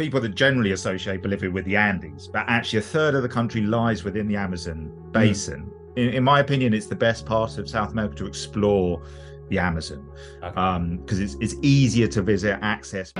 people 0.00 0.18
that 0.18 0.34
generally 0.34 0.72
associate 0.72 1.20
Bolivia 1.20 1.50
with 1.50 1.66
the 1.66 1.76
Andes, 1.76 2.26
but 2.26 2.46
actually 2.48 2.78
a 2.78 2.82
third 2.82 3.14
of 3.14 3.22
the 3.22 3.28
country 3.28 3.60
lies 3.60 4.02
within 4.02 4.26
the 4.26 4.36
Amazon 4.36 4.90
basin. 5.12 5.70
Mm. 5.70 5.98
In, 5.98 6.08
in, 6.14 6.24
my 6.24 6.40
opinion, 6.40 6.72
it's 6.72 6.86
the 6.86 6.96
best 6.96 7.26
part 7.26 7.58
of 7.58 7.68
South 7.68 7.92
America 7.92 8.14
to 8.16 8.26
explore 8.26 9.02
the 9.50 9.58
Amazon 9.58 10.08
because 10.40 10.52
okay. 10.52 10.60
um, 10.60 11.04
it's 11.08 11.34
it's 11.40 11.54
easier 11.60 12.06
to 12.08 12.22
visit, 12.22 12.58
access 12.62 13.12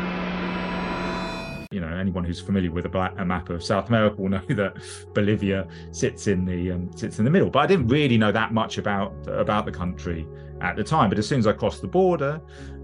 you 1.72 1.80
know 1.80 1.86
anyone 1.86 2.24
who's 2.24 2.40
familiar 2.40 2.72
with 2.72 2.84
a, 2.86 2.88
black, 2.88 3.14
a, 3.18 3.24
map 3.24 3.48
of 3.48 3.62
South 3.62 3.88
America 3.88 4.20
will 4.20 4.28
know 4.36 4.42
that 4.48 4.76
Bolivia 5.14 5.68
sits 5.92 6.26
in 6.26 6.44
the 6.44 6.72
um, 6.72 6.90
sits 6.96 7.18
in 7.18 7.24
the 7.24 7.30
middle. 7.30 7.48
But 7.50 7.60
I 7.60 7.66
didn't 7.66 7.86
really 7.88 8.18
know 8.18 8.32
that 8.32 8.52
much 8.52 8.78
about 8.78 9.12
about 9.28 9.66
the 9.66 9.72
country 9.72 10.26
at 10.60 10.76
the 10.76 10.82
time. 10.82 11.08
But 11.10 11.18
as 11.18 11.28
soon 11.28 11.38
as 11.38 11.46
I 11.46 11.52
crossed 11.52 11.80
the 11.80 11.88
border 11.88 12.40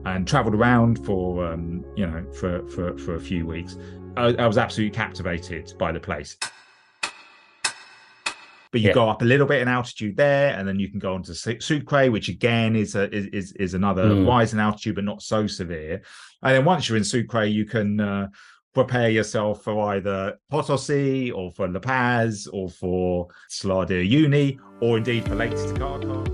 and 0.06 0.26
travelled 0.26 0.54
around 0.54 1.04
for 1.04 1.46
um, 1.46 1.84
you 1.96 2.06
know 2.06 2.24
for 2.32 2.66
for 2.68 2.96
for 2.98 3.16
a 3.16 3.20
few 3.20 3.46
weeks, 3.46 3.76
I, 4.16 4.34
I 4.34 4.46
was 4.46 4.58
absolutely 4.58 4.96
captivated 4.96 5.72
by 5.78 5.92
the 5.92 6.00
place 6.00 6.36
but 8.76 8.82
you 8.82 8.88
yeah. 8.88 8.94
go 8.94 9.08
up 9.08 9.22
a 9.22 9.24
little 9.24 9.46
bit 9.46 9.62
in 9.62 9.68
altitude 9.68 10.16
there, 10.16 10.54
and 10.54 10.68
then 10.68 10.78
you 10.78 10.90
can 10.90 10.98
go 10.98 11.14
on 11.14 11.22
to 11.22 11.34
Sucre, 11.34 12.10
which 12.10 12.28
again 12.28 12.76
is 12.76 12.94
a, 12.94 13.10
is 13.10 13.52
is 13.52 13.72
another 13.72 14.04
mm. 14.04 14.28
rise 14.28 14.52
in 14.52 14.60
altitude, 14.60 14.96
but 14.96 15.04
not 15.04 15.22
so 15.22 15.46
severe. 15.46 16.02
And 16.42 16.54
then 16.54 16.64
once 16.66 16.86
you're 16.86 16.98
in 16.98 17.04
Sucre, 17.04 17.44
you 17.44 17.64
can 17.64 18.00
uh, 18.00 18.28
prepare 18.74 19.08
yourself 19.08 19.62
for 19.62 19.94
either 19.94 20.36
Potosi 20.50 21.32
or 21.32 21.50
for 21.52 21.68
La 21.68 21.80
Paz 21.80 22.46
or 22.52 22.68
for 22.68 23.28
Salar 23.48 23.86
de 23.86 24.06
Uyuni 24.06 24.58
or 24.82 24.98
indeed 24.98 25.26
for 25.26 25.34
Lake 25.34 25.52
Titicaca 25.52 26.24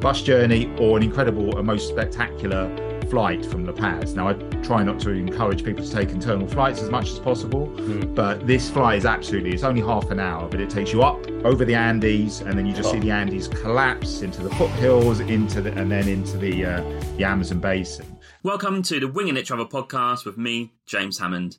bus 0.00 0.20
journey 0.20 0.66
or 0.80 0.96
an 0.96 1.04
incredible 1.04 1.56
and 1.56 1.64
most 1.64 1.88
spectacular 1.88 2.68
flight 3.12 3.44
from 3.44 3.66
La 3.66 3.72
Paz. 3.72 4.14
Now, 4.14 4.28
I 4.28 4.32
try 4.62 4.82
not 4.82 4.98
to 5.00 5.10
encourage 5.10 5.62
people 5.62 5.84
to 5.84 5.92
take 5.92 6.08
internal 6.08 6.48
flights 6.48 6.80
as 6.80 6.88
much 6.88 7.10
as 7.10 7.18
possible, 7.18 7.66
mm. 7.66 8.14
but 8.14 8.46
this 8.46 8.70
flight 8.70 8.96
is 8.96 9.04
absolutely, 9.04 9.52
it's 9.52 9.64
only 9.64 9.82
half 9.82 10.10
an 10.10 10.18
hour, 10.18 10.48
but 10.48 10.60
it 10.62 10.70
takes 10.70 10.94
you 10.94 11.02
up 11.02 11.20
over 11.44 11.66
the 11.66 11.74
Andes 11.74 12.40
and 12.40 12.56
then 12.56 12.64
you 12.64 12.72
just 12.72 12.88
oh. 12.88 12.92
see 12.92 13.00
the 13.00 13.10
Andes 13.10 13.48
collapse 13.48 14.22
into 14.22 14.42
the 14.42 14.48
foothills, 14.54 15.20
into 15.20 15.60
the, 15.60 15.74
and 15.74 15.92
then 15.92 16.08
into 16.08 16.38
the, 16.38 16.64
uh, 16.64 17.00
the 17.18 17.24
Amazon 17.24 17.60
basin. 17.60 18.06
Welcome 18.44 18.82
to 18.84 18.98
the 18.98 19.08
Winging 19.08 19.36
It 19.36 19.44
Travel 19.44 19.66
podcast 19.68 20.24
with 20.24 20.38
me, 20.38 20.72
James 20.86 21.18
Hammond. 21.18 21.58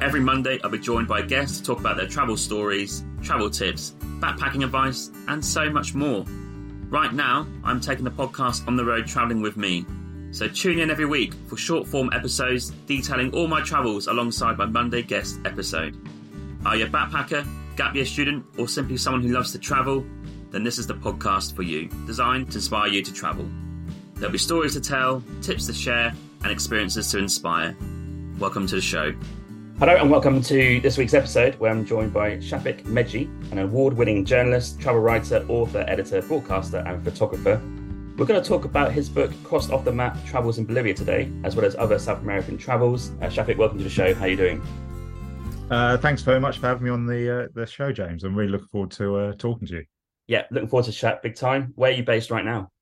Every 0.00 0.20
Monday, 0.20 0.60
I'll 0.62 0.70
be 0.70 0.78
joined 0.78 1.08
by 1.08 1.22
guests 1.22 1.58
to 1.58 1.64
talk 1.64 1.80
about 1.80 1.96
their 1.96 2.06
travel 2.06 2.36
stories, 2.36 3.02
travel 3.20 3.50
tips, 3.50 3.96
backpacking 4.20 4.62
advice, 4.62 5.10
and 5.26 5.44
so 5.44 5.68
much 5.68 5.92
more. 5.92 6.24
Right 6.88 7.12
now, 7.12 7.46
I'm 7.64 7.80
taking 7.80 8.04
the 8.04 8.10
podcast 8.10 8.66
on 8.66 8.76
the 8.76 8.84
road 8.84 9.06
traveling 9.06 9.42
with 9.42 9.58
me. 9.58 9.84
So 10.30 10.46
tune 10.46 10.78
in 10.78 10.90
every 10.90 11.06
week 11.06 11.32
for 11.46 11.56
short 11.56 11.88
form 11.88 12.10
episodes 12.12 12.70
detailing 12.86 13.32
all 13.32 13.48
my 13.48 13.62
travels 13.62 14.08
alongside 14.08 14.58
my 14.58 14.66
Monday 14.66 15.02
guest 15.02 15.40
episode. 15.46 15.96
Are 16.66 16.76
you 16.76 16.84
a 16.84 16.88
backpacker, 16.88 17.48
gap 17.76 17.94
year 17.94 18.04
student, 18.04 18.44
or 18.58 18.68
simply 18.68 18.98
someone 18.98 19.22
who 19.22 19.28
loves 19.28 19.52
to 19.52 19.58
travel? 19.58 20.04
Then 20.50 20.64
this 20.64 20.76
is 20.76 20.86
the 20.86 20.94
podcast 20.94 21.56
for 21.56 21.62
you, 21.62 21.88
designed 22.06 22.50
to 22.50 22.58
inspire 22.58 22.88
you 22.88 23.02
to 23.02 23.12
travel. 23.12 23.48
There'll 24.16 24.30
be 24.30 24.38
stories 24.38 24.74
to 24.74 24.82
tell, 24.82 25.22
tips 25.40 25.66
to 25.66 25.72
share, 25.72 26.12
and 26.42 26.52
experiences 26.52 27.10
to 27.12 27.18
inspire. 27.18 27.74
Welcome 28.38 28.66
to 28.66 28.74
the 28.74 28.82
show. 28.82 29.14
Hello 29.78 29.96
and 29.96 30.10
welcome 30.10 30.42
to 30.42 30.78
this 30.80 30.98
week's 30.98 31.14
episode 31.14 31.54
where 31.54 31.70
I'm 31.70 31.86
joined 31.86 32.12
by 32.12 32.36
Shafik 32.36 32.82
Meghji, 32.82 33.30
an 33.50 33.60
award 33.60 33.94
winning 33.94 34.26
journalist, 34.26 34.78
travel 34.78 35.00
writer, 35.00 35.46
author, 35.48 35.86
editor, 35.88 36.20
broadcaster, 36.20 36.78
and 36.78 37.02
photographer. 37.02 37.62
We're 38.18 38.26
going 38.26 38.42
to 38.42 38.48
talk 38.48 38.64
about 38.64 38.90
his 38.90 39.08
book, 39.08 39.30
Crossed 39.44 39.70
Off 39.70 39.84
the 39.84 39.92
Map 39.92 40.18
Travels 40.26 40.58
in 40.58 40.64
Bolivia 40.64 40.92
today, 40.92 41.30
as 41.44 41.54
well 41.54 41.64
as 41.64 41.76
other 41.76 42.00
South 42.00 42.18
American 42.18 42.58
travels. 42.58 43.10
Uh, 43.20 43.26
Shafik, 43.26 43.56
welcome 43.56 43.78
to 43.78 43.84
the 43.84 43.88
show. 43.88 44.12
How 44.12 44.24
are 44.24 44.28
you 44.28 44.36
doing? 44.36 44.60
Uh, 45.70 45.96
thanks 45.98 46.22
very 46.22 46.40
much 46.40 46.58
for 46.58 46.66
having 46.66 46.82
me 46.82 46.90
on 46.90 47.06
the 47.06 47.44
uh, 47.44 47.48
the 47.54 47.64
show, 47.64 47.92
James. 47.92 48.24
I'm 48.24 48.34
really 48.34 48.50
looking 48.50 48.66
forward 48.66 48.90
to 48.90 49.16
uh, 49.18 49.32
talking 49.34 49.68
to 49.68 49.74
you. 49.74 49.84
Yeah, 50.26 50.46
looking 50.50 50.68
forward 50.68 50.86
to 50.86 50.92
chat 50.92 51.22
big 51.22 51.36
time. 51.36 51.72
Where 51.76 51.92
are 51.92 51.94
you 51.94 52.02
based 52.02 52.32
right 52.32 52.44
now? 52.44 52.72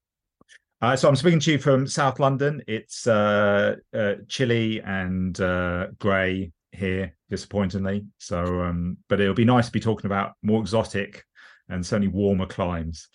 Uh, 0.80 0.96
so 0.96 1.06
I'm 1.06 1.16
speaking 1.16 1.40
to 1.40 1.52
you 1.52 1.58
from 1.58 1.86
South 1.86 2.18
London. 2.18 2.62
It's 2.66 3.06
uh, 3.06 3.76
uh, 3.92 4.14
chilly 4.28 4.80
and 4.80 5.38
uh, 5.38 5.88
grey 5.98 6.50
here, 6.72 7.14
disappointingly. 7.28 8.06
So, 8.16 8.62
um, 8.62 8.96
but 9.10 9.20
it'll 9.20 9.34
be 9.34 9.44
nice 9.44 9.66
to 9.66 9.72
be 9.72 9.80
talking 9.80 10.06
about 10.06 10.32
more 10.42 10.62
exotic 10.62 11.24
and 11.68 11.84
certainly 11.84 12.08
warmer 12.08 12.46
climes 12.46 13.08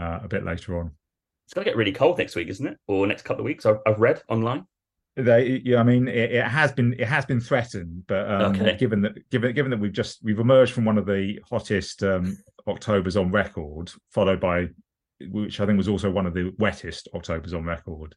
uh, 0.00 0.20
a 0.22 0.28
bit 0.28 0.42
later 0.42 0.78
on. 0.78 0.92
It's 1.46 1.54
going 1.54 1.64
to 1.64 1.70
get 1.70 1.76
really 1.76 1.92
cold 1.92 2.18
next 2.18 2.34
week, 2.34 2.48
isn't 2.48 2.66
it? 2.66 2.76
Or 2.88 3.06
next 3.06 3.22
couple 3.22 3.40
of 3.40 3.44
weeks? 3.44 3.64
I've, 3.64 3.78
I've 3.86 4.00
read 4.00 4.20
online. 4.28 4.66
They, 5.14 5.62
yeah, 5.64 5.78
I 5.78 5.82
mean, 5.82 6.08
it, 6.08 6.32
it, 6.32 6.44
has 6.44 6.72
been 6.72 6.92
it 6.94 7.06
has 7.06 7.24
been 7.24 7.40
threatened, 7.40 8.02
but 8.06 8.30
um, 8.30 8.54
okay. 8.54 8.76
given 8.76 9.00
that 9.00 9.30
given 9.30 9.54
given 9.54 9.70
that 9.70 9.80
we've 9.80 9.92
just 9.92 10.22
we've 10.22 10.40
emerged 10.40 10.74
from 10.74 10.84
one 10.84 10.98
of 10.98 11.06
the 11.06 11.38
hottest 11.48 12.02
um, 12.02 12.36
October's 12.66 13.16
on 13.16 13.30
record, 13.30 13.90
followed 14.10 14.40
by 14.40 14.68
which 15.30 15.60
I 15.60 15.64
think 15.64 15.78
was 15.78 15.88
also 15.88 16.10
one 16.10 16.26
of 16.26 16.34
the 16.34 16.52
wettest 16.58 17.08
October's 17.14 17.54
on 17.54 17.64
record. 17.64 18.14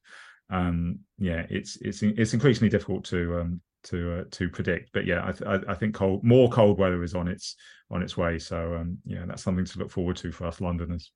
Um, 0.49 0.99
yeah, 1.17 1.45
it's 1.49 1.77
it's 1.77 2.01
it's 2.03 2.33
increasingly 2.33 2.69
difficult 2.69 3.05
to 3.05 3.39
um, 3.39 3.61
to 3.85 4.19
uh, 4.19 4.23
to 4.31 4.49
predict. 4.49 4.91
But 4.91 5.05
yeah, 5.05 5.25
I, 5.25 5.31
th- 5.31 5.63
I, 5.67 5.75
think 5.75 5.95
cold 5.95 6.23
more 6.23 6.49
cold 6.49 6.79
weather 6.79 7.03
is 7.03 7.15
on 7.15 7.27
its 7.27 7.55
on 7.91 8.01
its 8.01 8.17
way. 8.17 8.39
So 8.39 8.75
um, 8.75 8.97
yeah, 9.05 9.23
that's 9.25 9.43
something 9.43 9.65
to 9.65 9.79
look 9.79 9.91
forward 9.91 10.17
to 10.17 10.31
for 10.31 10.47
us 10.47 10.59
Londoners. 10.59 11.11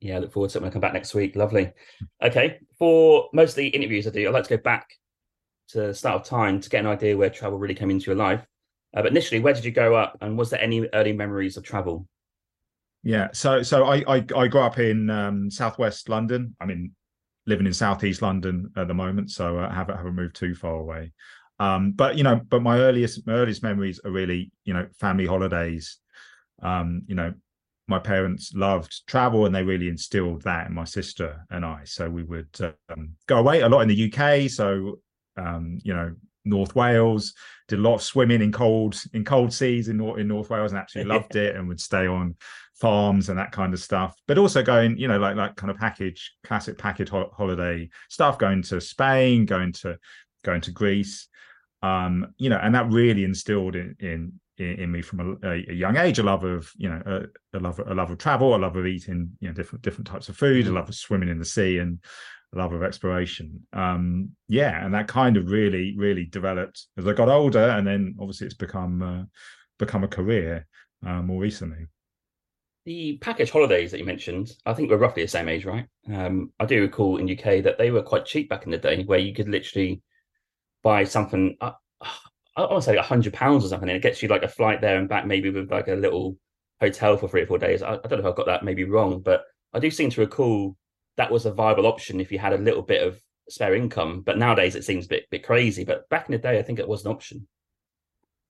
Yeah, 0.00 0.16
I 0.16 0.18
look 0.20 0.32
forward 0.32 0.50
to 0.50 0.58
it 0.58 0.62
when 0.62 0.70
I 0.70 0.72
come 0.72 0.80
back 0.80 0.92
next 0.92 1.14
week. 1.14 1.34
Lovely. 1.34 1.72
Okay, 2.22 2.60
for 2.78 3.28
most 3.32 3.50
of 3.50 3.56
the 3.56 3.68
interviews 3.68 4.06
I 4.06 4.10
do, 4.10 4.26
I 4.26 4.30
like 4.30 4.44
to 4.44 4.56
go 4.56 4.62
back 4.62 4.88
to 5.68 5.88
the 5.88 5.94
start 5.94 6.20
of 6.20 6.26
time 6.26 6.60
to 6.60 6.70
get 6.70 6.80
an 6.80 6.86
idea 6.86 7.16
where 7.16 7.30
travel 7.30 7.58
really 7.58 7.74
came 7.74 7.90
into 7.90 8.06
your 8.06 8.16
life. 8.16 8.46
Uh, 8.96 9.02
but 9.02 9.10
initially, 9.10 9.40
where 9.40 9.52
did 9.52 9.64
you 9.64 9.70
grow 9.70 9.94
up, 9.94 10.16
and 10.20 10.38
was 10.38 10.50
there 10.50 10.62
any 10.62 10.88
early 10.94 11.12
memories 11.12 11.56
of 11.56 11.64
travel? 11.64 12.06
Yeah, 13.02 13.28
so 13.32 13.62
so 13.62 13.84
I 13.84 14.04
I, 14.08 14.24
I 14.36 14.48
grew 14.48 14.60
up 14.60 14.78
in 14.78 15.10
um, 15.10 15.50
southwest 15.50 16.08
London. 16.08 16.56
I 16.60 16.66
mean, 16.66 16.92
living 17.46 17.66
in 17.66 17.72
southeast 17.72 18.22
London 18.22 18.70
at 18.76 18.88
the 18.88 18.94
moment, 18.94 19.30
so 19.30 19.58
I 19.58 19.72
haven't 19.72 19.96
haven't 19.96 20.14
moved 20.14 20.36
too 20.36 20.54
far 20.54 20.74
away. 20.74 21.12
Um, 21.58 21.92
but 21.92 22.16
you 22.16 22.22
know, 22.22 22.40
but 22.48 22.62
my 22.62 22.78
earliest 22.78 23.26
my 23.26 23.34
earliest 23.34 23.62
memories 23.62 24.00
are 24.04 24.10
really 24.10 24.52
you 24.64 24.74
know 24.74 24.86
family 24.98 25.26
holidays. 25.26 25.98
Um, 26.62 27.02
you 27.06 27.14
know, 27.14 27.34
my 27.88 27.98
parents 27.98 28.52
loved 28.54 29.06
travel 29.06 29.46
and 29.46 29.54
they 29.54 29.62
really 29.62 29.88
instilled 29.88 30.42
that 30.42 30.66
in 30.66 30.74
my 30.74 30.84
sister 30.84 31.44
and 31.50 31.64
I. 31.64 31.82
So 31.84 32.08
we 32.08 32.22
would 32.22 32.48
um, 32.90 33.10
go 33.26 33.38
away 33.38 33.60
a 33.60 33.68
lot 33.68 33.80
in 33.80 33.88
the 33.88 34.12
UK. 34.12 34.50
So 34.50 35.00
um, 35.36 35.78
you 35.82 35.94
know, 35.94 36.14
North 36.44 36.74
Wales 36.74 37.34
did 37.66 37.78
a 37.78 37.82
lot 37.82 37.94
of 37.94 38.02
swimming 38.02 38.42
in 38.42 38.52
cold 38.52 39.00
in 39.12 39.24
cold 39.24 39.52
seas 39.52 39.88
in 39.88 39.96
North 39.96 40.18
in 40.18 40.28
North 40.28 40.50
Wales 40.50 40.72
and 40.72 40.80
absolutely 40.80 41.12
loved 41.12 41.36
it 41.36 41.56
and 41.56 41.68
would 41.68 41.80
stay 41.80 42.06
on 42.06 42.36
farms 42.74 43.28
and 43.28 43.38
that 43.38 43.52
kind 43.52 43.72
of 43.72 43.80
stuff. 43.80 44.14
But 44.26 44.38
also 44.38 44.62
going, 44.62 44.98
you 44.98 45.08
know, 45.08 45.18
like 45.18 45.36
like 45.36 45.56
kind 45.56 45.70
of 45.70 45.76
package 45.76 46.32
classic 46.44 46.78
package 46.78 47.08
ho- 47.08 47.32
holiday 47.36 47.88
stuff, 48.08 48.38
going 48.38 48.62
to 48.64 48.80
Spain, 48.80 49.46
going 49.46 49.72
to 49.72 49.98
going 50.44 50.60
to 50.62 50.70
Greece 50.70 51.28
um 51.82 52.34
you 52.38 52.50
know 52.50 52.58
and 52.60 52.74
that 52.74 52.90
really 52.90 53.22
instilled 53.22 53.76
in 53.76 53.94
in 54.00 54.32
in, 54.58 54.90
me 54.90 55.02
from 55.02 55.38
a, 55.42 55.50
a, 55.50 55.72
young 55.72 55.96
age 55.96 56.18
a 56.18 56.22
love 56.22 56.44
of 56.44 56.70
you 56.76 56.88
know 56.88 57.02
a, 57.06 57.58
a, 57.58 57.60
love 57.60 57.78
a 57.78 57.94
love 57.94 58.10
of 58.10 58.18
travel 58.18 58.54
a 58.54 58.58
love 58.58 58.76
of 58.76 58.86
eating 58.86 59.30
you 59.40 59.48
know 59.48 59.54
different 59.54 59.82
different 59.82 60.06
types 60.06 60.28
of 60.28 60.36
food 60.36 60.66
a 60.66 60.70
mm. 60.70 60.74
love 60.74 60.88
of 60.88 60.94
swimming 60.94 61.28
in 61.28 61.38
the 61.38 61.44
sea 61.44 61.78
and 61.78 61.98
a 62.54 62.58
love 62.58 62.72
of 62.72 62.82
exploration 62.82 63.60
um 63.72 64.30
yeah 64.48 64.84
and 64.84 64.94
that 64.94 65.08
kind 65.08 65.36
of 65.36 65.50
really 65.50 65.94
really 65.96 66.24
developed 66.24 66.86
as 66.96 67.06
i 67.06 67.12
got 67.12 67.28
older 67.28 67.68
and 67.70 67.86
then 67.86 68.14
obviously 68.20 68.46
it's 68.46 68.56
become 68.56 69.02
uh, 69.02 69.22
become 69.78 70.02
a 70.02 70.08
career 70.08 70.66
uh, 71.06 71.22
more 71.22 71.40
recently 71.40 71.86
the 72.88 73.18
package 73.18 73.50
holidays 73.50 73.90
that 73.90 73.98
you 73.98 74.06
mentioned, 74.06 74.50
I 74.64 74.72
think 74.72 74.88
we're 74.88 74.96
roughly 74.96 75.22
the 75.22 75.28
same 75.28 75.46
age, 75.46 75.66
right? 75.66 75.84
Um, 76.10 76.54
I 76.58 76.64
do 76.64 76.80
recall 76.80 77.18
in 77.18 77.30
UK 77.30 77.62
that 77.64 77.76
they 77.76 77.90
were 77.90 78.00
quite 78.00 78.24
cheap 78.24 78.48
back 78.48 78.64
in 78.64 78.70
the 78.70 78.78
day, 78.78 79.04
where 79.04 79.18
you 79.18 79.34
could 79.34 79.46
literally 79.46 80.00
buy 80.82 81.04
something. 81.04 81.58
Uh, 81.60 81.72
I 82.58 82.70
want 82.72 82.82
to 82.82 82.90
say 82.90 82.96
a 82.96 83.02
hundred 83.02 83.32
pounds 83.32 83.64
or 83.64 83.68
something, 83.68 83.88
and 83.88 83.96
it 83.96 84.02
gets 84.02 84.22
you 84.22 84.28
like 84.28 84.42
a 84.42 84.48
flight 84.48 84.80
there 84.80 84.98
and 84.98 85.08
back, 85.08 85.26
maybe 85.26 85.50
with 85.50 85.70
like 85.70 85.88
a 85.88 85.94
little 85.94 86.36
hotel 86.80 87.16
for 87.16 87.28
three 87.28 87.42
or 87.42 87.46
four 87.46 87.58
days. 87.58 87.82
I, 87.82 87.94
I 87.94 87.96
don't 87.96 88.12
know 88.12 88.18
if 88.18 88.26
I've 88.26 88.36
got 88.36 88.46
that 88.46 88.64
maybe 88.64 88.84
wrong, 88.84 89.20
but 89.20 89.44
I 89.72 89.78
do 89.78 89.90
seem 89.90 90.10
to 90.10 90.20
recall 90.20 90.76
that 91.16 91.30
was 91.30 91.46
a 91.46 91.52
viable 91.52 91.86
option 91.86 92.20
if 92.20 92.32
you 92.32 92.38
had 92.38 92.52
a 92.52 92.58
little 92.58 92.82
bit 92.82 93.06
of 93.06 93.20
spare 93.48 93.74
income. 93.74 94.22
But 94.22 94.38
nowadays 94.38 94.74
it 94.74 94.84
seems 94.84 95.06
a 95.06 95.08
bit 95.08 95.30
bit 95.30 95.44
crazy. 95.44 95.84
But 95.84 96.08
back 96.08 96.28
in 96.28 96.32
the 96.32 96.38
day, 96.38 96.58
I 96.58 96.62
think 96.62 96.78
it 96.78 96.88
was 96.88 97.04
an 97.04 97.12
option. 97.12 97.46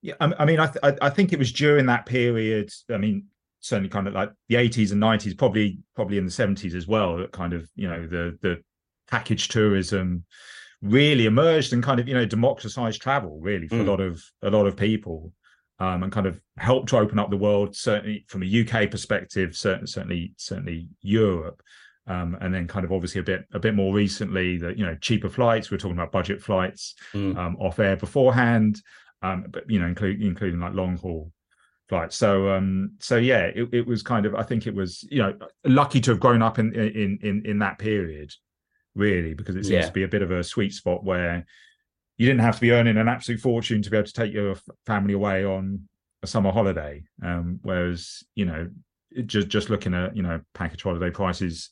Yeah, 0.01 0.15
I, 0.21 0.33
I 0.39 0.45
mean, 0.45 0.61
I, 0.61 0.69
th- 0.69 0.99
I 1.03 1.11
think 1.11 1.33
it 1.33 1.39
was 1.39 1.53
during 1.53 1.87
that 1.87 2.07
period. 2.07 2.71
I 2.91 2.99
mean, 2.99 3.27
certainly 3.61 3.89
kind 3.89 4.07
of 4.07 4.15
like 4.15 4.31
the 4.49 4.55
80s 4.55 4.93
and 4.93 5.03
90s, 5.03 5.37
probably 5.37 5.79
probably 5.95 6.19
in 6.19 6.25
the 6.25 6.31
70s 6.31 6.75
as 6.75 6.87
well. 6.87 7.17
That 7.19 7.33
kind 7.33 7.53
of 7.53 7.69
you 7.75 7.89
know 7.89 8.07
the 8.07 8.39
the 8.41 8.63
package 9.11 9.49
tourism 9.49 10.25
really 10.83 11.27
emerged 11.27 11.73
and 11.73 11.83
kind 11.83 12.01
of 12.01 12.09
you 12.09 12.15
know 12.15 12.25
democratized 12.25 13.01
travel 13.03 13.41
really 13.41 13.67
for 13.67 13.77
mm. 13.77 13.87
a 13.87 13.91
lot 13.91 14.01
of 14.01 14.23
a 14.43 14.51
lot 14.51 14.67
of 14.67 14.77
people 14.77 15.33
um, 15.81 16.03
and 16.03 16.13
kind 16.13 16.27
of 16.27 16.41
helped 16.57 16.89
to 16.89 16.99
open 16.99 17.19
up 17.19 17.31
the 17.31 17.37
world 17.37 17.75
certainly 17.75 18.25
from 18.29 18.43
a 18.43 18.47
UK 18.47 18.91
perspective 18.91 19.57
certainly 19.57 19.87
certainly 19.87 20.33
certainly 20.37 20.89
Europe 21.01 21.63
um, 22.07 22.37
and 22.41 22.55
then 22.55 22.67
kind 22.67 22.85
of 22.85 22.93
obviously 22.93 23.21
a 23.21 23.25
bit 23.25 23.45
a 23.53 23.59
bit 23.59 23.75
more 23.75 23.93
recently 23.93 24.57
that 24.57 24.79
you 24.79 24.87
know 24.87 24.97
cheaper 25.01 25.29
flights 25.29 25.71
we're 25.71 25.79
talking 25.79 25.97
about 25.97 26.13
budget 26.13 26.41
flights 26.41 26.95
mm. 27.13 27.37
um, 27.37 27.57
off 27.57 27.79
air 27.79 27.97
beforehand 27.97 28.81
um, 29.23 29.47
but 29.51 29.69
you 29.69 29.79
know, 29.79 29.87
including 29.87 30.27
including 30.27 30.61
like 30.61 30.75
long 30.75 30.97
haul 30.97 31.33
flights. 31.89 32.17
So 32.17 32.51
um, 32.51 32.93
so 33.01 33.17
yeah, 33.17 33.47
it, 33.47 33.69
it 33.73 33.87
was 33.87 34.03
kind 34.03 34.27
of 34.27 34.35
I 34.35 34.43
think 34.43 34.67
it 34.67 34.75
was 34.75 35.07
you 35.11 35.23
know 35.23 35.35
lucky 35.65 36.01
to 36.03 36.13
have 36.13 36.21
grown 36.21 36.43
up 36.43 36.59
in 36.59 36.75
in 36.75 37.19
in 37.23 37.43
in 37.45 37.59
that 37.61 37.79
period, 37.79 38.33
really, 38.99 39.35
because 39.35 39.57
it 39.57 39.65
seems 39.65 39.85
Yeah. 39.85 39.87
to 39.87 39.93
be 39.93 40.03
a 40.03 40.09
bit 40.09 40.23
of 40.23 40.31
a 40.31 40.45
sweet 40.45 40.75
spot 40.75 41.05
where 41.05 41.47
you 42.19 42.27
didn't 42.27 42.41
have 42.41 42.57
to 42.57 42.61
be 42.61 42.73
earning 42.73 42.97
an 42.97 43.09
absolute 43.09 43.41
fortune 43.41 43.81
to 43.83 43.91
be 43.91 43.97
able 43.97 44.07
to 44.07 44.13
take 44.13 44.33
your 44.33 44.57
family 44.87 45.15
away 45.15 45.45
on 45.45 45.89
a 46.23 46.27
summer 46.27 46.51
holiday. 46.51 47.05
Um, 47.23 47.61
whereas 47.63 48.25
you 48.35 48.45
know, 48.45 48.69
just 49.25 49.49
just 49.49 49.71
looking 49.71 49.95
at 49.95 50.17
you 50.17 50.23
know 50.23 50.41
package 50.53 50.83
holiday 50.83 51.11
prices 51.11 51.71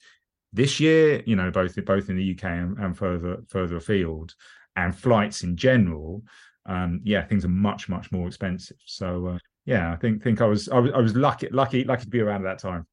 this 0.53 0.81
year, 0.81 1.23
you 1.27 1.37
know, 1.37 1.51
both 1.51 1.75
both 1.85 2.09
in 2.09 2.17
the 2.17 2.31
UK 2.33 2.45
and, 2.45 2.79
and 2.79 2.97
further 2.97 3.39
further 3.49 3.77
afield, 3.77 4.35
and 4.77 4.97
flights 4.97 5.43
in 5.43 5.57
general, 5.57 6.23
um, 6.67 7.01
yeah, 7.05 7.25
things 7.27 7.45
are 7.45 7.49
much 7.49 7.89
much 7.89 8.13
more 8.13 8.27
expensive. 8.29 8.77
So 8.87 9.27
uh, 9.27 9.39
yeah, 9.65 9.93
I 9.93 9.97
think 9.97 10.23
think 10.23 10.41
I 10.41 10.47
was 10.47 10.69
I 10.69 10.79
was 10.79 10.93
I 10.93 10.99
was 10.99 11.17
lucky 11.17 11.49
lucky 11.51 11.85
lucky 11.85 12.05
to 12.05 12.11
be 12.11 12.21
around 12.21 12.47
at 12.47 12.51
that 12.51 12.69
time. 12.69 12.87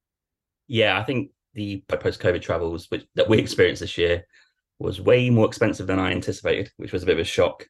Yeah, 0.67 0.99
I 0.99 1.03
think 1.03 1.29
the 1.53 1.83
post-COVID 1.87 2.41
travels 2.41 2.87
which 2.89 3.05
that 3.15 3.29
we 3.29 3.37
experienced 3.37 3.81
this 3.81 3.97
year 3.97 4.25
was 4.79 5.01
way 5.01 5.29
more 5.29 5.45
expensive 5.45 5.87
than 5.87 5.99
I 5.99 6.11
anticipated, 6.11 6.71
which 6.77 6.91
was 6.91 7.03
a 7.03 7.05
bit 7.05 7.15
of 7.15 7.21
a 7.21 7.23
shock. 7.23 7.67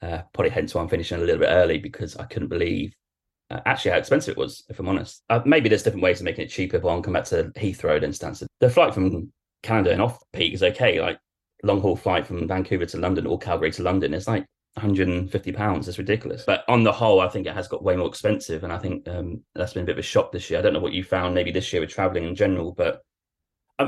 Uh, 0.00 0.22
probably 0.34 0.50
hence 0.50 0.74
why 0.74 0.82
I'm 0.82 0.88
finishing 0.88 1.18
a 1.18 1.20
little 1.20 1.38
bit 1.38 1.50
early 1.50 1.78
because 1.78 2.16
I 2.16 2.24
couldn't 2.24 2.48
believe 2.48 2.94
uh, 3.50 3.60
actually 3.66 3.92
how 3.92 3.98
expensive 3.98 4.32
it 4.32 4.38
was. 4.38 4.64
If 4.68 4.78
I'm 4.78 4.88
honest, 4.88 5.22
uh, 5.30 5.40
maybe 5.44 5.68
there's 5.68 5.82
different 5.82 6.02
ways 6.02 6.20
of 6.20 6.24
making 6.24 6.44
it 6.44 6.50
cheaper. 6.50 6.78
But 6.78 6.88
I'll 6.88 7.02
come 7.02 7.14
back 7.14 7.24
to 7.26 7.52
Heathrow 7.56 8.02
and 8.02 8.12
Stansted. 8.12 8.46
The 8.60 8.70
flight 8.70 8.94
from 8.94 9.32
Canada 9.62 9.92
and 9.92 10.02
off 10.02 10.18
peak 10.32 10.54
is 10.54 10.62
okay. 10.62 11.00
Like 11.00 11.18
long 11.62 11.80
haul 11.80 11.96
flight 11.96 12.26
from 12.26 12.48
Vancouver 12.48 12.86
to 12.86 12.98
London 12.98 13.26
or 13.26 13.38
Calgary 13.38 13.70
to 13.72 13.82
London 13.82 14.14
is 14.14 14.26
like 14.26 14.44
150 14.74 15.52
pounds. 15.52 15.86
It's 15.86 15.98
ridiculous. 15.98 16.44
But 16.46 16.64
on 16.68 16.82
the 16.82 16.92
whole, 16.92 17.20
I 17.20 17.28
think 17.28 17.46
it 17.46 17.54
has 17.54 17.68
got 17.68 17.84
way 17.84 17.96
more 17.96 18.08
expensive, 18.08 18.64
and 18.64 18.72
I 18.72 18.78
think 18.78 19.06
um, 19.08 19.42
that's 19.54 19.74
been 19.74 19.82
a 19.82 19.86
bit 19.86 19.96
of 19.96 19.98
a 19.98 20.02
shock 20.02 20.32
this 20.32 20.50
year. 20.50 20.58
I 20.58 20.62
don't 20.62 20.72
know 20.72 20.80
what 20.80 20.92
you 20.92 21.04
found 21.04 21.34
maybe 21.34 21.52
this 21.52 21.72
year 21.72 21.80
with 21.80 21.90
traveling 21.90 22.24
in 22.24 22.34
general, 22.34 22.72
but 22.72 23.02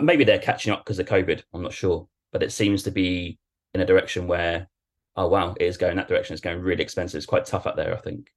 maybe 0.02 0.25
they're 0.25 0.38
catching 0.38 0.73
up 0.73 0.85
because 0.85 0.99
of 0.99 1.06
COVID. 1.06 1.43
I'm 1.52 1.62
not 1.62 1.73
sure, 1.73 2.08
but 2.32 2.43
it 2.43 2.52
seems 2.52 2.82
to 2.85 2.91
be 2.91 3.38
in 3.75 3.81
a 3.81 3.87
direction 3.87 4.26
where, 4.26 4.69
oh 5.17 5.29
wow, 5.29 5.55
it 5.58 5.64
is 5.64 5.76
going 5.76 5.96
that 5.96 6.08
direction. 6.08 6.35
It's 6.35 6.43
going 6.43 6.61
really 6.61 6.82
expensive. 6.82 7.19
It's 7.19 7.26
quite 7.26 7.44
tough 7.46 7.67
out 7.67 7.76
there. 7.76 7.96
I 7.96 8.00
think. 8.00 8.31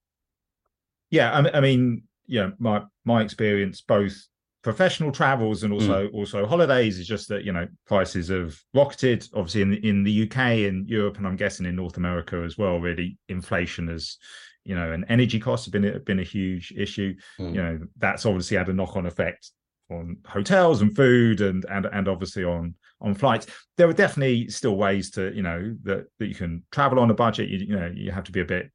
Yeah, 1.09 1.31
I, 1.33 1.41
mean- 1.41 1.55
I 1.55 1.59
mean, 1.61 2.03
yeah, 2.25 2.49
my 2.59 2.83
my 3.05 3.21
experience 3.21 3.81
both 3.81 4.15
professional 4.63 5.11
travels 5.13 5.63
and 5.63 5.71
also 5.71 6.07
also 6.09 6.45
holidays 6.45 6.99
is 6.99 7.07
just 7.07 7.29
that 7.29 7.45
you 7.45 7.53
know 7.53 7.65
prices 7.85 8.27
have 8.27 8.57
rocketed 8.73 9.25
obviously 9.33 9.61
in 9.61 9.69
the, 9.71 9.87
in 9.87 10.03
the 10.03 10.23
UK 10.23 10.37
and 10.67 10.89
Europe 10.89 11.17
and 11.17 11.25
I'm 11.25 11.37
guessing 11.37 11.65
in 11.65 11.75
North 11.77 11.95
America 11.95 12.41
as 12.43 12.57
well 12.57 12.77
really 12.79 13.17
inflation 13.29 13.87
has 13.87 14.17
you 14.65 14.75
know 14.75 14.91
and 14.91 15.05
energy 15.07 15.39
costs 15.39 15.67
have 15.67 15.71
been 15.71 15.85
a- 15.85 15.99
been 15.99 16.19
a 16.19 16.23
huge 16.23 16.73
issue 16.75 17.13
Mm. 17.39 17.53
you 17.55 17.61
know 17.63 17.79
that's 17.97 18.25
obviously 18.25 18.57
had 18.57 18.67
a 18.67 18.73
knock 18.73 18.97
on 18.97 19.05
effect 19.05 19.51
on 19.89 20.17
hotels 20.25 20.81
and 20.81 20.95
food 20.95 21.41
and 21.41 21.65
and 21.69 21.85
and 21.85 22.07
obviously 22.07 22.43
on 22.43 22.73
on 22.99 23.13
flights 23.13 23.47
there 23.77 23.87
are 23.87 23.93
definitely 23.93 24.47
still 24.49 24.75
ways 24.75 25.11
to 25.11 25.33
you 25.33 25.41
know 25.43 25.75
that 25.83 26.05
that 26.19 26.27
you 26.27 26.35
can 26.35 26.63
travel 26.71 26.99
on 26.99 27.09
a 27.11 27.13
budget 27.13 27.47
you, 27.49 27.59
you 27.59 27.75
know 27.79 27.91
you 27.93 28.11
have 28.11 28.23
to 28.23 28.31
be 28.31 28.41
a 28.41 28.45
bit 28.45 28.69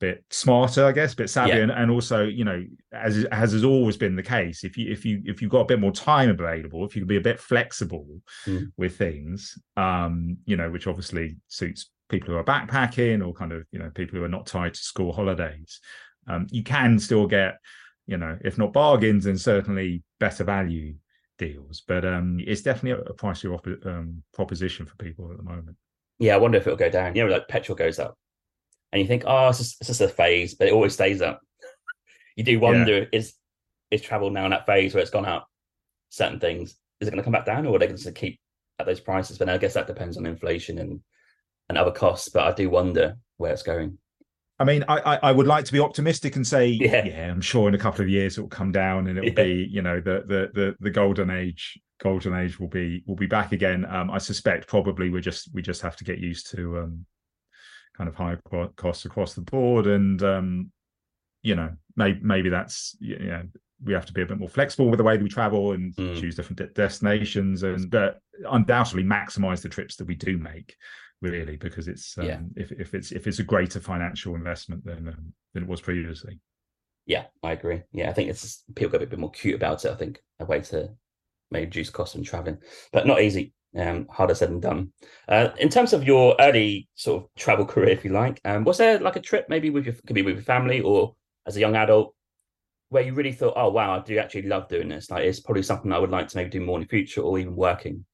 bit 0.00 0.24
smarter 0.30 0.84
i 0.84 0.90
guess 0.90 1.12
a 1.12 1.16
bit 1.16 1.30
savvy 1.30 1.50
Yeah. 1.52 1.58
and, 1.58 1.70
and 1.70 1.90
also 1.90 2.24
you 2.24 2.44
know 2.44 2.64
as 2.92 3.24
as 3.26 3.52
has 3.52 3.62
always 3.62 3.96
been 3.96 4.16
the 4.16 4.22
case 4.22 4.64
if 4.64 4.76
you 4.76 4.90
if 4.90 5.04
you 5.04 5.22
if 5.24 5.40
you've 5.40 5.50
got 5.50 5.60
a 5.60 5.64
bit 5.66 5.78
more 5.78 5.92
time 5.92 6.28
available 6.30 6.84
if 6.84 6.96
you 6.96 7.02
can 7.02 7.06
be 7.08 7.18
a 7.18 7.20
bit 7.20 7.38
flexible 7.38 8.06
Mm. 8.46 8.72
with 8.76 8.96
things 8.96 9.56
um 9.76 10.38
you 10.44 10.56
know 10.56 10.70
which 10.70 10.88
obviously 10.88 11.36
suits 11.46 11.90
people 12.08 12.30
who 12.30 12.36
are 12.36 12.44
backpacking 12.44 13.24
or 13.24 13.32
kind 13.32 13.52
of 13.52 13.64
you 13.70 13.78
know 13.78 13.90
people 13.94 14.18
who 14.18 14.24
are 14.24 14.28
not 14.28 14.46
tied 14.46 14.74
to 14.74 14.80
school 14.80 15.12
holidays 15.12 15.78
um 16.26 16.46
you 16.50 16.64
can 16.64 16.98
still 16.98 17.26
get 17.28 17.58
you 18.06 18.16
know 18.16 18.38
if 18.44 18.58
not 18.58 18.72
bargains 18.72 19.24
then 19.24 19.38
certainly 19.38 20.02
better 20.18 20.44
value 20.44 20.94
deals 21.38 21.82
but 21.86 22.04
um 22.04 22.38
it's 22.40 22.62
definitely 22.62 23.02
a, 23.06 23.14
pricey 23.14 23.52
op- 23.52 23.86
um, 23.86 24.22
proposition 24.34 24.86
for 24.86 24.96
people 24.96 25.30
at 25.30 25.36
the 25.36 25.42
moment 25.42 25.76
Yeah, 26.18 26.34
I 26.34 26.38
wonder 26.38 26.58
if 26.58 26.66
it'll 26.66 26.76
go 26.76 26.88
down. 26.88 27.16
You 27.16 27.24
know, 27.24 27.32
like 27.32 27.48
petrol 27.48 27.74
goes 27.74 27.98
up, 27.98 28.16
and 28.92 29.02
you 29.02 29.08
think, 29.08 29.24
oh, 29.26 29.48
it's 29.48 29.58
just, 29.58 29.80
it's 29.80 29.88
just 29.88 30.00
a 30.00 30.08
phase, 30.08 30.54
but 30.54 30.68
it 30.68 30.72
always 30.72 30.92
stays 30.92 31.20
up. 31.20 31.40
you 32.36 32.44
do 32.44 32.60
wonder 32.60 33.08
is 33.12 33.34
is 33.90 34.02
travel 34.02 34.30
now 34.30 34.44
in 34.44 34.52
that 34.52 34.64
phase 34.64 34.94
where 34.94 35.02
it's 35.02 35.10
gone 35.10 35.26
up? 35.26 35.48
Certain 36.10 36.38
things 36.38 36.76
is 37.00 37.08
it 37.08 37.10
going 37.10 37.18
to 37.18 37.24
come 37.24 37.32
back 37.32 37.44
down, 37.44 37.66
or 37.66 37.74
are 37.74 37.78
they 37.80 37.88
going 37.88 37.98
to 37.98 38.12
keep 38.12 38.38
at 38.78 38.86
those 38.86 39.00
prices? 39.00 39.36
But 39.36 39.48
I 39.48 39.58
guess 39.58 39.74
that 39.74 39.88
depends 39.88 40.16
on 40.16 40.26
inflation 40.26 40.78
and 40.78 41.00
and 41.68 41.76
other 41.76 41.90
costs. 41.90 42.28
But 42.28 42.46
I 42.46 42.52
do 42.52 42.70
wonder 42.70 43.16
where 43.38 43.52
it's 43.52 43.64
going. 43.64 43.98
I 44.62 44.64
mean, 44.64 44.84
I, 44.86 44.98
I 45.00 45.18
I 45.24 45.32
would 45.32 45.48
like 45.48 45.64
to 45.64 45.72
be 45.72 45.80
optimistic 45.80 46.36
and 46.36 46.46
say, 46.46 46.66
Yeah. 46.68 47.04
yeah, 47.04 47.30
I'm 47.32 47.40
sure 47.40 47.68
in 47.68 47.74
a 47.74 47.78
couple 47.78 48.00
of 48.02 48.08
years 48.08 48.38
it 48.38 48.42
will 48.42 48.48
come 48.48 48.70
down 48.70 49.08
and 49.08 49.18
it 49.18 49.22
will 49.22 49.28
Yeah. 49.30 49.44
be, 49.54 49.68
you 49.68 49.82
know, 49.82 50.00
the 50.00 50.22
the 50.24 50.50
the 50.54 50.76
the 50.78 50.90
golden 50.90 51.30
age 51.30 51.78
golden 52.00 52.32
age 52.34 52.60
will 52.60 52.68
be 52.68 53.02
will 53.06 53.16
be 53.16 53.26
back 53.26 53.50
again. 53.50 53.84
Um, 53.84 54.08
I 54.08 54.18
suspect 54.18 54.68
probably 54.68 55.10
we 55.10 55.20
just 55.20 55.52
we 55.52 55.62
just 55.62 55.82
have 55.82 55.96
to 55.96 56.04
get 56.04 56.18
used 56.18 56.48
to 56.52 56.78
um, 56.78 57.06
kind 57.96 58.08
of 58.08 58.14
high 58.14 58.36
co- 58.48 58.72
costs 58.76 59.04
across 59.04 59.34
the 59.34 59.40
board, 59.40 59.88
and 59.88 60.22
um, 60.22 60.70
you 61.42 61.56
know, 61.56 61.70
maybe 61.96 62.20
maybe 62.22 62.48
that's 62.48 62.96
you 63.00 63.18
know 63.18 63.42
we 63.84 63.92
have 63.94 64.06
to 64.06 64.12
be 64.12 64.22
a 64.22 64.26
bit 64.26 64.38
more 64.38 64.48
flexible 64.48 64.88
with 64.88 64.98
the 64.98 65.02
way 65.04 65.16
that 65.16 65.22
we 65.24 65.28
travel 65.28 65.72
and 65.72 65.92
Mm. 65.96 66.20
choose 66.20 66.36
different 66.36 66.58
de- 66.58 66.68
destinations, 66.68 67.64
and 67.64 67.90
but 67.90 68.20
undoubtedly 68.48 69.02
maximize 69.02 69.60
the 69.60 69.68
trips 69.68 69.96
that 69.96 70.06
we 70.06 70.14
do 70.14 70.38
make 70.38 70.76
really 71.22 71.56
because 71.56 71.88
it's 71.88 72.18
um, 72.18 72.26
Yeah. 72.26 72.40
if 72.56 72.72
if 72.72 72.94
it's 72.94 73.12
if 73.12 73.26
it's 73.26 73.38
a 73.38 73.44
greater 73.44 73.80
financial 73.80 74.34
investment 74.34 74.84
than 74.84 75.08
um, 75.08 75.32
than 75.54 75.62
it 75.62 75.68
was 75.68 75.80
previously. 75.80 76.38
Yeah, 77.06 77.24
I 77.42 77.52
agree. 77.52 77.82
Yeah, 77.92 78.10
I 78.10 78.12
think 78.12 78.28
it's 78.28 78.64
people 78.74 78.92
get 78.92 79.02
a 79.02 79.06
bit 79.06 79.18
more 79.18 79.30
cute 79.30 79.54
about 79.56 79.84
it. 79.84 79.90
I 79.90 79.96
think 79.96 80.20
a 80.38 80.44
way 80.44 80.60
to 80.60 80.90
maybe 81.50 81.66
reduce 81.66 81.90
costs 81.90 82.14
when 82.14 82.24
traveling, 82.24 82.58
but 82.92 83.06
not 83.06 83.20
easy. 83.22 83.54
Um, 83.74 84.06
harder 84.10 84.34
said 84.34 84.50
than 84.50 84.60
done. 84.60 84.92
Uh, 85.26 85.48
in 85.58 85.70
terms 85.70 85.94
of 85.94 86.04
your 86.04 86.36
early 86.38 86.88
sort 86.94 87.22
of 87.24 87.30
travel 87.36 87.64
career, 87.64 87.88
if 87.88 88.04
you 88.04 88.10
like, 88.12 88.38
um, 88.44 88.64
was 88.64 88.76
there 88.76 88.98
like 89.00 89.16
a 89.16 89.20
trip 89.20 89.46
maybe 89.48 89.70
with 89.70 89.86
your 89.86 89.94
could 90.06 90.14
be 90.14 90.20
with 90.20 90.34
your 90.34 90.44
family 90.44 90.82
or 90.82 91.14
as 91.46 91.56
a 91.56 91.60
young 91.60 91.74
adult 91.74 92.14
where 92.90 93.02
you 93.02 93.14
really 93.14 93.32
thought, 93.32 93.54
oh 93.56 93.70
wow, 93.70 93.98
I 93.98 94.00
do 94.00 94.18
actually 94.18 94.42
love 94.42 94.68
doing 94.68 94.88
this. 94.88 95.10
Like 95.10 95.24
it's 95.24 95.40
probably 95.40 95.62
something 95.62 95.90
I 95.90 95.98
would 95.98 96.10
like 96.10 96.28
to 96.28 96.36
maybe 96.36 96.50
do 96.50 96.60
more 96.60 96.76
in 96.76 96.82
the 96.82 96.88
future 96.88 97.22
or 97.22 97.38
even 97.38 97.56
working. 97.56 98.04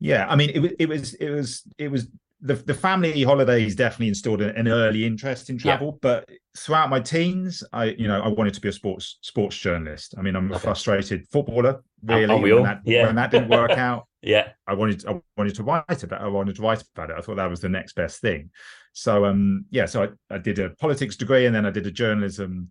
Yeah, 0.00 0.26
I 0.28 0.36
mean, 0.36 0.50
it 0.50 0.60
was 0.60 0.72
it 0.78 0.88
was 0.88 1.14
it 1.14 1.30
was 1.30 1.62
it 1.78 1.88
was 1.90 2.08
the 2.40 2.54
the 2.54 2.74
family 2.74 3.22
holidays 3.24 3.74
definitely 3.74 4.08
instilled 4.08 4.40
an 4.42 4.68
early 4.68 5.04
interest 5.04 5.50
in 5.50 5.56
Yeah. 5.56 5.62
travel. 5.62 5.98
But 6.00 6.28
throughout 6.56 6.88
my 6.88 7.00
teens, 7.00 7.64
I 7.72 7.86
you 7.86 8.06
know 8.06 8.20
I 8.20 8.28
wanted 8.28 8.54
to 8.54 8.60
be 8.60 8.68
a 8.68 8.72
sports 8.72 9.18
sports 9.22 9.56
journalist. 9.56 10.14
I 10.16 10.22
mean, 10.22 10.36
I'm 10.36 10.50
a 10.52 10.54
Okay. 10.54 10.64
frustrated 10.64 11.26
footballer. 11.28 11.82
Really, 12.04 12.26
aren't 12.26 12.42
we 12.42 12.52
when 12.52 12.58
all? 12.60 12.64
that 12.64 12.80
Yeah. 12.84 13.06
when 13.06 13.16
that 13.16 13.30
didn't 13.32 13.48
work 13.48 13.70
out, 13.88 14.06
Yeah, 14.22 14.50
I 14.68 14.74
wanted 14.74 15.04
I 15.06 15.20
wanted 15.36 15.56
to 15.56 15.64
write 15.64 16.02
about 16.04 16.20
I 16.20 16.28
wanted 16.28 16.54
to 16.56 16.62
write 16.62 16.84
about 16.94 17.10
it. 17.10 17.16
I 17.18 17.20
thought 17.20 17.36
that 17.36 17.50
was 17.50 17.60
the 17.60 17.68
next 17.68 17.94
best 17.94 18.20
thing. 18.20 18.50
So 18.92 19.24
um 19.24 19.64
yeah, 19.70 19.86
so 19.86 20.04
I, 20.04 20.34
I 20.34 20.38
did 20.38 20.60
a 20.60 20.70
politics 20.70 21.16
degree 21.16 21.46
and 21.46 21.54
then 21.54 21.66
I 21.66 21.70
did 21.70 21.86
a 21.88 21.90
journalism 21.90 22.70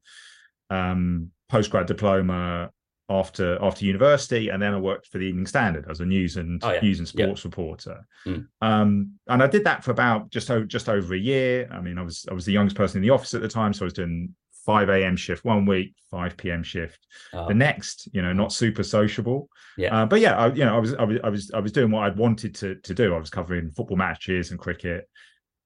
um 0.70 1.32
postgrad 1.52 1.86
diploma 1.88 2.70
after 3.10 3.58
after 3.64 3.86
university 3.86 4.50
and 4.50 4.62
then 4.62 4.74
I 4.74 4.80
worked 4.80 5.08
for 5.08 5.18
the 5.18 5.26
Evening 5.26 5.46
Standard 5.46 5.90
as 5.90 6.02
a 6.02 6.06
news 6.06 6.36
and 6.38 6.62
Oh, 6.64 6.74
yeah. 6.74 6.82
news 6.82 7.00
and 7.00 7.12
Yeah. 7.14 7.26
sports 7.26 7.46
reporter. 7.46 8.06
Mm. 8.26 8.48
Um 8.62 9.12
and 9.28 9.42
I 9.42 9.48
did 9.48 9.64
that 9.64 9.84
for 9.84 9.92
about 9.92 10.30
just 10.30 10.52
over 10.52 10.66
just 10.66 10.90
over 10.90 11.14
a 11.14 11.18
year. 11.20 11.70
I 11.72 11.80
mean 11.82 11.98
I 11.98 12.02
was 12.02 12.26
I 12.30 12.34
was 12.34 12.46
the 12.46 12.52
youngest 12.54 12.76
person 12.76 12.98
in 12.98 13.04
the 13.04 13.12
office 13.14 13.34
at 13.34 13.42
the 13.42 13.48
time 13.48 13.74
so 13.74 13.86
I 13.86 13.88
was 13.88 13.94
doing 13.94 14.36
5 14.66 14.90
a.m. 14.90 15.16
shift 15.16 15.46
one 15.46 15.66
week, 15.66 15.96
5 16.12 16.36
p.m. 16.36 16.62
shift 16.62 17.00
uh, 17.34 17.48
the 17.48 17.54
next 17.54 18.10
you 18.12 18.22
know 18.22 18.34
not 18.34 18.52
super 18.52 18.84
sociable 18.84 19.48
Yeah. 19.78 20.02
uh, 20.02 20.06
but 20.06 20.20
yeah 20.20 20.36
I, 20.38 20.48
you 20.54 20.66
know 20.66 20.76
I 20.76 20.80
was, 20.80 20.94
I 20.96 21.04
was 21.06 21.20
i 21.24 21.30
was 21.30 21.52
i 21.54 21.60
was 21.62 21.72
doing 21.72 21.90
what 21.92 22.04
i'd 22.04 22.18
wanted 22.18 22.54
to 22.56 22.76
to 22.76 22.94
do 22.94 23.16
i 23.16 23.18
was 23.20 23.30
covering 23.30 23.72
football 23.72 23.96
matches 23.96 24.52
and 24.52 24.60
cricket 24.60 25.08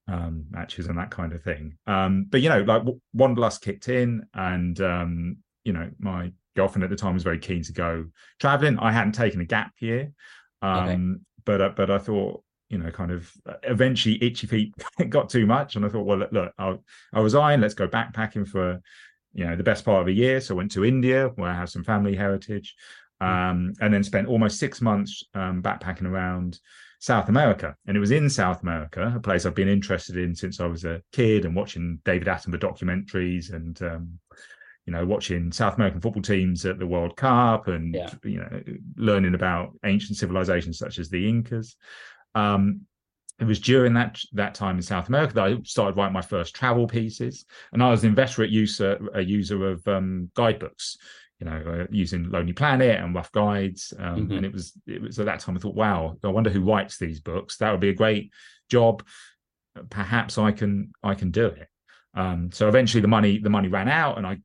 um 0.06 0.44
matches 0.50 0.86
and 0.86 0.98
that 0.98 1.10
kind 1.10 1.32
of 1.32 1.42
thing 1.42 1.76
um 1.88 2.26
but 2.30 2.42
you 2.42 2.48
know 2.48 2.58
like 2.62 2.82
w- 2.82 3.00
wanderlust 3.12 3.60
kicked 3.62 3.88
in 3.88 4.22
and 4.34 4.80
um 4.80 5.36
you 5.64 5.72
know 5.72 5.90
my 5.98 6.30
girlfriend 6.56 6.84
at 6.84 6.90
the 6.90 6.96
time 6.96 7.14
was 7.14 7.22
very 7.22 7.38
keen 7.38 7.62
to 7.62 7.72
go 7.72 8.06
traveling. 8.40 8.78
I 8.78 8.92
hadn't 8.92 9.12
taken 9.12 9.40
a 9.40 9.44
gap 9.44 9.72
year 9.78 10.12
um 10.62 11.20
but 11.44 11.60
uh, 11.60 11.70
but 11.76 11.90
i 11.90 11.98
thought 11.98 12.42
you 12.70 12.78
know 12.78 12.90
kind 12.90 13.10
of 13.10 13.30
uh, 13.46 13.54
eventually 13.64 14.22
itchy 14.22 14.46
feet 14.46 14.74
got 15.10 15.28
too 15.28 15.44
much 15.44 15.76
and 15.76 15.84
i 15.84 15.88
thought 15.88 16.06
well 16.06 16.18
look, 16.18 16.32
look 16.32 16.52
i'll 16.58 16.82
i'll 17.12 17.22
resign 17.22 17.60
let's 17.60 17.74
go 17.74 17.86
backpacking 17.86 18.46
for 18.48 18.80
you 19.34 19.44
know 19.44 19.56
the 19.56 19.62
best 19.62 19.84
part 19.84 20.02
of 20.02 20.08
a 20.08 20.12
year. 20.12 20.40
So 20.40 20.54
i 20.54 20.58
went 20.58 20.70
to 20.72 20.84
india 20.84 21.30
where 21.34 21.50
i 21.50 21.54
have 21.54 21.70
some 21.70 21.84
family 21.84 22.14
heritage 22.14 22.74
um, 23.20 23.72
and 23.80 23.94
then 23.94 24.02
spent 24.02 24.26
almost 24.26 24.58
six 24.58 24.80
months 24.80 25.22
um, 25.34 25.62
backpacking 25.62 26.06
around 26.06 26.58
south 26.98 27.28
america. 27.28 27.76
And 27.86 27.96
it 27.96 28.00
was 28.00 28.10
in 28.10 28.28
south 28.28 28.62
america 28.62 29.12
a 29.16 29.20
place 29.20 29.46
i've 29.46 29.54
been 29.54 29.68
interested 29.68 30.16
in 30.16 30.34
since 30.34 30.60
i 30.60 30.66
was 30.66 30.84
a 30.84 31.02
kid 31.12 31.44
and 31.44 31.56
watching 31.56 32.00
david 32.04 32.28
attenborough 32.28 32.60
documentaries 32.60 33.52
and 33.52 33.80
um, 33.82 34.18
you 34.86 34.92
know 34.92 35.04
watching 35.04 35.52
south 35.52 35.76
american 35.76 36.00
football 36.00 36.22
teams 36.22 36.66
at 36.66 36.78
the 36.78 36.86
world 36.86 37.16
cup 37.16 37.68
and 37.68 37.94
Yeah. 37.94 38.12
you 38.24 38.38
know 38.38 38.62
learning 38.96 39.34
about 39.34 39.72
ancient 39.84 40.18
civilizations 40.18 40.78
such 40.78 40.98
as 40.98 41.08
the 41.08 41.28
incas 41.28 41.76
um, 42.34 42.82
it 43.42 43.44
was 43.44 43.60
during 43.60 43.94
that 43.94 44.20
that 44.32 44.54
time 44.54 44.76
in 44.76 44.82
South 44.82 45.08
America 45.08 45.34
that 45.34 45.44
I 45.44 45.56
started 45.64 45.96
writing 45.96 46.12
my 46.12 46.22
first 46.22 46.54
travel 46.54 46.86
pieces, 46.86 47.44
and 47.72 47.82
I 47.82 47.90
was 47.90 48.04
an 48.04 48.10
inveterate 48.10 48.50
user 48.50 49.00
a 49.14 49.20
user 49.20 49.68
of 49.68 49.86
um, 49.88 50.30
guidebooks. 50.34 50.96
You 51.40 51.46
know, 51.46 51.80
uh, 51.80 51.86
using 51.90 52.30
Lonely 52.30 52.52
Planet 52.52 53.00
and 53.00 53.16
Rough 53.16 53.32
Guides, 53.32 53.92
um, 53.98 54.16
mm-hmm. 54.16 54.32
and 54.32 54.46
it 54.46 54.52
was 54.52 54.74
it 54.86 55.02
was 55.02 55.18
at 55.18 55.26
that 55.26 55.40
time 55.40 55.56
I 55.56 55.60
thought, 55.60 55.74
wow, 55.74 56.16
I 56.22 56.28
wonder 56.28 56.50
who 56.50 56.60
writes 56.62 56.98
these 56.98 57.18
books. 57.18 57.56
That 57.56 57.72
would 57.72 57.80
be 57.80 57.88
a 57.88 57.94
great 57.94 58.30
job. 58.70 59.04
Perhaps 59.90 60.38
I 60.38 60.52
can 60.52 60.92
I 61.02 61.14
can 61.16 61.32
do 61.32 61.46
it. 61.46 61.66
Um, 62.14 62.52
so 62.52 62.68
eventually 62.68 63.00
the 63.00 63.08
money 63.08 63.38
the 63.38 63.50
money 63.50 63.66
ran 63.66 63.88
out, 63.88 64.18
and 64.18 64.26
I 64.26 64.38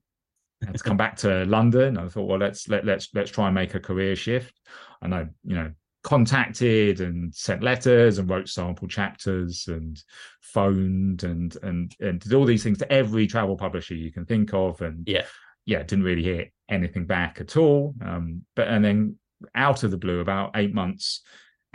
had 0.66 0.76
to 0.76 0.84
come 0.84 0.98
back 0.98 1.18
to 1.18 1.46
London. 1.46 1.98
I 1.98 2.08
thought, 2.08 2.28
well, 2.28 2.40
let's 2.40 2.68
let 2.68 2.86
let's 2.86 3.10
let's 3.14 3.32
try 3.32 3.48
and 3.48 3.56
make 3.56 3.76
a 3.76 3.80
career 3.80 4.16
shift. 4.16 4.60
And 5.02 5.14
I, 5.14 5.28
you 5.44 5.56
know, 5.56 5.72
contacted 6.08 7.02
and 7.02 7.36
sent 7.36 7.62
letters 7.62 8.18
and 8.18 8.30
wrote 8.30 8.48
sample 8.48 8.88
chapters 8.88 9.68
and 9.68 10.02
phoned 10.42 11.24
and 11.24 11.58
and 11.64 11.94
and 12.00 12.22
did 12.22 12.34
all 12.34 12.46
these 12.46 12.64
things 12.64 12.78
to 12.78 12.90
every 12.90 13.28
travel 13.28 13.58
publisher 13.58 13.94
you 13.94 14.10
can 14.10 14.26
think 14.26 14.54
of 14.54 14.80
and 14.82 15.06
yeah 15.06 15.26
yeah 15.66 15.84
didn't 15.84 16.06
really 16.06 16.24
hear 16.24 16.46
anything 16.70 17.06
back 17.06 17.42
at 17.42 17.58
all 17.58 17.94
um 18.06 18.42
but 18.56 18.70
and 18.70 18.86
then 18.86 19.18
out 19.54 19.84
of 19.84 19.92
the 19.92 19.98
blue 19.98 20.22
about 20.22 20.52
eight 20.56 20.74
months 20.74 21.24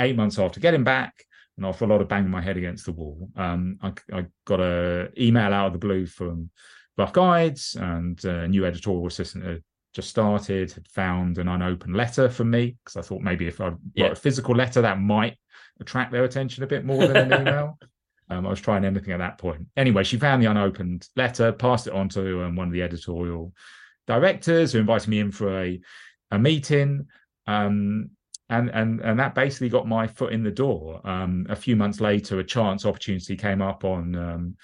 eight 0.00 0.16
months 0.16 0.38
after 0.38 0.60
getting 0.60 0.82
back 0.82 1.12
and 1.58 1.66
after 1.66 1.84
a 1.84 1.88
lot 1.88 2.00
of 2.00 2.08
banging 2.08 2.30
my 2.30 2.40
head 2.40 2.56
against 2.56 2.86
the 2.86 2.92
wall 2.92 3.28
um 3.36 3.76
i, 3.82 3.92
I 4.14 4.24
got 4.46 4.60
a 4.60 5.10
email 5.20 5.52
out 5.52 5.66
of 5.66 5.72
the 5.74 5.78
blue 5.78 6.06
from 6.06 6.48
rough 6.99 7.12
guides 7.12 7.76
and 7.78 8.22
a 8.25 8.49
new 8.49 8.64
editorial 8.64 9.06
assistant 9.06 9.44
had 9.44 9.62
just 9.92 10.08
started, 10.08 10.72
had 10.72 10.88
found 10.88 11.38
an 11.38 11.49
unopened 11.49 11.96
letter 11.96 12.28
from 12.28 12.50
me 12.50 12.76
because 12.84 12.96
I 12.96 13.06
thought 13.06 13.20
maybe 13.20 13.46
if 13.46 13.61
I 13.61 13.68
wrote 13.68 13.78
yeah. 13.94 14.06
a 14.06 14.14
physical 14.14 14.54
letter, 14.54 14.80
that 14.82 15.00
might 15.00 15.37
attract 15.80 16.12
their 16.12 16.25
attention 16.25 16.64
a 16.64 16.66
bit 16.66 16.84
more 16.84 17.06
than 17.06 17.32
an 17.32 17.40
email. 17.42 17.78
Um, 18.30 18.46
I 18.46 18.50
was 18.50 18.61
trying 18.61 18.84
anything 18.84 19.12
at 19.12 19.18
that 19.18 19.38
point. 19.38 19.66
Anyway, 19.76 20.04
she 20.04 20.16
found 20.16 20.42
the 20.42 20.50
unopened 20.50 21.08
letter, 21.16 21.52
passed 21.52 21.87
it 21.87 21.92
on 21.92 22.08
to 22.11 22.44
um, 22.44 22.56
one 22.56 22.68
of 22.68 22.72
the 22.72 22.82
editorial 22.82 23.52
directors 24.06 24.72
who 24.72 24.78
invited 24.78 25.08
me 25.08 25.20
in 25.20 25.30
for 25.30 25.62
a, 25.62 25.80
a 26.30 26.38
meeting. 26.38 27.06
Um, 27.46 28.11
and, 28.49 28.70
and, 28.70 29.00
and 29.00 29.18
that 29.18 29.34
basically 29.34 29.68
got 29.68 29.88
my 29.88 30.06
foot 30.06 30.32
in 30.32 30.42
the 30.42 30.50
door. 30.50 31.06
Um, 31.06 31.46
a 31.49 31.56
few 31.56 31.76
months 31.76 32.00
later, 32.00 32.38
a 32.38 32.44
chance 32.44 32.87
opportunity 32.87 33.37
came 33.37 33.62
up 33.62 33.84
on 33.84 34.14
um, 34.14 34.56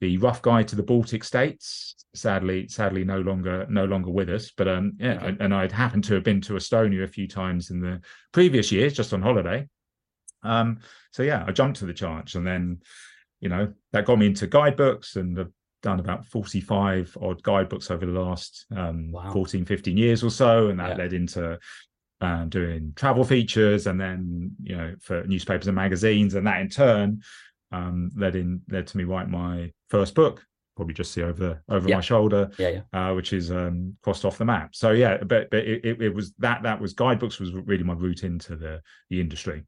the 0.00 0.18
rough 0.18 0.42
guide 0.42 0.68
to 0.68 0.76
the 0.76 0.82
Baltic 0.82 1.24
states. 1.24 1.94
Sadly, 2.14 2.68
sadly, 2.68 3.04
no 3.04 3.20
longer 3.20 3.66
no 3.68 3.84
longer 3.84 4.10
with 4.10 4.30
us. 4.30 4.50
But 4.50 4.68
um, 4.68 4.92
yeah, 4.98 5.18
okay. 5.22 5.36
and 5.40 5.54
I'd 5.54 5.72
happened 5.72 6.04
to 6.04 6.14
have 6.14 6.24
been 6.24 6.40
to 6.42 6.54
Estonia 6.54 7.04
a 7.04 7.08
few 7.08 7.28
times 7.28 7.70
in 7.70 7.80
the 7.80 8.00
previous 8.32 8.72
years, 8.72 8.94
just 8.94 9.12
on 9.12 9.22
holiday. 9.22 9.66
Um, 10.42 10.78
so 11.12 11.22
yeah, 11.22 11.44
I 11.46 11.52
jumped 11.52 11.78
to 11.80 11.86
the 11.86 11.92
chance, 11.92 12.34
and 12.34 12.46
then 12.46 12.80
you 13.40 13.48
know 13.48 13.72
that 13.92 14.06
got 14.06 14.18
me 14.18 14.26
into 14.26 14.46
guidebooks, 14.46 15.16
and 15.16 15.38
I've 15.38 15.52
done 15.82 16.00
about 16.00 16.26
45 16.26 17.16
odd 17.20 17.42
guidebooks 17.42 17.90
over 17.90 18.06
the 18.06 18.18
last 18.18 18.66
um, 18.74 19.12
wow. 19.12 19.32
14, 19.32 19.64
15 19.64 19.96
years 19.96 20.24
or 20.24 20.30
so, 20.30 20.68
and 20.68 20.80
that 20.80 20.90
yeah. 20.90 20.96
led 20.96 21.12
into 21.12 21.58
um, 22.20 22.48
doing 22.48 22.92
travel 22.96 23.24
features, 23.24 23.86
and 23.86 24.00
then 24.00 24.52
you 24.62 24.76
know 24.76 24.94
for 25.00 25.24
newspapers 25.24 25.66
and 25.66 25.76
magazines, 25.76 26.34
and 26.34 26.46
that 26.46 26.60
in 26.60 26.68
turn 26.68 27.22
um, 27.72 28.10
led 28.16 28.36
in 28.36 28.62
led 28.70 28.86
to 28.86 28.96
me 28.96 29.04
write 29.04 29.28
my 29.28 29.70
first 29.88 30.14
book 30.14 30.44
probably 30.76 30.94
just 30.94 31.12
see 31.12 31.22
over 31.22 31.62
over 31.70 31.88
yeah. 31.88 31.96
my 31.96 32.00
shoulder 32.00 32.50
yeah, 32.58 32.80
yeah. 32.92 33.10
Uh, 33.10 33.14
which 33.14 33.32
is 33.32 33.50
um, 33.50 33.96
crossed 34.02 34.24
off 34.24 34.38
the 34.38 34.44
map 34.44 34.74
so 34.74 34.90
yeah 34.90 35.16
but 35.16 35.50
but 35.50 35.64
it, 35.64 35.84
it, 35.84 36.02
it, 36.02 36.14
was 36.14 36.32
that 36.38 36.62
that 36.62 36.80
was 36.80 36.92
guidebooks 36.92 37.40
was 37.40 37.52
really 37.52 37.82
my 37.82 37.94
route 37.94 38.24
into 38.24 38.56
the 38.56 38.80
the 39.08 39.20
industry 39.20 39.64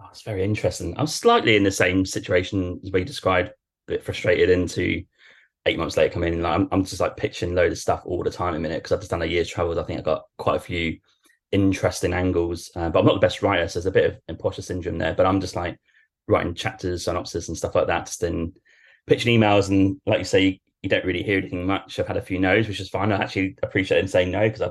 oh, 0.00 0.08
it's 0.10 0.22
very 0.22 0.42
interesting 0.42 0.94
i'm 0.98 1.06
slightly 1.06 1.56
in 1.56 1.62
the 1.62 1.70
same 1.70 2.04
situation 2.06 2.80
as 2.82 2.90
we 2.90 3.04
described 3.04 3.50
a 3.50 3.52
bit 3.86 4.02
frustrated 4.02 4.48
into 4.48 5.04
eight 5.66 5.78
months 5.78 5.96
later 5.96 6.12
coming 6.12 6.34
in 6.34 6.42
like, 6.42 6.54
I'm, 6.54 6.68
I'm 6.72 6.84
just 6.84 7.00
like 7.00 7.16
pitching 7.16 7.54
load 7.54 7.72
of 7.72 7.78
stuff 7.78 8.02
all 8.04 8.22
the 8.22 8.30
time 8.30 8.54
a 8.54 8.58
minute 8.58 8.82
because 8.82 8.92
i've 8.92 9.00
just 9.00 9.10
done 9.10 9.22
a 9.22 9.26
year's 9.26 9.48
travels 9.48 9.78
i 9.78 9.82
think 9.82 9.98
I've 9.98 10.04
got 10.04 10.24
quite 10.38 10.56
a 10.56 10.60
few 10.60 10.98
interesting 11.52 12.14
angles 12.14 12.70
uh, 12.76 12.88
but 12.88 13.00
i'm 13.00 13.06
not 13.06 13.14
the 13.14 13.20
best 13.20 13.42
writer 13.42 13.68
so 13.68 13.78
there's 13.78 13.86
a 13.86 13.90
bit 13.90 14.10
of 14.10 14.18
imposter 14.28 14.62
syndrome 14.62 14.98
there 14.98 15.14
but 15.14 15.26
i'm 15.26 15.40
just 15.40 15.54
like 15.54 15.78
writing 16.28 16.54
chapters 16.54 17.04
synopsis 17.04 17.48
and 17.48 17.56
stuff 17.56 17.74
like 17.74 17.86
that 17.86 18.06
just 18.06 18.20
then 18.20 18.52
pitching 19.06 19.38
emails 19.38 19.68
and 19.68 20.00
like 20.06 20.18
you 20.18 20.24
say, 20.24 20.60
you 20.82 20.90
don't 20.90 21.04
really 21.04 21.22
hear 21.22 21.38
anything 21.38 21.66
much. 21.66 21.98
I've 21.98 22.06
had 22.06 22.16
a 22.16 22.22
few 22.22 22.38
no's, 22.38 22.68
which 22.68 22.80
is 22.80 22.90
fine. 22.90 23.10
I 23.10 23.16
actually 23.16 23.56
appreciate 23.62 23.98
them 23.98 24.08
saying 24.08 24.30
no 24.30 24.48
because 24.48 24.70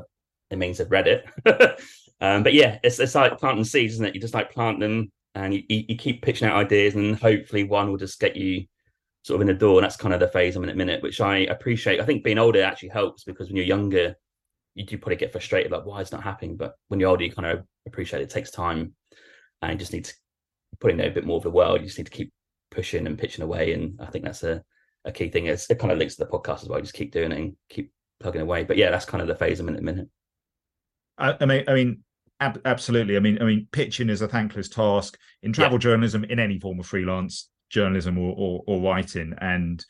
it 0.52 0.58
means 0.58 0.78
they've 0.78 0.92
read 0.92 1.08
it. 1.08 1.26
um, 2.22 2.44
but 2.44 2.54
yeah, 2.54 2.78
it's 2.84 3.00
it's 3.00 3.16
like 3.16 3.40
planting 3.40 3.64
seeds, 3.64 3.94
isn't 3.94 4.06
it? 4.06 4.16
You 4.16 4.22
just 4.22 4.36
like 4.36 4.52
plant 4.52 4.80
them 4.80 5.12
and 5.36 5.54
you, 5.54 5.64
you 5.68 5.96
keep 5.98 6.22
pitching 6.22 6.48
out 6.48 6.58
ideas, 6.58 6.94
and 6.94 7.16
hopefully 7.16 7.64
one 7.64 7.90
will 7.90 7.98
just 7.98 8.20
get 8.20 8.36
you 8.36 8.66
sort 9.24 9.38
of 9.38 9.42
in 9.42 9.48
the 9.48 9.60
door. 9.60 9.80
And 9.80 9.86
that's 9.86 9.96
kind 9.98 10.14
of 10.14 10.20
the 10.20 10.28
phase 10.28 10.56
I'm 10.56 10.64
in 10.64 10.70
at 10.70 10.74
the 10.74 10.78
minute, 10.78 11.02
which 11.02 11.20
I 11.20 11.38
appreciate. 11.38 12.00
I 12.00 12.06
think 12.06 12.24
being 12.24 12.38
older 12.38 12.62
actually 12.62 12.90
helps 12.90 13.24
because 13.24 13.48
when 13.48 13.56
you're 13.56 13.66
younger, 13.66 14.16
you 14.76 14.86
do 14.86 15.00
probably 15.00 15.16
get 15.16 15.32
frustrated 15.32 15.72
like 15.72 15.86
why 15.86 16.02
it's 16.02 16.12
not 16.12 16.24
happening. 16.24 16.58
But 16.58 16.76
when 16.90 17.00
you're 17.00 17.10
older, 17.10 17.24
you 17.24 17.32
kind 17.32 17.48
of 17.48 17.66
appreciate 17.88 18.22
it, 18.22 18.26
it 18.26 18.30
takes 18.30 18.52
time 18.52 18.94
and 19.64 19.72
you 19.72 19.78
just 19.78 19.94
need 19.94 20.06
to 20.06 20.14
put 20.80 20.92
in 20.92 20.98
there 20.98 21.10
a 21.10 21.14
bit 21.14 21.26
more 21.26 21.38
of 21.38 21.44
the 21.44 21.50
world. 21.50 21.80
You 21.80 21.88
just 21.88 21.98
need 21.98 22.06
to 22.06 22.12
keep 22.12 22.32
pushing 22.72 23.08
and 23.08 23.18
pitching 23.18 23.44
away. 23.44 23.74
And 23.74 24.00
I 24.02 24.08
think 24.08 24.26
that's 24.26 24.44
a, 24.44 24.64
a 25.06 25.12
key 25.12 25.30
thing. 25.30 25.48
It's, 25.48 25.70
it 25.70 25.80
kind 25.80 25.92
of 25.92 25.98
links 25.98 26.16
to 26.16 26.26
the 26.26 26.32
podcast 26.32 26.64
as 26.64 26.70
well. 26.70 26.82
Just 26.82 26.94
keep 26.94 27.12
doing 27.12 27.32
it 27.32 27.38
and 27.38 27.56
keep 27.70 27.92
plugging 28.20 28.42
away. 28.42 28.64
But 28.64 28.78
yeah, 28.78 28.90
that's 28.90 29.06
kind 29.06 29.22
of 29.22 29.28
the 29.28 29.36
phase 29.36 29.60
I'm 29.60 29.68
in 29.70 29.76
at 29.76 29.80
the 29.80 29.86
minute. 29.86 30.10
I, 31.18 31.36
I 31.40 31.46
mean, 31.46 31.64
I 31.68 31.74
mean, 31.74 32.04
ab- 32.40 32.62
absolutely. 32.66 33.16
I 33.18 33.20
mean, 33.20 33.42
I 33.42 33.46
mean, 33.46 33.68
pitching 33.72 34.10
is 34.10 34.22
a 34.22 34.28
thankless 34.28 34.70
task 34.70 35.18
in 35.42 35.54
travel 35.54 35.78
yeah. 35.78 35.84
journalism, 35.84 36.24
in 36.24 36.40
any 36.40 36.60
form 36.60 36.80
of 36.80 36.86
freelance 36.86 37.50
journalism 37.70 38.18
or, 38.18 38.34
or, 38.38 38.64
or 38.68 38.82
writing, 38.82 39.34
and 39.40 39.84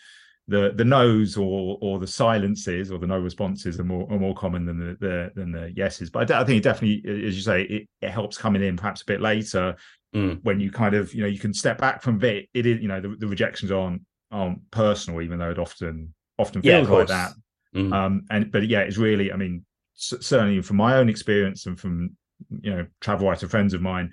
the 0.50 0.74
the 0.76 0.84
no's 0.84 1.38
or 1.38 1.78
or 1.82 2.00
the 2.00 2.08
silences 2.08 2.92
or 2.92 3.00
the 3.00 3.08
no 3.08 3.18
responses 3.18 3.80
are 3.80 3.86
more 3.86 4.12
are 4.12 4.20
more 4.20 4.36
common 4.36 4.66
than 4.66 4.78
the, 4.78 4.98
the 5.00 5.32
than 5.36 5.52
the 5.52 5.72
yeses. 5.76 6.10
But 6.10 6.30
I, 6.30 6.42
I 6.42 6.44
think 6.44 6.58
it 6.58 6.64
definitely, 6.64 7.28
as 7.28 7.36
you 7.36 7.42
say, 7.42 7.62
it, 7.64 7.90
it 8.02 8.10
helps 8.10 8.38
coming 8.38 8.62
in 8.62 8.76
perhaps 8.76 9.04
a 9.04 9.06
bit 9.06 9.22
later 9.22 9.76
mm. 10.14 10.40
when 10.44 10.60
you 10.60 10.72
kind 10.72 10.96
of 10.96 11.14
you 11.14 11.22
know 11.22 11.28
you 11.28 11.40
can 11.40 11.54
step 11.54 11.78
back 11.78 12.02
from 12.02 12.24
it. 12.24 12.48
It 12.54 12.66
is 12.66 12.82
you 12.82 12.88
know 12.88 13.02
the, 13.02 13.16
the 13.18 13.28
rejections 13.28 13.72
aren't 13.72 14.02
aren't 14.32 14.70
personal, 14.72 15.22
even 15.22 15.40
though 15.40 15.52
it 15.52 15.60
often 15.60 16.14
often 16.38 16.62
feels 16.62 16.88
yeah, 16.88 16.94
like 16.94 17.08
that. 17.08 17.32
Mm. 17.76 17.94
Um, 17.94 18.26
and 18.30 18.52
but 18.52 18.68
yeah, 18.68 18.80
it's 18.80 18.98
really 18.98 19.32
I 19.32 19.36
mean 19.36 19.66
certainly 19.96 20.62
from 20.62 20.78
my 20.78 20.96
own 20.96 21.10
experience 21.10 21.66
and 21.66 21.80
from 21.80 22.16
you 22.62 22.76
know 22.76 22.86
travel 23.00 23.28
writer 23.28 23.48
friends 23.48 23.74
of 23.74 23.82
mine 23.82 24.12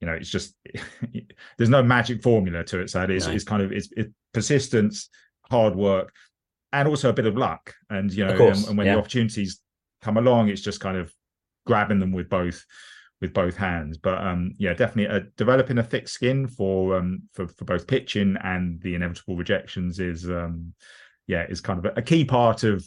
you 0.00 0.06
know 0.06 0.12
it's 0.12 0.30
just 0.30 0.54
there's 1.56 1.70
no 1.70 1.82
magic 1.82 2.22
formula 2.22 2.62
to 2.64 2.80
it 2.80 2.90
so 2.90 3.02
it 3.02 3.10
is 3.10 3.26
no. 3.26 3.32
it's 3.32 3.44
kind 3.44 3.62
of 3.62 3.72
it's, 3.72 3.88
it's 3.96 4.12
persistence 4.32 5.08
hard 5.50 5.74
work 5.74 6.12
and 6.72 6.88
also 6.88 7.08
a 7.08 7.12
bit 7.12 7.26
of 7.26 7.36
luck 7.36 7.74
and 7.90 8.12
you 8.12 8.24
know 8.24 8.32
and, 8.32 8.68
and, 8.68 8.78
when 8.78 8.86
yeah. 8.86 8.94
the 8.94 8.98
opportunities 8.98 9.60
come 10.02 10.16
along 10.16 10.48
it's 10.48 10.60
just 10.60 10.80
kind 10.80 10.96
of 10.96 11.12
grabbing 11.66 11.98
them 11.98 12.12
with 12.12 12.28
both 12.28 12.64
with 13.24 13.32
both 13.32 13.56
hands. 13.56 13.96
But 13.96 14.18
um, 14.18 14.52
yeah, 14.58 14.74
definitely 14.74 15.08
uh, 15.08 15.24
developing 15.38 15.78
a 15.78 15.82
thick 15.82 16.08
skin 16.08 16.46
for 16.46 16.98
um, 16.98 17.22
for 17.32 17.48
for 17.48 17.64
both 17.64 17.86
pitching 17.86 18.36
and 18.44 18.80
the 18.82 18.94
inevitable 18.94 19.36
rejections 19.36 19.98
is 19.98 20.28
um, 20.28 20.74
yeah 21.26 21.46
is 21.48 21.62
kind 21.62 21.78
of 21.78 21.86
a, 21.86 21.98
a 22.00 22.02
key 22.02 22.24
part 22.24 22.64
of 22.64 22.84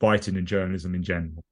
writing 0.00 0.36
and 0.36 0.46
journalism 0.46 0.94
in 0.94 1.02
general. 1.02 1.42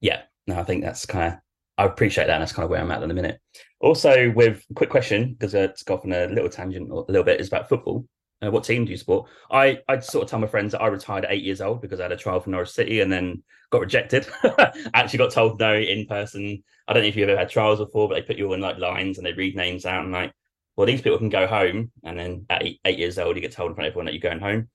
Yeah, 0.00 0.22
no, 0.46 0.58
I 0.58 0.62
think 0.62 0.84
that's 0.84 1.04
kind 1.04 1.32
of 1.32 1.40
I 1.76 1.86
appreciate 1.86 2.26
that. 2.26 2.34
And 2.34 2.42
that's 2.42 2.52
kind 2.52 2.64
of 2.64 2.70
where 2.70 2.80
I'm 2.80 2.90
at 2.92 3.02
in 3.02 3.10
a 3.10 3.14
minute. 3.14 3.40
Also, 3.80 4.30
with 4.30 4.64
quick 4.76 4.90
question 4.90 5.32
because 5.32 5.56
uh, 5.56 5.70
it's 5.70 5.82
off 5.90 6.04
on 6.04 6.12
a 6.12 6.26
little 6.28 6.48
tangent 6.48 6.88
a 6.88 6.94
little 6.94 7.24
bit 7.24 7.40
is 7.40 7.48
about 7.48 7.68
football. 7.68 8.06
Uh, 8.44 8.50
what 8.50 8.64
team 8.64 8.84
do 8.84 8.90
you 8.90 8.96
support? 8.96 9.28
I 9.50 9.78
I 9.88 10.00
sort 10.00 10.24
of 10.24 10.30
tell 10.30 10.40
my 10.40 10.46
friends 10.46 10.72
that 10.72 10.82
I 10.82 10.88
retired 10.88 11.24
at 11.24 11.32
eight 11.32 11.44
years 11.44 11.60
old 11.60 11.80
because 11.80 12.00
I 12.00 12.04
had 12.04 12.12
a 12.12 12.16
trial 12.16 12.40
for 12.40 12.50
Norwich 12.50 12.70
City 12.70 13.00
and 13.00 13.12
then 13.12 13.42
got 13.70 13.80
rejected. 13.80 14.26
Actually, 14.94 15.18
got 15.18 15.30
told 15.30 15.60
no 15.60 15.74
in 15.74 16.06
person. 16.06 16.62
I 16.88 16.92
don't 16.92 17.02
know 17.02 17.08
if 17.08 17.16
you've 17.16 17.28
ever 17.28 17.38
had 17.38 17.50
trials 17.50 17.78
before, 17.78 18.08
but 18.08 18.14
they 18.14 18.22
put 18.22 18.36
you 18.36 18.48
all 18.48 18.54
in 18.54 18.60
like 18.60 18.78
lines 18.78 19.18
and 19.18 19.26
they 19.26 19.32
read 19.32 19.54
names 19.54 19.86
out 19.86 20.04
and 20.04 20.12
like, 20.12 20.32
well, 20.76 20.86
these 20.86 21.02
people 21.02 21.18
can 21.18 21.28
go 21.28 21.46
home. 21.46 21.92
And 22.04 22.18
then 22.18 22.46
at 22.50 22.64
eight, 22.64 22.80
eight 22.84 22.98
years 22.98 23.18
old, 23.18 23.36
you 23.36 23.42
get 23.42 23.52
told 23.52 23.70
in 23.70 23.74
front 23.74 23.86
of 23.86 23.92
everyone 23.92 24.06
that 24.06 24.14
you're 24.14 24.20
going 24.20 24.40
home. 24.40 24.68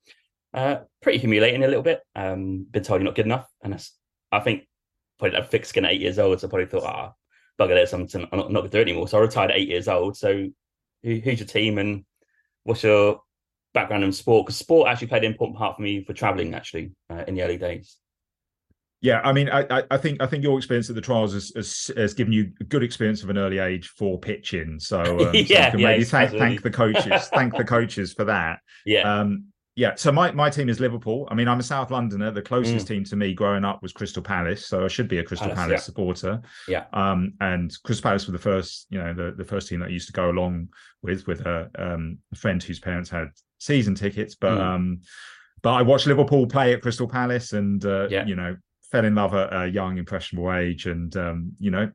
Uh, 0.54 0.78
pretty 1.02 1.20
humiliating 1.20 1.64
a 1.64 1.68
little 1.68 1.84
bit. 1.84 2.02
Um, 2.16 2.66
been 2.72 2.84
told 2.84 3.02
you're 3.02 3.06
not 3.06 3.16
good 3.16 3.26
enough, 3.26 3.48
and 3.62 3.74
that's 3.74 3.94
I 4.32 4.40
think 4.40 4.68
probably 5.20 5.38
that 5.38 5.52
thick 5.52 5.66
skin 5.66 5.86
at 5.86 5.92
eight 5.92 6.02
years 6.02 6.20
old. 6.20 6.40
So 6.40 6.48
I 6.48 6.50
probably 6.50 6.68
thought, 6.68 6.84
ah, 6.84 7.14
bugger 7.60 7.76
this, 7.76 7.94
I'm, 7.94 8.08
I'm 8.32 8.38
not, 8.40 8.52
not 8.52 8.60
going 8.62 8.72
to 8.72 8.78
do 8.78 8.80
it 8.80 8.84
anymore. 8.84 9.08
So 9.08 9.18
I 9.18 9.22
retired 9.22 9.52
at 9.52 9.58
eight 9.58 9.68
years 9.68 9.88
old. 9.88 10.16
So 10.16 10.48
who, 11.04 11.16
who's 11.16 11.40
your 11.40 11.48
team 11.48 11.78
and 11.78 12.06
what's 12.64 12.84
your 12.84 13.22
background 13.78 14.04
in 14.04 14.12
sport 14.12 14.46
because 14.46 14.58
sport 14.58 14.90
actually 14.90 15.08
played 15.08 15.24
an 15.24 15.32
important 15.32 15.58
part 15.58 15.76
for 15.76 15.82
me 15.82 16.04
for 16.04 16.14
traveling 16.14 16.54
actually 16.54 16.92
uh, 17.10 17.24
in 17.28 17.36
the 17.36 17.42
early 17.42 17.58
days. 17.58 17.98
Yeah, 19.02 19.22
I 19.24 19.32
mean, 19.32 19.48
I, 19.50 19.84
I 19.92 19.98
think 19.98 20.22
I 20.24 20.26
think 20.26 20.44
your 20.44 20.58
experience 20.58 20.90
at 20.90 20.96
the 20.96 21.02
trials 21.02 21.34
has, 21.34 21.52
has, 21.56 21.92
has 21.96 22.14
given 22.16 22.34
you 22.34 22.52
a 22.60 22.64
good 22.64 22.82
experience 22.82 23.22
of 23.22 23.30
an 23.30 23.38
early 23.38 23.60
age 23.60 23.90
for 23.90 24.20
pitching. 24.20 24.80
So, 24.80 25.02
um, 25.30 25.36
yeah, 25.36 25.72
so 25.72 25.78
yeah, 25.78 25.88
maybe 25.88 26.04
thank, 26.04 26.32
thank 26.32 26.64
the 26.64 26.72
coaches, 26.72 27.28
thank 27.28 27.56
the 27.56 27.64
coaches 27.76 28.14
for 28.14 28.26
that. 28.26 28.60
Yeah. 28.86 29.02
Um, 29.02 29.54
yeah. 29.78 29.94
So 29.96 30.12
my, 30.12 30.32
my 30.32 30.50
team 30.50 30.68
is 30.70 30.80
Liverpool. 30.82 31.28
I 31.32 31.36
mean, 31.36 31.48
I'm 31.48 31.60
a 31.60 31.64
South 31.64 31.92
Londoner. 31.92 32.32
The 32.32 32.42
closest 32.42 32.86
Mm. 32.86 32.90
team 32.90 33.04
to 33.06 33.16
me 33.16 33.34
growing 33.34 33.64
up 33.64 33.82
was 33.82 33.94
Crystal 33.94 34.22
Palace, 34.24 34.66
so 34.68 34.84
I 34.84 34.88
should 34.90 35.08
be 35.08 35.20
a 35.20 35.24
Crystal 35.24 35.48
Palace, 35.50 35.60
Palace, 35.60 35.72
yeah. 35.72 35.86
supporter. 35.86 36.42
Yeah. 36.68 36.86
Um, 36.94 37.34
and 37.40 37.72
Crystal 37.84 38.04
Palace 38.10 38.26
were 38.28 38.34
the 38.34 38.40
first, 38.40 38.88
you 38.90 38.98
know, 38.98 39.14
the, 39.14 39.34
the 39.38 39.46
first 39.46 39.70
team 39.70 39.80
that 39.82 39.86
I 39.86 39.90
used 39.90 40.08
to 40.08 40.14
go 40.14 40.30
along 40.32 40.70
with 41.04 41.26
with 41.28 41.42
a, 41.42 41.70
um, 41.78 42.18
a 42.34 42.36
friend 42.36 42.62
whose 42.62 42.80
parents 42.80 43.10
had 43.10 43.30
season 43.60 43.96
tickets. 43.96 44.36
But 44.36 44.58
Mm. 44.58 44.62
um, 44.62 45.00
but 45.62 45.74
I 45.74 45.82
watched 45.84 46.08
Liverpool 46.08 46.48
play 46.48 46.74
at 46.74 46.82
Crystal 46.82 47.08
Palace, 47.08 47.54
and 47.54 47.86
uh, 47.86 48.08
Yeah. 48.10 48.26
you 48.26 48.36
know, 48.36 48.58
fell 48.92 49.06
in 49.06 49.16
love 49.16 49.34
at 49.36 49.54
a 49.54 49.68
young, 49.68 49.98
impressionable 50.00 50.52
age, 50.54 50.88
and 50.88 51.16
um, 51.16 51.52
you 51.60 51.72
know. 51.72 51.92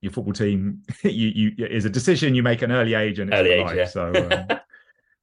Your 0.00 0.12
football 0.12 0.32
team, 0.32 0.82
you, 1.02 1.10
you 1.56 1.66
is 1.66 1.84
a 1.84 1.90
decision 1.90 2.32
you 2.36 2.42
make 2.44 2.62
at 2.62 2.70
an 2.70 2.76
early 2.76 2.94
age, 2.94 3.18
and 3.18 3.30
it's 3.32 3.40
Early 3.40 3.50
age, 3.50 3.66
life. 3.66 3.76
yeah. 3.76 3.84
So, 3.86 4.12
um, 4.50 4.58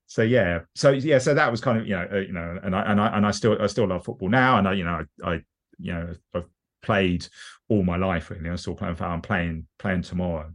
so 0.07 0.21
yeah 0.21 0.59
so 0.75 0.91
yeah 0.91 1.17
so 1.17 1.33
that 1.33 1.49
was 1.49 1.61
kind 1.61 1.79
of 1.79 1.87
you 1.87 1.95
know 1.95 2.07
uh, 2.11 2.17
you 2.17 2.31
know 2.31 2.59
and 2.63 2.75
i 2.75 2.81
and 2.83 3.01
i 3.01 3.07
and 3.17 3.25
i 3.25 3.31
still 3.31 3.57
i 3.61 3.67
still 3.67 3.87
love 3.87 4.03
football 4.05 4.29
now 4.29 4.57
and 4.57 4.67
i 4.67 4.73
you 4.73 4.83
know 4.83 5.01
i, 5.23 5.29
I 5.29 5.33
you 5.79 5.93
know 5.93 6.13
i've 6.33 6.45
played 6.81 7.27
all 7.69 7.83
my 7.83 7.97
life 7.97 8.29
really 8.29 8.49
i'm 8.49 8.57
still 8.57 8.75
playing 8.75 8.95
i'm 9.01 9.21
playing 9.21 9.67
playing 9.79 10.03
tomorrow 10.03 10.51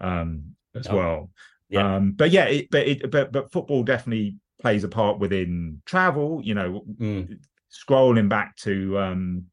um 0.00 0.54
as 0.74 0.86
Oh, 0.88 0.96
well 0.96 1.30
yeah. 1.68 1.96
um 1.96 2.12
but 2.12 2.30
yeah 2.30 2.44
it, 2.44 2.70
but 2.70 2.86
it 2.86 3.10
but 3.10 3.32
but 3.32 3.50
football 3.50 3.82
definitely 3.82 4.36
plays 4.60 4.84
a 4.84 4.88
part 4.88 5.18
within 5.18 5.82
travel 5.84 6.40
you 6.42 6.54
know 6.54 6.84
Mm. 7.00 7.38
scrolling 7.72 8.28
back 8.28 8.54
to 8.58 8.98
um 8.98 9.44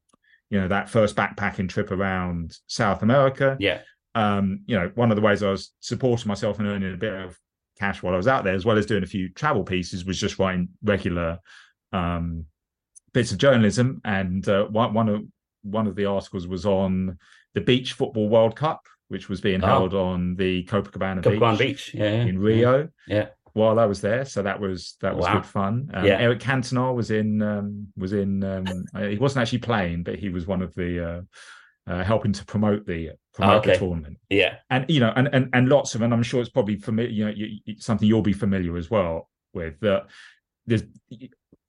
you 0.50 0.60
know 0.60 0.68
that 0.68 0.88
first 0.88 1.16
backpacking 1.16 1.68
trip 1.68 1.90
around 1.90 2.56
south 2.68 3.02
america 3.02 3.56
Yeah. 3.58 3.80
um, 4.14 4.60
you 4.66 4.78
know, 4.78 4.92
one 4.94 5.10
of 5.10 5.16
the 5.16 5.22
ways 5.22 5.42
I 5.42 5.50
was 5.50 5.72
supporting 5.80 6.28
myself 6.28 6.58
and 6.58 6.68
earning 6.68 6.92
a 6.92 6.98
bit 6.98 7.14
of 7.14 7.38
cash 7.82 7.98
while 8.02 8.14
I 8.14 8.22
was 8.24 8.28
out 8.34 8.42
there, 8.44 8.54
as 8.60 8.64
well 8.66 8.78
as 8.78 8.86
doing 8.86 9.02
a 9.02 9.12
few 9.14 9.24
travel 9.40 9.64
pieces, 9.64 10.04
was 10.04 10.18
just 10.24 10.38
writing 10.40 10.68
regular 10.94 11.30
um, 11.92 12.46
bits 13.16 13.32
of 13.32 13.38
journalism. 13.38 14.00
And 14.04 14.42
uh, 14.48 14.64
one 14.80 14.90
one 15.00 15.08
of 15.14 15.20
one 15.78 15.86
of 15.90 15.94
the 15.96 16.06
articles 16.16 16.46
was 16.54 16.64
on 16.66 17.18
the 17.54 17.60
Beach 17.60 17.90
Football 17.98 18.28
World 18.28 18.54
Cup, 18.56 18.80
which 19.08 19.28
was 19.28 19.40
being 19.40 19.62
Oh. 19.62 19.66
held 19.66 19.94
on 19.94 20.36
the 20.42 20.64
Copacabana 20.64 21.20
Beach, 21.22 21.32
Copacabana 21.40 21.58
Beach. 21.58 21.94
Yeah. 21.94 22.04
yeah. 22.16 22.24
in 22.30 22.38
Rio 22.38 22.88
Yeah. 23.06 23.26
while 23.52 23.78
I 23.84 23.86
was 23.92 24.00
there. 24.00 24.24
So 24.24 24.38
that 24.42 24.58
was 24.64 24.96
that 25.02 25.14
was 25.16 25.24
Wow. 25.26 25.34
good 25.34 25.46
fun. 25.46 25.74
Um, 25.94 26.04
Yeah. 26.06 26.18
Eric 26.26 26.40
Cantona 26.40 26.94
was 27.00 27.10
in 27.10 27.42
um, 27.52 27.66
was 27.96 28.12
in 28.22 28.30
um, 28.52 28.64
he 29.12 29.18
wasn't 29.24 29.42
actually 29.42 29.64
playing, 29.70 29.98
but 30.06 30.16
he 30.22 30.28
was 30.36 30.44
one 30.46 30.62
of 30.66 30.72
the 30.80 30.90
uh, 31.10 31.20
uh, 31.86 32.02
helping 32.04 32.32
to 32.32 32.44
promote 32.44 32.86
the 32.86 33.10
promote 33.34 33.64
the 33.64 33.76
tournament 33.76 34.18
Yeah. 34.30 34.56
and 34.70 34.84
you 34.88 35.00
know 35.00 35.12
and 35.16 35.28
and 35.32 35.48
and 35.52 35.68
lots 35.68 35.94
of 35.94 36.02
and 36.02 36.12
i'm 36.12 36.22
sure 36.22 36.40
it's 36.40 36.50
probably 36.50 36.76
familiar 36.76 37.10
you 37.10 37.24
know 37.24 37.30
you, 37.34 37.58
you- 37.64 37.76
something 37.80 38.06
you'll 38.06 38.22
be 38.22 38.32
familiar 38.32 38.76
as 38.76 38.90
well 38.90 39.28
with 39.54 39.80
that 39.80 40.06
there's 40.66 40.82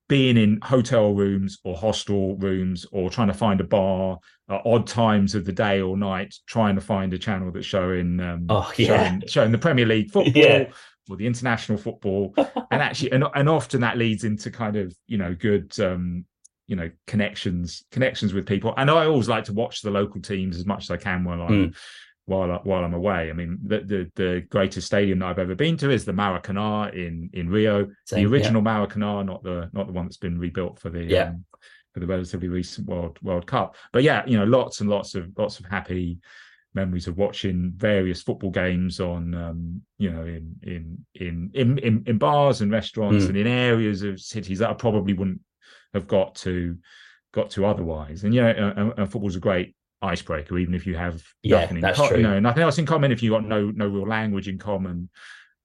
being 0.09 0.37
in 0.37 0.59
hotel 0.61 1.13
rooms 1.13 1.57
or 1.63 1.75
hostel 1.75 2.35
rooms 2.37 2.85
or 2.91 3.09
trying 3.09 3.29
to 3.29 3.33
find 3.33 3.61
a 3.61 3.63
bar 3.63 4.19
at 4.49 4.61
odd 4.65 4.85
times 4.85 5.33
of 5.33 5.45
the 5.45 5.51
day 5.51 5.81
or 5.81 5.95
night 5.97 6.35
trying 6.45 6.75
to 6.75 6.81
find 6.81 7.13
a 7.13 7.17
channel 7.17 7.49
that's 7.51 7.65
showing 7.65 8.19
um 8.19 8.45
Oh, 8.49 8.71
yeah. 8.77 8.87
showing, 9.07 9.23
showing 9.27 9.51
the 9.51 9.57
premier 9.57 9.85
league 9.85 10.11
football 10.15 10.33
Yeah. 10.35 10.65
or 11.09 11.15
the 11.17 11.25
international 11.25 11.77
football 11.77 12.33
and 12.37 12.81
actually 12.81 13.13
and, 13.13 13.23
and 13.33 13.47
often 13.49 13.81
that 13.81 13.97
leads 13.97 14.25
into 14.25 14.51
kind 14.51 14.75
of 14.75 14.93
you 15.07 15.17
know 15.17 15.33
good 15.33 15.73
um 15.79 16.25
you 16.73 16.77
know 16.79 16.89
connections 17.05 17.83
connections 17.91 18.33
with 18.33 18.47
people 18.47 18.73
and 18.77 18.89
i 18.89 19.05
always 19.05 19.29
like 19.29 19.43
to 19.43 19.53
watch 19.53 19.83
the 19.83 19.91
local 19.91 20.19
teams 20.19 20.57
as 20.57 20.65
much 20.65 20.85
as 20.85 20.89
i 20.89 20.97
can 20.97 21.23
while 21.23 21.39
i'm 21.43 21.51
Mm. 21.69 21.75
while 22.25 22.51
I, 22.51 22.55
while 22.63 22.83
i'm 22.83 22.95
away 22.95 23.29
i 23.29 23.33
mean 23.33 23.59
the, 23.63 23.79
the 23.81 24.11
the 24.15 24.31
greatest 24.49 24.87
stadium 24.87 25.19
that 25.19 25.27
i've 25.27 25.37
ever 25.45 25.53
been 25.53 25.77
to 25.77 25.91
is 25.91 26.03
the 26.03 26.13
maracanã 26.13 26.91
in 27.05 27.29
in 27.33 27.47
rio 27.47 27.77
Same, 28.05 28.23
the 28.23 28.31
original 28.31 28.63
maracanã 28.63 29.23
not 29.23 29.43
the 29.43 29.69
not 29.71 29.85
the 29.85 29.93
one 29.93 30.05
that's 30.07 30.17
been 30.17 30.39
rebuilt 30.39 30.79
for 30.79 30.89
the 30.89 31.03
Yeah. 31.03 31.25
um, 31.29 31.45
for 31.93 31.99
the 31.99 32.07
relatively 32.07 32.47
recent 32.47 32.87
world 32.87 33.19
world 33.21 33.45
cup 33.45 33.75
but 33.91 34.01
yeah 34.01 34.23
you 34.25 34.35
know 34.39 34.45
lots 34.45 34.81
and 34.81 34.89
lots 34.89 35.13
of 35.13 35.27
lots 35.37 35.59
of 35.59 35.65
happy 35.67 36.17
memories 36.73 37.07
of 37.07 37.15
watching 37.17 37.71
various 37.75 38.23
football 38.23 38.49
games 38.49 38.99
on 38.99 39.35
um 39.35 39.59
you 39.99 40.09
know 40.09 40.23
in 40.25 40.55
in 40.63 41.05
in 41.13 41.51
in 41.53 41.77
in, 41.77 42.03
in 42.07 42.17
bars 42.17 42.61
and 42.61 42.71
restaurants 42.71 43.25
Mm. 43.25 43.29
and 43.29 43.37
in 43.37 43.47
areas 43.67 44.01
of 44.01 44.19
cities 44.19 44.57
that 44.59 44.71
i 44.71 44.73
probably 44.73 45.13
wouldn't 45.13 45.41
have 45.93 46.07
got 46.07 46.35
to 46.35 46.77
got 47.33 47.49
to 47.51 47.65
otherwise 47.65 48.23
and 48.23 48.33
you 48.33 48.41
know 48.41 48.93
and, 48.97 49.11
football's 49.11 49.35
a 49.35 49.39
great 49.39 49.75
icebreaker 50.01 50.57
even 50.57 50.73
if 50.73 50.85
you 50.85 50.95
have 50.95 51.23
Yeah, 51.41 51.61
nothing 51.61 51.77
in 51.77 51.81
that's 51.81 52.07
true. 52.07 52.17
you 52.17 52.23
know 52.23 52.39
nothing 52.39 52.63
else 52.63 52.77
in 52.77 52.85
common 52.85 53.11
if 53.11 53.23
you 53.23 53.31
got 53.31 53.45
no 53.45 53.71
no 53.71 53.87
real 53.87 54.07
language 54.07 54.47
in 54.47 54.57
common 54.57 55.09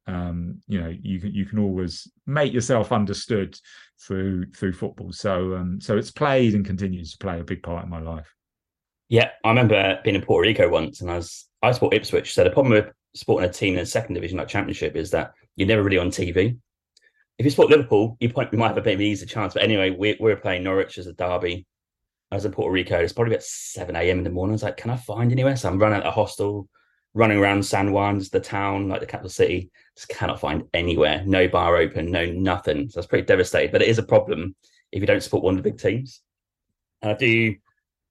um 0.07 0.61
you 0.67 0.81
know 0.81 0.89
you 1.03 1.21
can 1.21 1.35
you 1.35 1.45
can 1.45 1.59
always 1.59 2.09
make 2.27 2.53
yourself 2.53 2.93
understood 2.93 3.59
through 4.01 4.47
through 4.53 4.73
football 4.73 5.13
so 5.13 5.55
um 5.57 5.81
so 5.81 5.99
it's 5.99 6.11
played 6.11 6.55
and 6.55 6.65
continues 6.65 7.13
to 7.13 7.19
play 7.19 7.41
a 7.41 7.45
big 7.45 7.63
part 7.63 7.85
in 7.85 7.91
my 7.91 8.01
life 8.01 8.35
Yeah, 9.11 9.31
I 9.45 9.49
remember 9.49 10.01
being 10.05 10.17
in 10.17 10.23
Puerto 10.23 10.47
Rico 10.49 10.69
once, 10.69 11.01
and 11.01 11.11
I 11.11 11.17
was 11.17 11.47
I 11.63 11.73
support 11.73 11.95
Ipswich. 11.95 12.35
So 12.35 12.45
the 12.45 12.51
problem 12.51 12.73
with 12.75 12.93
supporting 13.15 13.49
a 13.49 13.53
team 13.53 13.75
in 13.75 13.81
the 13.81 13.87
second 13.87 14.15
division, 14.15 14.39
like 14.39 14.49
Championship, 14.49 14.97
is 14.97 15.11
that 15.11 15.33
you're 15.57 15.67
never 15.69 15.83
really 15.83 15.99
on 15.99 16.11
TV. 16.11 16.59
If 17.39 17.45
you 17.45 17.51
support 17.51 17.71
Liverpool, 17.71 18.17
you, 18.19 18.29
point, 18.31 18.53
you 18.53 18.59
might 18.59 18.69
have 18.69 18.79
a 18.79 18.83
bit 18.83 18.95
of 18.95 19.01
an 19.01 19.07
easier 19.07 19.29
chance. 19.29 19.55
But 19.55 19.63
anyway, 19.63 19.91
we, 19.91 20.17
we 20.21 20.31
were 20.31 20.37
playing 20.37 20.65
Norwich 20.65 20.99
as 20.99 21.07
a 21.07 21.13
derby. 21.13 21.67
I 22.31 22.35
was 22.35 22.45
in 22.45 22.53
Puerto 22.53 22.73
Rico. 22.73 22.99
It's 22.99 23.13
probably 23.13 23.35
about 23.35 23.45
seven 23.45 23.97
a.m. 23.97 24.19
in 24.19 24.25
the 24.25 24.31
morning. 24.31 24.53
I 24.53 24.57
was 24.57 24.63
like, 24.65 24.77
"Can 24.77 24.91
I 24.91 24.97
find 24.97 25.33
anywhere?" 25.33 25.57
So 25.57 25.69
I'm 25.69 25.79
running 25.79 25.99
of 25.99 26.05
the 26.05 26.11
hostel, 26.11 26.69
running 27.15 27.39
around 27.39 27.65
San 27.65 27.93
Juan's, 27.93 28.29
the 28.29 28.41
town, 28.41 28.89
like 28.89 29.01
the 29.01 29.07
capital 29.07 29.31
city. 29.31 29.71
Just 29.97 30.09
cannot 30.09 30.41
find 30.41 30.65
anywhere. 30.75 31.23
No 31.25 31.49
bar 31.49 31.77
open. 31.77 32.11
No 32.11 32.27
nothing. 32.27 32.91
So 32.91 32.99
I 32.99 33.01
was 33.01 33.07
pretty 33.07 33.25
devastated. 33.25 33.73
But 33.73 33.83
it 33.83 33.89
is 33.89 33.99
a 33.99 34.03
problem 34.03 34.55
if 34.93 35.01
you 35.01 35.07
don't 35.07 35.23
support 35.23 35.45
one 35.45 35.57
of 35.57 35.63
the 35.63 35.71
big 35.71 35.81
teams. 35.81 36.21
And 37.03 37.13
I 37.13 37.15
do. 37.15 37.55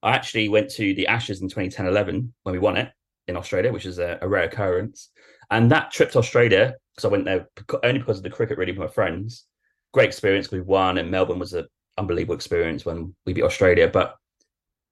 I 0.02 0.12
actually 0.16 0.48
went 0.50 0.70
to 0.72 0.96
the 0.96 1.08
Ashes 1.08 1.42
in 1.42 1.50
2010 1.50 1.86
11 1.86 2.34
when 2.44 2.54
we 2.54 2.60
won 2.60 2.78
it 2.78 2.92
in 3.28 3.36
Australia, 3.36 3.74
which 3.74 3.86
is 3.86 4.00
a, 4.00 4.18
a 4.22 4.28
rare 4.28 4.44
occurrence. 4.44 5.10
And 5.52 5.72
that 5.72 5.92
trip 5.92 6.12
to 6.12 6.20
Australia, 6.20 6.76
because 6.98 7.06
I 7.06 7.12
went 7.12 7.26
there 7.26 7.48
only 7.84 8.00
because 8.00 8.18
of 8.18 8.24
the 8.24 8.30
cricket, 8.32 8.58
really, 8.58 8.72
with 8.72 8.80
my 8.80 8.88
friends. 8.88 9.46
Great 9.94 10.08
experience. 10.08 10.50
We 10.52 10.62
won, 10.62 10.98
and 10.98 11.12
Melbourne 11.12 11.40
was 11.40 11.54
an 11.54 11.68
unbelievable 11.98 12.36
experience 12.36 12.86
when 12.86 13.16
we 13.26 13.34
beat 13.34 13.44
Australia. 13.44 13.88
But 13.88 14.16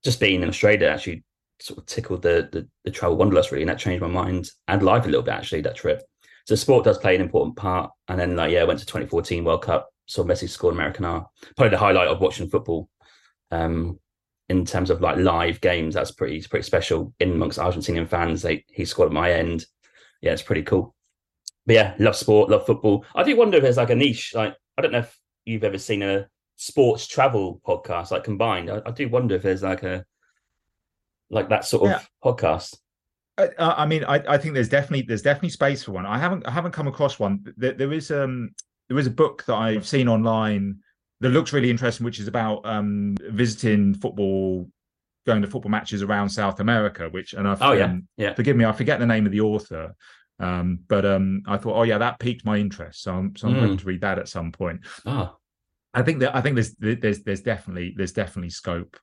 just 0.03 0.19
being 0.19 0.43
in 0.43 0.49
Australia 0.49 0.87
actually 0.87 1.23
sort 1.59 1.79
of 1.79 1.87
tickled 1.87 2.21
the, 2.21 2.47
the, 2.51 2.67
the 2.83 2.91
travel 2.91 3.17
wanderlust, 3.17 3.51
really. 3.51 3.63
And 3.63 3.69
that 3.69 3.79
changed 3.79 4.03
my 4.03 4.07
mind 4.07 4.49
and 4.67 4.83
life 4.83 5.05
a 5.05 5.07
little 5.07 5.23
bit, 5.23 5.33
actually, 5.33 5.61
that 5.61 5.75
trip. 5.75 6.03
So 6.45 6.53
sport 6.53 6.85
does 6.85 6.99
play 6.99 7.15
an 7.15 7.21
important 7.21 7.55
part. 7.55 7.91
And 8.07 8.19
then, 8.19 8.35
like, 8.35 8.51
yeah, 8.51 8.61
I 8.61 8.65
went 8.65 8.79
to 8.79 8.85
2014 8.85 9.43
World 9.43 9.63
Cup, 9.63 9.89
saw 10.05 10.23
Messi 10.23 10.47
score 10.47 10.71
in 10.71 10.77
Maracanã. 10.77 11.25
Probably 11.57 11.71
the 11.71 11.79
highlight 11.79 12.07
of 12.07 12.21
watching 12.21 12.49
football. 12.49 12.87
Um, 13.49 13.99
in 14.47 14.63
terms 14.63 14.91
of 14.91 15.01
like 15.01 15.17
live 15.17 15.59
games, 15.59 15.95
that's 15.95 16.11
pretty 16.11 16.39
pretty 16.47 16.63
special. 16.63 17.15
In 17.19 17.31
amongst 17.31 17.57
Argentinian 17.57 18.07
fans, 18.07 18.43
they 18.43 18.63
he 18.69 18.85
scored 18.85 19.07
at 19.07 19.13
my 19.13 19.31
end. 19.31 19.65
Yeah, 20.21 20.33
it's 20.33 20.43
pretty 20.43 20.61
cool. 20.61 20.94
But 21.65 21.73
yeah, 21.73 21.95
love 21.99 22.15
sport, 22.15 22.49
love 22.49 22.65
football. 22.65 23.05
I 23.15 23.23
do 23.23 23.35
wonder 23.35 23.57
if 23.57 23.63
there's 23.63 23.77
like 23.77 23.89
a 23.89 23.95
niche. 23.95 24.33
Like 24.35 24.55
I 24.77 24.81
don't 24.81 24.91
know 24.91 24.99
if 24.99 25.19
you've 25.45 25.63
ever 25.63 25.77
seen 25.77 26.03
a 26.03 26.27
sports 26.57 27.07
travel 27.07 27.59
podcast 27.67 28.11
like 28.11 28.23
combined. 28.23 28.69
I, 28.69 28.81
I 28.85 28.91
do 28.91 29.09
wonder 29.09 29.35
if 29.35 29.41
there's 29.41 29.63
like 29.63 29.83
a 29.83 30.05
like 31.29 31.49
that 31.49 31.65
sort 31.65 31.91
of 31.91 32.09
podcast. 32.23 32.77
I, 33.37 33.49
I 33.59 33.85
mean, 33.85 34.03
I, 34.05 34.23
I 34.27 34.37
think 34.37 34.53
there's 34.53 34.69
definitely 34.69 35.01
there's 35.01 35.21
definitely 35.21 35.49
space 35.49 35.83
for 35.83 35.91
one. 35.91 36.05
I 36.05 36.17
haven't 36.17 36.47
I 36.47 36.51
haven't 36.51 36.71
come 36.71 36.87
across 36.87 37.19
one. 37.19 37.45
There, 37.57 37.73
there 37.73 37.91
is 37.93 38.11
um 38.11 38.51
there 38.87 38.97
is 38.97 39.07
a 39.07 39.11
book 39.11 39.43
that 39.47 39.55
I've 39.55 39.87
seen 39.87 40.07
online 40.07 40.77
that 41.21 41.29
looks 41.29 41.51
really 41.51 41.69
interesting, 41.71 42.05
which 42.05 42.19
is 42.19 42.27
about 42.27 42.65
um 42.65 43.17
visiting 43.31 43.93
football, 43.95 44.69
going 45.25 45.41
to 45.41 45.47
football 45.49 45.71
matches 45.71 46.01
around 46.03 46.29
South 46.29 46.59
America. 46.59 47.09
Which 47.09 47.33
and 47.33 47.47
I've 47.47 47.61
Oh, 47.61 47.73
yeah. 47.73 47.85
um, 47.85 48.07
Yeah. 48.17 48.33
forgive 48.35 48.55
me, 48.55 48.63
I 48.65 48.71
forget 48.71 48.99
the 48.99 49.05
name 49.05 49.25
of 49.25 49.31
the 49.31 49.41
author. 49.41 49.95
Um, 50.39 50.79
but 50.87 51.05
um, 51.05 51.43
I 51.47 51.57
thought, 51.57 51.75
oh 51.77 51.83
yeah, 51.83 51.97
that 51.97 52.19
piqued 52.19 52.45
my 52.45 52.57
interest, 52.57 53.03
so 53.03 53.13
I'm 53.13 53.35
so 53.35 53.47
I'm 53.47 53.55
Mm. 53.55 53.59
hoping 53.61 53.77
to 53.77 53.85
read 53.85 54.01
that 54.01 54.19
at 54.19 54.27
some 54.27 54.51
point. 54.51 54.81
Ah, 55.05 55.35
I 55.93 56.01
think 56.01 56.19
that 56.19 56.35
I 56.35 56.41
think 56.41 56.55
there's 56.55 56.75
there's 56.75 57.23
there's 57.23 57.41
definitely 57.41 57.93
there's 57.95 58.11
definitely 58.11 58.49
scope 58.49 58.97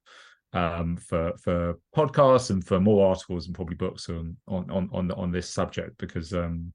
um, 0.52 0.96
for 0.98 1.32
for 1.42 1.78
podcasts 1.96 2.50
and 2.50 2.62
for 2.62 2.78
more 2.80 3.08
articles 3.08 3.46
and 3.46 3.54
probably 3.54 3.76
books 3.76 4.08
on 4.10 4.36
on 4.46 4.70
on 4.70 4.90
on, 4.92 5.10
on 5.12 5.32
this 5.32 5.48
subject 5.48 5.96
because 5.96 6.34
um, 6.34 6.72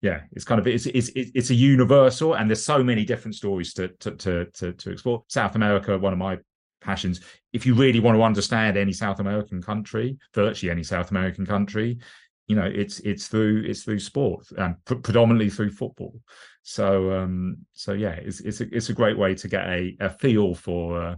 yeah, 0.00 0.22
it's 0.32 0.44
kind 0.46 0.58
of 0.58 0.66
it's 0.66 0.86
it's 0.86 1.10
it's 1.14 1.30
it's 1.34 1.50
a 1.50 1.54
universal 1.54 2.34
and 2.34 2.48
there's 2.48 2.64
so 2.64 2.82
many 2.82 3.04
different 3.04 3.34
stories 3.34 3.74
to 3.74 3.88
to 4.00 4.12
to 4.12 4.46
to, 4.46 4.72
to 4.72 4.90
explore. 4.90 5.22
South 5.28 5.54
America, 5.54 5.98
one 5.98 6.14
of 6.14 6.18
my 6.18 6.38
passions. 6.80 7.20
If 7.52 7.66
you 7.66 7.74
really 7.74 8.00
want 8.00 8.16
to 8.16 8.22
understand 8.22 8.76
any 8.76 8.92
South 8.92 9.20
American 9.20 9.62
country, 9.62 10.16
virtually 10.34 10.70
any 10.70 10.82
South 10.82 11.10
American 11.10 11.46
country, 11.46 11.98
you 12.46 12.56
know 12.56 12.64
it's 12.64 13.00
it's 13.00 13.28
through 13.28 13.64
it's 13.66 13.84
through 13.84 13.98
sport 13.98 14.44
and 14.58 14.76
pre- 14.84 14.98
predominantly 14.98 15.48
through 15.48 15.70
football 15.70 16.14
so 16.62 17.12
um 17.12 17.56
so 17.72 17.92
yeah 17.92 18.12
it's 18.12 18.40
it's 18.40 18.60
a, 18.60 18.74
it's 18.74 18.88
a 18.88 18.94
great 18.94 19.16
way 19.16 19.34
to 19.34 19.48
get 19.48 19.66
a, 19.66 19.96
a 20.00 20.10
feel 20.10 20.54
for 20.54 21.00
uh, 21.02 21.16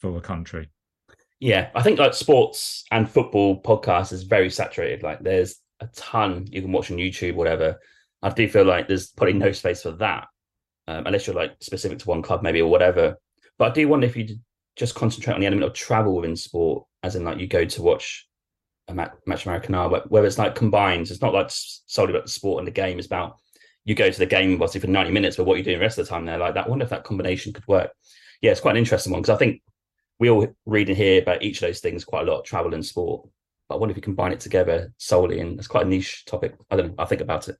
for 0.00 0.16
a 0.16 0.20
country 0.20 0.68
yeah. 1.38 1.68
I 1.74 1.82
think 1.82 1.98
like 1.98 2.14
sports 2.14 2.84
and 2.90 3.08
football 3.08 3.60
podcasts 3.60 4.12
is 4.12 4.22
very 4.22 4.50
saturated. 4.50 5.02
Like 5.02 5.20
there's 5.20 5.56
a 5.80 5.86
ton 5.88 6.46
you 6.50 6.62
can 6.62 6.72
watch 6.72 6.90
on 6.90 6.96
YouTube, 6.96 7.34
whatever. 7.34 7.78
I 8.22 8.30
do 8.30 8.48
feel 8.48 8.64
like 8.64 8.88
there's 8.88 9.08
probably 9.08 9.34
no 9.34 9.52
space 9.52 9.82
for 9.82 9.92
that 9.92 10.28
um, 10.88 11.06
unless 11.06 11.26
you're 11.26 11.36
like 11.36 11.56
specific 11.60 11.98
to 12.00 12.08
one 12.08 12.22
club, 12.22 12.42
maybe 12.42 12.62
or 12.62 12.70
whatever. 12.70 13.16
But 13.58 13.70
I 13.70 13.74
do 13.74 13.88
wonder 13.88 14.06
if 14.06 14.16
you 14.16 14.36
just 14.76 14.94
concentrate 14.94 15.34
on 15.34 15.40
the 15.40 15.46
element 15.46 15.66
of 15.66 15.74
travel 15.74 16.16
within 16.16 16.36
sport, 16.36 16.84
as 17.02 17.16
in 17.16 17.24
like 17.24 17.38
you 17.38 17.46
go 17.46 17.64
to 17.64 17.82
watch 17.82 18.25
a 18.88 18.94
match, 18.94 19.46
Americana, 19.46 19.88
where 20.08 20.24
it's 20.24 20.38
like 20.38 20.54
combined. 20.54 21.10
It's 21.10 21.20
not 21.20 21.34
like 21.34 21.48
solely 21.50 22.12
about 22.12 22.26
the 22.26 22.30
sport 22.30 22.60
and 22.60 22.66
the 22.66 22.72
game. 22.72 22.98
It's 22.98 23.06
about 23.06 23.36
you 23.84 23.94
go 23.94 24.10
to 24.10 24.18
the 24.18 24.26
game 24.26 24.54
obviously 24.54 24.80
for 24.80 24.88
90 24.88 25.12
minutes, 25.12 25.36
but 25.36 25.44
what 25.44 25.58
you 25.58 25.64
do 25.64 25.72
the 25.72 25.80
rest 25.80 25.98
of 25.98 26.06
the 26.06 26.10
time 26.10 26.24
there, 26.24 26.38
like 26.38 26.54
that. 26.54 26.66
I 26.66 26.68
wonder 26.68 26.84
if 26.84 26.90
that 26.90 27.04
combination 27.04 27.52
could 27.52 27.66
work. 27.68 27.92
Yeah, 28.40 28.50
it's 28.50 28.60
quite 28.60 28.72
an 28.72 28.78
interesting 28.78 29.12
one 29.12 29.22
because 29.22 29.34
I 29.34 29.38
think 29.38 29.62
we 30.18 30.30
all 30.30 30.46
read 30.66 30.88
and 30.88 30.96
hear 30.96 31.22
about 31.22 31.42
each 31.42 31.62
of 31.62 31.68
those 31.68 31.80
things 31.80 32.04
quite 32.04 32.26
a 32.28 32.30
lot, 32.30 32.44
travel 32.44 32.74
and 32.74 32.84
sport. 32.84 33.28
But 33.68 33.76
I 33.76 33.78
wonder 33.78 33.92
if 33.92 33.96
you 33.96 34.02
combine 34.02 34.32
it 34.32 34.40
together 34.40 34.92
solely, 34.98 35.40
and 35.40 35.58
it's 35.58 35.68
quite 35.68 35.86
a 35.86 35.88
niche 35.88 36.24
topic. 36.24 36.56
I 36.70 36.76
don't 36.76 36.88
know. 36.88 36.94
I 36.98 37.04
think 37.06 37.20
about 37.20 37.48
it. 37.48 37.56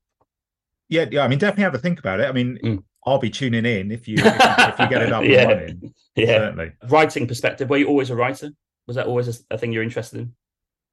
Yeah, 0.88 1.06
yeah. 1.10 1.22
I 1.22 1.28
mean, 1.28 1.38
definitely 1.38 1.64
have 1.64 1.74
a 1.74 1.78
think 1.78 1.98
about 1.98 2.20
it. 2.20 2.28
I 2.28 2.32
mean, 2.32 2.58
mm. 2.62 2.82
I'll 3.04 3.18
be 3.18 3.30
tuning 3.30 3.64
in 3.64 3.90
if 3.90 4.06
you 4.06 4.16
if, 4.18 4.24
if 4.40 4.78
you 4.78 4.88
get 4.88 5.02
it 5.02 5.12
up 5.12 5.24
yeah. 5.24 5.40
and 5.42 5.50
running. 5.50 5.94
Yeah, 6.14 6.26
certainly. 6.26 6.72
Writing 6.88 7.26
perspective. 7.26 7.68
Were 7.68 7.76
you 7.76 7.88
always 7.88 8.10
a 8.10 8.16
writer? 8.16 8.50
Was 8.86 8.96
that 8.96 9.06
always 9.06 9.28
a, 9.28 9.54
a 9.54 9.58
thing 9.58 9.72
you're 9.72 9.82
interested 9.82 10.20
in? 10.20 10.34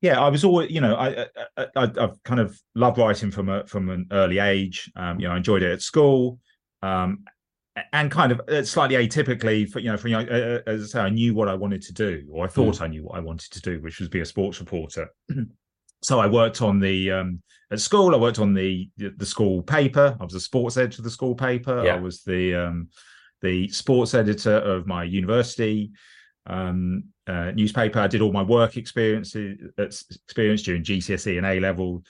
Yeah, 0.04 0.20
I 0.20 0.28
was 0.28 0.44
always, 0.44 0.70
you 0.70 0.82
know, 0.82 0.96
I, 0.96 1.28
I, 1.56 1.68
I 1.78 1.88
have 1.98 2.22
kind 2.26 2.42
of 2.42 2.60
loved 2.76 2.98
writing 2.98 3.32
from 3.32 3.48
a 3.48 3.66
from 3.66 3.90
an 3.90 4.06
early 4.12 4.38
age. 4.38 4.92
Um, 4.98 5.18
you 5.18 5.30
know, 5.30 5.34
I 5.34 5.38
enjoyed 5.38 5.64
it 5.64 5.72
at 5.72 5.82
school, 5.82 6.40
um, 6.82 7.24
and 7.94 8.12
kind 8.12 8.34
of 8.34 8.42
uh, 8.50 8.64
slightly 8.64 8.98
atypically 8.98 9.68
for 9.68 9.80
you 9.80 9.90
know, 9.90 9.96
for 9.96 10.10
you 10.10 10.18
know, 10.18 10.28
uh, 10.30 10.60
uh, 10.60 10.70
as 10.70 10.84
I 10.84 10.86
say, 10.88 11.00
I 11.00 11.10
knew 11.10 11.34
what 11.34 11.48
I 11.48 11.54
wanted 11.54 11.84
to 11.84 11.94
do, 11.94 12.28
or 12.30 12.44
I 12.44 12.50
thought 12.50 12.76
mm. 12.76 12.82
I 12.82 12.88
knew 12.88 13.06
what 13.06 13.16
I 13.16 13.22
wanted 13.22 13.50
to 13.54 13.62
do, 13.62 13.80
which 13.80 14.02
was 14.02 14.10
be 14.10 14.20
a 14.20 14.26
sports 14.26 14.60
reporter. 14.60 15.08
so 16.04 16.20
I 16.20 16.28
worked 16.28 16.62
on 16.62 16.82
the 16.82 17.10
um, 17.10 17.42
at 17.72 17.80
school. 17.80 18.14
I 18.14 18.18
worked 18.18 18.40
on 18.40 18.54
the 18.54 18.90
the 18.98 19.26
school 19.26 19.64
paper. 19.64 20.18
I 20.20 20.24
was 20.26 20.34
a 20.34 20.42
sports 20.42 20.76
editor 20.76 21.00
of 21.00 21.06
the 21.06 21.12
school 21.12 21.34
paper. 21.34 21.82
Yeah. 21.82 21.96
I 21.96 22.00
was 22.00 22.24
the 22.24 22.56
um, 22.56 22.90
the 23.42 23.70
sports 23.70 24.14
editor 24.14 24.58
of 24.58 24.86
my 24.86 25.06
university 25.06 25.94
um, 26.48 27.06
uh, 27.28 27.52
newspaper. 27.52 28.00
I 28.00 28.08
did 28.08 28.22
all 28.22 28.32
my 28.32 28.44
work 28.44 28.78
experiences 28.78 29.60
experience 29.78 30.64
during 30.64 30.84
GCSE 30.84 31.38
and 31.38 31.46
A 31.46 31.60
level. 31.60 32.04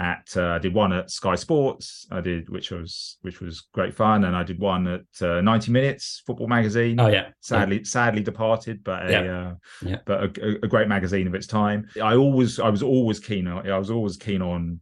At 0.00 0.28
uh, 0.36 0.50
I 0.50 0.58
did 0.58 0.74
one 0.74 0.92
at 0.92 1.10
Sky 1.10 1.34
Sports. 1.34 2.06
I 2.12 2.20
did 2.20 2.48
which 2.50 2.70
was 2.70 3.18
which 3.22 3.40
was 3.40 3.66
great 3.72 3.92
fun, 3.92 4.24
and 4.24 4.36
I 4.36 4.44
did 4.44 4.60
one 4.60 4.86
at 4.86 5.00
uh, 5.20 5.40
90 5.40 5.72
Minutes 5.72 6.22
Football 6.24 6.46
Magazine. 6.46 7.00
Oh 7.00 7.08
yeah, 7.08 7.30
sadly 7.40 7.78
yeah. 7.78 7.82
sadly 7.84 8.22
departed, 8.22 8.84
but 8.84 9.08
a 9.08 9.10
yeah. 9.10 9.20
Uh, 9.20 9.54
yeah. 9.84 9.96
but 10.06 10.38
a, 10.38 10.64
a, 10.64 10.68
great 10.68 10.86
magazine 10.86 11.26
of 11.26 11.34
its 11.34 11.48
time. 11.48 11.88
I 12.00 12.14
always 12.14 12.60
I 12.60 12.68
was 12.68 12.84
always 12.84 13.18
keen 13.18 13.48
on 13.48 13.68
I 13.68 13.76
was 13.76 13.90
always 13.90 14.16
keen 14.16 14.40
on 14.40 14.80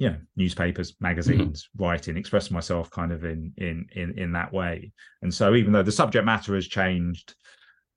you 0.00 0.08
know 0.08 0.16
newspapers 0.34 0.94
magazines 0.98 1.68
mm-hmm. 1.76 1.84
writing 1.84 2.16
expressing 2.16 2.54
myself 2.54 2.90
kind 2.90 3.12
of 3.12 3.24
in 3.24 3.52
in 3.58 3.86
in 3.92 4.18
in 4.18 4.32
that 4.32 4.50
way 4.50 4.90
and 5.20 5.32
so 5.32 5.54
even 5.54 5.72
though 5.72 5.82
the 5.82 5.92
subject 5.92 6.24
matter 6.24 6.54
has 6.54 6.66
changed 6.66 7.34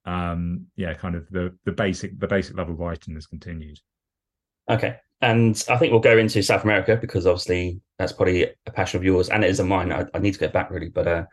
um 0.06 0.66
yeah 0.76 0.94
kind 0.94 1.16
of 1.16 1.30
the 1.30 1.56
the 1.66 1.72
basic 1.72 2.20
the 2.20 2.28
basic 2.28 2.58
level 2.58 2.74
of 2.74 2.80
writing 2.80 3.14
has 3.16 3.28
continued. 3.28 3.80
Okay 4.70 4.98
and 5.24 5.64
i 5.70 5.78
think 5.78 5.92
we'll 5.92 6.02
go 6.02 6.18
into 6.18 6.44
south 6.44 6.64
america 6.64 6.98
because 6.98 7.26
obviously 7.26 7.80
that's 7.98 8.12
probably 8.12 8.44
a 8.44 8.72
passion 8.72 8.98
of 8.98 9.06
yours 9.06 9.30
and 9.30 9.44
it 9.44 9.50
is 9.50 9.62
a 9.62 9.64
mine. 9.64 9.92
I, 9.92 10.06
I 10.14 10.20
need 10.20 10.34
to 10.34 10.40
get 10.40 10.54
back 10.54 10.70
really 10.70 10.90
but 10.90 11.08
uh 11.08 11.24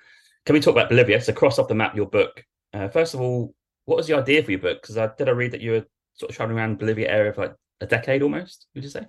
can 0.46 0.54
we 0.54 0.60
talk 0.60 0.72
about 0.72 0.88
bolivia? 0.88 1.20
So 1.20 1.34
cross 1.34 1.58
off 1.58 1.68
the 1.68 1.74
map 1.74 1.94
your 1.94 2.06
book. 2.06 2.42
Uh, 2.72 2.88
first 2.88 3.12
of 3.12 3.20
all 3.20 3.52
what 3.84 3.96
was 3.96 4.06
the 4.06 4.16
idea 4.16 4.42
for 4.42 4.52
your 4.52 4.60
book? 4.60 4.80
Because 4.80 4.96
i 4.96 5.10
did 5.18 5.28
i 5.28 5.32
read 5.32 5.50
that 5.50 5.60
you 5.60 5.72
were 5.72 5.84
sort 6.14 6.30
of 6.30 6.36
traveling 6.36 6.58
around 6.58 6.78
bolivia 6.78 7.10
area 7.10 7.32
for 7.32 7.42
like 7.42 7.54
a 7.80 7.86
decade 7.86 8.22
almost 8.22 8.66
would 8.74 8.84
you 8.84 8.90
say? 8.90 9.04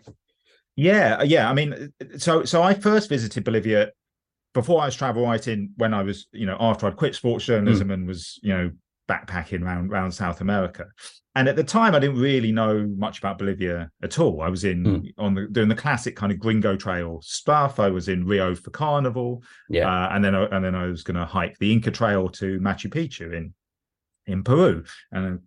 Yeah 0.76 1.21
yeah 1.24 1.50
i 1.50 1.54
mean 1.54 1.93
so 2.17 2.43
so 2.43 2.63
i 2.63 2.74
first 2.74 3.10
visited 3.10 3.43
bolivia 3.43 3.91
before 4.54 4.82
i 4.82 4.86
was 4.86 4.95
travel 4.95 5.24
writing 5.24 5.71
when 5.78 5.93
i 5.93 6.02
was 6.02 6.28
you 6.32 6.45
know 6.45 6.58
after 6.60 6.88
i'd 6.88 6.95
quit 6.95 7.13
sports 7.13 7.45
journalism 7.45 7.89
mm. 7.89 7.93
and 7.93 8.08
was 8.08 8.39
you 8.41 8.54
know 8.54 8.71
backpacking 9.12 9.63
around 9.63 9.91
around 9.91 10.12
South 10.12 10.41
America. 10.41 10.86
And 11.34 11.47
at 11.47 11.56
the 11.56 11.63
time, 11.63 11.95
I 11.95 12.00
didn't 12.00 12.19
really 12.19 12.52
know 12.52 12.86
much 12.97 13.19
about 13.19 13.38
Bolivia 13.38 13.89
at 14.04 14.19
all. 14.19 14.41
I 14.41 14.50
was 14.50 14.65
in 14.65 14.84
mm. 14.84 15.13
on 15.17 15.34
the 15.34 15.47
doing 15.47 15.69
the 15.69 15.76
classic 15.76 16.15
kind 16.15 16.32
of 16.32 16.39
gringo 16.39 16.76
trail 16.76 17.21
stuff. 17.21 17.80
I 17.80 17.89
was 17.89 18.10
in 18.10 18.26
Rio 18.26 18.54
for 18.54 18.69
Carnival, 18.71 19.43
yeah, 19.69 19.88
uh, 19.88 20.10
and 20.13 20.24
then 20.24 20.36
and 20.36 20.63
then 20.65 20.76
I 20.76 20.88
was 20.88 21.04
going 21.04 21.17
to 21.17 21.26
hike 21.26 21.58
the 21.60 21.71
Inca 21.71 21.91
Trail 21.91 22.28
to 22.30 22.60
Machu 22.60 22.91
Picchu 22.91 23.34
in 23.34 23.54
in 24.28 24.43
Peru, 24.43 24.84
and 25.12 25.39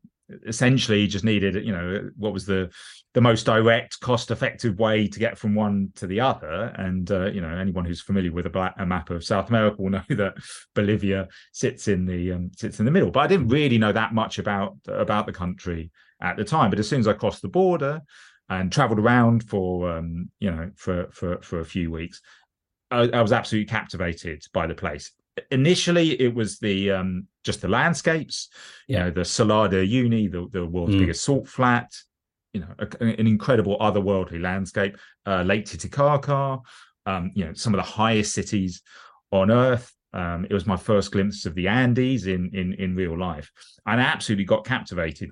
essentially 0.46 1.06
just 1.06 1.24
needed 1.24 1.54
you 1.66 1.72
know 1.72 2.10
what 2.16 2.32
was 2.32 2.46
the 2.46 2.70
the 3.12 3.20
most 3.20 3.44
direct 3.44 4.00
cost 4.00 4.30
effective 4.30 4.78
way 4.78 5.06
to 5.06 5.18
get 5.20 5.38
from 5.38 5.54
one 5.54 5.90
to 5.94 6.06
the 6.06 6.20
other. 6.20 6.74
And 6.76 7.10
uh, 7.10 7.26
you 7.26 7.40
know 7.40 7.48
anyone 7.48 7.84
who's 7.84 8.00
familiar 8.00 8.32
with 8.32 8.46
a, 8.46 8.50
black, 8.50 8.74
a, 8.78 8.86
map 8.86 9.10
of 9.10 9.24
south 9.24 9.48
america 9.48 9.80
will 9.80 9.90
know 9.90 10.02
that 10.10 10.34
bolivia 10.74 11.28
sits 11.52 11.88
in 11.88 12.04
the 12.06 12.32
um, 12.32 12.50
sits 12.56 12.78
in 12.78 12.84
the 12.84 12.90
middle. 12.90 13.10
But 13.10 13.20
i 13.20 13.26
didn't 13.26 13.48
really 13.48 13.78
know 13.78 13.92
that 13.92 14.14
much 14.14 14.38
about 14.38 14.76
about 14.88 15.26
the 15.26 15.32
country 15.32 15.90
at 16.20 16.36
the 16.36 16.44
time. 16.44 16.70
But 16.70 16.78
as 16.78 16.88
soon 16.88 17.00
as 17.00 17.08
i 17.08 17.12
crossed 17.12 17.42
the 17.42 17.48
border 17.48 18.00
and 18.48 18.72
traveled 18.72 18.98
around 18.98 19.48
for 19.48 19.90
um, 19.90 20.30
you 20.38 20.50
know 20.50 20.70
for 20.76 21.08
for 21.12 21.40
for 21.42 21.60
a 21.60 21.64
few 21.64 21.90
weeks 21.90 22.20
I, 22.90 23.08
I 23.12 23.22
was 23.22 23.32
absolutely 23.32 23.68
captivated 23.68 24.44
by 24.52 24.66
the 24.66 24.74
place 24.74 25.12
initially 25.50 26.20
it 26.20 26.34
was 26.34 26.58
the 26.58 26.90
um, 26.90 27.26
just 27.44 27.60
the 27.60 27.68
landscapes 27.68 28.48
yeah. 28.88 28.98
you 28.98 29.04
know 29.04 29.10
the 29.10 29.24
Salar 29.24 29.68
de 29.68 29.86
Uyuni 29.86 30.30
the, 30.30 30.48
the 30.50 30.64
world's 30.66 30.94
mm. 30.94 31.00
biggest 31.00 31.24
salt 31.24 31.48
flat 31.48 31.92
you 32.52 32.60
know 32.60 32.68
a, 32.78 33.04
an 33.04 33.26
incredible 33.26 33.76
otherworldly 33.78 34.40
landscape 34.40 34.96
uh, 35.26 35.42
lake 35.42 35.66
titicaca 35.66 36.60
um, 37.06 37.30
you 37.34 37.44
know 37.44 37.52
some 37.54 37.74
of 37.74 37.78
the 37.78 37.90
highest 37.90 38.32
cities 38.32 38.82
on 39.30 39.50
earth 39.50 39.92
um, 40.12 40.46
it 40.48 40.54
was 40.54 40.66
my 40.66 40.76
first 40.76 41.10
glimpse 41.10 41.44
of 41.44 41.54
the 41.54 41.68
andes 41.68 42.26
in 42.26 42.50
in 42.54 42.72
in 42.74 42.94
real 42.94 43.18
life 43.18 43.50
and 43.86 44.00
i 44.00 44.04
absolutely 44.04 44.44
got 44.44 44.64
captivated 44.64 45.30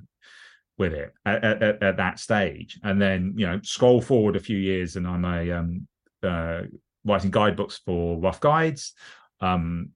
with 0.79 0.93
it 0.95 1.12
at, 1.25 1.45
at, 1.45 1.83
at 1.83 1.97
that 1.97 2.19
stage 2.19 2.81
and 2.83 3.01
then 3.01 3.33
you 3.37 3.47
know 3.47 3.61
scroll 3.62 4.01
forward 4.01 4.35
a 4.35 4.41
few 4.41 4.59
years 4.59 4.97
and 4.97 5.07
i'm 5.07 5.25
a 5.25 5.51
um, 5.53 5.87
uh, 6.23 6.62
writing 7.05 7.31
guidebooks 7.31 7.81
for 7.85 8.19
rough 8.19 8.41
guides 8.41 8.95
um, 9.43 9.91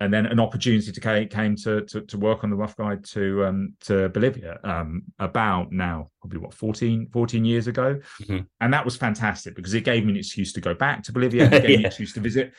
and 0.00 0.12
then 0.12 0.26
an 0.26 0.40
opportunity 0.40 0.92
to 0.92 1.00
came, 1.00 1.28
came 1.28 1.56
to, 1.56 1.82
to, 1.82 2.02
to 2.02 2.18
work 2.18 2.44
on 2.44 2.50
the 2.50 2.56
rough 2.56 2.76
guide 2.76 3.02
to 3.04 3.44
um, 3.44 3.74
to 3.80 4.08
Bolivia 4.10 4.58
um, 4.64 5.02
about 5.18 5.72
now 5.72 6.10
probably 6.20 6.38
what 6.38 6.52
14, 6.52 7.08
14 7.12 7.44
years 7.44 7.66
ago, 7.66 7.98
mm-hmm. 8.22 8.38
and 8.60 8.74
that 8.74 8.84
was 8.84 8.96
fantastic 8.96 9.54
because 9.54 9.74
it 9.74 9.84
gave 9.84 10.04
me 10.04 10.12
an 10.12 10.18
excuse 10.18 10.52
to 10.54 10.60
go 10.60 10.74
back 10.74 11.02
to 11.04 11.12
Bolivia, 11.12 11.44
it 11.44 11.50
gave 11.62 11.62
yeah. 11.62 11.68
me 11.68 11.74
an 11.76 11.86
excuse 11.86 12.12
to 12.14 12.20
visit 12.20 12.52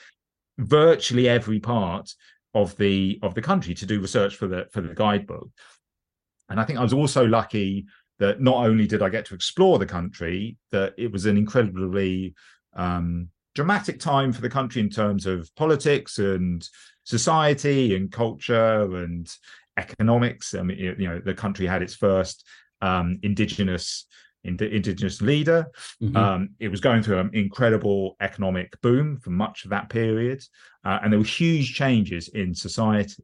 virtually 0.59 1.29
every 1.29 1.59
part 1.59 2.09
of 2.55 2.75
the 2.77 3.19
of 3.21 3.35
the 3.35 3.41
country 3.41 3.75
to 3.75 3.85
do 3.85 3.99
research 3.99 4.35
for 4.35 4.47
the 4.47 4.65
for 4.71 4.81
the 4.81 4.95
guidebook, 4.95 5.49
and 6.49 6.59
I 6.59 6.63
think 6.63 6.79
I 6.79 6.83
was 6.83 6.93
also 6.93 7.25
lucky 7.25 7.85
that 8.19 8.41
not 8.41 8.65
only 8.65 8.87
did 8.87 9.03
I 9.03 9.09
get 9.09 9.25
to 9.25 9.35
explore 9.35 9.77
the 9.77 9.85
country, 9.85 10.57
that 10.71 10.95
it 10.97 11.11
was 11.11 11.27
an 11.27 11.37
incredibly 11.37 12.33
um, 12.75 13.29
dramatic 13.57 13.99
time 13.99 14.31
for 14.31 14.41
the 14.41 14.49
country 14.49 14.79
in 14.79 14.87
terms 14.87 15.25
of 15.25 15.49
politics 15.55 16.19
and 16.19 16.69
society 17.05 17.95
and 17.95 18.11
culture 18.11 18.81
and 19.03 19.35
economics. 19.77 20.53
I 20.53 20.61
mean, 20.61 20.77
you 20.77 21.07
know, 21.07 21.19
the 21.19 21.33
country 21.33 21.65
had 21.65 21.81
its 21.81 21.95
first 21.95 22.45
um, 22.83 23.17
indigenous 23.23 24.05
indigenous 24.43 25.23
leader. 25.23 25.65
Mm-hmm. 26.03 26.15
Um, 26.15 26.49
it 26.59 26.67
was 26.67 26.81
going 26.81 27.01
through 27.01 27.17
an 27.17 27.31
incredible 27.33 28.15
economic 28.21 28.79
boom 28.81 29.17
for 29.17 29.31
much 29.31 29.63
of 29.63 29.71
that 29.71 29.89
period, 29.89 30.43
uh, 30.85 30.99
and 31.01 31.11
there 31.11 31.19
were 31.19 31.25
huge 31.25 31.73
changes 31.73 32.27
in 32.27 32.53
society. 32.53 33.23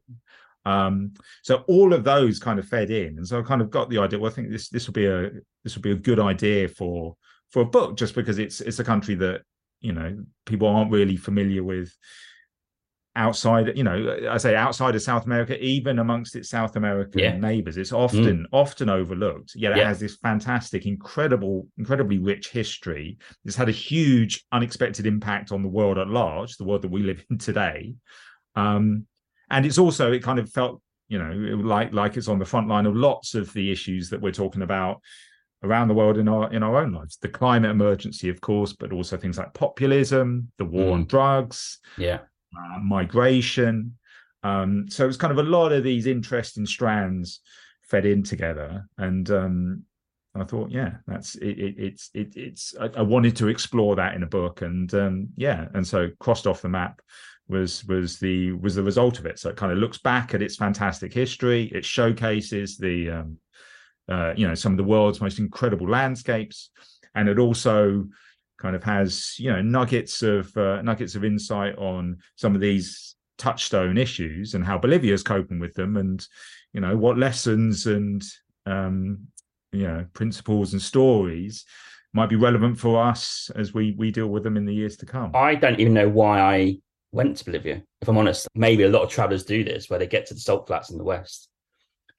Um, 0.64 1.12
so 1.42 1.62
all 1.68 1.92
of 1.92 2.02
those 2.02 2.40
kind 2.40 2.58
of 2.58 2.66
fed 2.66 2.90
in, 2.90 3.18
and 3.18 3.28
so 3.28 3.38
I 3.38 3.42
kind 3.42 3.62
of 3.62 3.70
got 3.70 3.88
the 3.88 3.98
idea. 3.98 4.18
Well, 4.18 4.32
I 4.32 4.34
think 4.34 4.50
this 4.50 4.68
this 4.68 4.88
will 4.88 4.94
be 4.94 5.06
a 5.06 5.30
this 5.62 5.76
will 5.76 5.82
be 5.82 5.92
a 5.92 6.06
good 6.08 6.18
idea 6.18 6.66
for 6.66 7.14
for 7.50 7.62
a 7.62 7.70
book, 7.76 7.96
just 7.96 8.16
because 8.16 8.40
it's 8.40 8.60
it's 8.60 8.80
a 8.80 8.90
country 8.92 9.14
that 9.14 9.42
you 9.80 9.92
know 9.92 10.16
people 10.46 10.68
aren't 10.68 10.90
really 10.90 11.16
familiar 11.16 11.62
with 11.62 11.94
outside 13.16 13.76
you 13.76 13.84
know 13.84 14.18
i 14.28 14.36
say 14.36 14.56
outside 14.56 14.96
of 14.96 15.02
south 15.02 15.24
america 15.24 15.56
even 15.62 16.00
amongst 16.00 16.34
its 16.34 16.50
south 16.50 16.74
american 16.74 17.20
yeah. 17.20 17.36
neighbors 17.36 17.76
it's 17.76 17.92
often 17.92 18.38
mm. 18.38 18.44
often 18.50 18.88
overlooked 18.88 19.52
yet 19.54 19.70
it 19.70 19.78
yeah. 19.78 19.86
has 19.86 20.00
this 20.00 20.16
fantastic 20.16 20.84
incredible 20.84 21.68
incredibly 21.78 22.18
rich 22.18 22.48
history 22.48 23.16
it's 23.44 23.54
had 23.54 23.68
a 23.68 23.72
huge 23.72 24.44
unexpected 24.50 25.06
impact 25.06 25.52
on 25.52 25.62
the 25.62 25.68
world 25.68 25.96
at 25.96 26.08
large 26.08 26.56
the 26.56 26.64
world 26.64 26.82
that 26.82 26.90
we 26.90 27.02
live 27.02 27.24
in 27.30 27.38
today 27.38 27.94
um, 28.56 29.06
and 29.50 29.64
it's 29.64 29.78
also 29.78 30.10
it 30.10 30.22
kind 30.22 30.40
of 30.40 30.50
felt 30.50 30.80
you 31.08 31.18
know 31.18 31.32
like 31.56 31.92
like 31.94 32.16
it's 32.16 32.28
on 32.28 32.40
the 32.40 32.44
front 32.44 32.66
line 32.66 32.86
of 32.86 32.96
lots 32.96 33.34
of 33.34 33.52
the 33.52 33.70
issues 33.70 34.10
that 34.10 34.20
we're 34.20 34.32
talking 34.32 34.62
about 34.62 35.00
around 35.64 35.88
the 35.88 35.94
world 35.94 36.18
in 36.18 36.28
our 36.28 36.52
in 36.52 36.62
our 36.62 36.76
own 36.76 36.92
lives. 36.92 37.16
The 37.16 37.28
climate 37.28 37.70
emergency, 37.70 38.28
of 38.28 38.40
course, 38.40 38.72
but 38.72 38.92
also 38.92 39.16
things 39.16 39.38
like 39.38 39.54
populism, 39.54 40.50
the 40.58 40.64
war 40.64 40.90
mm. 40.90 40.94
on 40.94 41.04
drugs, 41.06 41.78
yeah, 41.98 42.20
uh, 42.56 42.78
migration. 42.80 43.96
Um, 44.42 44.86
so 44.88 45.08
it's 45.08 45.16
kind 45.16 45.32
of 45.32 45.38
a 45.38 45.48
lot 45.48 45.72
of 45.72 45.82
these 45.82 46.06
interesting 46.06 46.66
strands 46.66 47.40
fed 47.82 48.06
in 48.06 48.22
together, 48.22 48.86
and 48.98 49.30
um, 49.30 49.82
I 50.34 50.44
thought, 50.44 50.70
yeah, 50.70 50.96
that's 51.06 51.36
it. 51.36 51.58
it 51.58 51.74
it's 51.78 52.10
it, 52.12 52.36
it's 52.36 52.74
I, 52.80 52.90
I, 52.96 53.02
wanted 53.02 53.36
to 53.36 53.48
explore 53.48 53.96
that 53.96 54.14
in 54.14 54.22
a 54.22 54.28
book, 54.28 54.62
and 54.62 54.92
um, 54.94 55.28
yeah, 55.36 55.68
and 55.74 55.86
so 55.86 56.10
crossed 56.18 56.46
off 56.46 56.62
the 56.62 56.68
map 56.68 57.00
was 57.48 57.84
was 57.84 58.18
the 58.18 58.52
was 58.52 58.74
the 58.74 58.82
result 58.82 59.18
of 59.18 59.26
it. 59.26 59.38
So 59.38 59.50
it 59.50 59.56
kind 59.56 59.72
of 59.72 59.78
looks 59.78 59.98
back 59.98 60.34
at 60.34 60.42
its 60.42 60.56
fantastic 60.56 61.12
history. 61.12 61.70
It 61.74 61.84
showcases 61.84 62.76
the 62.76 63.10
um, 63.10 63.38
uh, 64.08 64.34
you 64.36 64.46
know 64.46 64.54
some 64.54 64.72
of 64.72 64.78
the 64.78 64.84
world's 64.84 65.20
most 65.20 65.38
incredible 65.38 65.88
landscapes, 65.88 66.70
and 67.14 67.28
it 67.28 67.38
also 67.38 68.04
kind 68.58 68.76
of 68.76 68.84
has 68.84 69.34
you 69.38 69.50
know 69.50 69.62
nuggets 69.62 70.22
of 70.22 70.54
uh, 70.56 70.82
nuggets 70.82 71.14
of 71.14 71.24
insight 71.24 71.76
on 71.76 72.16
some 72.36 72.54
of 72.54 72.60
these 72.60 73.16
touchstone 73.36 73.98
issues 73.98 74.54
and 74.54 74.64
how 74.64 74.78
Bolivia 74.78 75.12
is 75.12 75.22
coping 75.22 75.58
with 75.58 75.74
them, 75.74 75.96
and 75.96 76.26
you 76.72 76.80
know 76.80 76.96
what 76.96 77.18
lessons 77.18 77.86
and 77.86 78.22
um, 78.66 79.26
you 79.72 79.86
know 79.86 80.06
principles 80.12 80.72
and 80.72 80.82
stories 80.82 81.64
might 82.12 82.28
be 82.28 82.36
relevant 82.36 82.78
for 82.78 83.02
us 83.02 83.50
as 83.56 83.74
we 83.74 83.94
we 83.98 84.10
deal 84.10 84.28
with 84.28 84.44
them 84.44 84.56
in 84.56 84.64
the 84.64 84.74
years 84.74 84.96
to 84.98 85.06
come. 85.06 85.32
I 85.34 85.54
don't 85.54 85.80
even 85.80 85.94
know 85.94 86.08
why 86.08 86.40
I 86.40 86.78
went 87.12 87.36
to 87.38 87.44
Bolivia. 87.44 87.82
If 88.00 88.08
I'm 88.08 88.18
honest, 88.18 88.48
maybe 88.54 88.84
a 88.84 88.88
lot 88.88 89.02
of 89.02 89.10
travelers 89.10 89.44
do 89.44 89.64
this 89.64 89.88
where 89.88 89.98
they 89.98 90.06
get 90.06 90.26
to 90.26 90.34
the 90.34 90.40
salt 90.40 90.66
flats 90.66 90.90
in 90.90 90.98
the 90.98 91.04
west, 91.04 91.48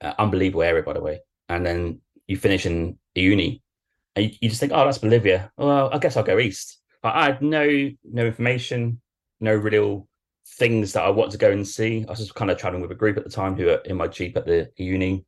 uh, 0.01 0.13
unbelievable 0.19 0.63
area 0.63 0.83
by 0.83 0.93
the 0.93 1.01
way, 1.01 1.19
and 1.49 1.65
then 1.65 2.01
you 2.27 2.37
finish 2.37 2.65
in 2.65 2.97
Uyuni, 3.15 3.61
and 4.15 4.25
you, 4.25 4.31
you 4.41 4.49
just 4.49 4.59
think, 4.59 4.71
oh, 4.73 4.85
that's 4.85 4.97
Bolivia. 4.97 5.51
Well, 5.57 5.89
I 5.93 5.97
guess 5.99 6.17
I'll 6.17 6.23
go 6.23 6.39
east. 6.39 6.79
But 7.01 7.15
I 7.15 7.25
had 7.25 7.41
no 7.41 7.91
no 8.03 8.25
information, 8.25 9.01
no 9.39 9.53
real 9.53 10.07
things 10.57 10.93
that 10.93 11.03
I 11.03 11.09
want 11.09 11.31
to 11.31 11.37
go 11.37 11.51
and 11.51 11.67
see. 11.67 12.05
I 12.07 12.11
was 12.11 12.19
just 12.19 12.35
kind 12.35 12.51
of 12.51 12.57
traveling 12.57 12.81
with 12.81 12.91
a 12.91 12.95
group 12.95 13.17
at 13.17 13.23
the 13.23 13.29
time 13.29 13.55
who 13.55 13.65
were 13.65 13.81
in 13.85 13.97
my 13.97 14.07
jeep 14.07 14.37
at 14.37 14.45
the 14.45 14.69
Uyuni. 14.79 15.23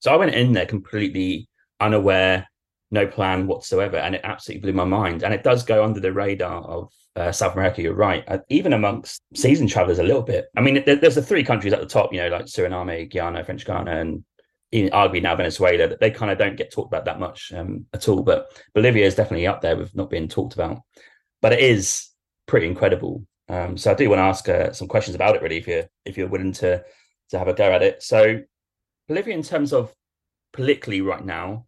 So 0.00 0.12
I 0.12 0.16
went 0.16 0.34
in 0.34 0.52
there 0.52 0.66
completely 0.66 1.48
unaware, 1.80 2.48
no 2.90 3.06
plan 3.06 3.46
whatsoever, 3.46 3.96
and 3.96 4.14
it 4.14 4.20
absolutely 4.24 4.62
blew 4.62 4.72
my 4.72 4.84
mind. 4.84 5.22
And 5.22 5.32
it 5.32 5.42
does 5.42 5.62
go 5.62 5.84
under 5.84 6.00
the 6.00 6.12
radar 6.12 6.62
of 6.62 6.92
uh, 7.16 7.32
South 7.32 7.54
America. 7.54 7.82
You're 7.82 7.94
right, 7.94 8.24
uh, 8.28 8.38
even 8.48 8.72
amongst 8.72 9.22
seasoned 9.34 9.70
travelers 9.70 9.98
a 9.98 10.04
little 10.04 10.22
bit. 10.22 10.46
I 10.56 10.60
mean, 10.60 10.82
there, 10.84 10.96
there's 10.96 11.14
the 11.14 11.22
three 11.22 11.44
countries 11.44 11.72
at 11.72 11.80
the 11.80 11.86
top, 11.86 12.12
you 12.12 12.20
know, 12.20 12.28
like 12.28 12.46
Suriname, 12.46 13.12
Guyana, 13.12 13.44
French 13.44 13.64
Guiana, 13.64 14.00
and 14.00 14.24
in, 14.72 14.90
arguably 14.90 15.22
now 15.22 15.36
Venezuela. 15.36 15.88
That 15.88 16.00
they 16.00 16.10
kind 16.10 16.30
of 16.30 16.38
don't 16.38 16.56
get 16.56 16.72
talked 16.72 16.92
about 16.92 17.04
that 17.04 17.20
much 17.20 17.52
um, 17.52 17.86
at 17.92 18.08
all. 18.08 18.22
But 18.22 18.48
Bolivia 18.74 19.06
is 19.06 19.14
definitely 19.14 19.46
up 19.46 19.60
there 19.60 19.76
with 19.76 19.94
not 19.94 20.10
being 20.10 20.28
talked 20.28 20.54
about. 20.54 20.80
But 21.42 21.52
it 21.52 21.60
is 21.60 22.08
pretty 22.46 22.66
incredible. 22.66 23.26
Um, 23.48 23.76
so 23.76 23.90
I 23.90 23.94
do 23.94 24.08
want 24.08 24.18
to 24.18 24.24
ask 24.24 24.48
uh, 24.48 24.72
some 24.72 24.88
questions 24.88 25.14
about 25.14 25.36
it, 25.36 25.42
really, 25.42 25.58
if 25.58 25.66
you're 25.66 25.88
if 26.04 26.16
you're 26.16 26.28
willing 26.28 26.52
to 26.54 26.82
to 27.30 27.38
have 27.38 27.48
a 27.48 27.54
go 27.54 27.70
at 27.72 27.82
it. 27.82 28.02
So 28.02 28.40
Bolivia, 29.08 29.34
in 29.34 29.42
terms 29.42 29.72
of 29.72 29.94
politically 30.52 31.00
right 31.00 31.24
now, 31.24 31.66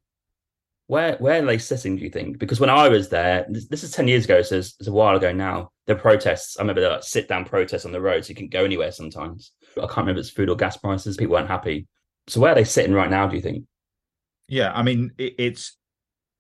where 0.88 1.16
where 1.18 1.42
are 1.42 1.46
they 1.46 1.58
sitting? 1.58 1.96
Do 1.96 2.02
you 2.02 2.10
think? 2.10 2.38
Because 2.38 2.58
when 2.58 2.70
I 2.70 2.88
was 2.88 3.08
there, 3.10 3.46
this, 3.48 3.68
this 3.68 3.84
is 3.84 3.92
ten 3.92 4.08
years 4.08 4.24
ago, 4.24 4.42
so 4.42 4.56
it's, 4.56 4.74
it's, 4.80 4.88
a 4.88 4.92
while 4.92 5.16
ago 5.16 5.32
now. 5.32 5.70
The 5.86 5.94
protests. 5.94 6.58
I 6.58 6.62
remember 6.62 6.80
the 6.80 6.90
like, 6.90 7.02
sit 7.02 7.28
down 7.28 7.44
protests 7.44 7.84
on 7.84 7.92
the 7.92 8.00
roads. 8.00 8.26
so 8.26 8.30
you 8.30 8.36
can 8.36 8.48
go 8.48 8.64
anywhere. 8.64 8.90
Sometimes 8.90 9.52
I 9.76 9.82
can't 9.82 9.98
remember 9.98 10.20
if 10.20 10.26
it's 10.26 10.30
food 10.30 10.48
or 10.48 10.56
gas 10.56 10.76
prices. 10.76 11.16
People 11.16 11.34
weren't 11.34 11.48
happy. 11.48 11.86
So 12.28 12.40
where 12.40 12.52
are 12.52 12.54
they 12.54 12.64
sitting 12.64 12.92
right 12.92 13.10
now? 13.10 13.26
Do 13.26 13.36
you 13.36 13.42
think? 13.42 13.64
Yeah, 14.48 14.72
I 14.72 14.82
mean, 14.82 15.12
it, 15.18 15.34
it's 15.38 15.76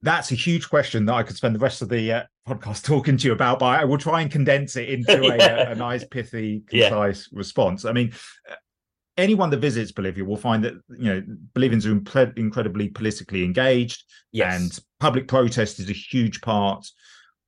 that's 0.02 0.30
a 0.30 0.34
huge 0.34 0.68
question 0.68 1.06
that 1.06 1.14
I 1.14 1.22
could 1.22 1.36
spend 1.36 1.54
the 1.54 1.60
rest 1.60 1.82
of 1.82 1.88
the 1.88 2.12
uh, 2.12 2.22
podcast 2.48 2.84
talking 2.84 3.16
to 3.16 3.26
you 3.26 3.32
about, 3.32 3.58
but 3.58 3.80
I 3.80 3.84
will 3.84 3.98
try 3.98 4.20
and 4.20 4.30
condense 4.30 4.76
it 4.76 4.88
into 4.88 5.20
yeah. 5.22 5.68
a, 5.68 5.72
a, 5.72 5.74
nice, 5.74 6.04
pithy, 6.04 6.62
concise 6.68 7.28
yeah. 7.30 7.38
response. 7.38 7.84
I 7.84 7.92
mean, 7.92 8.12
anyone 9.16 9.50
that 9.50 9.58
visits 9.58 9.92
Bolivia 9.92 10.24
will 10.24 10.36
find 10.36 10.64
that 10.64 10.74
you 10.88 11.14
know 11.14 11.22
Bolivians 11.54 11.86
are 11.86 12.00
incredibly 12.36 12.88
politically 12.88 13.44
engaged, 13.44 14.04
yes. 14.32 14.60
and 14.60 14.80
public 15.00 15.28
protest 15.28 15.80
is 15.80 15.90
a 15.90 15.94
huge 15.94 16.40
part 16.40 16.86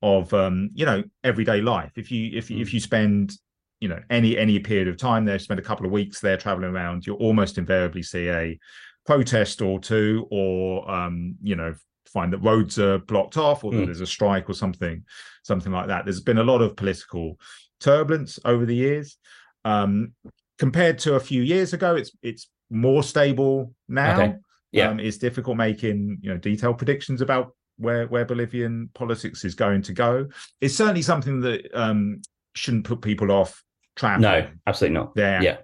of 0.03 0.33
um, 0.35 0.71
you 0.75 0.87
know 0.87 1.03
everyday 1.25 1.61
life. 1.61 1.93
If 1.97 2.11
you 2.11 2.37
if 2.37 2.49
mm. 2.49 2.61
if 2.61 2.75
you 2.75 2.81
spend 2.81 3.33
you 3.81 3.89
know 3.89 4.01
any 4.11 4.37
any 4.39 4.59
period 4.59 4.89
of 4.89 4.97
time 4.97 5.25
there, 5.25 5.39
spend 5.39 5.59
a 5.59 5.65
couple 5.65 5.87
of 5.87 5.93
weeks 5.93 6.21
there 6.21 6.37
traveling 6.37 6.71
around, 6.71 7.07
you'll 7.07 7.17
almost 7.17 7.59
invariably 7.59 8.03
see 8.03 8.29
a 8.29 8.59
protest 9.07 9.63
or 9.63 9.81
two, 9.81 10.27
or 10.31 10.89
um, 10.91 11.37
you 11.43 11.57
know 11.57 11.75
find 12.07 12.33
that 12.33 12.39
roads 12.39 12.79
are 12.79 12.99
blocked 12.99 13.37
off, 13.37 13.65
or 13.65 13.73
mm. 13.73 13.81
that 13.81 13.87
there's 13.87 14.01
a 14.01 14.07
strike 14.07 14.49
or 14.49 14.55
something 14.55 15.05
something 15.43 15.73
like 15.73 15.89
that. 15.89 16.05
There's 16.05 16.21
been 16.21 16.39
a 16.39 16.45
lot 16.45 16.61
of 16.61 16.77
political 16.77 17.39
turbulence 17.81 18.39
over 18.45 18.67
the 18.67 18.75
years. 18.75 19.17
Um, 19.65 20.13
compared 20.59 20.99
to 21.01 21.15
a 21.15 21.21
few 21.21 21.43
years 21.43 21.73
ago, 21.73 21.97
it's 21.97 22.13
it's 22.23 22.49
more 22.71 23.03
stable 23.03 23.75
now. 23.89 24.21
Okay. 24.21 24.35
Yeah, 24.73 24.91
um, 24.91 25.01
it's 25.01 25.17
difficult 25.17 25.57
making 25.57 26.19
you 26.21 26.31
know 26.31 26.39
detailed 26.39 26.79
predictions 26.79 27.23
about 27.23 27.57
where 27.79 28.07
where 28.07 28.25
Bolivian 28.25 28.91
politics 28.95 29.45
is 29.45 29.55
going 29.55 29.83
to 29.83 29.93
go. 29.93 30.29
It's 30.61 30.77
certainly 30.77 31.03
something 31.03 31.41
that 31.41 31.69
um, 31.75 32.21
shouldn't 32.55 32.85
put 32.85 33.01
people 33.01 33.33
off 33.33 33.63
traveling. 33.97 34.45
No, 34.45 34.51
absolutely 34.67 34.99
not. 34.99 35.15
There, 35.15 35.43
yeah, 35.43 35.57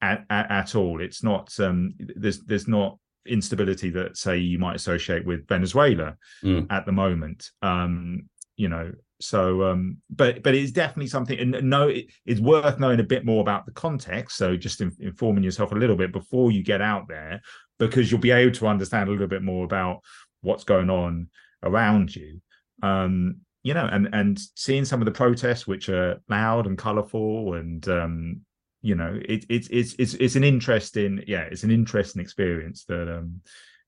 at, 0.00 0.24
at, 0.30 0.50
at 0.50 0.74
all. 0.74 1.00
It's 1.00 1.22
not. 1.22 1.52
Um, 1.60 1.94
there's 1.98 2.40
there's 2.40 2.68
not 2.68 2.98
instability 3.26 3.90
that 3.90 4.16
say 4.16 4.38
you 4.38 4.58
might 4.58 4.76
associate 4.76 5.24
with 5.24 5.46
Venezuela 5.46 6.16
mm. 6.42 6.66
at 6.70 6.86
the 6.86 6.92
moment. 6.92 7.50
Um, 7.62 8.28
you 8.56 8.68
know, 8.68 8.92
so 9.22 9.62
um 9.62 9.98
but 10.10 10.42
but 10.42 10.54
it's 10.54 10.72
definitely 10.72 11.06
something 11.06 11.38
and 11.38 11.70
no 11.70 11.88
it, 11.88 12.06
it's 12.26 12.40
worth 12.40 12.78
knowing 12.78 13.00
a 13.00 13.04
bit 13.04 13.24
more 13.24 13.40
about 13.40 13.64
the 13.64 13.72
context 13.72 14.36
so 14.36 14.56
just 14.56 14.80
in, 14.80 14.92
informing 14.98 15.44
yourself 15.44 15.70
a 15.72 15.76
little 15.76 15.96
bit 15.96 16.12
before 16.12 16.50
you 16.50 16.62
get 16.62 16.82
out 16.82 17.06
there 17.08 17.40
because 17.78 18.10
you'll 18.10 18.20
be 18.20 18.32
able 18.32 18.52
to 18.52 18.66
understand 18.66 19.08
a 19.08 19.12
little 19.12 19.28
bit 19.28 19.42
more 19.42 19.64
about 19.64 20.00
what's 20.40 20.64
going 20.64 20.90
on 20.90 21.28
around 21.62 22.14
you 22.14 22.40
um 22.82 23.36
you 23.62 23.74
know 23.74 23.88
and 23.90 24.08
and 24.12 24.40
seeing 24.54 24.84
some 24.84 25.00
of 25.00 25.04
the 25.04 25.12
protests 25.12 25.66
which 25.66 25.88
are 25.88 26.20
loud 26.28 26.66
and 26.66 26.78
colorful 26.78 27.54
and 27.54 27.88
um 27.88 28.40
you 28.80 28.94
know 28.94 29.18
it, 29.28 29.44
it 29.48 29.68
it's 29.70 29.94
it's 29.98 30.14
it's 30.14 30.36
an 30.36 30.44
interesting 30.44 31.22
yeah 31.26 31.42
it's 31.42 31.62
an 31.62 31.70
interesting 31.70 32.20
experience 32.20 32.84
that 32.84 33.08
um 33.08 33.40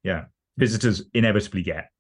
yeah 0.03 0.25
visitors 0.57 1.03
inevitably 1.13 1.63
get 1.63 1.91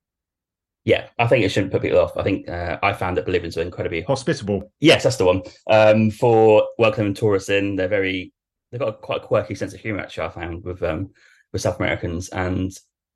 yeah, 0.85 1.09
I 1.19 1.27
think 1.27 1.45
it 1.45 1.49
shouldn't 1.49 1.73
put 1.73 1.81
people 1.81 1.99
off. 1.99 2.17
I 2.17 2.23
think 2.23 2.47
uh, 2.47 2.79
I 2.83 2.93
found 2.93 3.17
that 3.17 3.25
Bolivians 3.25 3.57
are 3.57 3.63
incredibly 3.63 4.03
hospitable. 4.03 4.71
Yes, 4.81 5.03
that's 5.03 5.17
the 5.17 5.25
one. 5.25 5.43
Um, 5.71 6.11
for 6.11 6.69
welcoming 6.79 7.15
tourists 7.15 7.49
in, 7.49 7.77
they're 7.77 7.89
very 7.89 8.35
they've 8.71 8.81
got 8.81 8.91
a 8.91 8.93
quite 8.93 9.23
a 9.23 9.27
quirky 9.27 9.55
sense 9.55 9.73
of 9.73 9.81
humor. 9.81 10.01
Actually, 10.01 10.27
I 10.27 10.31
found 10.31 10.63
with 10.63 10.83
um, 10.83 11.11
with 11.53 11.63
South 11.63 11.79
Americans, 11.79 12.29
and 12.29 12.71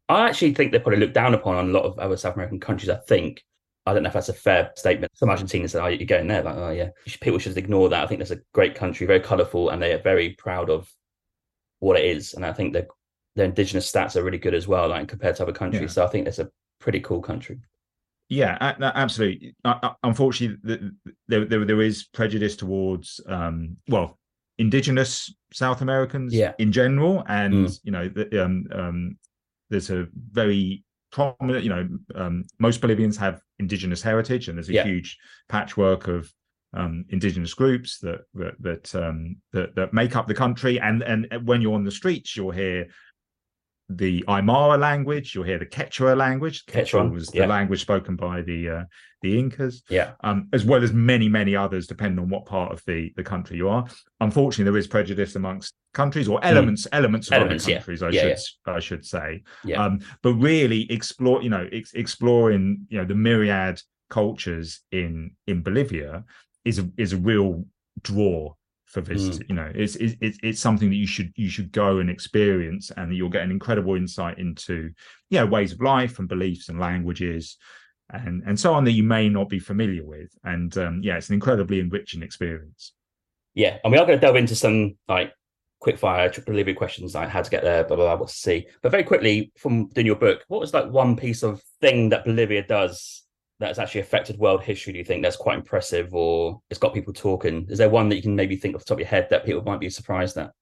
I 0.08 0.28
actually 0.28 0.54
think 0.54 0.70
they're 0.70 0.80
probably 0.80 1.00
look 1.00 1.12
down 1.12 1.34
upon 1.34 1.56
on 1.56 1.68
a 1.68 1.72
lot 1.72 1.84
of 1.84 1.98
other 1.98 2.16
South 2.16 2.36
American 2.36 2.58
countries. 2.58 2.88
I 2.88 2.96
think 3.06 3.44
I 3.88 3.94
don't 3.94 4.02
know 4.02 4.08
if 4.08 4.14
that's 4.14 4.28
a 4.28 4.34
fair 4.34 4.70
statement. 4.76 5.12
Some 5.16 5.28
Argentinians 5.28 5.70
say, 5.70 5.80
"Oh, 5.80 5.86
you're 5.86 6.06
going 6.06 6.28
there," 6.28 6.42
like, 6.42 6.56
"Oh, 6.56 6.70
yeah." 6.70 6.90
People 7.20 7.38
should 7.38 7.56
ignore 7.56 7.88
that. 7.88 8.02
I 8.02 8.06
think 8.06 8.18
that's 8.20 8.30
a 8.30 8.40
great 8.52 8.74
country, 8.74 9.06
very 9.06 9.20
colourful, 9.20 9.70
and 9.70 9.82
they 9.82 9.92
are 9.92 10.02
very 10.02 10.30
proud 10.30 10.70
of 10.70 10.92
what 11.80 11.98
it 11.98 12.04
is. 12.04 12.34
And 12.34 12.44
I 12.44 12.52
think 12.52 12.72
their 12.72 12.86
their 13.36 13.46
indigenous 13.46 13.90
stats 13.90 14.16
are 14.16 14.22
really 14.22 14.38
good 14.38 14.54
as 14.54 14.68
well, 14.68 14.88
like 14.88 15.08
compared 15.08 15.36
to 15.36 15.42
other 15.42 15.52
countries. 15.52 15.82
Yeah. 15.82 15.88
So 15.88 16.04
I 16.04 16.08
think 16.08 16.24
that's 16.24 16.38
a 16.38 16.50
pretty 16.80 17.00
cool 17.00 17.22
country. 17.22 17.58
Yeah, 18.28 18.58
absolutely. 18.60 19.54
Unfortunately, 20.02 20.90
there, 21.28 21.46
there 21.46 21.64
there 21.64 21.80
is 21.80 22.04
prejudice 22.04 22.56
towards 22.56 23.20
um, 23.26 23.78
well, 23.88 24.18
indigenous 24.58 25.34
South 25.52 25.80
Americans 25.80 26.34
yeah. 26.34 26.52
in 26.58 26.70
general, 26.70 27.24
and 27.28 27.54
mm. 27.54 27.80
you 27.84 27.92
know, 27.92 28.08
the, 28.08 28.44
um, 28.44 28.66
um, 28.72 29.18
there's 29.70 29.90
a 29.90 30.08
very 30.32 30.84
prominent. 31.10 31.64
You 31.64 31.70
know, 31.70 31.88
um, 32.14 32.44
most 32.58 32.80
Bolivians 32.80 33.16
have 33.16 33.40
indigenous 33.58 34.02
heritage, 34.02 34.48
and 34.48 34.58
there's 34.58 34.68
a 34.68 34.74
yeah. 34.74 34.84
huge 34.84 35.18
patchwork 35.48 36.08
of 36.08 36.32
um, 36.74 37.04
indigenous 37.08 37.54
groups 37.54 37.98
that 38.00 38.20
that 38.34 38.54
that, 38.60 38.94
um, 38.94 39.36
that 39.52 39.74
that 39.74 39.92
make 39.92 40.16
up 40.16 40.26
the 40.26 40.34
country. 40.34 40.80
And 40.80 41.02
and 41.02 41.46
when 41.46 41.62
you're 41.62 41.74
on 41.74 41.84
the 41.84 41.90
streets, 41.90 42.36
you'll 42.36 42.50
hear 42.50 42.88
the 43.88 44.22
Aymara 44.28 44.78
language. 44.78 45.34
You'll 45.34 45.44
hear 45.44 45.58
the 45.58 45.66
Quechua 45.66 46.16
language. 46.16 46.66
Quechua 46.66 47.10
was 47.10 47.28
the 47.28 47.46
language 47.46 47.80
spoken 47.80 48.16
by 48.16 48.42
the 48.42 48.68
uh, 48.68 48.84
the 49.22 49.38
Incas. 49.38 49.82
Yeah. 49.88 50.12
Um, 50.22 50.48
as 50.52 50.64
well 50.64 50.82
as 50.82 50.92
many 50.92 51.28
many 51.28 51.56
others, 51.56 51.86
depending 51.86 52.18
on 52.18 52.28
what 52.28 52.44
part 52.44 52.72
of 52.72 52.82
the 52.86 53.12
the 53.16 53.24
country 53.24 53.56
you 53.56 53.68
are. 53.68 53.86
Unfortunately, 54.20 54.64
there 54.64 54.78
is 54.78 54.86
prejudice 54.86 55.36
amongst 55.36 55.74
countries 55.94 56.28
or 56.28 56.44
elements 56.44 56.86
mm. 56.86 56.90
elements 56.92 57.28
of 57.28 57.34
elements, 57.34 57.64
other 57.64 57.74
countries. 57.74 58.00
Yeah. 58.00 58.06
I 58.06 58.10
yeah, 58.10 58.36
should 58.36 58.74
I 58.74 58.80
should 58.80 59.04
say. 59.04 59.42
Yeah. 59.64 59.84
Um, 59.84 60.00
but 60.22 60.34
really 60.34 60.90
explore 60.92 61.42
you 61.42 61.50
know 61.50 61.68
ex- 61.72 61.94
exploring 61.94 62.86
you 62.88 62.98
know 62.98 63.04
the 63.04 63.14
myriad 63.14 63.80
cultures 64.10 64.80
in 64.92 65.32
in 65.46 65.62
Bolivia 65.62 66.24
is 66.64 66.78
a 66.78 66.90
is 66.96 67.12
a 67.12 67.16
real 67.16 67.64
draw 68.02 68.54
for 68.88 69.02
this 69.02 69.22
mm. 69.22 69.48
you 69.48 69.54
know 69.54 69.70
it's, 69.74 69.96
it's 69.96 70.38
it's 70.42 70.60
something 70.60 70.88
that 70.88 70.96
you 70.96 71.06
should 71.06 71.30
you 71.36 71.50
should 71.50 71.70
go 71.72 71.98
and 71.98 72.08
experience 72.08 72.90
and 72.96 73.14
you'll 73.14 73.28
get 73.28 73.42
an 73.42 73.50
incredible 73.50 73.94
insight 73.94 74.38
into 74.38 74.90
yeah 75.28 75.44
ways 75.44 75.72
of 75.72 75.80
life 75.82 76.18
and 76.18 76.28
beliefs 76.28 76.70
and 76.70 76.80
languages 76.80 77.58
and 78.10 78.42
and 78.46 78.58
so 78.58 78.72
on 78.72 78.84
that 78.84 78.92
you 78.92 79.02
may 79.02 79.28
not 79.28 79.48
be 79.48 79.58
familiar 79.58 80.04
with. 80.04 80.30
And 80.44 80.76
um, 80.78 81.00
yeah 81.02 81.16
it's 81.16 81.28
an 81.28 81.34
incredibly 81.34 81.80
enriching 81.80 82.22
experience. 82.22 82.92
Yeah 83.54 83.78
and 83.84 83.92
we 83.92 83.98
are 83.98 84.06
going 84.06 84.18
to 84.18 84.24
delve 84.24 84.36
into 84.36 84.54
some 84.54 84.96
like 85.08 85.32
quick 85.80 85.98
fire 85.98 86.28
delivery 86.28 86.74
questions 86.74 87.14
like 87.14 87.28
how 87.28 87.40
to 87.40 87.50
get 87.50 87.62
there 87.62 87.84
blah 87.84 87.96
blah 87.96 88.06
blah 88.06 88.16
what 88.16 88.28
to 88.28 88.34
see. 88.34 88.66
But 88.82 88.92
very 88.92 89.04
quickly 89.04 89.52
from 89.56 89.88
doing 89.88 90.06
your 90.06 90.16
book 90.16 90.44
what 90.48 90.60
was 90.60 90.74
like 90.74 90.90
one 90.90 91.16
piece 91.16 91.42
of 91.42 91.62
thing 91.80 92.08
that 92.10 92.24
bolivia 92.24 92.62
does 92.62 93.24
that's 93.60 93.78
actually 93.78 94.00
affected 94.00 94.38
world 94.38 94.62
history 94.62 94.92
do 94.92 94.98
you 94.98 95.04
think 95.04 95.22
that's 95.22 95.36
quite 95.36 95.56
impressive 95.56 96.14
or 96.14 96.60
it's 96.70 96.78
got 96.78 96.94
people 96.94 97.12
talking 97.12 97.66
is 97.68 97.78
there 97.78 97.88
one 97.88 98.08
that 98.08 98.16
you 98.16 98.22
can 98.22 98.36
maybe 98.36 98.56
think 98.56 98.74
off 98.74 98.82
the 98.82 98.86
top 98.86 98.96
of 98.96 99.00
your 99.00 99.08
head 99.08 99.26
that 99.30 99.44
people 99.44 99.62
might 99.62 99.80
be 99.80 99.90
surprised 99.90 100.36
at 100.36 100.52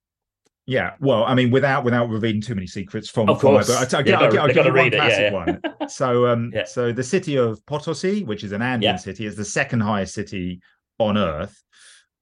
yeah, 0.69 0.95
well, 0.99 1.23
I 1.23 1.35
mean, 1.35 1.53
without 1.53 1.85
without 1.85 2.09
revealing 2.09 2.41
too 2.41 2.57
many 2.57 2.67
secrets 2.67 3.09
from, 3.09 3.29
of 3.29 3.39
course, 3.39 3.67
from 3.67 3.77
my 3.77 3.81
book, 3.85 3.95
I'll, 3.95 4.07
yeah, 4.07 4.19
I'll, 4.19 4.25
I'll, 4.25 4.41
I'll 4.41 4.53
give 4.53 4.67
you 4.67 4.73
one 4.73 4.87
it, 4.89 4.95
classic 4.95 5.33
yeah, 5.33 5.45
yeah. 5.47 5.71
one. 5.79 5.89
So, 5.89 6.27
um, 6.27 6.51
yeah. 6.55 6.65
so 6.65 6.91
the 6.91 7.05
city 7.05 7.37
of 7.37 7.65
Potosi, 7.67 8.25
which 8.25 8.43
is 8.43 8.51
an 8.51 8.63
Andean 8.63 8.99
city, 8.99 9.27
is 9.27 9.37
the 9.37 9.45
second 9.45 9.81
highest 9.81 10.15
city 10.15 10.61
on 10.99 11.17
Earth, 11.17 11.63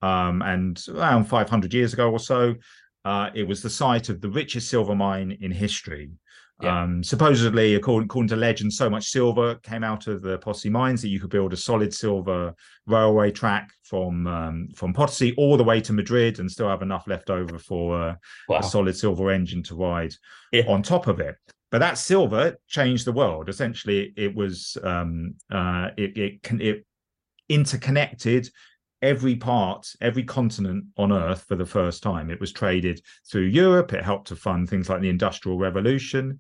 um, 0.03 0.43
and 0.43 0.79
around 0.91 1.25
500 1.25 1.73
years 1.73 1.95
ago 1.95 2.11
or 2.11 2.19
so, 2.19 2.55
uh, 3.07 3.31
it 3.35 3.49
was 3.49 3.63
the 3.63 3.71
site 3.71 4.11
of 4.11 4.21
the 4.21 4.29
richest 4.29 4.69
silver 4.69 4.95
mine 4.95 5.39
in 5.41 5.51
history. 5.51 6.11
Yeah. 6.65 6.83
Um, 6.83 7.03
supposedly, 7.03 7.75
according, 7.75 8.07
according 8.07 8.29
to 8.29 8.37
legend, 8.37 8.73
so 8.73 8.89
much 8.91 9.07
silver 9.11 9.57
came 9.57 9.85
out 9.85 10.07
of 10.07 10.23
the 10.23 10.39
Potosi 10.39 10.71
mines 10.71 11.03
that 11.03 11.09
you 11.09 11.21
could 11.21 11.31
build 11.31 11.53
a 11.53 11.57
solid 11.57 11.93
silver 11.95 12.55
railway 12.87 13.31
track 13.31 13.71
from 13.83 14.27
um, 14.27 14.69
from 14.75 14.93
Potosi 14.93 15.35
all 15.37 15.57
the 15.57 15.65
way 15.65 15.81
to 15.81 15.93
Madrid 15.93 16.39
and 16.41 16.51
still 16.51 16.69
have 16.69 16.83
enough 16.83 17.07
left 17.07 17.31
over 17.31 17.59
for 17.59 18.01
uh, 18.01 18.15
wow 18.49 18.59
a 18.59 18.63
solid 18.63 18.97
silver 18.97 19.31
engine 19.31 19.63
to 19.65 19.75
ride 19.75 20.15
Yeah. 20.53 20.65
on 20.69 20.83
top 20.83 21.07
of 21.07 21.21
it. 21.21 21.37
But 21.71 21.79
that 21.81 21.99
silver 21.99 22.57
changed 22.69 23.05
the 23.05 23.13
world. 23.13 23.49
Essentially, 23.49 24.13
it 24.17 24.35
was 24.35 24.77
um, 24.85 25.35
uh, 25.51 25.89
it 25.97 26.17
it 26.17 26.43
can 26.43 26.61
it 26.61 26.85
interconnected 27.49 28.49
every 29.05 29.37
part, 29.37 29.83
every 30.01 30.25
continent 30.25 30.83
on 30.97 31.13
Earth 31.13 31.45
for 31.49 31.57
the 31.57 31.73
first 31.79 32.03
time. 32.03 32.31
It 32.31 32.41
was 32.41 32.53
traded 32.53 33.03
through 33.31 33.49
Europe. 33.65 33.93
It 33.93 34.03
helped 34.03 34.29
to 34.29 34.37
fund 34.37 34.69
things 34.69 34.89
like 34.89 35.03
the 35.03 35.15
Industrial 35.17 35.59
Revolution. 35.59 36.39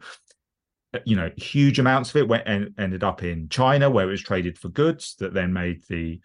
Uh, 0.94 1.00
You 1.05 1.16
know, 1.16 1.31
huge 1.37 1.79
amounts 1.79 2.11
of 2.11 2.16
it 2.16 2.29
went 2.29 2.48
and 2.48 2.74
ended 2.79 3.05
up 3.05 3.22
in 3.22 3.48
China, 3.48 3.90
where 3.90 4.09
it 4.09 4.16
was 4.16 4.22
traded 4.22 4.59
for 4.59 4.70
goods 4.70 5.14
that 5.18 5.35
then 5.35 5.53
made 5.53 5.81
the 5.88 6.20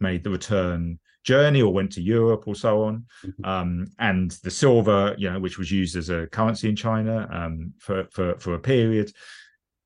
made 0.00 0.22
the 0.22 0.30
return 0.38 0.98
journey 1.24 1.62
or 1.62 1.72
went 1.72 1.92
to 1.92 2.00
Europe 2.00 2.48
or 2.48 2.54
so 2.54 2.72
on. 2.88 3.04
Mhm. 3.24 3.46
Um, 3.52 3.86
and 3.98 4.30
the 4.44 4.50
silver, 4.50 5.14
you 5.18 5.28
know, 5.30 5.40
which 5.40 5.58
was 5.58 5.70
used 5.70 5.96
as 5.96 6.08
a 6.10 6.26
currency 6.36 6.68
in 6.68 6.76
China 6.76 7.28
um, 7.30 7.74
for, 7.78 7.98
for 8.10 8.38
for 8.38 8.54
a 8.54 8.64
period, 8.74 9.12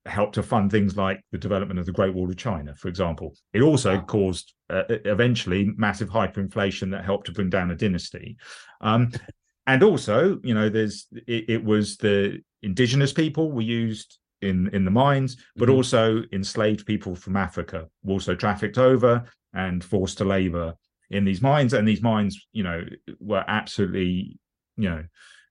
helped 0.05 0.35
to 0.35 0.43
fund 0.43 0.69
things 0.69 0.97
like 0.97 1.21
the 1.31 1.37
development 1.37 1.79
of 1.79 1.85
the 1.85 1.91
Great 1.91 2.13
Wall 2.13 2.29
of 2.29 2.35
China, 2.35 2.75
for 2.75 2.87
example. 2.89 3.35
It 3.53 3.61
also 3.61 3.95
Wow. 3.97 4.05
caused 4.05 4.53
uh, 4.69 4.83
eventually 4.89 5.71
massive 5.77 6.09
hyperinflation 6.09 6.91
that 6.91 7.05
helped 7.05 7.27
to 7.27 7.31
bring 7.31 7.49
down 7.49 7.71
a 7.71 7.75
dynasty. 7.75 8.37
Um, 8.81 9.11
and 9.67 9.81
also, 9.83 10.39
you 10.43 10.53
know, 10.53 10.69
there's 10.69 11.07
it, 11.27 11.49
it 11.49 11.63
was 11.63 11.97
the 11.97 12.41
indigenous 12.61 13.13
people 13.13 13.51
were 13.51 13.61
used 13.61 14.17
in 14.41 14.69
in 14.73 14.83
the 14.83 14.91
mines, 14.91 15.37
but 15.55 15.69
Mhm. 15.69 15.73
also 15.73 16.23
enslaved 16.33 16.85
people 16.85 17.15
from 17.15 17.37
Africa 17.37 17.87
were 18.03 18.13
also 18.13 18.35
trafficked 18.35 18.77
over 18.77 19.23
and 19.53 19.83
forced 19.83 20.17
to 20.17 20.25
labor 20.25 20.75
in 21.11 21.23
these 21.23 21.41
mines. 21.41 21.73
And 21.73 21.87
these 21.87 22.01
mines, 22.01 22.45
you 22.51 22.63
know, 22.63 22.83
were 23.19 23.45
absolutely, 23.47 24.37
you 24.75 24.89
know, 24.89 25.03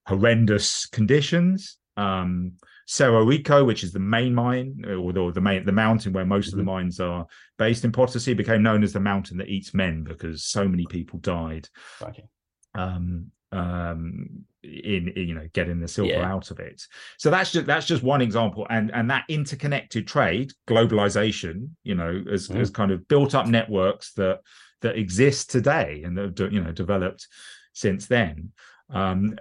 horrendous 0.06 0.84
conditions. 0.86 1.78
Um, 1.96 2.52
Cerro 2.86 3.24
Rico, 3.24 3.64
which 3.64 3.84
is 3.84 3.92
the 3.92 3.98
main 4.00 4.34
mine, 4.34 4.84
or 4.86 5.12
the, 5.12 5.32
the 5.32 5.40
main 5.40 5.64
the 5.64 5.72
mountain 5.72 6.12
where 6.12 6.26
most 6.26 6.52
of 6.52 6.58
the 6.58 6.64
mines 6.64 7.00
are 7.00 7.26
based 7.58 7.84
in 7.84 7.92
Potosi, 7.92 8.34
became 8.34 8.62
known 8.62 8.82
as 8.82 8.92
the 8.92 9.00
mountain 9.00 9.36
that 9.38 9.48
eats 9.48 9.72
men 9.74 10.02
because 10.04 10.44
so 10.44 10.66
many 10.66 10.86
people 10.86 11.18
died 11.20 11.68
okay. 12.02 12.24
um 12.74 13.30
um 13.52 14.44
in, 14.62 15.08
in, 15.16 15.28
you 15.28 15.34
know 15.34 15.46
getting 15.52 15.80
the 15.80 15.88
silver 15.88 16.12
Yeah. 16.12 16.32
out 16.32 16.50
of 16.50 16.58
it 16.60 16.82
so 17.18 17.30
that's 17.30 17.52
just 17.52 17.66
that's 17.66 17.86
just 17.86 18.02
one 18.02 18.22
example 18.22 18.66
and 18.70 18.90
and 18.92 19.10
that 19.10 19.24
interconnected 19.28 20.06
trade 20.06 20.52
globalization 20.68 21.70
you 21.82 21.94
know 21.94 22.22
has, 22.30 22.48
Mm. 22.48 22.56
has 22.56 22.70
kind 22.70 22.90
of 22.92 23.06
built 23.08 23.34
up 23.34 23.46
networks 23.46 24.12
that 24.14 24.40
that 24.80 24.96
exist 24.96 25.50
today 25.50 26.02
and 26.04 26.16
that 26.16 26.22
have 26.22 26.34
de- 26.34 26.52
you 26.52 26.60
know 26.62 26.72
developed 26.72 27.26
since 27.72 28.06
then 28.06 28.52
um 28.92 29.34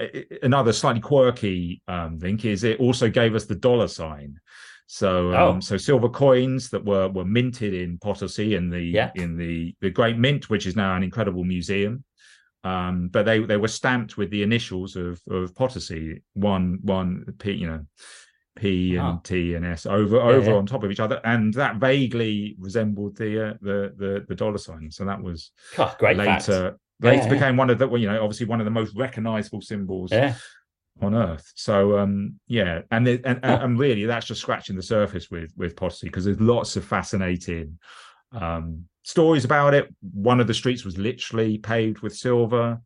another 0.44 0.72
slightly 0.74 1.02
quirky 1.02 1.82
um 1.88 2.18
link 2.20 2.46
is 2.46 2.64
it 2.64 2.80
also 2.80 3.10
gave 3.10 3.36
us 3.36 3.46
the 3.46 3.56
dollar 3.56 3.88
sign 3.88 4.40
so 4.88 5.34
um, 5.34 5.58
Oh. 5.58 5.60
so 5.62 5.78
silver 5.78 6.10
coins 6.10 6.70
that 6.70 6.84
were 6.84 7.08
were 7.10 7.24
minted 7.26 7.74
in 7.74 7.98
Potosi 7.98 8.56
in 8.56 8.70
the 8.70 8.82
Yeah. 8.82 9.12
in 9.16 9.38
the 9.38 9.74
the 9.82 9.90
Great 9.90 10.18
Mint, 10.18 10.50
which 10.50 10.66
is 10.66 10.76
now 10.76 10.96
an 10.98 11.04
incredible 11.04 11.46
museum. 11.46 12.04
Um, 12.66 13.08
but 13.08 13.24
they 13.26 13.40
they 13.40 13.56
were 13.58 13.70
stamped 13.70 14.18
with 14.18 14.30
the 14.32 14.44
initials 14.44 14.96
of 14.98 15.22
of 15.30 15.56
Potosi, 15.56 16.22
one 16.34 16.80
one 16.82 17.24
P, 17.40 17.54
you 17.54 17.68
know, 17.68 17.86
P 18.58 18.98
and 18.98 19.06
Ah. 19.18 19.20
T 19.24 19.56
and 19.56 19.66
S 19.66 19.86
over 19.86 20.20
over 20.20 20.52
yeah. 20.52 20.58
on 20.58 20.66
top 20.66 20.84
of 20.84 20.92
each 20.92 21.00
other, 21.00 21.22
and 21.24 21.54
that 21.54 21.78
vaguely 21.78 22.56
resembled 22.60 23.16
the 23.16 23.32
uh, 23.52 23.54
the 23.62 23.94
the 23.98 24.26
the 24.28 24.36
dollar 24.36 24.58
sign. 24.58 24.92
So 24.92 25.06
that 25.06 25.22
was 25.24 25.52
God, 25.78 25.96
great 26.00 26.18
fact. 26.18 26.50
Later 27.02 27.24
Yeah, 27.24 27.30
became 27.30 27.58
one 27.58 27.70
of 27.70 27.78
the 27.80 27.88
well, 27.88 28.00
you 28.02 28.08
know 28.08 28.22
obviously 28.24 28.46
one 28.46 28.62
of 28.62 28.66
the 28.66 28.72
most 28.72 28.96
recognizable 28.96 29.62
symbols 29.62 30.12
Yeah. 30.12 30.36
on 31.02 31.16
earth 31.16 31.52
so 31.56 31.98
um 31.98 32.40
yeah 32.48 32.82
and 32.92 33.08
it, 33.08 33.22
and, 33.26 33.40
Huh. 33.44 33.60
and 33.62 33.80
really 33.80 34.06
that's 34.06 34.28
just 34.28 34.42
scratching 34.42 34.76
the 34.76 34.84
surface 34.84 35.30
with 35.32 35.52
with 35.58 35.76
Potosi 35.76 36.08
because 36.08 36.26
there's 36.26 36.40
lots 36.40 36.76
of 36.76 36.84
fascinating 36.86 37.80
um 38.32 38.86
stories 39.04 39.46
about 39.46 39.74
it 39.74 39.94
one 40.14 40.40
of 40.40 40.48
the 40.48 40.54
streets 40.54 40.86
was 40.86 40.98
literally 40.98 41.58
paved 41.58 42.00
with 42.00 42.16
silver 42.16 42.80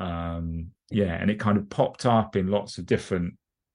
um 0.00 0.66
yeah 0.90 1.14
and 1.14 1.30
it 1.30 1.38
kind 1.38 1.56
of 1.56 1.70
popped 1.70 2.06
up 2.06 2.34
in 2.34 2.48
lots 2.48 2.78
of 2.78 2.86
different 2.86 3.34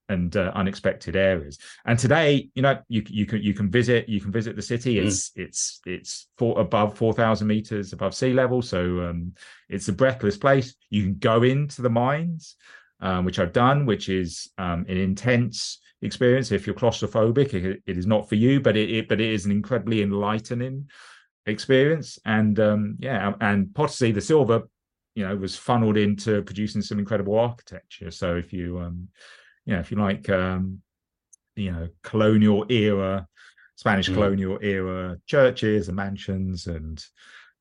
and 0.09 0.35
uh, 0.35 0.51
unexpected 0.55 1.15
areas 1.15 1.57
and 1.85 1.97
today 1.97 2.49
you 2.55 2.61
know 2.61 2.77
you 2.87 3.03
you 3.07 3.25
can 3.25 3.41
you 3.41 3.53
can 3.53 3.69
visit 3.69 4.09
you 4.09 4.19
can 4.19 4.31
visit 4.31 4.55
the 4.55 4.61
city 4.61 4.95
Mm. 4.95 5.05
it's 5.05 5.31
it's 5.35 5.81
it's 5.85 6.27
four 6.37 6.59
above 6.59 6.97
4000 6.97 7.47
meters 7.47 7.93
above 7.93 8.13
sea 8.13 8.33
level 8.33 8.61
so 8.61 8.79
um 9.01 9.33
it's 9.69 9.87
a 9.87 9.93
breathless 9.93 10.37
place 10.37 10.75
you 10.89 11.03
can 11.03 11.15
go 11.19 11.43
into 11.43 11.81
the 11.81 11.89
mines 11.89 12.55
um, 13.01 13.25
which 13.25 13.39
I've 13.39 13.53
done, 13.53 13.85
which 13.85 14.09
is 14.09 14.49
um, 14.57 14.85
an 14.89 14.97
intense 14.97 15.79
experience. 16.01 16.51
If 16.51 16.67
you're 16.67 16.75
claustrophobic, 16.75 17.53
it, 17.53 17.81
it 17.85 17.97
is 17.97 18.05
not 18.05 18.27
for 18.27 18.35
you, 18.35 18.59
but 18.59 18.75
it, 18.75 18.89
it 18.91 19.07
but 19.07 19.21
it 19.21 19.31
is 19.31 19.45
an 19.45 19.51
incredibly 19.51 20.01
enlightening 20.01 20.89
experience. 21.45 22.19
And 22.25 22.59
um, 22.59 22.97
yeah, 22.99 23.33
and 23.39 23.73
Potosi, 23.73 24.11
the 24.13 24.21
silver, 24.21 24.63
you 25.15 25.25
know, 25.27 25.35
was 25.35 25.55
funneled 25.55 25.97
into 25.97 26.41
producing 26.43 26.81
some 26.81 26.99
incredible 26.99 27.37
architecture. 27.37 28.11
So 28.11 28.35
if 28.35 28.51
you, 28.53 28.79
um, 28.79 29.07
you 29.69 29.75
know, 29.75 29.81
if 29.81 29.91
you 29.91 29.97
like, 29.97 30.27
um, 30.29 30.81
you 31.55 31.71
know, 31.71 31.87
colonial 32.01 32.65
era, 32.69 33.27
Spanish 33.75 34.09
Mm. 34.09 34.15
colonial 34.15 34.59
era 34.63 35.19
churches 35.27 35.89
and 35.89 35.95
mansions 35.95 36.65
and 36.65 37.05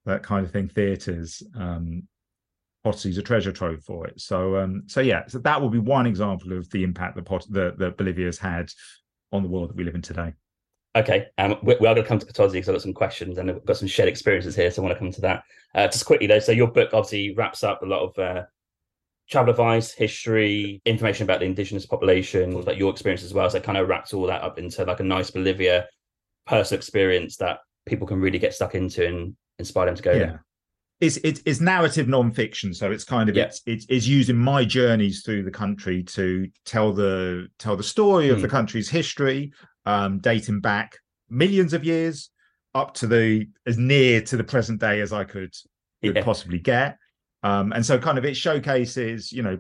that 0.07 0.23
kind 0.23 0.47
of 0.47 0.51
thing, 0.51 0.69
theaters. 0.69 1.43
Um, 1.55 2.09
Potosi's 2.83 3.19
a 3.19 3.23
treasure 3.23 3.53
trove 3.53 3.85
for 3.85 4.07
it. 4.07 4.19
So, 4.19 4.57
um, 4.57 4.85
so 4.87 5.03
yeah, 5.03 5.27
so 5.27 5.39
that 5.41 5.61
would 5.61 5.73
be 5.73 5.79
one 5.79 6.07
example 6.07 6.57
of 6.57 6.71
the 6.71 6.83
impact 6.83 7.17
that 7.17 7.27
Pot- 7.27 7.53
that, 7.53 7.79
that 7.79 7.99
Bolivia 7.99 8.25
has 8.25 8.39
had 8.39 8.71
on 9.31 9.43
the 9.43 9.49
world 9.51 9.69
that 9.69 9.77
we 9.77 9.85
live 9.85 9.95
in 9.95 10.01
today. 10.01 10.33
Okay, 10.97 11.27
um, 11.37 11.59
we, 11.63 11.77
we 11.79 11.87
are 11.87 11.95
going 11.95 12.05
to 12.05 12.09
come 12.09 12.19
to 12.19 12.25
Potosi 12.25 12.53
because 12.53 12.71
I've 12.71 12.77
got 12.77 12.83
some 12.83 12.95
questions 12.95 13.37
and 13.37 13.51
I've 13.51 13.67
got 13.67 13.77
some 13.77 13.89
shared 13.89 14.09
experiences 14.09 14.57
here, 14.57 14.71
so 14.71 14.81
I 14.81 14.87
want 14.87 14.97
to 14.97 14.99
come 14.99 15.13
to 15.13 15.21
that. 15.21 15.43
Uh, 15.75 15.89
just 15.89 16.07
quickly 16.07 16.27
though, 16.27 16.39
so 16.39 16.53
your 16.53 16.69
book 16.69 16.95
obviously 16.95 17.35
wraps 17.35 17.63
up 17.63 17.83
a 17.83 17.87
lot 17.87 18.01
of 18.01 18.19
uh, 18.19 18.45
travel 19.31 19.51
advice, 19.51 19.93
history, 19.93 20.81
information 20.85 21.25
about 21.25 21.41
the 21.41 21.47
indigenous 21.47 21.87
population, 21.87 22.61
like 22.63 22.79
your 22.79 22.91
experience 22.91 23.23
as 23.23 23.35
well. 23.35 23.49
So 23.51 23.59
it 23.59 23.65
kind 23.65 23.79
of 23.79 23.89
wraps 23.89 24.15
all 24.15 24.27
that 24.27 24.43
up 24.43 24.59
into 24.59 24.85
like 24.85 25.01
a 25.01 25.05
nice 25.05 25.31
Bolivia 25.31 25.87
personal 26.47 26.79
experience 26.79 27.37
that 27.37 27.59
people 27.87 28.07
can 28.07 28.21
really 28.21 28.39
get 28.39 28.55
stuck 28.55 28.75
into 28.75 29.07
and 29.07 29.37
inspire 29.59 29.87
them 29.87 29.95
to 29.97 30.03
go 30.03 30.13
yeah. 30.13 30.37
It's, 31.01 31.17
it's 31.19 31.41
it's 31.47 31.61
narrative 31.61 32.09
nonfiction, 32.09 32.75
so 32.75 32.91
it's 32.91 33.05
kind 33.05 33.29
of 33.29 33.37
Yeah. 33.37 33.45
it's, 33.45 33.63
it's 33.67 33.87
it's 33.89 34.07
using 34.07 34.37
my 34.37 34.65
journeys 34.65 35.23
through 35.25 35.45
the 35.45 35.51
country 35.51 36.03
to 36.05 36.49
tell 36.65 36.93
the 36.93 37.47
tell 37.61 37.77
the 37.77 37.85
story 37.85 38.31
of 38.31 38.39
Hmm. 38.39 38.43
the 38.43 38.49
country's 38.49 38.89
history, 38.91 39.53
um, 39.87 40.19
dating 40.19 40.61
back 40.61 40.97
millions 41.31 41.73
of 41.73 41.85
years 41.85 42.31
up 42.75 42.95
to 42.95 43.07
the 43.07 43.47
as 43.67 43.79
near 43.79 44.21
to 44.23 44.37
the 44.37 44.43
present 44.45 44.81
day 44.81 45.01
as 45.01 45.13
I 45.13 45.23
could 45.25 45.55
could 46.03 46.17
Yeah. 46.17 46.25
possibly 46.25 46.59
get. 46.59 46.97
Um, 47.49 47.73
and 47.73 47.85
so 47.85 47.99
kind 47.99 48.19
of 48.19 48.25
it 48.25 48.37
showcases, 48.37 49.33
you 49.33 49.43
know, 49.43 49.59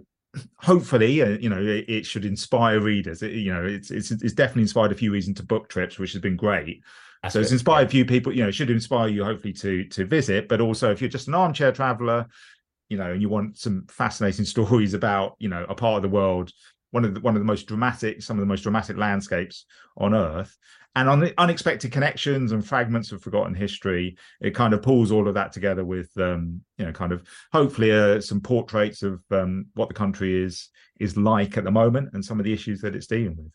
hopefully, 0.57 1.23
uh, 1.23 1.39
you 1.41 1.49
know, 1.49 1.61
it, 1.61 1.89
it 1.89 2.07
should 2.07 2.25
inspire 2.25 2.81
readers. 2.81 3.23
It, 3.23 3.33
you 3.33 3.53
know, 3.53 3.65
it's, 3.65 3.91
it's 3.91 4.11
it's 4.11 4.35
definitely 4.35 4.63
inspired 4.63 4.93
a 4.93 4.97
few 4.97 5.11
reasons 5.13 5.39
to 5.39 5.43
book 5.43 5.69
trips, 5.69 5.99
which 5.99 6.13
has 6.13 6.21
been 6.23 6.37
great. 6.37 6.83
That's 7.23 7.33
so 7.33 7.41
it's 7.41 7.53
inspired 7.53 7.89
a 7.89 7.91
few 7.91 8.05
people, 8.05 8.33
you 8.33 8.43
know, 8.43 8.49
it 8.49 8.55
should 8.55 8.71
inspire 8.71 9.09
you 9.09 9.25
hopefully 9.25 9.53
to 9.55 9.85
to 9.85 10.05
visit. 10.05 10.49
But 10.49 10.61
also, 10.61 10.91
if 10.91 11.01
you're 11.01 11.11
just 11.11 11.29
an 11.29 11.35
armchair 11.35 11.73
traveler, 11.73 12.27
you 12.89 12.97
know, 12.97 13.13
and 13.13 13.23
you 13.23 13.29
want 13.29 13.59
some 13.59 13.87
fascinating 13.89 14.45
stories 14.55 14.95
about, 14.95 15.35
you 15.39 15.49
know, 15.49 15.65
a 15.69 15.75
part 15.75 15.97
of 15.97 16.03
the 16.03 16.15
world, 16.15 16.53
one 16.91 17.05
of 17.05 17.15
the 17.15 17.21
one 17.21 17.35
of 17.35 17.41
the 17.41 17.47
most 17.47 17.67
dramatic, 17.67 18.23
some 18.23 18.37
of 18.37 18.41
the 18.41 18.47
most 18.47 18.63
dramatic 18.63 18.97
landscapes 18.97 19.65
on 19.97 20.15
Earth, 20.15 20.57
and 20.99 21.09
on 21.09 21.21
the 21.21 21.33
unexpected 21.39 21.93
connections 21.93 22.51
and 22.51 22.67
fragments 22.67 23.13
of 23.13 23.23
forgotten 23.23 23.55
history, 23.55 24.17
it 24.41 24.53
kind 24.53 24.75
of 24.75 24.83
pulls 24.83 25.13
all 25.13 25.29
of 25.29 25.35
that 25.35 25.53
together 25.53 25.85
with, 25.85 26.11
um, 26.19 26.61
you 26.77 26.85
know, 26.85 26.91
kind 26.91 27.13
of 27.13 27.23
hopefully 27.53 27.93
uh, 27.93 28.21
some 28.21 28.41
portraits 28.41 29.05
of 29.05 29.23
um, 29.31 29.67
what 29.75 29.87
the 29.87 29.95
country 29.95 30.43
is 30.43 30.71
is 30.99 31.17
like 31.17 31.57
at 31.57 31.63
the 31.63 31.71
moment 31.71 32.11
and 32.15 32.25
some 32.25 32.41
of 32.41 32.45
the 32.45 32.53
issues 32.53 32.81
that 32.81 32.97
it's 32.97 33.07
dealing 33.07 33.37
with. 33.37 33.53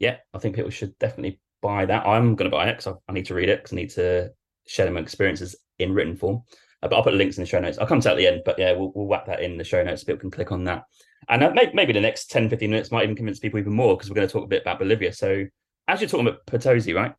yeah, 0.00 0.16
I 0.34 0.38
think 0.38 0.54
people 0.54 0.70
should 0.70 0.98
definitely 0.98 1.40
buy 1.62 1.86
that. 1.86 2.06
I'm 2.06 2.34
going 2.34 2.50
to 2.50 2.54
buy 2.54 2.68
it 2.68 2.76
because 2.76 2.88
I, 2.88 3.10
I, 3.10 3.14
need 3.14 3.24
to 3.26 3.34
read 3.34 3.48
it 3.48 3.60
because 3.60 3.72
I 3.72 3.76
need 3.76 3.90
to 3.90 4.30
share 4.66 4.90
my 4.90 5.00
experiences 5.00 5.56
in 5.78 5.94
written 5.94 6.14
form. 6.14 6.42
Uh, 6.82 6.88
but 6.88 6.96
I'll 6.96 7.02
put 7.02 7.14
links 7.14 7.38
in 7.38 7.42
the 7.42 7.48
show 7.48 7.60
notes. 7.60 7.78
I'll 7.78 7.86
come 7.86 8.02
to 8.02 8.10
at 8.10 8.18
the 8.18 8.26
end, 8.26 8.42
but 8.44 8.58
yeah, 8.58 8.72
we'll, 8.72 8.92
we'll 8.94 9.06
whack 9.06 9.24
that 9.26 9.40
in 9.40 9.56
the 9.56 9.64
show 9.64 9.82
notes. 9.82 10.04
People 10.04 10.20
can 10.20 10.30
click 10.30 10.52
on 10.52 10.64
that. 10.64 10.84
And 11.30 11.42
uh, 11.42 11.52
maybe, 11.54 11.72
maybe 11.72 11.92
the 11.94 12.00
next 12.00 12.30
10, 12.30 12.50
15 12.50 12.68
minutes 12.68 12.90
might 12.90 13.04
even 13.04 13.16
convince 13.16 13.38
people 13.38 13.60
even 13.60 13.72
more 13.72 13.96
because 13.96 14.10
we're 14.10 14.16
going 14.16 14.28
to 14.28 14.32
talk 14.32 14.44
a 14.44 14.48
bit 14.48 14.62
about 14.62 14.78
Bolivia. 14.78 15.14
So 15.14 15.46
as 15.90 16.00
you're 16.00 16.08
talking 16.08 16.28
about 16.28 16.46
Potosi, 16.46 16.94
right? 16.94 17.14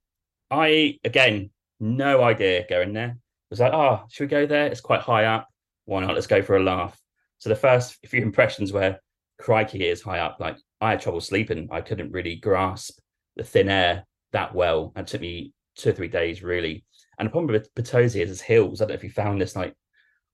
I, 0.49 0.97
again, 1.03 1.49
no 1.79 2.23
idea 2.23 2.65
going 2.69 2.93
there. 2.93 3.17
Was 3.49 3.59
like, 3.59 3.73
oh, 3.73 4.03
should 4.09 4.23
we 4.23 4.27
go 4.27 4.45
there? 4.45 4.67
It's 4.67 4.79
quite 4.79 5.01
high 5.01 5.25
up. 5.25 5.47
Why 5.85 5.99
not? 5.99 6.15
Let's 6.15 6.27
go 6.27 6.41
for 6.41 6.55
a 6.55 6.63
laugh. 6.63 6.97
So 7.39 7.49
the 7.49 7.55
first 7.55 7.97
few 8.05 8.21
impressions 8.23 8.71
were, 8.71 8.97
crikey, 9.39 9.87
is 9.87 10.01
high 10.01 10.19
up. 10.19 10.37
Like 10.39 10.57
I 10.79 10.91
had 10.91 11.01
trouble 11.01 11.19
sleeping. 11.19 11.67
I 11.69 11.81
couldn't 11.81 12.13
really 12.13 12.37
grasp 12.37 12.99
the 13.35 13.43
thin 13.43 13.67
air 13.67 14.05
that 14.31 14.55
well. 14.55 14.93
And 14.95 15.05
it 15.05 15.11
took 15.11 15.21
me 15.21 15.53
two 15.75 15.89
or 15.89 15.93
three 15.93 16.07
days 16.07 16.41
really. 16.41 16.85
And 17.19 17.27
the 17.27 17.31
problem 17.31 17.51
with 17.51 17.73
Potosi 17.75 18.21
is 18.21 18.31
its 18.31 18.41
hills. 18.41 18.79
I 18.79 18.85
don't 18.85 18.91
know 18.91 18.95
if 18.95 19.03
you 19.03 19.09
found 19.09 19.41
this, 19.41 19.55
like 19.55 19.75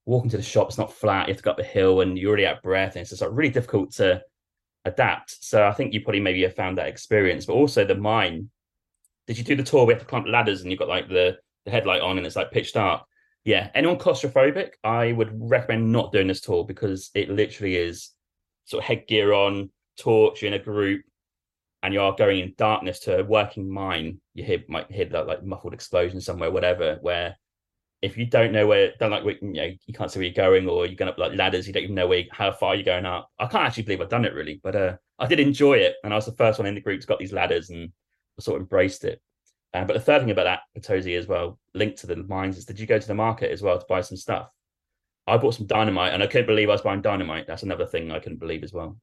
walking 0.06 0.30
to 0.30 0.36
the 0.36 0.42
shop, 0.42 0.68
it's 0.68 0.78
not 0.78 0.92
flat. 0.92 1.26
You 1.26 1.34
have 1.34 1.38
to 1.38 1.42
go 1.42 1.50
up 1.50 1.58
a 1.58 1.64
hill 1.64 2.02
and 2.02 2.16
you're 2.16 2.28
already 2.28 2.46
out 2.46 2.58
of 2.58 2.62
breath. 2.62 2.94
And 2.94 3.00
it's 3.00 3.10
just 3.10 3.22
like 3.22 3.30
really 3.32 3.50
difficult 3.50 3.92
to 3.94 4.22
adapt. 4.88 5.44
So 5.44 5.66
I 5.66 5.72
think 5.72 5.92
you 5.92 6.00
probably 6.00 6.20
maybe 6.20 6.42
have 6.42 6.54
found 6.54 6.78
that 6.78 6.88
experience. 6.88 7.46
But 7.46 7.54
also 7.54 7.84
the 7.84 7.94
mine. 7.94 8.50
Did 9.26 9.38
you 9.38 9.44
do 9.44 9.56
the 9.56 9.62
tour? 9.62 9.84
We 9.84 9.92
have 9.92 10.02
to 10.02 10.08
climb 10.08 10.24
ladders 10.24 10.62
and 10.62 10.70
you've 10.70 10.78
got 10.78 10.88
like 10.88 11.08
the, 11.08 11.36
the 11.64 11.70
headlight 11.70 12.00
on 12.00 12.18
and 12.18 12.26
it's 12.26 12.36
like 12.36 12.50
pitch 12.50 12.72
dark. 12.72 13.04
Yeah. 13.44 13.70
Anyone 13.74 13.98
claustrophobic, 13.98 14.70
I 14.82 15.12
would 15.12 15.30
recommend 15.32 15.92
not 15.92 16.12
doing 16.12 16.28
this 16.28 16.40
tour 16.40 16.64
because 16.64 17.10
it 17.14 17.30
literally 17.30 17.76
is 17.76 18.10
sort 18.64 18.82
of 18.82 18.88
headgear 18.88 19.32
on, 19.32 19.70
torch, 19.98 20.42
in 20.42 20.54
a 20.54 20.58
group, 20.58 21.02
and 21.82 21.94
you 21.94 22.00
are 22.00 22.14
going 22.14 22.40
in 22.40 22.54
darkness 22.56 23.00
to 23.00 23.20
a 23.20 23.24
working 23.24 23.70
mine, 23.70 24.20
you 24.34 24.44
hear 24.44 24.62
might 24.68 24.90
hear 24.90 25.04
that 25.06 25.26
like 25.26 25.44
muffled 25.44 25.74
explosion 25.74 26.20
somewhere, 26.20 26.50
whatever. 26.50 26.98
Where 27.00 27.36
if 28.00 28.16
you 28.16 28.26
don't 28.26 28.52
know 28.52 28.66
where, 28.66 28.92
don't 29.00 29.10
like 29.10 29.24
you 29.24 29.38
know, 29.42 29.70
you 29.86 29.94
can't 29.94 30.10
see 30.10 30.20
where 30.20 30.26
you're 30.26 30.34
going, 30.34 30.68
or 30.68 30.86
you're 30.86 30.94
going 30.94 31.08
up 31.08 31.18
like 31.18 31.36
ladders, 31.36 31.66
you 31.66 31.72
don't 31.72 31.82
even 31.82 31.94
know 31.94 32.06
where 32.06 32.24
how 32.30 32.52
far 32.52 32.74
you're 32.74 32.84
going 32.84 33.06
up. 33.06 33.30
I 33.38 33.46
can't 33.46 33.64
actually 33.64 33.84
believe 33.84 34.00
I've 34.00 34.08
done 34.08 34.24
it 34.24 34.34
really, 34.34 34.60
but 34.62 34.76
uh, 34.76 34.96
I 35.18 35.26
did 35.26 35.40
enjoy 35.40 35.74
it, 35.74 35.96
and 36.04 36.12
I 36.12 36.16
was 36.16 36.26
the 36.26 36.32
first 36.32 36.58
one 36.58 36.66
in 36.66 36.74
the 36.74 36.80
group 36.80 37.00
to 37.00 37.06
got 37.06 37.18
these 37.18 37.32
ladders 37.32 37.70
and 37.70 37.90
sort 38.38 38.56
of 38.56 38.62
embraced 38.62 39.04
it. 39.04 39.20
Uh, 39.74 39.84
but 39.84 39.94
the 39.94 40.00
third 40.00 40.20
thing 40.20 40.30
about 40.30 40.44
that 40.44 40.60
Potosi 40.74 41.14
as 41.16 41.26
well, 41.26 41.58
linked 41.74 41.98
to 41.98 42.06
the 42.06 42.16
mines, 42.16 42.56
is 42.56 42.64
did 42.64 42.78
you 42.78 42.86
go 42.86 42.98
to 42.98 43.06
the 43.06 43.14
market 43.14 43.50
as 43.50 43.62
well 43.62 43.78
to 43.78 43.86
buy 43.88 44.00
some 44.00 44.16
stuff? 44.16 44.48
I 45.26 45.36
bought 45.36 45.54
some 45.54 45.66
dynamite, 45.66 46.14
and 46.14 46.22
I 46.22 46.26
couldn't 46.26 46.46
believe 46.46 46.68
I 46.68 46.72
was 46.72 46.82
buying 46.82 47.02
dynamite. 47.02 47.46
That's 47.46 47.64
another 47.64 47.86
thing 47.86 48.12
I 48.12 48.20
couldn't 48.20 48.38
believe 48.38 48.62
as 48.62 48.72
well. 48.72 48.96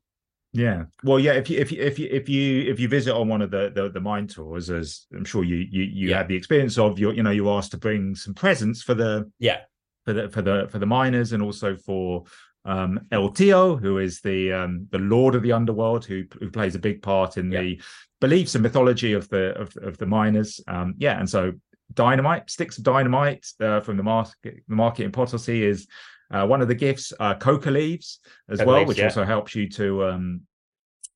Yeah. 0.55 0.85
Well, 1.03 1.19
yeah. 1.19 1.33
If 1.33 1.49
you 1.49 1.59
if 1.59 1.71
you 1.71 1.81
if 1.81 1.99
you 1.99 2.07
if 2.09 2.29
you 2.29 2.71
if 2.71 2.79
you 2.79 2.87
visit 2.87 3.13
on 3.13 3.27
one 3.27 3.41
of 3.41 3.51
the 3.51 3.71
the, 3.75 3.89
the 3.89 3.99
mine 3.99 4.25
tours, 4.25 4.69
as 4.69 5.05
I'm 5.13 5.25
sure 5.25 5.43
you 5.43 5.57
you 5.57 5.83
you 5.83 6.09
yeah. 6.09 6.17
had 6.17 6.29
the 6.29 6.35
experience 6.35 6.77
of, 6.77 6.97
you 6.97 7.11
you 7.11 7.23
know 7.23 7.31
you 7.31 7.49
asked 7.49 7.71
to 7.71 7.77
bring 7.77 8.15
some 8.15 8.33
presents 8.33 8.81
for 8.81 8.93
the 8.93 9.29
yeah 9.37 9.59
for 10.05 10.13
the 10.13 10.29
for 10.29 10.41
the 10.41 10.67
for 10.71 10.79
the 10.79 10.85
miners 10.85 11.33
and 11.33 11.43
also 11.43 11.75
for 11.75 12.23
um 12.63 13.01
El 13.11 13.29
Tio, 13.29 13.75
who 13.75 13.97
is 13.97 14.21
the 14.21 14.53
um 14.53 14.87
the 14.91 14.99
lord 14.99 15.35
of 15.35 15.43
the 15.43 15.51
underworld, 15.51 16.05
who 16.05 16.23
who 16.39 16.49
plays 16.49 16.75
a 16.75 16.79
big 16.79 17.01
part 17.01 17.35
in 17.35 17.51
yeah. 17.51 17.61
the 17.61 17.81
beliefs 18.21 18.55
and 18.55 18.63
mythology 18.63 19.11
of 19.11 19.27
the 19.27 19.53
of, 19.59 19.75
of 19.81 19.97
the 19.97 20.05
miners. 20.05 20.61
Um 20.69 20.95
yeah, 20.97 21.19
and 21.19 21.29
so 21.29 21.51
dynamite 21.93 22.49
sticks 22.49 22.77
of 22.77 22.83
dynamite 22.85 23.45
uh, 23.59 23.81
from 23.81 23.97
the 23.97 24.03
market 24.03 24.63
the 24.69 24.75
market 24.75 25.03
in 25.03 25.11
Potosi 25.11 25.63
is 25.63 25.85
uh, 26.31 26.45
one 26.45 26.61
of 26.61 26.67
the 26.67 26.75
gifts, 26.75 27.13
uh, 27.19 27.35
coca 27.35 27.71
leaves 27.71 28.19
as 28.49 28.59
coca 28.59 28.67
well, 28.67 28.79
leaves, 28.79 28.87
which 28.89 28.97
yeah. 28.97 29.05
also 29.05 29.23
helps 29.23 29.55
you 29.55 29.69
to 29.69 30.05
um, 30.05 30.41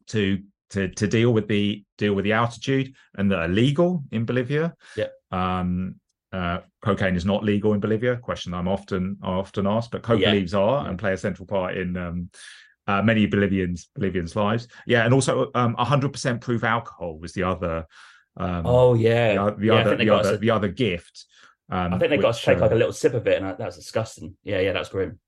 to 0.07 0.41
to 0.71 0.87
to 0.89 1.07
deal 1.07 1.33
with 1.33 1.47
the 1.47 1.83
deal 1.97 2.13
with 2.13 2.25
the 2.25 2.33
altitude 2.33 2.93
and 3.15 3.31
that 3.31 3.39
are 3.39 3.47
legal 3.47 4.03
in 4.11 4.25
Bolivia. 4.25 4.75
Yeah. 4.95 5.07
Um, 5.31 5.95
uh, 6.31 6.59
cocaine 6.83 7.15
is 7.15 7.25
not 7.25 7.43
legal 7.43 7.73
in 7.73 7.79
Bolivia. 7.79 8.15
Question 8.17 8.53
I'm 8.53 8.67
often 8.67 9.17
often 9.23 9.65
asked, 9.65 9.91
but 9.91 10.03
coca 10.03 10.21
yeah. 10.21 10.31
leaves 10.31 10.53
are 10.53 10.83
yeah. 10.83 10.89
and 10.89 10.99
play 10.99 11.13
a 11.13 11.17
central 11.17 11.47
part 11.47 11.75
in 11.75 11.97
um, 11.97 12.29
uh, 12.87 13.01
many 13.01 13.25
Bolivians 13.25 13.89
Bolivians 13.95 14.35
lives. 14.35 14.67
Yeah, 14.85 15.05
and 15.05 15.13
also 15.13 15.49
um, 15.55 15.75
100% 15.75 16.41
proof 16.41 16.63
alcohol 16.63 17.17
was 17.19 17.33
the 17.33 17.43
other. 17.43 17.85
Um, 18.37 18.65
oh 18.65 18.93
yeah, 18.93 19.33
the, 19.33 19.55
the 19.57 19.69
other 19.71 19.95
the 19.95 20.09
other, 20.09 20.37
the 20.37 20.51
other 20.51 20.67
gift 20.67 21.25
um, 21.69 21.93
I 21.93 21.99
think 21.99 22.09
they 22.09 22.17
which, 22.17 22.23
got 22.23 22.35
to 22.35 22.41
take 22.45 22.57
uh, 22.57 22.61
like 22.61 22.71
a 22.71 22.75
little 22.75 22.93
sip 22.93 23.13
of 23.13 23.27
it, 23.27 23.41
and 23.41 23.45
that, 23.45 23.59
was 23.59 23.75
disgusting. 23.75 24.35
Yeah, 24.43 24.59
yeah, 24.59 24.73
that's 24.73 24.89
grim. 24.89 25.19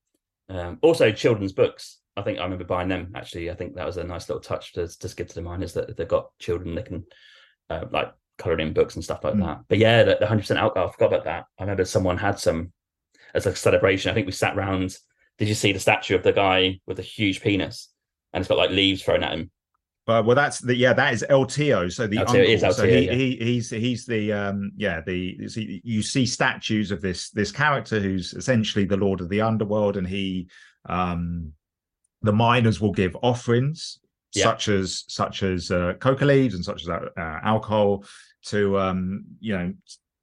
Um, 0.50 0.80
also, 0.82 1.12
children's 1.12 1.54
books. 1.54 2.00
I 2.18 2.24
think 2.24 2.40
I 2.40 2.44
remember 2.44 2.66
buying 2.66 2.90
them. 2.90 3.12
Actually, 3.16 3.52
I 3.52 3.56
think 3.56 3.76
that 3.76 3.86
was 3.86 3.98
a 3.98 4.04
nice 4.04 4.28
little 4.28 4.42
touch 4.42 4.74
to 4.74 4.88
just 4.88 5.16
give 5.16 5.28
to 5.28 5.36
the 5.36 5.42
miners 5.42 5.74
that 5.74 5.90
if 5.90 5.96
they've 5.96 6.08
got 6.08 6.38
children, 6.40 6.76
they 6.76 6.82
can 6.82 7.06
uh, 7.70 7.86
like 7.92 8.12
color 8.38 8.60
in 8.60 8.74
books 8.74 8.96
and 8.96 9.04
stuff 9.04 9.24
like 9.24 9.36
mm. 9.36 9.46
that. 9.46 9.60
But 9.70 9.78
yeah, 9.78 10.04
the, 10.04 10.16
100% 10.16 10.56
alcohol. 10.58 10.90
I 10.90 10.92
forgot 10.92 11.14
about 11.14 11.26
that. 11.26 11.46
I 11.60 11.64
remember 11.64 11.86
someone 11.86 12.18
had 12.18 12.40
some 12.40 12.74
as 13.34 13.46
a 13.46 13.56
celebration. 13.56 14.12
I 14.12 14.14
think 14.14 14.26
we 14.26 14.34
sat 14.34 14.56
round. 14.56 14.96
Did 15.38 15.48
you 15.48 15.56
see 15.56 15.72
the 15.72 15.80
statue 15.80 16.16
of 16.16 16.24
the 16.24 16.34
guy 16.34 16.80
with 16.86 17.00
a 17.00 17.04
huge 17.04 17.42
penis? 17.42 17.90
And 18.34 18.42
it's 18.42 18.50
got 18.50 18.58
like 18.58 18.72
leaves 18.72 19.04
thrown 19.04 19.24
at 19.24 19.34
him. 19.34 19.52
Uh, 20.08 20.22
well, 20.26 20.36
that's 20.36 20.60
the 20.60 20.76
yeah, 20.76 20.94
that 20.94 21.14
is 21.14 21.24
El 21.30 21.46
Tio. 21.46 21.88
So 21.88 22.08
the 22.08 22.20
uncle. 22.20 22.36
Is 22.36 22.62
so 22.62 22.88
he, 22.88 23.06
yeah. 23.06 23.14
he 23.14 23.36
he's 23.36 23.70
he's 23.70 24.06
the 24.06 24.34
um 24.34 24.72
yeah 24.76 25.02
the 25.06 25.48
so 25.48 25.62
you 25.64 26.02
see 26.02 26.26
statues 26.26 26.92
of 26.92 27.02
this 27.02 27.30
this 27.30 27.52
character 27.52 28.00
who's 28.00 28.34
essentially 28.34 28.84
the 28.84 28.98
lord 28.98 29.22
of 29.22 29.30
the 29.30 29.42
underworld, 29.42 29.98
and 29.98 30.08
he 30.08 30.50
um 30.90 31.54
the 32.24 32.34
miners 32.34 32.82
will 32.82 32.92
give 32.92 33.16
offerings 33.22 34.00
yeah. 34.34 34.44
such 34.44 34.70
as 34.70 35.04
such 35.08 35.44
as 35.44 35.72
uh, 35.72 35.94
coca 36.00 36.26
leaves 36.26 36.56
and 36.56 36.66
such 36.66 36.84
as 36.84 36.90
uh, 36.90 37.40
alcohol 37.44 38.04
to 38.46 38.78
um 38.80 39.24
you 39.40 39.56
know 39.56 39.74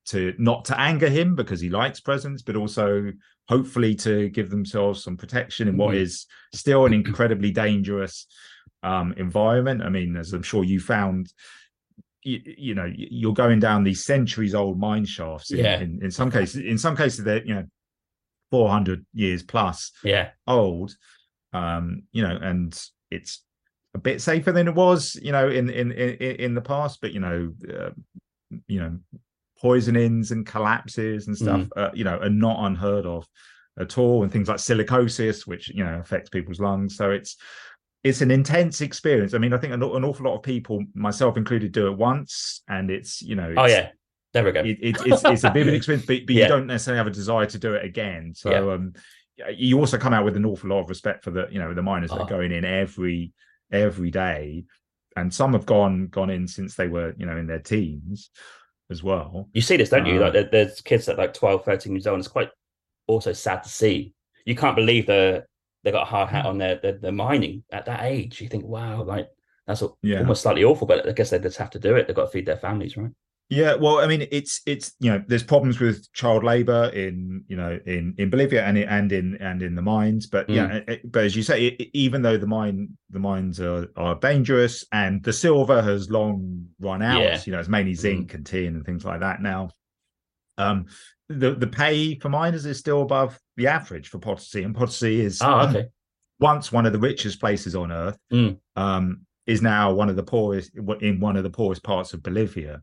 to 0.06 0.34
not 0.38 0.64
to 0.64 0.80
anger 0.80 1.08
him 1.08 1.34
because 1.34 1.60
he 1.60 1.68
likes 1.68 2.00
presents, 2.00 2.42
but 2.42 2.56
also 2.56 3.12
hopefully 3.48 3.94
to 3.94 4.28
give 4.30 4.50
themselves 4.50 5.04
some 5.04 5.16
protection 5.16 5.68
in 5.68 5.76
what 5.76 5.90
mm-hmm. 5.90 6.02
is 6.02 6.26
still 6.54 6.86
an 6.86 6.92
incredibly 6.92 7.50
dangerous 7.50 8.26
um, 8.82 9.14
environment. 9.16 9.82
I 9.82 9.88
mean, 9.88 10.16
as 10.16 10.32
I'm 10.32 10.42
sure 10.42 10.64
you 10.64 10.80
found, 10.80 11.32
you, 12.22 12.40
you 12.44 12.74
know, 12.74 12.90
you're 12.94 13.34
going 13.34 13.60
down 13.60 13.84
these 13.84 14.04
centuries 14.04 14.54
old 14.54 14.78
mine 14.78 15.04
shafts. 15.04 15.50
In, 15.50 15.58
yeah. 15.58 15.80
In, 15.80 16.00
in 16.02 16.10
some 16.10 16.30
cases, 16.30 16.64
in 16.64 16.78
some 16.78 16.96
cases, 16.96 17.24
they're 17.24 17.44
you 17.44 17.54
know, 17.54 17.64
400 18.50 19.04
years 19.14 19.42
plus. 19.42 19.92
Yeah. 20.02 20.30
Old. 20.46 20.94
Um, 21.52 22.02
you 22.12 22.22
know, 22.22 22.36
and 22.40 22.78
it's 23.10 23.42
a 23.94 23.98
bit 23.98 24.20
safer 24.20 24.52
than 24.52 24.68
it 24.68 24.74
was, 24.74 25.16
you 25.22 25.32
know, 25.32 25.48
in 25.48 25.70
in 25.70 25.92
in, 25.92 26.16
in 26.36 26.54
the 26.54 26.60
past. 26.60 27.00
But 27.00 27.12
you 27.12 27.20
know, 27.20 27.52
uh, 27.68 27.90
you 28.66 28.80
know, 28.80 28.98
poisonings 29.58 30.30
and 30.30 30.46
collapses 30.46 31.26
and 31.26 31.36
stuff, 31.36 31.60
mm. 31.60 31.68
uh, 31.76 31.90
you 31.94 32.04
know, 32.04 32.18
are 32.18 32.30
not 32.30 32.64
unheard 32.66 33.06
of 33.06 33.26
at 33.78 33.96
all. 33.98 34.22
And 34.22 34.32
things 34.32 34.48
like 34.48 34.58
silicosis, 34.58 35.46
which 35.46 35.68
you 35.70 35.84
know 35.84 35.98
affects 36.00 36.30
people's 36.30 36.60
lungs. 36.60 36.96
So 36.96 37.10
it's 37.10 37.36
it's 38.04 38.20
an 38.20 38.30
intense 38.30 38.80
experience. 38.80 39.34
I 39.34 39.38
mean, 39.38 39.52
I 39.52 39.58
think 39.58 39.72
an, 39.72 39.82
an, 39.82 40.04
awful 40.04 40.26
lot 40.26 40.36
of 40.36 40.42
people, 40.42 40.84
myself 40.94 41.36
included, 41.36 41.72
do 41.72 41.88
it 41.88 41.96
once, 41.96 42.62
and 42.68 42.90
it's 42.90 43.22
you 43.22 43.34
know, 43.34 43.52
oh 43.56 43.66
yeah, 43.66 43.90
there 44.32 44.44
we 44.44 44.52
go. 44.52 44.60
It, 44.60 44.78
it, 44.80 44.96
it's 45.06 45.24
it's 45.24 45.44
a 45.44 45.50
vivid 45.50 45.74
experience, 45.74 46.06
but, 46.06 46.26
but 46.26 46.34
yeah. 46.34 46.44
you 46.44 46.48
don't 46.48 46.66
necessarily 46.66 46.98
have 46.98 47.06
a 47.06 47.10
desire 47.10 47.46
to 47.46 47.58
do 47.58 47.74
it 47.74 47.84
again. 47.84 48.32
So 48.34 48.50
yeah. 48.50 48.74
um, 48.74 48.92
you 49.54 49.78
also 49.78 49.98
come 49.98 50.14
out 50.14 50.24
with 50.24 50.36
an 50.36 50.44
awful 50.44 50.70
lot 50.70 50.80
of 50.80 50.88
respect 50.88 51.24
for 51.24 51.30
the 51.30 51.48
you 51.50 51.58
know 51.58 51.74
the 51.74 51.82
miners 51.82 52.10
oh. 52.12 52.16
that 52.16 52.22
are 52.22 52.26
oh. 52.26 52.28
going 52.28 52.52
in 52.52 52.64
every 52.64 53.32
every 53.72 54.10
day, 54.10 54.64
and 55.16 55.32
some 55.32 55.52
have 55.52 55.66
gone 55.66 56.06
gone 56.08 56.30
in 56.30 56.46
since 56.46 56.74
they 56.74 56.88
were 56.88 57.14
you 57.18 57.26
know 57.26 57.36
in 57.36 57.46
their 57.46 57.58
teens 57.58 58.30
as 58.90 59.02
well. 59.02 59.48
You 59.52 59.60
see 59.60 59.76
this, 59.76 59.90
don't 59.90 60.06
you? 60.06 60.18
like 60.18 60.34
um, 60.34 60.48
there's 60.50 60.80
kids 60.80 61.06
that 61.06 61.18
like 61.18 61.34
12, 61.34 61.64
13 61.64 61.92
years 61.92 62.06
old. 62.06 62.14
And 62.14 62.20
it's 62.20 62.32
quite 62.32 62.50
also 63.06 63.32
sad 63.32 63.62
to 63.64 63.68
see. 63.68 64.14
You 64.44 64.56
can't 64.56 64.76
believe 64.76 65.06
the 65.06 65.44
they 65.88 65.92
got 65.92 66.02
a 66.02 66.10
hard 66.10 66.28
hat 66.28 66.44
on 66.44 66.58
their, 66.58 66.76
their, 66.76 66.98
their 66.98 67.12
mining 67.12 67.64
at 67.72 67.86
that 67.86 68.02
age. 68.02 68.42
You 68.42 68.48
think, 68.48 68.66
wow, 68.66 69.02
like 69.04 69.30
that's 69.66 69.82
yeah. 70.02 70.18
almost 70.18 70.42
slightly 70.42 70.62
awful, 70.62 70.86
but 70.86 71.08
I 71.08 71.12
guess 71.12 71.30
they 71.30 71.38
just 71.38 71.56
have 71.56 71.70
to 71.70 71.78
do 71.78 71.96
it. 71.96 72.06
They've 72.06 72.14
got 72.14 72.26
to 72.26 72.30
feed 72.30 72.44
their 72.44 72.58
families, 72.58 72.94
right? 72.98 73.10
Yeah, 73.48 73.76
well, 73.76 74.00
I 74.00 74.06
mean, 74.06 74.28
it's 74.30 74.60
it's 74.66 74.92
you 75.00 75.10
know, 75.10 75.24
there's 75.26 75.42
problems 75.42 75.80
with 75.80 76.12
child 76.12 76.44
labor 76.44 76.90
in 76.90 77.42
you 77.48 77.56
know 77.56 77.80
in 77.86 78.14
in 78.18 78.28
Bolivia 78.28 78.62
and 78.64 78.76
it 78.76 78.86
and 78.90 79.10
in 79.10 79.38
and 79.40 79.62
in 79.62 79.74
the 79.74 79.80
mines, 79.80 80.26
but 80.26 80.46
mm. 80.48 80.56
yeah, 80.56 80.80
it, 80.86 81.10
but 81.10 81.24
as 81.24 81.34
you 81.34 81.42
say, 81.42 81.68
it, 81.68 81.88
even 81.94 82.20
though 82.20 82.36
the 82.36 82.46
mine 82.46 82.90
the 83.08 83.18
mines 83.18 83.58
are 83.58 83.88
are 83.96 84.16
dangerous 84.16 84.84
and 84.92 85.24
the 85.24 85.32
silver 85.32 85.80
has 85.80 86.10
long 86.10 86.66
run 86.78 87.00
out, 87.00 87.22
yeah. 87.22 87.40
you 87.46 87.52
know, 87.52 87.58
it's 87.58 87.70
mainly 87.70 87.92
mm. 87.92 87.98
zinc 87.98 88.32
mm. 88.32 88.34
and 88.34 88.44
tin 88.44 88.76
and 88.76 88.84
things 88.84 89.06
like 89.06 89.20
that 89.20 89.40
now. 89.40 89.70
Um, 90.58 90.84
the 91.28 91.54
the 91.54 91.66
pay 91.66 92.18
for 92.18 92.28
miners 92.28 92.64
is 92.64 92.78
still 92.78 93.02
above 93.02 93.38
the 93.56 93.66
average 93.66 94.08
for 94.08 94.18
Potosi, 94.18 94.64
and 94.64 94.74
Potosi 94.74 95.20
is 95.20 95.40
oh, 95.42 95.68
okay. 95.68 95.86
once 96.40 96.72
one 96.72 96.86
of 96.86 96.92
the 96.92 96.98
richest 96.98 97.40
places 97.40 97.74
on 97.74 97.92
earth, 97.92 98.18
mm. 98.32 98.58
um, 98.76 99.26
is 99.46 99.62
now 99.62 99.92
one 99.92 100.08
of 100.08 100.16
the 100.16 100.22
poorest 100.22 100.72
in 101.00 101.20
one 101.20 101.36
of 101.36 101.42
the 101.42 101.50
poorest 101.50 101.82
parts 101.82 102.14
of 102.14 102.22
Bolivia. 102.22 102.82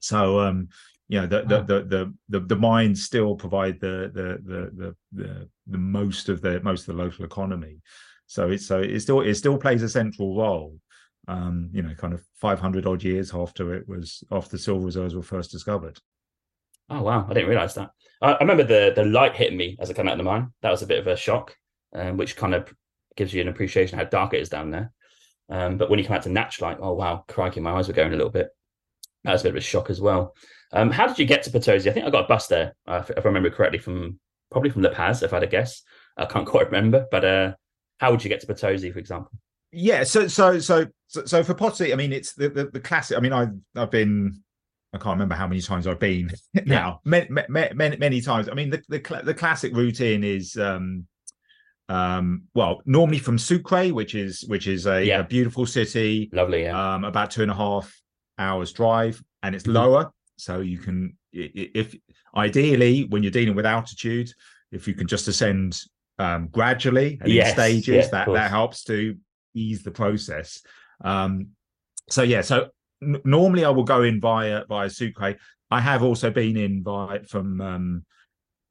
So 0.00 0.40
um, 0.40 0.68
you 1.08 1.20
know 1.20 1.26
the, 1.26 1.42
the, 1.42 1.62
the 1.62 1.82
the 1.84 2.14
the 2.28 2.40
the 2.40 2.56
mines 2.56 3.04
still 3.04 3.36
provide 3.36 3.80
the 3.80 4.10
the 4.12 4.38
the 4.44 4.70
the 4.74 4.96
the, 5.12 5.48
the 5.66 5.78
most 5.78 6.28
of 6.28 6.40
the 6.42 6.60
most 6.60 6.88
of 6.88 6.96
the 6.96 7.02
local 7.02 7.24
economy. 7.24 7.80
So 8.26 8.50
it's 8.50 8.66
so 8.66 8.80
it 8.80 9.00
still 9.00 9.20
it 9.20 9.34
still 9.34 9.58
plays 9.58 9.82
a 9.82 9.88
central 9.88 10.36
role. 10.36 10.78
Um, 11.28 11.70
you 11.72 11.82
know, 11.82 11.94
kind 11.94 12.14
of 12.14 12.24
500 12.40 12.84
odd 12.84 13.04
years 13.04 13.32
after 13.32 13.74
it 13.74 13.88
was 13.88 14.24
after 14.32 14.50
the 14.50 14.58
silver 14.58 14.84
reserves 14.84 15.14
were 15.14 15.22
first 15.22 15.52
discovered. 15.52 15.98
Oh 16.90 17.02
wow, 17.02 17.26
I 17.28 17.34
didn't 17.34 17.48
realize 17.48 17.74
that. 17.74 17.90
I, 18.20 18.32
I 18.32 18.40
remember 18.40 18.64
the 18.64 18.92
the 18.94 19.04
light 19.04 19.36
hitting 19.36 19.56
me 19.56 19.76
as 19.80 19.90
I 19.90 19.94
came 19.94 20.06
out 20.06 20.12
of 20.12 20.18
the 20.18 20.24
mine. 20.24 20.52
That 20.62 20.70
was 20.70 20.82
a 20.82 20.86
bit 20.86 20.98
of 20.98 21.06
a 21.06 21.16
shock, 21.16 21.56
um, 21.94 22.16
which 22.16 22.36
kind 22.36 22.54
of 22.54 22.72
gives 23.16 23.32
you 23.32 23.40
an 23.40 23.48
appreciation 23.48 23.98
how 23.98 24.04
dark 24.04 24.34
it 24.34 24.40
is 24.40 24.48
down 24.48 24.70
there. 24.70 24.92
Um, 25.48 25.76
but 25.76 25.90
when 25.90 25.98
you 25.98 26.04
come 26.04 26.16
out 26.16 26.22
to 26.22 26.30
Natch 26.30 26.60
light, 26.60 26.78
oh 26.80 26.94
wow, 26.94 27.24
crikey, 27.28 27.60
my 27.60 27.72
eyes 27.72 27.88
were 27.88 27.94
going 27.94 28.12
a 28.12 28.16
little 28.16 28.30
bit. 28.30 28.48
That 29.24 29.32
was 29.32 29.42
a 29.42 29.44
bit 29.44 29.52
of 29.52 29.56
a 29.56 29.60
shock 29.60 29.90
as 29.90 30.00
well. 30.00 30.34
Um, 30.72 30.90
how 30.90 31.06
did 31.06 31.18
you 31.18 31.26
get 31.26 31.42
to 31.44 31.50
Potosi? 31.50 31.90
I 31.90 31.92
think 31.92 32.06
I 32.06 32.10
got 32.10 32.24
a 32.24 32.28
bus 32.28 32.46
there, 32.46 32.74
uh, 32.86 33.02
if, 33.06 33.16
I 33.16 33.20
remember 33.28 33.50
correctly, 33.50 33.78
from 33.78 34.18
probably 34.50 34.70
from 34.70 34.82
La 34.82 34.90
Paz, 34.90 35.22
if 35.22 35.32
I 35.32 35.36
had 35.36 35.42
a 35.42 35.48
guess. 35.48 35.82
I 36.16 36.24
can't 36.24 36.46
quite 36.46 36.66
remember, 36.66 37.06
but 37.10 37.24
uh, 37.24 37.52
how 37.98 38.10
would 38.10 38.24
you 38.24 38.30
get 38.30 38.40
to 38.40 38.46
Potosi, 38.46 38.90
for 38.90 38.98
example? 38.98 39.32
Yeah, 39.70 40.04
so 40.04 40.26
so 40.28 40.58
so 40.58 40.86
so, 41.06 41.24
so 41.24 41.42
for 41.42 41.54
Potosi, 41.54 41.92
I 41.92 41.96
mean, 41.96 42.12
it's 42.12 42.34
the, 42.34 42.48
the, 42.48 42.64
the 42.66 42.80
classic. 42.80 43.16
I 43.16 43.20
mean, 43.20 43.32
I 43.32 43.48
I've 43.76 43.90
been 43.90 44.42
I 44.92 44.98
can't 44.98 45.14
remember 45.14 45.34
how 45.34 45.46
many 45.46 45.60
times 45.60 45.86
I've 45.86 45.98
been 45.98 46.30
now. 46.66 47.00
Many, 47.04 47.28
many, 47.48 47.96
many, 47.96 48.20
times. 48.20 48.48
I 48.48 48.54
mean, 48.54 48.70
the, 48.70 48.82
the 48.88 49.22
the 49.24 49.34
classic 49.34 49.74
routine 49.74 50.22
is 50.22 50.56
um 50.56 51.06
um 51.88 52.42
well 52.54 52.82
normally 52.84 53.18
from 53.18 53.38
Sucre, 53.38 53.88
which 53.88 54.14
is 54.14 54.44
which 54.48 54.66
is 54.66 54.86
a, 54.86 55.04
yeah. 55.04 55.20
a 55.20 55.24
beautiful 55.24 55.66
city, 55.66 56.28
lovely, 56.32 56.64
yeah. 56.64 56.94
um 56.94 57.04
about 57.04 57.30
two 57.30 57.42
and 57.42 57.50
a 57.50 57.54
half 57.54 57.92
hours 58.38 58.72
drive, 58.72 59.22
and 59.42 59.54
it's 59.54 59.64
mm-hmm. 59.64 59.76
lower, 59.76 60.12
so 60.36 60.60
you 60.60 60.78
can 60.78 61.16
if 61.32 61.96
ideally 62.36 63.04
when 63.04 63.22
you're 63.22 63.32
dealing 63.32 63.54
with 63.54 63.64
altitude, 63.64 64.30
if 64.72 64.86
you 64.86 64.94
can 64.94 65.06
just 65.06 65.26
ascend 65.28 65.80
um 66.18 66.48
gradually 66.48 67.18
and 67.22 67.32
yes, 67.32 67.50
in 67.50 67.54
stages, 67.54 68.04
yeah, 68.04 68.10
that 68.10 68.32
that 68.32 68.50
helps 68.50 68.84
to 68.84 69.16
ease 69.54 69.82
the 69.82 69.90
process. 69.90 70.62
Um, 71.02 71.48
so 72.10 72.22
yeah, 72.22 72.42
so 72.42 72.68
normally 73.24 73.64
I 73.64 73.70
will 73.70 73.84
go 73.84 74.02
in 74.02 74.20
via 74.20 74.64
via 74.68 74.90
Sucre. 74.90 75.36
I 75.70 75.80
have 75.80 76.02
also 76.02 76.30
been 76.30 76.56
in 76.56 76.82
by 76.82 77.20
from 77.20 77.60
um, 77.60 78.04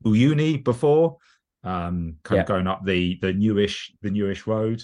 Uyuni 0.06 0.64
before, 0.64 1.18
um, 1.64 2.18
kind 2.24 2.38
yeah. 2.38 2.42
of 2.42 2.48
going 2.48 2.68
up 2.68 2.86
the 2.86 3.18
the 3.22 3.34
newish 3.34 3.94
the 4.02 4.12
newish 4.12 4.48
road, 4.48 4.84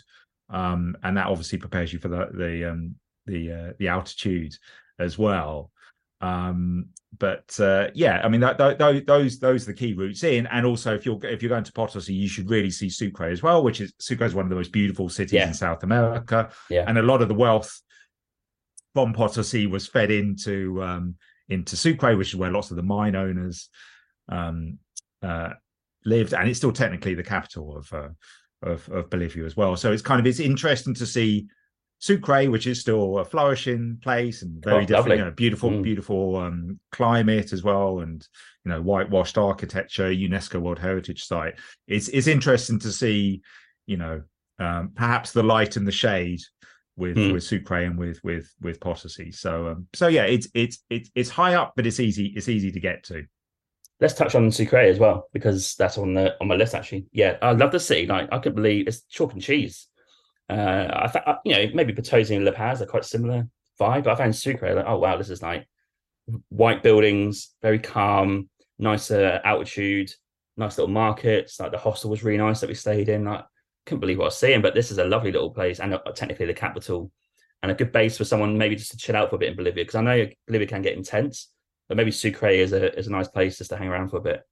um, 0.50 0.98
and 1.04 1.18
that 1.18 1.28
obviously 1.28 1.58
prepares 1.58 1.94
you 1.94 2.00
for 2.00 2.10
the 2.10 2.28
the 2.34 2.72
um, 2.72 2.96
the 3.26 3.52
uh, 3.52 3.74
the 3.80 3.88
altitude 3.88 4.56
as 5.00 5.18
well. 5.18 5.72
Um, 6.20 6.88
but 7.20 7.60
uh, 7.60 7.88
yeah, 7.94 8.22
I 8.24 8.28
mean 8.28 8.42
that, 8.42 8.58
that, 8.58 9.06
those 9.08 9.40
those 9.40 9.64
are 9.64 9.72
the 9.72 9.78
key 9.78 9.94
routes 9.94 10.24
in, 10.24 10.48
and 10.48 10.66
also 10.66 10.94
if 10.94 11.06
you're 11.06 11.20
if 11.26 11.42
you're 11.42 11.50
going 11.50 11.64
to 11.64 11.72
Potosi, 11.72 12.14
you 12.14 12.28
should 12.28 12.50
really 12.50 12.72
see 12.72 12.90
Sucre 12.90 13.26
as 13.26 13.44
well, 13.44 13.64
which 13.64 13.82
is 13.82 13.94
Sucre 14.00 14.26
is 14.26 14.36
one 14.36 14.46
of 14.46 14.50
the 14.50 14.56
most 14.56 14.72
beautiful 14.72 15.10
cities 15.10 15.34
yeah. 15.34 15.48
in 15.48 15.54
South 15.54 15.84
America, 15.84 16.50
yeah. 16.70 16.86
and 16.88 16.98
a 16.98 17.04
lot 17.04 17.22
of 17.22 17.28
the 17.28 17.34
wealth 17.34 17.82
from 18.98 19.14
Potosi 19.14 19.68
was 19.68 19.86
fed 19.86 20.10
into 20.10 20.82
um, 20.82 21.14
into 21.50 21.78
Sucre, 21.78 22.18
which 22.18 22.30
is 22.30 22.36
where 22.36 22.50
lots 22.50 22.72
of 22.72 22.78
the 22.78 22.82
mine 22.82 23.16
owners 23.16 23.70
um, 24.28 24.80
uh, 25.22 25.52
lived, 26.04 26.34
and 26.34 26.50
it's 26.50 26.58
still 26.58 26.72
technically 26.72 27.14
the 27.14 27.22
capital 27.22 27.78
of, 27.78 27.94
uh, 27.94 28.10
of 28.64 28.90
of 28.90 29.12
Bolivia 29.12 29.46
as 29.46 29.56
well. 29.56 29.76
So 29.76 29.92
it's 29.92 30.02
kind 30.02 30.20
of 30.20 30.26
it's 30.26 30.40
interesting 30.40 30.96
to 30.96 31.06
see 31.06 31.46
Sucre, 32.00 32.50
which 32.50 32.66
is 32.66 32.82
still 32.82 33.20
a 33.20 33.26
flourishing 33.26 34.00
place 34.02 34.42
and 34.42 34.64
very 34.64 34.82
oh, 34.82 34.88
different, 34.88 35.20
you 35.20 35.26
know, 35.26 35.32
beautiful, 35.32 35.70
mm. 35.70 35.84
beautiful 35.84 36.38
um, 36.38 36.80
climate 36.92 37.54
as 37.54 37.62
well, 37.62 38.00
and 38.00 38.28
you 38.66 38.72
know, 38.72 38.82
whitewashed 38.82 39.38
architecture, 39.38 40.10
UNESCO 40.10 40.60
World 40.60 40.80
Heritage 40.80 41.24
Site. 41.24 41.60
It's 41.88 42.08
it's 42.08 42.26
interesting 42.26 42.80
to 42.80 42.92
see, 42.92 43.44
you 43.86 43.98
know, 43.98 44.24
um, 44.58 44.94
perhaps 44.96 45.34
the 45.34 45.44
light 45.44 45.76
and 45.76 45.86
the 45.86 45.92
shade 45.92 46.42
with 46.98 47.16
mm. 47.16 47.32
with 47.32 47.44
Sucre 47.44 47.76
and 47.76 47.98
with 47.98 48.20
with 48.24 48.52
with 48.62 48.80
Potosi. 48.80 49.32
So 49.34 49.70
um, 49.70 49.88
so 49.94 50.08
yeah, 50.08 50.24
it's 50.24 50.48
it's 50.54 50.84
it's 50.90 51.10
it's 51.16 51.30
high 51.30 51.54
up, 51.54 51.74
but 51.76 51.86
it's 51.86 52.00
easy 52.00 52.34
it's 52.36 52.50
easy 52.50 52.72
to 52.72 52.80
get 52.80 53.04
to. 53.06 53.24
Let's 54.00 54.14
touch 54.14 54.36
on 54.36 54.52
Sucre 54.52 54.78
as 54.78 55.00
well 55.00 55.30
because 55.32 55.76
that's 55.76 55.98
on 55.98 56.16
the 56.16 56.36
on 56.42 56.48
my 56.48 56.56
list 56.56 56.76
actually. 56.76 57.06
Yeah, 57.12 57.38
I 57.42 57.52
love 57.52 57.72
the 57.72 57.80
city. 57.80 58.08
Like 58.08 58.30
I 58.32 58.40
could 58.40 58.56
believe 58.56 58.88
it's 58.88 59.02
chalk 59.04 59.34
and 59.34 59.42
cheese. 59.42 59.88
Uh, 60.50 60.88
I 60.92 61.08
thought 61.08 61.40
you 61.46 61.54
know 61.54 61.70
maybe 61.74 61.94
Potosi 61.94 62.36
and 62.36 62.46
La 62.46 62.52
Paz 62.52 62.82
are 62.82 62.88
quite 62.88 63.06
similar 63.06 63.48
vibe, 63.80 64.04
but 64.04 64.14
I 64.14 64.16
found 64.16 64.36
Sucre 64.36 64.74
like 64.74 64.86
oh 64.88 64.98
wow, 64.98 65.18
this 65.18 65.30
is 65.30 65.42
like 65.42 65.68
white 66.50 66.84
buildings, 66.84 67.54
very 67.62 67.80
calm, 67.80 68.50
nicer 68.80 69.40
altitude, 69.44 70.12
nice 70.58 70.78
little 70.78 70.92
markets. 70.92 71.60
Like 71.60 71.72
the 71.72 71.78
hostel 71.78 72.10
was 72.10 72.24
really 72.24 72.40
nice 72.40 72.60
that 72.62 72.70
we 72.70 72.76
stayed 72.76 73.10
in. 73.10 73.26
Like 73.26 73.46
couldn't 73.88 74.02
believe 74.02 74.18
what 74.18 74.26
I 74.26 74.28
was 74.28 74.38
seeing. 74.38 74.62
But 74.62 74.76
this 74.76 74.92
is 74.92 74.98
a 74.98 75.06
lovely 75.06 75.32
little 75.32 75.52
place 75.52 75.80
and 75.80 75.94
uh, 75.94 76.00
technically 76.14 76.46
the 76.46 76.54
capital 76.54 77.12
and 77.64 77.72
a 77.72 77.76
good 77.76 77.92
base 77.92 78.18
for 78.18 78.24
someone 78.24 78.58
maybe 78.58 78.76
just 78.76 78.92
to 78.92 78.98
chill 78.98 79.16
out 79.16 79.30
for 79.30 79.38
a 79.38 79.40
bit 79.40 79.50
in 79.50 79.56
Bolivia 79.56 79.84
because 79.84 79.96
I 79.96 80.02
know 80.02 80.28
Bolivia 80.46 80.68
can 80.68 80.82
get 80.82 80.96
intense, 80.96 81.50
but 81.88 81.98
maybe 81.98 82.12
Sucre 82.12 82.50
is 82.50 82.74
a 82.74 82.98
is 82.98 83.08
a 83.08 83.12
nice 83.12 83.28
place 83.28 83.58
just 83.58 83.72
to 83.72 83.78
hang 83.78 83.88
around 83.88 84.10
for 84.10 84.18
a 84.18 84.22
bit. 84.22 84.44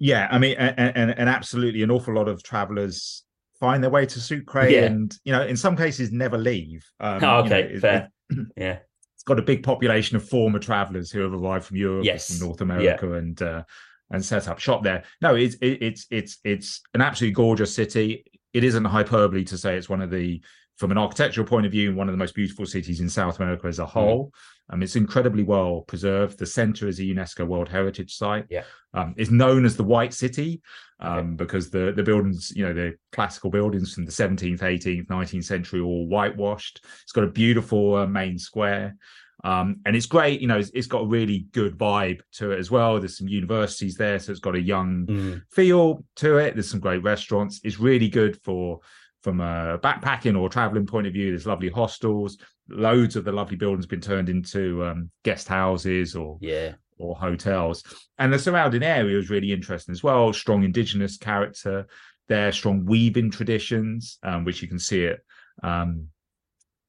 Yeah, 0.00 0.28
I 0.30 0.38
mean, 0.38 0.56
and, 0.56 0.96
and, 0.96 1.10
and 1.18 1.28
absolutely, 1.28 1.82
an 1.82 1.90
awful 1.90 2.14
lot 2.14 2.28
of 2.28 2.42
travelers 2.42 3.24
find 3.58 3.82
their 3.82 3.90
way 3.90 4.06
to 4.06 4.20
Sucre, 4.20 4.68
yeah. 4.68 4.84
and 4.84 5.14
you 5.24 5.32
know, 5.32 5.42
in 5.42 5.56
some 5.56 5.76
cases, 5.76 6.12
never 6.12 6.38
leave. 6.38 6.84
Um, 7.00 7.22
oh, 7.22 7.38
okay, 7.40 7.68
you 7.68 7.74
know, 7.74 7.80
fair. 7.80 8.10
It, 8.30 8.46
yeah, 8.56 8.78
it's 9.14 9.24
got 9.24 9.38
a 9.38 9.42
big 9.42 9.62
population 9.62 10.16
of 10.16 10.28
former 10.28 10.58
travelers 10.58 11.10
who 11.10 11.20
have 11.20 11.32
arrived 11.32 11.64
from 11.64 11.76
Europe, 11.76 12.04
yes. 12.04 12.38
from 12.38 12.46
North 12.46 12.60
America, 12.60 13.06
yeah. 13.08 13.16
and 13.16 13.42
uh, 13.42 13.62
and 14.10 14.24
set 14.24 14.48
up 14.48 14.58
shop 14.58 14.82
there. 14.82 15.04
No, 15.20 15.34
it's 15.34 15.56
it, 15.56 15.82
it's 15.82 16.06
it's 16.10 16.38
it's 16.44 16.80
an 16.94 17.00
absolutely 17.00 17.34
gorgeous 17.34 17.74
city 17.74 18.24
it 18.52 18.64
isn't 18.64 18.84
hyperbole 18.84 19.44
to 19.44 19.58
say 19.58 19.76
it's 19.76 19.88
one 19.88 20.02
of 20.02 20.10
the 20.10 20.42
from 20.76 20.92
an 20.92 20.98
architectural 20.98 21.46
point 21.46 21.66
of 21.66 21.72
view, 21.72 21.92
one 21.92 22.08
of 22.08 22.12
the 22.12 22.18
most 22.18 22.36
beautiful 22.36 22.64
cities 22.64 23.00
in 23.00 23.08
South 23.08 23.40
America 23.40 23.66
as 23.66 23.80
a 23.80 23.82
mm-hmm. 23.82 23.90
whole. 23.90 24.26
Mm. 24.26 24.74
Um, 24.74 24.82
it's 24.82 24.96
incredibly 24.96 25.42
well 25.42 25.80
preserved. 25.82 26.38
The 26.38 26.46
center 26.46 26.86
is 26.86 27.00
a 27.00 27.02
UNESCO 27.02 27.46
World 27.46 27.68
Heritage 27.68 28.14
Site. 28.14 28.46
Yeah, 28.48 28.64
um, 28.94 29.14
it's 29.16 29.30
known 29.30 29.64
as 29.64 29.76
the 29.76 29.84
White 29.84 30.14
City 30.14 30.60
um, 31.00 31.36
because 31.36 31.70
the 31.70 31.92
the 31.92 32.02
buildings, 32.02 32.52
you 32.54 32.66
know, 32.66 32.74
the 32.74 32.94
classical 33.12 33.50
buildings 33.50 33.94
from 33.94 34.04
the 34.04 34.12
17th, 34.12 34.60
18th, 34.60 35.06
19th 35.06 35.44
century, 35.44 35.80
all 35.80 36.06
whitewashed. 36.06 36.84
It's 37.02 37.12
got 37.12 37.24
a 37.24 37.28
beautiful 37.28 37.96
uh, 37.96 38.06
main 38.06 38.38
square. 38.38 38.96
Um, 39.44 39.80
and 39.86 39.94
it's 39.94 40.06
great, 40.06 40.40
you 40.40 40.48
know, 40.48 40.58
it's, 40.58 40.70
it's 40.74 40.86
got 40.86 41.02
a 41.02 41.06
really 41.06 41.46
good 41.52 41.78
vibe 41.78 42.20
to 42.32 42.50
it 42.50 42.58
as 42.58 42.70
well. 42.70 42.98
There's 42.98 43.18
some 43.18 43.28
universities 43.28 43.94
there, 43.94 44.18
so 44.18 44.32
it's 44.32 44.40
got 44.40 44.56
a 44.56 44.60
young 44.60 45.06
mm. 45.06 45.42
feel 45.50 46.04
to 46.16 46.38
it. 46.38 46.54
There's 46.54 46.70
some 46.70 46.80
great 46.80 47.02
restaurants. 47.02 47.60
It's 47.62 47.78
really 47.78 48.08
good 48.08 48.40
for 48.42 48.80
from 49.22 49.40
a 49.40 49.78
backpacking 49.78 50.38
or 50.38 50.48
traveling 50.48 50.86
point 50.86 51.06
of 51.06 51.12
view. 51.12 51.30
There's 51.30 51.46
lovely 51.46 51.68
hostels. 51.68 52.38
Loads 52.68 53.16
of 53.16 53.24
the 53.24 53.32
lovely 53.32 53.56
buildings 53.56 53.84
have 53.84 53.90
been 53.90 54.00
turned 54.00 54.28
into 54.28 54.84
um, 54.84 55.10
guest 55.24 55.48
houses 55.48 56.14
or 56.14 56.38
yeah 56.40 56.72
or 56.98 57.16
hotels. 57.16 57.84
And 58.18 58.32
the 58.32 58.38
surrounding 58.38 58.82
area 58.82 59.18
is 59.18 59.30
really 59.30 59.52
interesting 59.52 59.92
as 59.92 60.02
well. 60.02 60.32
Strong 60.32 60.64
indigenous 60.64 61.16
character 61.16 61.86
there, 62.28 62.52
strong 62.52 62.84
weaving 62.84 63.30
traditions, 63.30 64.18
um, 64.22 64.44
which 64.44 64.62
you 64.62 64.68
can 64.68 64.78
see 64.78 65.04
it 65.04 65.20
um, 65.62 66.08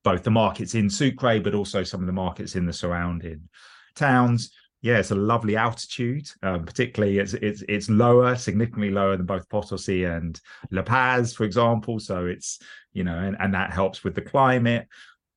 both 0.10 0.24
the 0.24 0.32
markets 0.32 0.74
in 0.74 0.89
Sucre, 0.89 1.39
but 1.39 1.53
also 1.53 1.84
some 1.84 1.99
of 1.99 2.07
the 2.07 2.12
markets 2.12 2.55
in 2.55 2.66
the 2.66 2.74
surrounding 2.74 3.47
towns. 3.93 4.51
Yeah, 4.82 4.97
it's 4.97 5.12
a 5.12 5.16
lovely 5.16 5.55
altitude. 5.55 6.28
Um, 6.41 6.66
particularly, 6.66 7.20
it's 7.20 7.36
it's 7.36 7.64
it's 7.70 7.91
lower, 7.91 8.36
significantly 8.36 8.89
lower 8.89 9.18
than 9.18 9.28
both 9.28 9.47
Potosi 9.49 10.05
and 10.05 10.41
La 10.72 10.82
Paz, 10.82 11.36
for 11.36 11.43
example. 11.43 11.99
So 11.99 12.26
it's 12.26 12.57
you 12.91 13.03
know, 13.03 13.20
and, 13.20 13.38
and 13.39 13.53
that 13.53 13.72
helps 13.72 14.03
with 14.03 14.16
the 14.16 14.24
climate. 14.24 14.88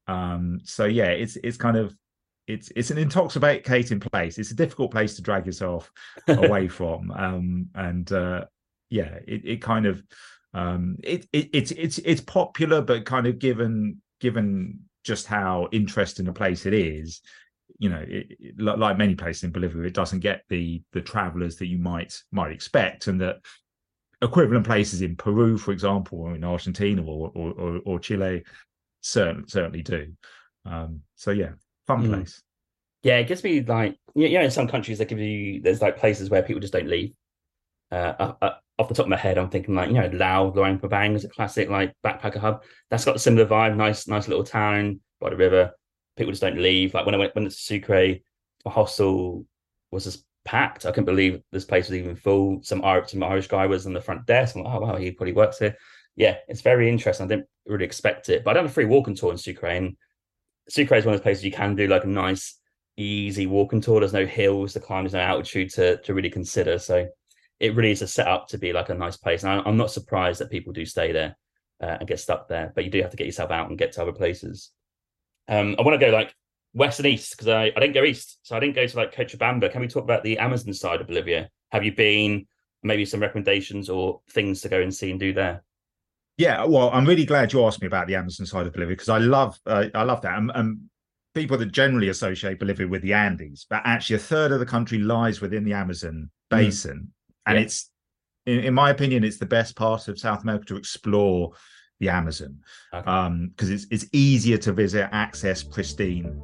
Um, 0.06 0.60
so 0.64 0.86
yeah, 0.86 1.10
it's 1.10 1.36
it's 1.44 1.58
kind 1.58 1.76
of 1.76 1.94
it's 2.46 2.72
it's 2.74 2.90
an 2.90 2.96
intoxicating 2.96 4.00
place. 4.00 4.38
It's 4.38 4.52
a 4.52 4.56
difficult 4.62 4.90
place 4.90 5.16
to 5.16 5.22
drag 5.22 5.44
yourself 5.44 5.92
away 6.28 6.66
from. 6.66 7.10
Um, 7.10 7.68
and 7.74 8.10
uh, 8.10 8.46
yeah, 8.88 9.18
it, 9.28 9.44
it 9.44 9.60
kind 9.60 9.84
of 9.84 10.02
um, 10.54 10.96
it, 11.04 11.26
it 11.34 11.50
it's 11.52 11.72
it's 11.72 11.98
it's 11.98 12.22
popular, 12.22 12.80
but 12.80 13.04
kind 13.04 13.26
of 13.26 13.38
given 13.38 14.00
given 14.22 14.78
just 15.04 15.26
how 15.26 15.68
interesting 15.72 16.28
a 16.28 16.32
place 16.32 16.64
it 16.64 16.72
is, 16.72 17.20
you 17.78 17.90
know, 17.90 18.04
it, 18.06 18.26
it, 18.38 18.58
like 18.58 18.96
many 18.96 19.16
places 19.16 19.42
in 19.42 19.50
Bolivia, 19.50 19.82
it 19.82 19.94
doesn't 19.94 20.20
get 20.20 20.42
the 20.48 20.80
the 20.92 21.00
travelers 21.00 21.56
that 21.56 21.66
you 21.66 21.78
might 21.78 22.14
might 22.30 22.52
expect, 22.52 23.08
and 23.08 23.20
that 23.20 23.40
equivalent 24.22 24.64
places 24.64 25.02
in 25.02 25.16
Peru, 25.16 25.58
for 25.58 25.72
example, 25.72 26.20
or 26.20 26.36
in 26.36 26.44
Argentina 26.44 27.02
or 27.02 27.32
or, 27.34 27.50
or, 27.52 27.80
or 27.84 27.98
Chile, 27.98 28.44
certainly 29.00 29.48
certainly 29.48 29.82
do. 29.82 30.12
Um, 30.64 31.00
so 31.16 31.32
yeah, 31.32 31.50
fun 31.88 32.04
mm. 32.04 32.08
place. 32.10 32.40
Yeah, 33.02 33.18
it 33.18 33.26
gives 33.26 33.42
me 33.42 33.60
like 33.62 33.96
you 34.14 34.30
know, 34.30 34.42
in 34.42 34.50
some 34.52 34.68
countries 34.68 34.98
they 34.98 35.04
give 35.04 35.18
you 35.18 35.60
there's 35.60 35.82
like 35.82 35.98
places 35.98 36.30
where 36.30 36.42
people 36.42 36.60
just 36.60 36.72
don't 36.72 36.88
leave. 36.88 37.12
Uh, 37.93 38.34
off 38.78 38.88
the 38.88 38.95
top 38.95 39.07
of 39.07 39.11
my 39.11 39.16
head, 39.16 39.38
I'm 39.38 39.51
thinking 39.51 39.74
like 39.74 39.88
you 39.88 39.95
know 39.95 40.11
Lao 40.12 40.53
Luang 40.53 40.78
Prabang 40.78 41.14
is 41.14 41.24
a 41.24 41.28
classic 41.28 41.68
like 41.68 41.95
backpacker 42.05 42.38
hub. 42.38 42.64
That's 42.90 43.05
got 43.05 43.16
a 43.16 43.20
similar 43.20 43.47
vibe. 43.47 43.76
Nice, 43.76 44.09
nice 44.09 44.28
little 44.28 44.45
town 44.45 45.01
by 45.20 45.30
the 45.30 45.36
river. 45.36 45.72
People 46.16 46.32
just 46.32 46.43
don't 46.43 46.59
leave. 46.59 46.95
Like 46.95 47.07
when 47.07 47.14
I 47.14 47.18
went 47.18 47.34
when 47.34 47.47
it's 47.47 47.61
Sucre, 47.61 48.16
my 48.64 48.70
hostel 48.70 49.45
was 49.90 50.05
just 50.05 50.24
packed. 50.45 50.86
I 50.86 50.90
couldn't 50.90 51.05
believe 51.05 51.43
this 51.53 51.64
place 51.64 51.88
was 51.88 51.99
even 51.99 52.16
full. 52.16 52.61
Some 52.62 52.84
Irish, 52.84 53.12
some 53.12 53.22
Irish 53.22 53.47
guy 53.47 53.66
was 53.66 53.86
on 53.86 53.93
the 53.93 54.01
front 54.01 54.26
desk. 54.26 54.57
I'm 54.57 54.64
like, 54.64 54.74
oh 54.74 54.80
wow, 54.80 54.97
he 54.97 55.11
probably 55.11 55.34
works 55.34 55.59
here. 55.59 55.76
yeah, 56.16 56.36
it's 56.49 56.62
very 56.62 56.88
interesting. 56.88 57.26
I 57.26 57.28
didn't 57.28 57.49
really 57.66 57.84
expect 57.84 58.28
it, 58.28 58.43
but 58.43 58.53
I 58.53 58.55
done 58.55 58.66
a 58.66 58.70
free 58.70 58.86
walking 58.86 59.14
tour 59.14 59.32
in 59.32 59.38
Sucre, 59.38 59.66
and 59.66 59.97
Sucre 60.68 60.95
is 60.97 61.05
one 61.05 61.14
of 61.14 61.20
those 61.20 61.24
places 61.24 61.45
you 61.45 61.53
can 61.53 61.76
do 61.76 61.88
like 61.88 62.05
a 62.05 62.09
nice, 62.09 62.59
easy 62.97 63.47
walking 63.47 63.80
tour. 63.80 64.01
There's 64.01 64.12
no 64.12 64.26
hills 64.26 64.72
to 64.72 64.80
climb, 64.80 65.05
there's 65.05 65.12
no 65.12 65.20
altitude 65.20 65.70
to 65.74 65.99
to 65.99 66.14
really 66.14 66.30
consider. 66.30 66.78
So 66.78 67.07
it 67.62 67.76
really 67.76 67.92
is 67.92 68.02
a 68.02 68.08
set 68.08 68.26
up 68.26 68.48
to 68.48 68.58
be 68.58 68.72
like 68.72 68.90
a 68.90 68.94
nice 68.94 69.16
place. 69.16 69.44
And 69.44 69.52
I, 69.52 69.68
am 69.68 69.76
not 69.76 69.92
surprised 69.92 70.40
that 70.40 70.50
people 70.50 70.72
do 70.72 70.84
stay 70.84 71.12
there 71.12 71.36
uh, 71.80 71.96
and 72.00 72.08
get 72.08 72.18
stuck 72.18 72.48
there, 72.48 72.72
but 72.74 72.84
you 72.84 72.90
do 72.90 73.00
have 73.00 73.12
to 73.12 73.16
get 73.16 73.26
yourself 73.26 73.52
out 73.52 73.70
and 73.70 73.78
get 73.78 73.92
to 73.92 74.02
other 74.02 74.12
places. 74.12 74.72
Um, 75.48 75.76
I 75.78 75.82
want 75.82 75.98
to 75.98 76.04
go 76.04 76.12
like 76.12 76.34
west 76.74 76.98
and 76.98 77.06
east 77.06 77.30
because 77.30 77.46
I, 77.46 77.66
I 77.66 77.80
didn't 77.80 77.94
go 77.94 78.02
east. 78.02 78.40
So 78.42 78.56
I 78.56 78.60
didn't 78.60 78.74
go 78.74 78.84
to 78.84 78.96
like 78.96 79.14
Cochabamba. 79.14 79.70
Can 79.70 79.80
we 79.80 79.86
talk 79.86 80.02
about 80.02 80.24
the 80.24 80.38
Amazon 80.38 80.74
side 80.74 81.00
of 81.00 81.06
Bolivia? 81.06 81.50
Have 81.70 81.84
you 81.84 81.94
been? 81.94 82.46
Maybe 82.82 83.04
some 83.04 83.20
recommendations 83.20 83.88
or 83.88 84.22
things 84.30 84.60
to 84.62 84.68
go 84.68 84.80
and 84.80 84.92
see 84.92 85.12
and 85.12 85.20
do 85.20 85.32
there? 85.32 85.62
Yeah, 86.36 86.64
well, 86.64 86.90
I'm 86.92 87.06
really 87.06 87.24
glad 87.24 87.52
you 87.52 87.64
asked 87.64 87.80
me 87.80 87.86
about 87.86 88.08
the 88.08 88.16
Amazon 88.16 88.44
side 88.44 88.66
of 88.66 88.72
Bolivia 88.72 88.96
because 88.96 89.08
I 89.08 89.18
love 89.18 89.56
uh, 89.66 89.84
I 89.94 90.02
love 90.02 90.20
that. 90.22 90.36
And, 90.36 90.50
and, 90.54 90.80
people 91.34 91.56
that 91.56 91.72
generally 91.72 92.10
associate 92.10 92.58
Bolivia 92.58 92.86
with 92.86 93.00
the 93.00 93.14
Andes, 93.14 93.66
but 93.70 93.80
actually 93.86 94.16
a 94.16 94.18
third 94.18 94.52
of 94.52 94.60
the 94.60 94.66
country 94.66 94.98
lies 94.98 95.40
within 95.40 95.64
the 95.64 95.72
Amazon 95.72 96.28
hmm. 96.50 96.56
basin. 96.58 97.12
And 97.47 97.57
yeah. 97.57 97.64
it's 97.64 97.90
in, 98.47 98.61
in, 98.61 98.74
my 98.74 98.90
opinion, 98.90 99.24
it's 99.24 99.38
the 99.38 99.47
best 99.47 99.76
part 99.76 100.09
of 100.09 100.18
South 100.18 100.43
America 100.43 100.66
to 100.66 100.76
explore 100.76 101.53
the 102.01 102.09
Amazon 102.09 102.59
because 102.90 103.07
okay. 103.07 103.11
um, 103.11 103.53
it's 103.59 103.86
it's 103.90 104.07
easier 104.12 104.59
to 104.59 104.72
visit, 104.72 105.09
access, 105.12 105.62
pristine. 105.62 106.43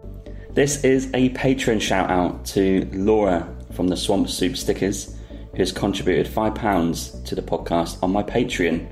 This 0.53 0.85
is 0.85 1.11
a 1.15 1.31
Patreon 1.31 1.81
shout 1.81 2.11
out 2.11 2.45
to 2.47 2.89
Laura 2.93 3.47
from 3.73 3.89
the 3.89 3.97
Swamp 3.97 4.29
Soup 4.29 4.57
Stickers, 4.57 5.17
who 5.53 5.59
has 5.59 5.73
contributed 5.73 6.27
five 6.27 6.55
pounds 6.55 7.21
to 7.23 7.35
the 7.35 7.43
podcast 7.43 8.03
on 8.03 8.13
my 8.13 8.23
Patreon. 8.23 8.89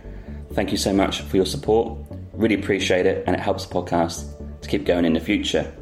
Thank 0.53 0.71
you 0.71 0.77
so 0.77 0.93
much 0.93 1.23
for 1.23 1.37
your 1.37 1.47
support. 1.47 1.99
Really 2.33 2.55
appreciate 2.55 3.07
it, 3.07 3.25
and 3.27 3.35
it 3.35 3.41
helps 3.41 3.67
the 3.67 3.75
podcast 3.75 4.61
to 4.61 4.69
keep 4.69 4.85
going 4.85 5.05
in 5.05 5.13
the 5.13 5.21
future. 5.21 5.73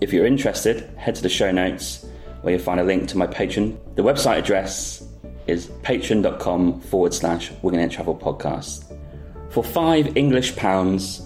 If 0.00 0.12
you're 0.12 0.26
interested, 0.26 0.90
head 0.96 1.14
to 1.16 1.22
the 1.22 1.28
show 1.28 1.50
notes 1.50 2.06
where 2.40 2.54
you'll 2.54 2.62
find 2.62 2.80
a 2.80 2.84
link 2.84 3.08
to 3.08 3.18
my 3.18 3.26
Patreon. 3.26 3.96
The 3.96 4.02
website 4.02 4.38
address 4.38 5.06
is 5.50 5.66
patreon.com 5.82 6.80
forward 6.80 7.12
slash 7.12 7.50
It 7.50 7.90
Travel 7.90 8.16
Podcast. 8.16 8.96
For 9.50 9.64
five 9.64 10.16
English 10.16 10.54
pounds, 10.56 11.22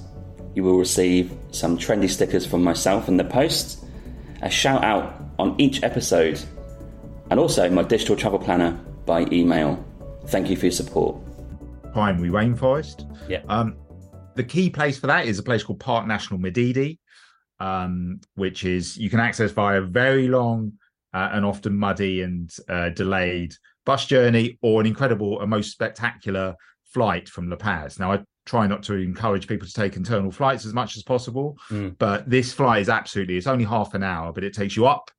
you 0.54 0.64
will 0.64 0.78
receive 0.78 1.36
some 1.50 1.76
trendy 1.76 2.08
stickers 2.08 2.46
from 2.46 2.64
myself 2.64 3.08
in 3.08 3.16
the 3.16 3.24
post, 3.24 3.84
a 4.42 4.48
shout 4.48 4.82
out 4.82 5.22
on 5.38 5.54
each 5.60 5.82
episode, 5.82 6.40
and 7.30 7.38
also 7.38 7.68
my 7.68 7.82
digital 7.82 8.16
travel 8.16 8.38
planner 8.38 8.72
by 9.04 9.26
email. 9.30 9.84
Thank 10.26 10.48
you 10.48 10.56
for 10.56 10.66
your 10.66 10.72
support. 10.72 11.16
Primary 11.92 12.30
rainforest. 12.30 13.06
Yeah. 13.28 13.42
Um, 13.48 13.76
the 14.36 14.44
key 14.44 14.70
place 14.70 14.98
for 14.98 15.06
that 15.08 15.26
is 15.26 15.38
a 15.38 15.42
place 15.42 15.62
called 15.62 15.80
Park 15.80 16.06
National 16.06 16.40
Madidi, 16.40 16.98
um, 17.60 18.20
which 18.36 18.64
is 18.64 18.96
you 18.96 19.10
can 19.10 19.20
access 19.20 19.50
via 19.50 19.82
a 19.82 19.84
very 19.84 20.28
long 20.28 20.72
uh, 21.12 21.30
and 21.32 21.44
often 21.44 21.76
muddy 21.76 22.22
and 22.22 22.50
uh, 22.68 22.88
delayed 22.88 23.54
bus 23.84 24.06
journey 24.06 24.58
or 24.62 24.80
an 24.80 24.86
incredible 24.86 25.40
and 25.40 25.50
most 25.50 25.70
spectacular 25.70 26.54
flight 26.84 27.28
from 27.28 27.50
La 27.50 27.56
Paz. 27.56 27.98
Now, 27.98 28.12
I 28.12 28.20
try 28.46 28.66
not 28.66 28.82
to 28.84 28.94
encourage 28.94 29.46
people 29.46 29.66
to 29.66 29.72
take 29.72 29.96
internal 29.96 30.30
flights 30.30 30.64
as 30.64 30.74
much 30.74 30.96
as 30.96 31.02
possible, 31.02 31.56
mm. 31.70 31.96
but 31.98 32.28
this 32.28 32.52
flight 32.52 32.82
is 32.82 32.88
absolutely, 32.88 33.36
it's 33.36 33.46
only 33.46 33.64
half 33.64 33.94
an 33.94 34.02
hour, 34.02 34.32
but 34.32 34.44
it 34.44 34.54
takes 34.54 34.76
you 34.76 34.86
up 34.86 35.10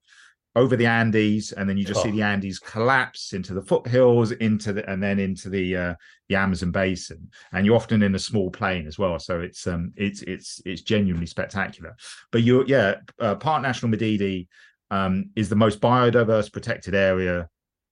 over 0.55 0.77
the 0.77 0.85
Andes, 0.85 1.51
and 1.51 1.67
then 1.69 1.77
you 1.77 1.83
just 1.83 1.99
oh. 1.99 2.03
see 2.03 2.11
the 2.11 2.21
Andes 2.21 2.59
collapse 2.59 3.33
into 3.33 3.53
the 3.53 3.61
foothills, 3.61 4.31
into 4.31 4.71
the 4.71 4.89
and 4.89 5.03
then 5.03 5.19
into 5.19 5.49
the 5.49 5.75
uh, 5.75 5.95
the 6.29 6.35
Amazon 6.35 6.71
basin, 6.71 7.29
and 7.51 7.65
you're 7.65 7.75
often 7.75 8.01
in 8.01 8.15
a 8.15 8.19
small 8.19 8.49
plane 8.49 8.87
as 8.87 8.97
well. 8.97 9.19
So 9.19 9.41
it's 9.41 9.67
um 9.67 9.91
it's 9.97 10.21
it's 10.21 10.61
it's 10.65 10.81
genuinely 10.81 11.27
spectacular. 11.27 11.95
But 12.31 12.43
you 12.43 12.63
yeah, 12.67 12.95
uh, 13.19 13.35
Park 13.35 13.63
National 13.63 13.91
Madidi 13.91 14.47
um, 14.91 15.31
is 15.35 15.49
the 15.49 15.57
most 15.57 15.81
biodiverse 15.81 16.51
protected 16.51 16.95
area 16.95 17.49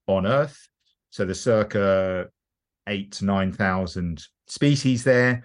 on 0.07 0.25
Earth. 0.25 0.67
So 1.09 1.25
there's 1.25 1.41
circa 1.41 2.27
eight 2.87 3.11
to 3.13 3.25
nine 3.25 3.51
thousand 3.51 4.23
species 4.47 5.03
there. 5.03 5.43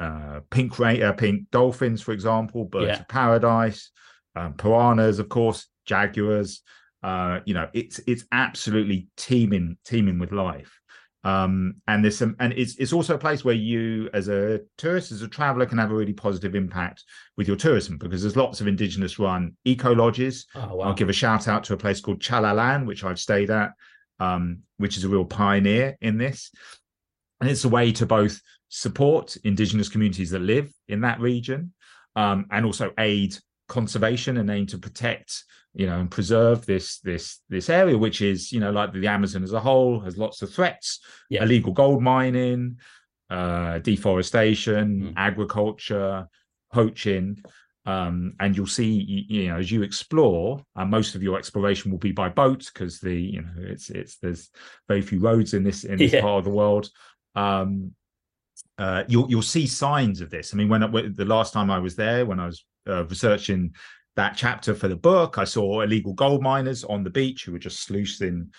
Uh, 0.00 0.40
pink 0.50 0.78
uh, 0.78 1.12
pink 1.12 1.50
dolphins, 1.50 2.00
for 2.00 2.12
example, 2.12 2.64
birds 2.64 2.86
yeah. 2.86 3.00
of 3.00 3.08
paradise, 3.08 3.90
um, 4.36 4.54
piranhas, 4.54 5.18
of 5.18 5.28
course, 5.28 5.66
jaguars. 5.86 6.62
Uh, 7.02 7.40
you 7.44 7.54
know, 7.54 7.68
it's 7.74 8.00
it's 8.06 8.24
absolutely 8.32 9.08
teeming 9.16 9.76
teeming 9.84 10.18
with 10.18 10.32
life. 10.32 10.77
Um, 11.24 11.76
and 11.88 12.04
there's 12.04 12.18
some, 12.18 12.36
and 12.38 12.52
it's 12.52 12.76
it's 12.76 12.92
also 12.92 13.14
a 13.14 13.18
place 13.18 13.44
where 13.44 13.54
you, 13.54 14.08
as 14.12 14.28
a 14.28 14.60
tourist, 14.76 15.10
as 15.10 15.22
a 15.22 15.28
traveler, 15.28 15.66
can 15.66 15.78
have 15.78 15.90
a 15.90 15.94
really 15.94 16.12
positive 16.12 16.54
impact 16.54 17.04
with 17.36 17.48
your 17.48 17.56
tourism 17.56 17.98
because 17.98 18.22
there's 18.22 18.36
lots 18.36 18.60
of 18.60 18.68
indigenous 18.68 19.18
run 19.18 19.56
eco 19.64 19.94
lodges. 19.94 20.46
Oh, 20.54 20.76
wow. 20.76 20.86
I'll 20.86 20.94
give 20.94 21.08
a 21.08 21.12
shout 21.12 21.48
out 21.48 21.64
to 21.64 21.74
a 21.74 21.76
place 21.76 22.00
called 22.00 22.20
Chalalan, 22.20 22.86
which 22.86 23.04
I've 23.04 23.18
stayed 23.18 23.50
at, 23.50 23.72
um, 24.20 24.60
which 24.76 24.96
is 24.96 25.04
a 25.04 25.08
real 25.08 25.24
pioneer 25.24 25.96
in 26.00 26.18
this. 26.18 26.52
And 27.40 27.50
it's 27.50 27.64
a 27.64 27.68
way 27.68 27.92
to 27.92 28.06
both 28.06 28.40
support 28.68 29.36
indigenous 29.44 29.88
communities 29.88 30.30
that 30.30 30.40
live 30.40 30.72
in 30.88 31.00
that 31.00 31.20
region 31.20 31.72
um, 32.16 32.46
and 32.50 32.64
also 32.64 32.92
aid 32.98 33.36
conservation 33.68 34.38
and 34.38 34.50
aim 34.50 34.66
to 34.66 34.78
protect 34.78 35.44
you 35.74 35.86
know 35.86 36.00
and 36.00 36.10
preserve 36.10 36.66
this 36.66 36.98
this 37.00 37.40
this 37.48 37.68
area 37.68 37.96
which 37.96 38.20
is 38.20 38.52
you 38.52 38.60
know 38.60 38.70
like 38.70 38.92
the 38.92 39.06
amazon 39.06 39.42
as 39.42 39.52
a 39.52 39.60
whole 39.60 40.00
has 40.00 40.16
lots 40.16 40.42
of 40.42 40.52
threats 40.52 41.00
yeah. 41.30 41.42
illegal 41.42 41.72
gold 41.72 42.02
mining 42.02 42.76
uh 43.30 43.78
deforestation 43.78 45.02
mm. 45.02 45.12
agriculture 45.16 46.26
poaching 46.72 47.42
um, 47.86 48.34
and 48.38 48.54
you'll 48.54 48.66
see 48.66 49.26
you 49.28 49.48
know 49.48 49.56
as 49.56 49.72
you 49.72 49.82
explore 49.82 50.62
and 50.76 50.90
most 50.90 51.14
of 51.14 51.22
your 51.22 51.38
exploration 51.38 51.90
will 51.90 51.98
be 51.98 52.12
by 52.12 52.28
boat 52.28 52.70
because 52.72 53.00
the 53.00 53.14
you 53.14 53.40
know 53.40 53.52
it's 53.56 53.88
it's 53.88 54.18
there's 54.18 54.50
very 54.88 55.00
few 55.00 55.20
roads 55.20 55.54
in 55.54 55.64
this 55.64 55.84
in 55.84 55.96
this 55.96 56.12
yeah. 56.12 56.20
part 56.20 56.38
of 56.38 56.44
the 56.44 56.50
world 56.50 56.90
um, 57.34 57.92
uh, 58.76 59.04
you'll 59.08 59.30
you'll 59.30 59.40
see 59.40 59.66
signs 59.66 60.20
of 60.20 60.28
this 60.28 60.52
i 60.52 60.56
mean 60.56 60.68
when, 60.68 60.92
when 60.92 61.14
the 61.14 61.24
last 61.24 61.54
time 61.54 61.70
i 61.70 61.78
was 61.78 61.96
there 61.96 62.26
when 62.26 62.38
i 62.38 62.46
was 62.46 62.62
uh, 62.88 63.06
researching 63.06 63.74
that 64.18 64.36
chapter 64.36 64.74
for 64.74 64.88
the 64.88 64.96
book 64.96 65.38
i 65.38 65.44
saw 65.44 65.80
illegal 65.80 66.12
gold 66.12 66.42
miners 66.42 66.82
on 66.84 67.04
the 67.04 67.10
beach 67.10 67.44
who 67.44 67.52
were 67.52 67.58
just 67.58 67.84
sluicing 67.84 68.50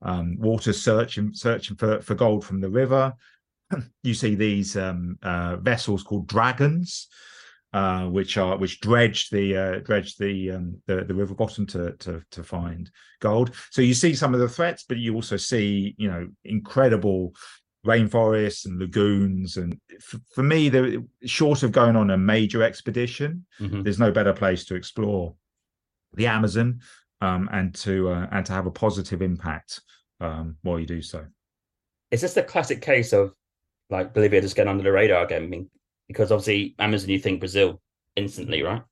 um, 0.00 0.36
water 0.38 0.72
searching 0.72 1.32
searching 1.34 1.76
for, 1.76 2.00
for 2.00 2.14
gold 2.14 2.44
from 2.44 2.60
the 2.60 2.70
river 2.70 3.12
you 4.02 4.14
see 4.14 4.34
these 4.34 4.76
um, 4.76 5.18
uh, 5.22 5.56
vessels 5.56 6.02
called 6.02 6.26
dragas 6.26 7.06
uh, 7.74 8.04
which 8.04 8.36
are 8.36 8.58
which 8.58 8.80
dredge 8.80 9.30
the 9.30 9.56
uh, 9.56 9.78
dredge 9.80 10.16
the, 10.16 10.50
um, 10.50 10.76
the 10.86 11.04
the 11.04 11.14
river 11.14 11.34
bottom 11.34 11.66
to, 11.66 11.92
to 11.92 12.22
to 12.30 12.42
find 12.42 12.90
gold. 13.20 13.54
So 13.70 13.80
you 13.80 13.94
see 13.94 14.14
some 14.14 14.34
of 14.34 14.40
the 14.40 14.48
threats, 14.48 14.84
but 14.86 14.98
you 14.98 15.14
also 15.14 15.38
see 15.38 15.94
you 15.96 16.10
know 16.10 16.28
incredible 16.44 17.32
rainforests 17.86 18.66
and 18.66 18.78
lagoons. 18.78 19.56
And 19.56 19.78
for, 20.00 20.18
for 20.34 20.42
me, 20.42 20.68
the 20.68 21.04
short 21.24 21.62
of 21.62 21.72
going 21.72 21.96
on 21.96 22.10
a 22.10 22.18
major 22.18 22.62
expedition, 22.62 23.44
mm-hmm. 23.60 23.82
there's 23.82 23.98
no 23.98 24.12
better 24.12 24.32
place 24.32 24.64
to 24.66 24.74
explore 24.74 25.34
the 26.14 26.26
Amazon 26.26 26.80
um, 27.20 27.48
and 27.52 27.74
to 27.76 28.10
uh, 28.10 28.26
and 28.32 28.44
to 28.46 28.52
have 28.52 28.66
a 28.66 28.70
positive 28.70 29.22
impact 29.22 29.80
um, 30.20 30.56
while 30.62 30.78
you 30.78 30.86
do 30.86 31.02
so. 31.02 31.24
Is 32.10 32.20
this 32.20 32.34
the 32.34 32.42
classic 32.42 32.82
case 32.82 33.12
of 33.12 33.32
like 33.90 34.12
Bolivia 34.12 34.40
just 34.40 34.56
getting 34.56 34.70
under 34.70 34.84
the 34.84 34.92
radar 34.92 35.24
again? 35.24 35.44
I 35.44 35.46
mean, 35.46 35.70
because 36.08 36.30
obviously 36.30 36.74
Amazon, 36.78 37.10
you 37.10 37.18
think 37.18 37.40
Brazil 37.40 37.80
instantly, 38.16 38.62
right? 38.62 38.82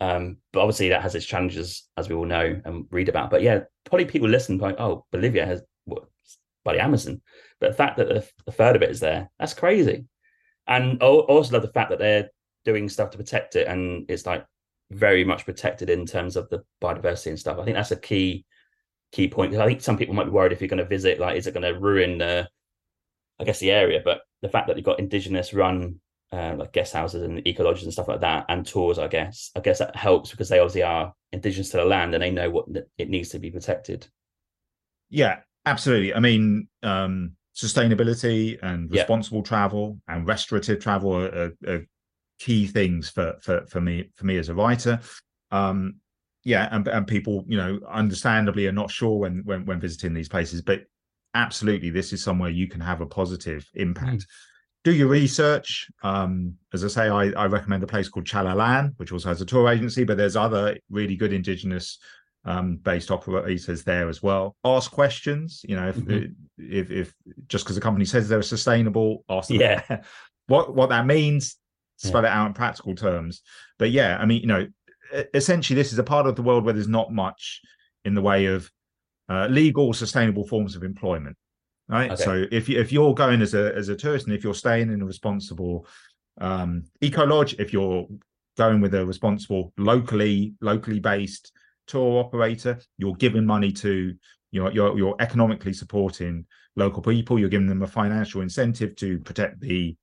Um, 0.00 0.36
but 0.52 0.60
obviously 0.60 0.90
that 0.90 1.02
has 1.02 1.14
its 1.14 1.26
challenges, 1.26 1.88
as 1.96 2.08
we 2.08 2.14
all 2.14 2.24
know 2.24 2.60
and 2.64 2.86
read 2.90 3.08
about. 3.08 3.30
But 3.30 3.42
yeah, 3.42 3.60
probably 3.84 4.04
people 4.04 4.28
listen 4.28 4.58
like, 4.58 4.78
oh, 4.78 5.06
Bolivia 5.10 5.46
has 5.46 5.62
what 5.86 6.04
the 6.74 6.82
Amazon. 6.82 7.20
But 7.60 7.70
the 7.70 7.76
fact 7.76 7.96
that 7.96 8.08
the 8.08 8.52
third 8.52 8.76
of 8.76 8.82
it 8.82 8.90
is 8.90 9.00
there, 9.00 9.30
that's 9.38 9.54
crazy. 9.54 10.06
And 10.66 11.02
I 11.02 11.06
also 11.06 11.52
love 11.52 11.62
the 11.62 11.72
fact 11.72 11.90
that 11.90 11.98
they're 11.98 12.30
doing 12.64 12.88
stuff 12.88 13.10
to 13.10 13.18
protect 13.18 13.56
it, 13.56 13.66
and 13.66 14.04
it's 14.08 14.26
like 14.26 14.44
very 14.90 15.24
much 15.24 15.44
protected 15.44 15.90
in 15.90 16.06
terms 16.06 16.36
of 16.36 16.48
the 16.50 16.64
biodiversity 16.82 17.28
and 17.28 17.38
stuff. 17.38 17.58
I 17.58 17.64
think 17.64 17.76
that's 17.76 17.90
a 17.90 17.96
key 17.96 18.44
key 19.12 19.28
point. 19.28 19.54
I 19.56 19.66
think 19.66 19.80
some 19.80 19.96
people 19.96 20.14
might 20.14 20.24
be 20.24 20.30
worried 20.30 20.52
if 20.52 20.60
you're 20.60 20.68
going 20.68 20.78
to 20.78 20.84
visit, 20.84 21.18
like, 21.18 21.36
is 21.36 21.46
it 21.46 21.54
going 21.54 21.62
to 21.62 21.80
ruin 21.80 22.18
the, 22.18 22.48
I 23.40 23.44
guess, 23.44 23.58
the 23.58 23.70
area? 23.70 24.02
But 24.04 24.20
the 24.42 24.48
fact 24.48 24.66
that 24.66 24.76
you've 24.76 24.84
got 24.84 24.98
indigenous 24.98 25.54
run 25.54 26.00
uh, 26.32 26.54
like 26.56 26.72
guest 26.72 26.92
houses 26.92 27.22
and 27.22 27.46
eco 27.46 27.64
lodges 27.64 27.84
and 27.84 27.92
stuff 27.92 28.08
like 28.08 28.20
that, 28.20 28.46
and 28.48 28.66
tours. 28.66 28.98
I 28.98 29.08
guess 29.08 29.50
I 29.56 29.60
guess 29.60 29.78
that 29.78 29.96
helps 29.96 30.30
because 30.30 30.48
they 30.48 30.58
obviously 30.58 30.82
are 30.82 31.14
indigenous 31.32 31.70
to 31.70 31.78
the 31.78 31.84
land 31.84 32.14
and 32.14 32.22
they 32.22 32.30
know 32.30 32.50
what 32.50 32.66
it 32.98 33.08
needs 33.08 33.30
to 33.30 33.38
be 33.38 33.50
protected. 33.50 34.06
Yeah, 35.10 35.40
absolutely. 35.70 36.14
I 36.14 36.20
mean, 36.20 36.68
um, 36.82 37.32
sustainability 37.56 38.58
and 38.62 38.90
responsible 38.90 39.38
yeah. 39.38 39.48
travel 39.48 39.98
and 40.08 40.26
restorative 40.26 40.80
travel 40.80 41.16
are, 41.16 41.52
are, 41.66 41.86
key 42.38 42.68
things 42.68 43.10
for 43.10 43.34
for 43.42 43.66
for 43.66 43.80
me 43.80 44.08
for 44.14 44.24
me 44.24 44.38
as 44.38 44.48
a 44.48 44.54
writer. 44.54 45.00
Um, 45.50 45.96
yeah, 46.44 46.68
and 46.70 46.86
and 46.86 47.04
people, 47.04 47.44
you 47.48 47.56
know, 47.56 47.80
understandably 47.88 48.68
are 48.68 48.72
not 48.72 48.92
sure 48.92 49.18
when 49.18 49.42
when 49.44 49.64
when 49.64 49.80
visiting 49.80 50.14
these 50.14 50.28
places, 50.28 50.62
but 50.62 50.82
absolutely, 51.34 51.90
this 51.90 52.12
is 52.12 52.22
somewhere 52.22 52.50
you 52.50 52.68
can 52.68 52.80
have 52.80 53.00
a 53.00 53.06
positive 53.06 53.66
impact. 53.74 54.20
Mm 54.20 54.26
do 54.84 54.94
your 54.94 55.08
research. 55.08 55.90
Um, 56.02 56.54
as 56.72 56.84
I 56.84 56.88
say, 56.88 57.08
I, 57.08 57.30
I 57.30 57.46
recommend 57.46 57.82
a 57.82 57.86
place 57.86 58.08
called 58.08 58.26
Chalalan, 58.26 58.94
which 58.96 59.12
also 59.12 59.28
has 59.28 59.40
a 59.40 59.46
tour 59.46 59.68
agency, 59.68 60.04
but 60.04 60.16
there's 60.16 60.36
other 60.36 60.76
really 60.90 61.16
good 61.16 61.32
indigenous 61.32 61.98
um, 62.44 62.76
based 62.76 63.10
operators 63.10 63.84
there 63.84 64.08
as 64.08 64.22
well. 64.22 64.56
Ask 64.64 64.90
questions. 64.90 65.62
You 65.68 65.76
know, 65.76 65.88
if 65.88 65.96
mm-hmm. 65.96 66.32
if, 66.58 66.90
if 66.90 67.14
just 67.48 67.64
because 67.64 67.76
the 67.76 67.82
company 67.82 68.04
says 68.04 68.28
they're 68.28 68.42
sustainable, 68.42 69.24
ask 69.28 69.48
them 69.48 69.60
yeah. 69.60 70.02
what 70.46 70.74
what 70.74 70.90
that 70.90 71.06
means. 71.06 71.56
Spell 71.96 72.22
yeah. 72.22 72.28
it 72.28 72.32
out 72.32 72.46
in 72.46 72.52
practical 72.54 72.94
terms. 72.94 73.42
But 73.76 73.90
yeah, 73.90 74.18
I 74.20 74.24
mean, 74.24 74.40
you 74.40 74.46
know, 74.46 74.68
essentially, 75.34 75.74
this 75.74 75.92
is 75.92 75.98
a 75.98 76.04
part 76.04 76.26
of 76.26 76.36
the 76.36 76.42
world 76.42 76.64
where 76.64 76.74
there's 76.74 76.86
not 76.86 77.12
much 77.12 77.60
in 78.04 78.14
the 78.14 78.22
way 78.22 78.46
of 78.46 78.70
uh, 79.28 79.46
legal, 79.48 79.92
sustainable 79.92 80.46
forms 80.46 80.76
of 80.76 80.84
employment. 80.84 81.36
Right. 81.88 82.10
Okay. 82.10 82.22
So 82.22 82.44
if 82.52 82.68
you 82.68 82.78
if 82.78 82.92
you're 82.92 83.14
going 83.14 83.40
as 83.40 83.54
a 83.54 83.74
as 83.74 83.88
a 83.88 83.96
tourist 83.96 84.26
and 84.26 84.34
if 84.34 84.44
you're 84.44 84.54
staying 84.54 84.92
in 84.92 85.02
a 85.02 85.06
responsible 85.06 85.86
um, 86.40 86.84
eco 87.00 87.24
lodge, 87.24 87.54
if 87.58 87.72
you're 87.72 88.06
going 88.56 88.80
with 88.80 88.94
a 88.94 89.06
responsible 89.06 89.72
locally 89.78 90.54
locally 90.60 91.00
based 91.00 91.52
tour 91.88 92.20
operator, 92.20 92.78
you're 92.96 93.14
giving 93.14 93.44
money 93.44 93.72
to 93.72 94.14
you're 94.50 94.70
you're, 94.72 94.96
you're 94.96 95.16
economically 95.20 95.72
supporting 95.72 96.46
local 96.76 97.02
people. 97.02 97.38
You're 97.38 97.48
giving 97.48 97.66
them 97.66 97.82
a 97.82 97.86
financial 97.86 98.40
incentive 98.40 98.96
to 98.96 99.18
protect 99.20 99.60
the 99.60 99.96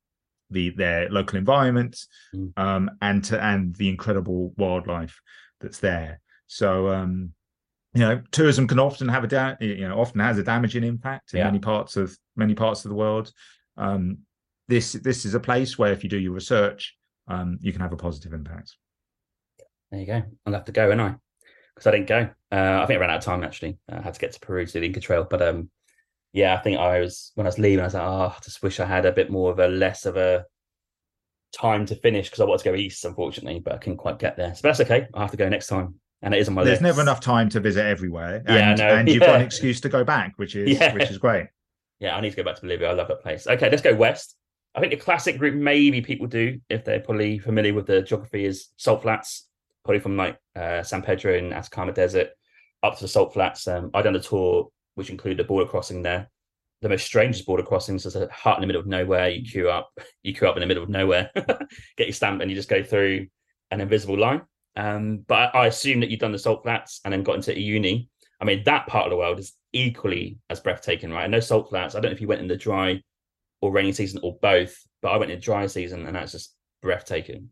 the 0.50 0.70
their 0.70 1.08
local 1.10 1.38
environment 1.38 1.98
mm. 2.34 2.52
um, 2.56 2.90
and 3.02 3.24
to 3.24 3.42
and 3.42 3.74
the 3.76 3.88
incredible 3.88 4.52
wildlife 4.56 5.20
that's 5.60 5.78
there. 5.78 6.20
So 6.46 6.88
um, 6.88 7.32
you 7.94 8.00
know, 8.00 8.22
tourism 8.30 8.68
can 8.68 8.78
often 8.78 9.08
have 9.08 9.24
a 9.24 9.28
da- 9.28 9.56
you 9.60 9.88
know 9.88 9.98
often 9.98 10.20
has 10.20 10.38
a 10.38 10.42
damaging 10.42 10.84
impact 10.84 11.32
in 11.32 11.38
yeah. 11.38 11.44
many 11.46 11.58
parts 11.58 11.96
of 11.96 12.16
many 12.36 12.54
parts 12.54 12.84
of 12.84 12.90
the 12.90 12.94
world. 12.94 13.32
Um, 13.76 14.18
this 14.68 14.92
this 14.92 15.24
is 15.24 15.34
a 15.34 15.40
place 15.40 15.78
where 15.78 15.92
if 15.92 16.04
you 16.04 16.10
do 16.10 16.18
your 16.18 16.32
research, 16.32 16.96
um, 17.28 17.58
you 17.60 17.72
can 17.72 17.80
have 17.80 17.92
a 17.92 17.96
positive 17.96 18.32
impact. 18.32 18.76
There 19.90 20.00
you 20.00 20.06
go. 20.06 20.22
I'll 20.44 20.52
have 20.52 20.64
to 20.66 20.72
go, 20.72 20.90
and 20.90 21.00
I 21.00 21.14
because 21.76 21.86
I 21.86 21.90
didn't 21.92 22.08
go. 22.08 22.30
Uh, 22.50 22.80
I 22.82 22.86
think 22.86 22.96
I 22.96 23.00
ran 23.00 23.10
out 23.10 23.18
of 23.18 23.24
time 23.24 23.44
actually. 23.44 23.78
I 23.88 24.00
had 24.00 24.14
to 24.14 24.20
get 24.20 24.32
to 24.32 24.40
Peru 24.40 24.66
to 24.66 24.72
do 24.72 24.80
the 24.80 24.86
Inca 24.86 25.00
Trail, 25.00 25.26
but 25.28 25.42
um, 25.42 25.70
yeah, 26.32 26.54
I 26.54 26.58
think 26.58 26.78
I 26.78 27.00
was 27.00 27.32
when 27.34 27.46
I 27.46 27.48
was 27.48 27.58
leaving, 27.58 27.80
I 27.80 27.84
was 27.84 27.94
like, 27.94 28.02
oh, 28.02 28.34
I 28.36 28.40
just 28.42 28.62
wish 28.62 28.80
I 28.80 28.86
had 28.86 29.06
a 29.06 29.12
bit 29.12 29.30
more 29.30 29.50
of 29.50 29.58
a 29.58 29.68
less 29.68 30.06
of 30.06 30.16
a 30.16 30.44
time 31.52 31.86
to 31.86 31.94
finish 31.96 32.28
because 32.28 32.40
I 32.40 32.44
wanted 32.44 32.64
to 32.64 32.70
go 32.70 32.76
east, 32.76 33.04
unfortunately, 33.04 33.60
but 33.60 33.74
I 33.74 33.78
couldn't 33.78 33.98
quite 33.98 34.18
get 34.18 34.36
there. 34.36 34.54
So 34.54 34.60
that's 34.62 34.80
okay. 34.80 35.06
I 35.14 35.20
have 35.20 35.30
to 35.30 35.36
go 35.36 35.48
next 35.48 35.68
time, 35.68 35.94
and 36.22 36.34
it 36.34 36.38
is 36.38 36.48
on 36.48 36.54
my 36.54 36.62
list. 36.62 36.68
There's 36.68 36.82
list. 36.82 36.96
never 36.96 37.02
enough 37.02 37.20
time 37.20 37.48
to 37.50 37.60
visit 37.60 37.84
everywhere, 37.84 38.42
and, 38.46 38.56
yeah, 38.56 38.74
no, 38.74 38.96
and 38.96 39.08
you've 39.08 39.20
got 39.20 39.36
an 39.36 39.42
excuse 39.42 39.80
to 39.82 39.88
go 39.88 40.04
back, 40.04 40.34
which 40.36 40.56
is 40.56 40.78
yeah. 40.78 40.92
which 40.94 41.10
is 41.10 41.18
great. 41.18 41.46
Yeah, 42.00 42.16
I 42.16 42.20
need 42.20 42.30
to 42.30 42.36
go 42.36 42.44
back 42.44 42.56
to 42.56 42.62
Bolivia. 42.62 42.90
I 42.90 42.92
love 42.92 43.08
that 43.08 43.22
place. 43.22 43.46
Okay, 43.46 43.70
let's 43.70 43.82
go 43.82 43.94
west. 43.94 44.36
I 44.74 44.80
think 44.80 44.92
the 44.92 44.98
classic 44.98 45.40
route 45.40 45.54
maybe 45.54 46.02
people 46.02 46.26
do 46.26 46.60
if 46.68 46.84
they're 46.84 47.00
probably 47.00 47.38
familiar 47.38 47.72
with 47.72 47.86
the 47.86 48.02
geography 48.02 48.44
is 48.44 48.68
salt 48.76 49.00
flats, 49.00 49.45
probably 49.86 50.00
from 50.00 50.16
like 50.16 50.36
uh, 50.56 50.82
San 50.82 51.00
Pedro 51.00 51.34
in 51.34 51.52
Atacama 51.52 51.92
Desert 51.92 52.30
up 52.82 52.96
to 52.96 53.04
the 53.04 53.08
Salt 53.08 53.32
Flats. 53.32 53.68
Um, 53.68 53.90
I 53.94 54.02
done 54.02 54.16
a 54.16 54.20
tour 54.20 54.68
which 54.96 55.10
included 55.10 55.38
a 55.40 55.44
border 55.44 55.68
crossing 55.68 56.02
there. 56.02 56.28
The 56.82 56.88
most 56.88 57.06
strangest 57.06 57.46
border 57.46 57.62
crossings 57.62 58.04
is 58.04 58.16
a 58.16 58.28
hut 58.28 58.56
in 58.56 58.62
the 58.62 58.66
middle 58.66 58.82
of 58.82 58.88
nowhere. 58.88 59.28
You 59.28 59.48
queue 59.48 59.70
up, 59.70 59.90
you 60.24 60.34
queue 60.34 60.48
up 60.48 60.56
in 60.56 60.60
the 60.60 60.66
middle 60.66 60.82
of 60.82 60.88
nowhere, 60.88 61.30
get 61.96 62.08
your 62.08 62.12
stamp, 62.12 62.42
and 62.42 62.50
you 62.50 62.56
just 62.56 62.68
go 62.68 62.82
through 62.82 63.28
an 63.70 63.80
invisible 63.80 64.18
line. 64.18 64.42
Um, 64.74 65.18
but 65.26 65.54
I, 65.54 65.60
I 65.60 65.66
assume 65.68 66.00
that 66.00 66.10
you've 66.10 66.20
done 66.20 66.32
the 66.32 66.38
Salt 66.38 66.64
Flats 66.64 67.00
and 67.04 67.12
then 67.12 67.22
got 67.22 67.36
into 67.36 67.52
Uyuni. 67.52 68.08
I 68.40 68.44
mean, 68.44 68.64
that 68.64 68.88
part 68.88 69.06
of 69.06 69.10
the 69.10 69.16
world 69.16 69.38
is 69.38 69.54
equally 69.72 70.38
as 70.50 70.60
breathtaking, 70.60 71.12
right? 71.12 71.24
I 71.24 71.28
know 71.28 71.40
Salt 71.40 71.70
Flats. 71.70 71.94
I 71.94 72.00
don't 72.00 72.10
know 72.10 72.14
if 72.16 72.20
you 72.20 72.28
went 72.28 72.42
in 72.42 72.48
the 72.48 72.56
dry 72.56 73.00
or 73.62 73.72
rainy 73.72 73.92
season 73.92 74.20
or 74.24 74.36
both, 74.42 74.76
but 75.00 75.12
I 75.12 75.16
went 75.16 75.30
in 75.30 75.40
dry 75.40 75.66
season 75.68 76.06
and 76.06 76.16
that's 76.16 76.32
just 76.32 76.54
breathtaking. 76.82 77.50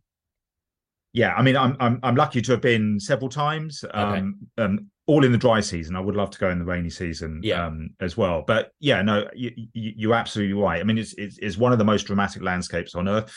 Yeah, 1.14 1.32
I 1.32 1.42
mean, 1.42 1.56
I'm 1.56 1.76
I'm 1.80 2.00
I'm 2.02 2.16
lucky 2.16 2.42
to 2.42 2.52
have 2.52 2.60
been 2.60 3.00
several 3.00 3.30
times. 3.30 3.84
Um, 3.94 4.36
okay. 4.58 4.64
um, 4.64 4.90
all 5.06 5.24
in 5.24 5.32
the 5.32 5.38
dry 5.38 5.60
season. 5.60 5.96
I 5.96 6.00
would 6.00 6.16
love 6.16 6.30
to 6.30 6.38
go 6.38 6.50
in 6.50 6.58
the 6.58 6.64
rainy 6.64 6.90
season 6.90 7.40
yeah. 7.42 7.66
um, 7.66 7.90
as 8.00 8.16
well. 8.16 8.42
But 8.46 8.72
yeah, 8.80 9.02
no, 9.02 9.28
you, 9.34 9.52
you, 9.74 10.12
are 10.12 10.16
absolutely 10.16 10.54
right. 10.54 10.80
I 10.80 10.84
mean, 10.84 10.98
it's, 10.98 11.12
it's, 11.14 11.38
it's 11.38 11.58
one 11.58 11.72
of 11.72 11.78
the 11.78 11.84
most 11.84 12.04
dramatic 12.04 12.42
landscapes 12.42 12.94
on 12.94 13.08
Earth. 13.08 13.34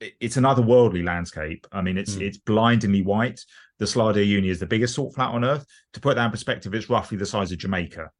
It's 0.00 0.36
an 0.36 0.44
otherworldly 0.44 1.04
landscape. 1.04 1.66
I 1.72 1.80
mean, 1.80 1.96
it's 1.96 2.16
mm. 2.16 2.22
it's 2.22 2.36
blindingly 2.36 3.02
white. 3.02 3.40
The 3.78 3.86
Salar 3.86 4.12
de 4.12 4.26
Uyuni 4.26 4.48
is 4.48 4.60
the 4.60 4.66
biggest 4.66 4.94
salt 4.94 5.14
flat 5.14 5.30
on 5.30 5.42
Earth. 5.42 5.64
To 5.94 6.00
put 6.00 6.16
that 6.16 6.26
in 6.26 6.30
perspective, 6.30 6.74
it's 6.74 6.90
roughly 6.90 7.16
the 7.16 7.24
size 7.24 7.50
of 7.50 7.56
Jamaica, 7.56 8.10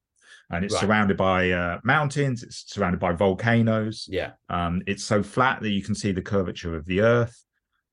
and 0.50 0.64
it's 0.64 0.72
right. 0.72 0.80
surrounded 0.80 1.18
by 1.18 1.50
uh, 1.50 1.80
mountains. 1.84 2.42
It's 2.42 2.64
surrounded 2.72 2.98
by 2.98 3.12
volcanoes. 3.12 4.06
Yeah, 4.08 4.30
um, 4.48 4.80
it's 4.86 5.04
so 5.04 5.22
flat 5.22 5.60
that 5.60 5.68
you 5.68 5.82
can 5.82 5.94
see 5.94 6.12
the 6.12 6.22
curvature 6.22 6.76
of 6.76 6.86
the 6.86 7.02
Earth. 7.02 7.44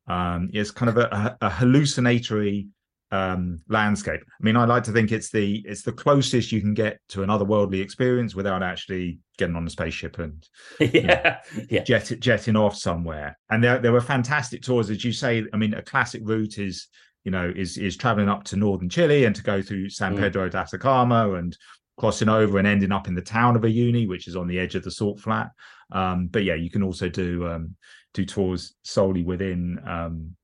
Um, 0.08 0.50
it's 0.54 0.72
kind 0.72 0.90
of 0.90 0.98
a, 0.98 1.38
a 1.42 1.50
hallucinatory 1.50 2.68
um, 3.14 3.62
landscape. 3.70 4.22
I 4.22 4.44
mean, 4.44 4.58
I 4.58 4.66
like 4.66 4.84
to 4.86 4.92
think 4.92 5.12
it's 5.12 5.30
the 5.30 5.64
it's 5.66 5.84
the 5.84 5.92
closest 5.92 6.52
you 6.52 6.62
can 6.62 6.74
get 6.74 7.00
to 7.10 7.22
another 7.22 7.46
worldly 7.46 7.80
experience 7.80 8.34
without 8.34 8.64
actually 8.64 9.20
getting 9.38 9.56
on 9.56 9.68
a 9.68 9.70
spaceship 9.70 10.18
and 10.18 10.48
yeah, 10.80 11.40
know, 11.56 11.64
yeah. 11.70 11.84
Jet, 11.84 12.12
jetting 12.20 12.56
off 12.56 12.76
somewhere. 12.76 13.38
And 13.52 13.64
there 13.64 13.78
there 13.78 13.92
were 13.92 14.02
fantastic 14.02 14.64
tours, 14.64 14.90
as 14.90 15.06
you 15.06 15.12
say. 15.12 15.46
I 15.54 15.58
mean, 15.58 15.76
a 15.76 15.84
classic 15.84 16.24
route 16.26 16.58
is 16.58 16.88
you 17.24 17.32
know 17.32 17.54
is 17.56 17.78
is 17.78 17.98
traveling 17.98 18.30
up 18.30 18.46
to 18.46 18.56
northern 18.56 18.90
Chile 18.90 19.26
and 19.26 19.36
to 19.36 19.44
go 19.44 19.62
through 19.62 19.90
San 19.90 20.16
mm. 20.16 20.20
Pedro 20.20 20.50
de 20.50 20.58
Atacama 20.58 21.34
and 21.34 21.56
crossing 22.00 22.30
over 22.30 22.58
and 22.58 22.68
ending 22.68 22.92
up 22.92 23.08
in 23.08 23.14
the 23.14 23.22
town 23.22 23.56
of 23.56 23.62
Uyuni, 23.62 24.08
which 24.08 24.28
is 24.28 24.36
on 24.36 24.48
the 24.48 24.60
edge 24.60 24.74
of 24.74 24.84
the 24.84 24.90
salt 24.90 25.20
flat. 25.20 25.52
Um, 25.92 26.28
but 26.28 26.44
yeah, 26.44 26.56
you 26.56 26.72
can 26.72 26.82
also 26.82 27.10
do 27.10 27.48
um, 27.48 27.76
do 28.14 28.26
tours 28.26 28.76
solely 28.84 29.24
within 29.24 29.80
um, 29.86 30.36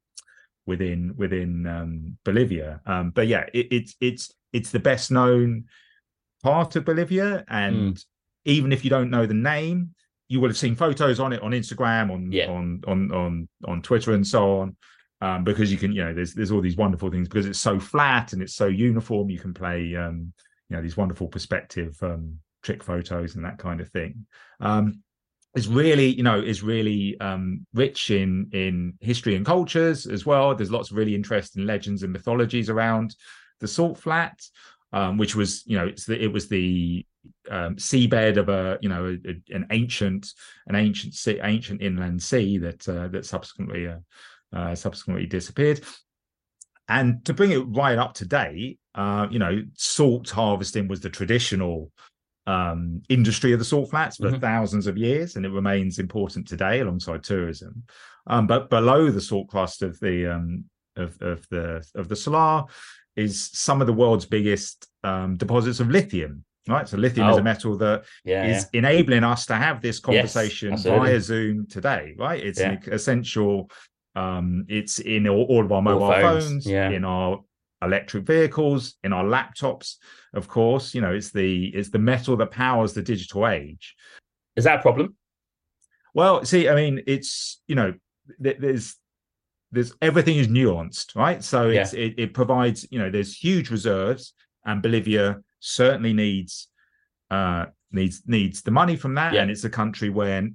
within 0.65 1.13
within 1.17 1.65
um, 1.67 2.17
Bolivia. 2.23 2.81
Um, 2.85 3.11
but 3.11 3.27
yeah, 3.27 3.45
it, 3.53 3.67
it's 3.71 3.95
it's 3.99 4.33
it's 4.53 4.71
the 4.71 4.79
best 4.79 5.11
known 5.11 5.65
part 6.43 6.75
of 6.75 6.85
Bolivia, 6.85 7.43
and 7.47 7.95
mm. 7.95 8.05
even 8.45 8.71
if 8.71 8.83
you 8.83 8.89
don't 8.89 9.09
know 9.09 9.25
the 9.25 9.33
name, 9.33 9.93
you 10.27 10.39
will 10.39 10.49
have 10.49 10.57
seen 10.57 10.75
photos 10.75 11.19
on 11.19 11.33
it 11.33 11.41
on 11.41 11.51
Instagram, 11.51 12.11
on 12.11 12.31
yeah. 12.31 12.49
on 12.49 12.81
on 12.87 13.11
on 13.11 13.49
on 13.65 13.81
Twitter, 13.81 14.13
and 14.13 14.25
so 14.25 14.59
on. 14.59 14.77
Um, 15.21 15.43
because 15.43 15.69
you 15.69 15.77
can, 15.77 15.91
you 15.91 16.05
know, 16.05 16.13
there's 16.13 16.33
there's 16.33 16.51
all 16.51 16.61
these 16.61 16.77
wonderful 16.77 17.11
things 17.11 17.27
because 17.27 17.45
it's 17.45 17.59
so 17.59 17.77
flat 17.77 18.31
and 18.31 18.41
it's 18.41 18.55
so 18.55 18.67
uniform. 18.67 19.29
You 19.29 19.39
can 19.39 19.53
play, 19.53 19.93
um, 19.95 20.31
you 20.69 20.77
know, 20.77 20.81
these 20.81 20.95
wonderful 20.95 21.27
perspective 21.27 21.97
um, 22.01 22.39
trick 22.63 22.83
photos 22.83 23.35
and 23.35 23.43
that 23.43 23.57
kind 23.57 23.81
of 23.81 23.89
thing. 23.89 24.25
Um, 24.61 25.03
is 25.55 25.67
really 25.67 26.07
you 26.07 26.23
know 26.23 26.39
is 26.39 26.61
really 26.61 27.19
um, 27.19 27.65
rich 27.73 28.11
in 28.11 28.49
in 28.53 28.93
history 28.99 29.35
and 29.35 29.45
cultures 29.45 30.05
as 30.05 30.25
well. 30.25 30.53
There's 30.53 30.71
lots 30.71 30.91
of 30.91 30.97
really 30.97 31.15
interesting 31.15 31.65
legends 31.65 32.03
and 32.03 32.13
mythologies 32.13 32.69
around 32.69 33.15
the 33.59 33.67
salt 33.67 33.97
flat 33.97 34.39
um, 34.93 35.17
which 35.17 35.35
was 35.35 35.63
you 35.65 35.77
know 35.77 35.87
it's 35.87 36.05
the, 36.05 36.21
it 36.21 36.31
was 36.31 36.47
the 36.47 37.05
um, 37.49 37.75
seabed 37.75 38.37
of 38.37 38.49
a 38.49 38.77
you 38.81 38.89
know 38.89 39.05
a, 39.05 39.29
a, 39.29 39.55
an 39.55 39.67
ancient 39.71 40.27
an 40.67 40.75
ancient 40.75 41.13
sea, 41.13 41.39
ancient 41.43 41.81
inland 41.81 42.21
sea 42.21 42.57
that 42.57 42.87
uh, 42.87 43.07
that 43.09 43.25
subsequently 43.25 43.87
uh, 43.87 43.99
uh, 44.53 44.75
subsequently 44.75 45.25
disappeared. 45.25 45.81
And 46.87 47.23
to 47.25 47.35
bring 47.35 47.51
it 47.51 47.59
right 47.59 47.99
up 47.99 48.15
to 48.15 48.27
date 48.27 48.79
uh, 48.95 49.27
you 49.29 49.39
know 49.39 49.61
salt 49.75 50.29
harvesting 50.29 50.87
was 50.87 51.01
the 51.01 51.09
traditional 51.09 51.91
um, 52.49 53.03
industry 53.09 53.53
of 53.53 53.59
the 53.59 53.65
salt 53.65 53.91
flats 53.91 54.17
for 54.17 54.29
mm-hmm. 54.29 54.39
thousands 54.39 54.87
of 54.87 54.97
years, 54.97 55.35
and 55.35 55.45
it 55.45 55.51
remains 55.51 55.99
important 55.99 56.47
today 56.47 56.79
alongside 56.79 57.23
tourism. 57.23 57.83
Um, 58.25 58.47
but 58.47 58.71
below 58.71 59.11
the 59.11 59.21
salt 59.21 59.47
crust 59.49 59.83
of 59.83 59.99
the 59.99 60.33
um, 60.33 60.65
of, 60.95 61.15
of 61.21 61.47
the 61.49 61.85
of 61.93 62.09
the 62.09 62.15
Salar 62.15 62.65
is 63.15 63.49
some 63.53 63.81
of 63.81 63.87
the 63.87 63.93
world's 63.93 64.25
biggest 64.25 64.87
um, 65.03 65.37
deposits 65.37 65.79
of 65.79 65.89
lithium. 65.89 66.43
Right, 66.67 66.87
so 66.87 66.97
lithium 66.97 67.27
oh. 67.27 67.31
is 67.31 67.37
a 67.37 67.39
oh. 67.39 67.43
metal 67.43 67.77
that 67.77 68.05
yeah, 68.23 68.45
is 68.45 68.67
yeah. 68.73 68.79
enabling 68.79 69.23
us 69.23 69.45
to 69.47 69.55
have 69.55 69.81
this 69.81 69.99
conversation 69.99 70.71
yes, 70.71 70.83
via 70.83 71.21
Zoom 71.21 71.67
today. 71.67 72.15
Right, 72.17 72.43
it's 72.43 72.59
yeah. 72.59 72.77
essential. 72.91 73.69
Um, 74.15 74.65
it's 74.67 74.99
in 74.99 75.27
all, 75.27 75.43
all 75.43 75.63
of 75.63 75.71
our 75.71 75.81
mobile 75.81 76.03
all 76.03 76.11
phones, 76.11 76.65
phones 76.65 76.67
in 76.67 77.05
our 77.05 77.41
electric 77.81 78.25
vehicles, 78.25 78.95
in 79.03 79.13
our 79.13 79.23
laptops, 79.23 79.95
of 80.33 80.47
course. 80.47 80.93
You 80.93 81.01
know, 81.01 81.11
it's 81.11 81.31
the 81.31 81.67
it's 81.67 81.89
the 81.89 81.99
metal 81.99 82.35
that 82.37 82.51
powers 82.51 82.93
the 82.93 83.01
digital 83.01 83.47
age. 83.47 83.95
Is 84.55 84.65
that 84.65 84.79
a 84.79 84.81
problem? 84.81 85.15
Well, 86.13 86.43
see, 86.45 86.67
I 86.67 86.75
mean, 86.75 87.03
it's 87.07 87.61
you 87.67 87.75
know, 87.75 87.93
there's 88.39 88.95
there's 89.71 89.93
everything 90.01 90.37
is 90.37 90.47
nuanced, 90.47 91.15
right? 91.15 91.43
So 91.43 91.69
it's 91.69 91.93
yeah. 91.93 92.05
it, 92.05 92.15
it 92.17 92.33
provides, 92.33 92.87
you 92.89 92.99
know, 92.99 93.09
there's 93.09 93.35
huge 93.35 93.69
reserves, 93.69 94.33
and 94.65 94.81
Bolivia 94.81 95.41
certainly 95.59 96.13
needs 96.13 96.67
uh 97.29 97.65
needs 97.91 98.23
needs 98.25 98.61
the 98.61 98.71
money 98.71 98.95
from 98.95 99.15
that, 99.15 99.33
yeah. 99.33 99.41
and 99.41 99.51
it's 99.51 99.63
a 99.63 99.69
country 99.69 100.09
where 100.09 100.49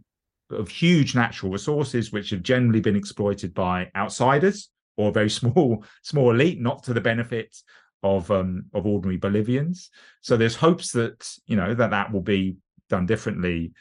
of 0.50 0.68
huge 0.68 1.14
natural 1.14 1.50
resources 1.50 2.12
which 2.12 2.30
have 2.30 2.42
generally 2.42 2.80
been 2.80 2.96
exploited 2.96 3.54
by 3.54 3.90
outsiders 3.96 4.70
or 4.96 5.08
a 5.08 5.12
very 5.12 5.30
small 5.40 5.84
small 6.02 6.30
elite, 6.30 6.60
not 6.60 6.82
to 6.84 6.94
the 6.94 7.00
benefit 7.00 7.56
of 8.02 8.30
um, 8.30 8.66
of 8.74 8.86
ordinary 8.86 9.16
Bolivians. 9.16 9.90
So 10.20 10.36
there's 10.36 10.56
hopes 10.56 10.92
that 10.92 11.28
you 11.46 11.56
know 11.56 11.74
that 11.74 11.90
that 11.90 12.12
will 12.12 12.22
be 12.22 12.56
done 12.90 13.06
differently 13.06 13.72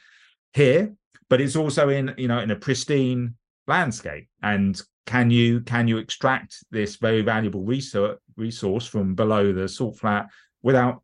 here. 0.53 0.93
but 1.29 1.41
it's 1.41 1.55
also 1.55 1.89
in 1.89 2.13
you 2.17 2.27
know 2.27 2.39
in 2.39 2.51
a 2.51 2.55
pristine 2.55 3.35
landscape 3.67 4.27
and 4.41 4.81
can 5.05 5.29
you 5.31 5.61
can 5.61 5.87
you 5.87 5.97
extract 5.97 6.63
this 6.71 6.97
very 6.97 7.21
valuable 7.21 7.63
resource 7.63 8.19
resource 8.35 8.85
from 8.85 9.15
below 9.15 9.51
the 9.51 9.67
salt 9.67 9.97
flat 9.97 10.27
without 10.61 11.01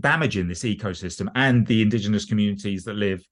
damaging 0.00 0.48
this 0.48 0.64
ecosystem 0.64 1.30
and 1.34 1.66
the 1.66 1.80
indigenous 1.80 2.24
communities 2.24 2.84
that 2.84 2.94
live 2.94 3.26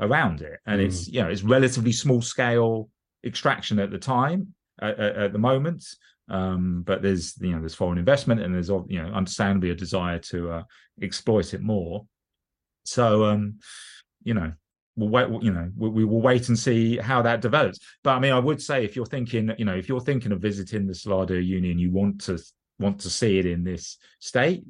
around 0.00 0.40
it 0.40 0.58
and 0.66 0.80
mm. 0.80 0.86
it's 0.86 1.08
you 1.08 1.20
know 1.20 1.28
it's 1.28 1.42
relatively 1.42 1.92
small 1.92 2.22
scale 2.22 2.88
extraction 3.24 3.78
at 3.78 3.90
the 3.90 3.98
time 3.98 4.54
at, 4.80 4.98
at 4.98 5.32
the 5.32 5.38
moment. 5.38 5.84
Um, 6.28 6.82
but 6.86 7.02
there's 7.02 7.34
you 7.40 7.52
know 7.52 7.60
there's 7.60 7.74
foreign 7.74 7.98
investment 7.98 8.40
and 8.40 8.54
there's 8.54 8.70
you 8.70 9.02
know 9.02 9.10
understandably 9.12 9.70
a 9.70 9.74
desire 9.74 10.18
to 10.20 10.50
uh, 10.50 10.62
exploit 11.02 11.52
it 11.52 11.60
more. 11.60 12.06
So 12.84 13.24
um 13.24 13.58
you 14.22 14.34
know 14.34 14.52
we'll 14.96 15.08
wait 15.08 15.42
you 15.42 15.52
know 15.52 15.70
we, 15.76 15.88
we, 15.88 16.04
will 16.04 16.20
wait 16.20 16.48
and 16.48 16.58
see 16.58 16.96
how 16.96 17.22
that 17.22 17.40
develops. 17.40 17.78
But 18.02 18.12
i 18.12 18.18
mean 18.18 18.32
i 18.32 18.38
would 18.38 18.62
say 18.62 18.84
if 18.84 18.96
you're 18.96 19.06
thinking 19.06 19.52
you 19.58 19.64
know 19.64 19.74
if 19.74 19.88
you're 19.88 20.00
thinking 20.00 20.32
of 20.32 20.40
visiting 20.40 20.86
the 20.86 20.94
Salar 20.94 21.26
Uyuni 21.26 21.78
you 21.78 21.90
want 21.90 22.22
to 22.22 22.38
want 22.78 23.00
to 23.00 23.10
see 23.10 23.38
it 23.38 23.46
in 23.46 23.64
this 23.64 23.98
state 24.18 24.64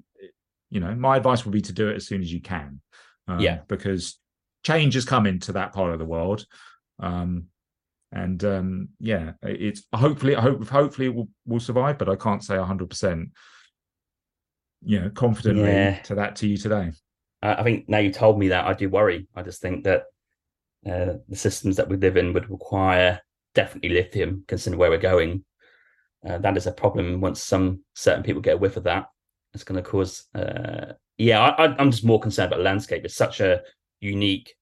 you 0.71 0.81
know 0.81 0.95
my 0.95 1.17
advice 1.17 1.45
would 1.45 1.53
be 1.53 1.61
to 1.63 1.73
do 1.73 1.89
it 1.89 1.97
as 1.97 2.07
soon 2.07 2.21
as 2.21 2.33
you 2.33 2.41
can. 2.41 2.81
Um, 3.27 3.41
yeah. 3.41 3.61
because 3.69 4.19
change 4.65 4.97
is 4.97 5.07
coming 5.07 5.39
to 5.41 5.53
that 5.53 5.73
part 5.73 5.93
of 5.93 5.99
the 5.99 6.05
world. 6.05 6.47
Um 6.99 7.47
and 8.15 8.43
um 8.45 8.89
yeah 9.01 9.33
it's 9.43 9.83
hopefully 9.95 10.35
i 10.35 10.41
hope 10.41 10.67
hopefully 10.69 11.09
it 11.09 11.15
will, 11.15 11.29
will 11.47 11.61
survive 11.61 11.99
but 11.99 12.09
i 12.09 12.17
can't 12.17 12.43
say 12.43 12.57
100 12.57 12.89
percent 12.89 13.29
you 14.83 15.01
know 15.01 15.11
confidently 15.11 15.69
yeah. 15.69 15.99
to 16.03 16.15
that 16.15 16.37
to 16.37 16.47
you 16.47 16.57
today 16.57 16.91
I 17.45 17.62
think 17.62 17.89
now 17.89 17.99
you 17.99 18.11
told 18.11 18.39
me 18.39 18.49
that 18.49 18.65
I 18.65 18.73
do 18.73 18.89
worry. 18.89 19.27
I 19.35 19.43
just 19.43 19.61
think 19.61 19.85
that 19.85 20.05
uh, 20.87 21.19
the 21.29 21.37
systems 21.37 21.77
that 21.77 21.89
we 21.89 21.97
live 21.99 22.17
in 22.17 22.33
would 22.33 22.49
require 22.49 23.21
definitely 23.55 23.91
lithium, 23.91 24.45
considering 24.49 24.79
where 24.79 24.89
we're 24.89 24.99
going. 24.99 25.45
Uh, 26.27 26.39
that 26.39 26.57
is 26.57 26.67
a 26.67 26.73
problem. 26.73 27.21
Once 27.21 27.43
some 27.43 27.81
certain 27.95 28.23
people 28.23 28.41
get 28.41 28.55
a 28.55 28.57
whiff 28.57 28.79
of 28.79 28.85
that, 28.85 29.09
it's 29.53 29.65
going 29.65 29.83
to 29.83 29.89
cause. 29.89 30.25
Uh, 30.35 30.95
yeah, 31.19 31.41
I, 31.41 31.81
am 31.81 31.91
just 31.91 32.05
more 32.05 32.19
concerned 32.19 32.47
about 32.47 32.59
the 32.59 32.65
landscape. 32.65 33.05
It's 33.05 33.15
such 33.15 33.41
a 33.41 33.61
unique, 34.01 34.55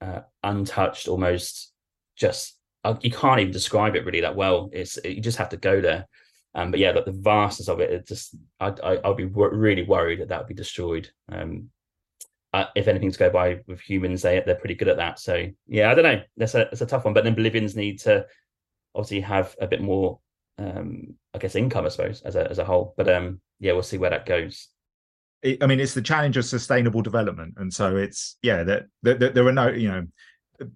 uh, 0.00 0.20
untouched, 0.42 1.08
almost 1.08 1.72
just 2.16 2.55
you 3.00 3.10
can't 3.10 3.40
even 3.40 3.52
describe 3.52 3.96
it 3.96 4.04
really 4.04 4.20
that 4.20 4.36
well. 4.36 4.70
It's 4.72 4.98
you 5.04 5.20
just 5.20 5.38
have 5.38 5.48
to 5.50 5.56
go 5.56 5.80
there. 5.80 6.06
Um, 6.54 6.70
but 6.70 6.80
yeah, 6.80 6.92
like 6.92 7.04
the 7.04 7.12
vastness 7.12 7.68
of 7.68 7.80
it, 7.80 7.90
it 7.90 8.06
just 8.06 8.34
I, 8.60 8.68
I 8.82 8.96
I'll 9.04 9.14
be 9.14 9.26
w- 9.26 9.54
really 9.54 9.82
worried 9.82 10.20
that 10.20 10.28
that 10.28 10.38
would 10.38 10.48
be 10.48 10.54
destroyed. 10.54 11.10
Um, 11.30 11.70
uh, 12.52 12.66
if 12.74 12.88
anything 12.88 13.10
to 13.12 13.18
go 13.18 13.28
by 13.28 13.60
with 13.66 13.80
humans, 13.80 14.22
they 14.22 14.42
they're 14.44 14.54
pretty 14.54 14.74
good 14.74 14.88
at 14.88 14.96
that. 14.96 15.18
So 15.18 15.46
yeah, 15.66 15.90
I 15.90 15.94
don't 15.94 16.04
know. 16.04 16.22
That's 16.36 16.54
a 16.54 16.58
that's 16.70 16.80
a 16.80 16.86
tough 16.86 17.04
one. 17.04 17.12
But 17.12 17.24
then 17.24 17.34
Bolivians 17.34 17.76
need 17.76 17.98
to 18.00 18.26
obviously 18.94 19.20
have 19.20 19.54
a 19.60 19.66
bit 19.66 19.82
more, 19.82 20.18
um, 20.58 21.14
I 21.34 21.38
guess, 21.38 21.54
income, 21.54 21.84
I 21.84 21.90
suppose, 21.90 22.22
as 22.22 22.36
a 22.36 22.50
as 22.50 22.58
a 22.58 22.64
whole. 22.64 22.94
But 22.96 23.08
um, 23.10 23.40
yeah, 23.60 23.72
we'll 23.72 23.82
see 23.82 23.98
where 23.98 24.10
that 24.10 24.24
goes. 24.24 24.68
I 25.44 25.66
mean, 25.66 25.80
it's 25.80 25.94
the 25.94 26.02
challenge 26.02 26.38
of 26.38 26.46
sustainable 26.46 27.02
development, 27.02 27.54
and 27.58 27.72
so 27.72 27.96
it's 27.96 28.38
yeah 28.42 28.62
that 28.64 28.86
there, 29.02 29.14
there, 29.14 29.30
there 29.30 29.46
are 29.46 29.52
no 29.52 29.68
you 29.68 29.88
know 29.88 30.06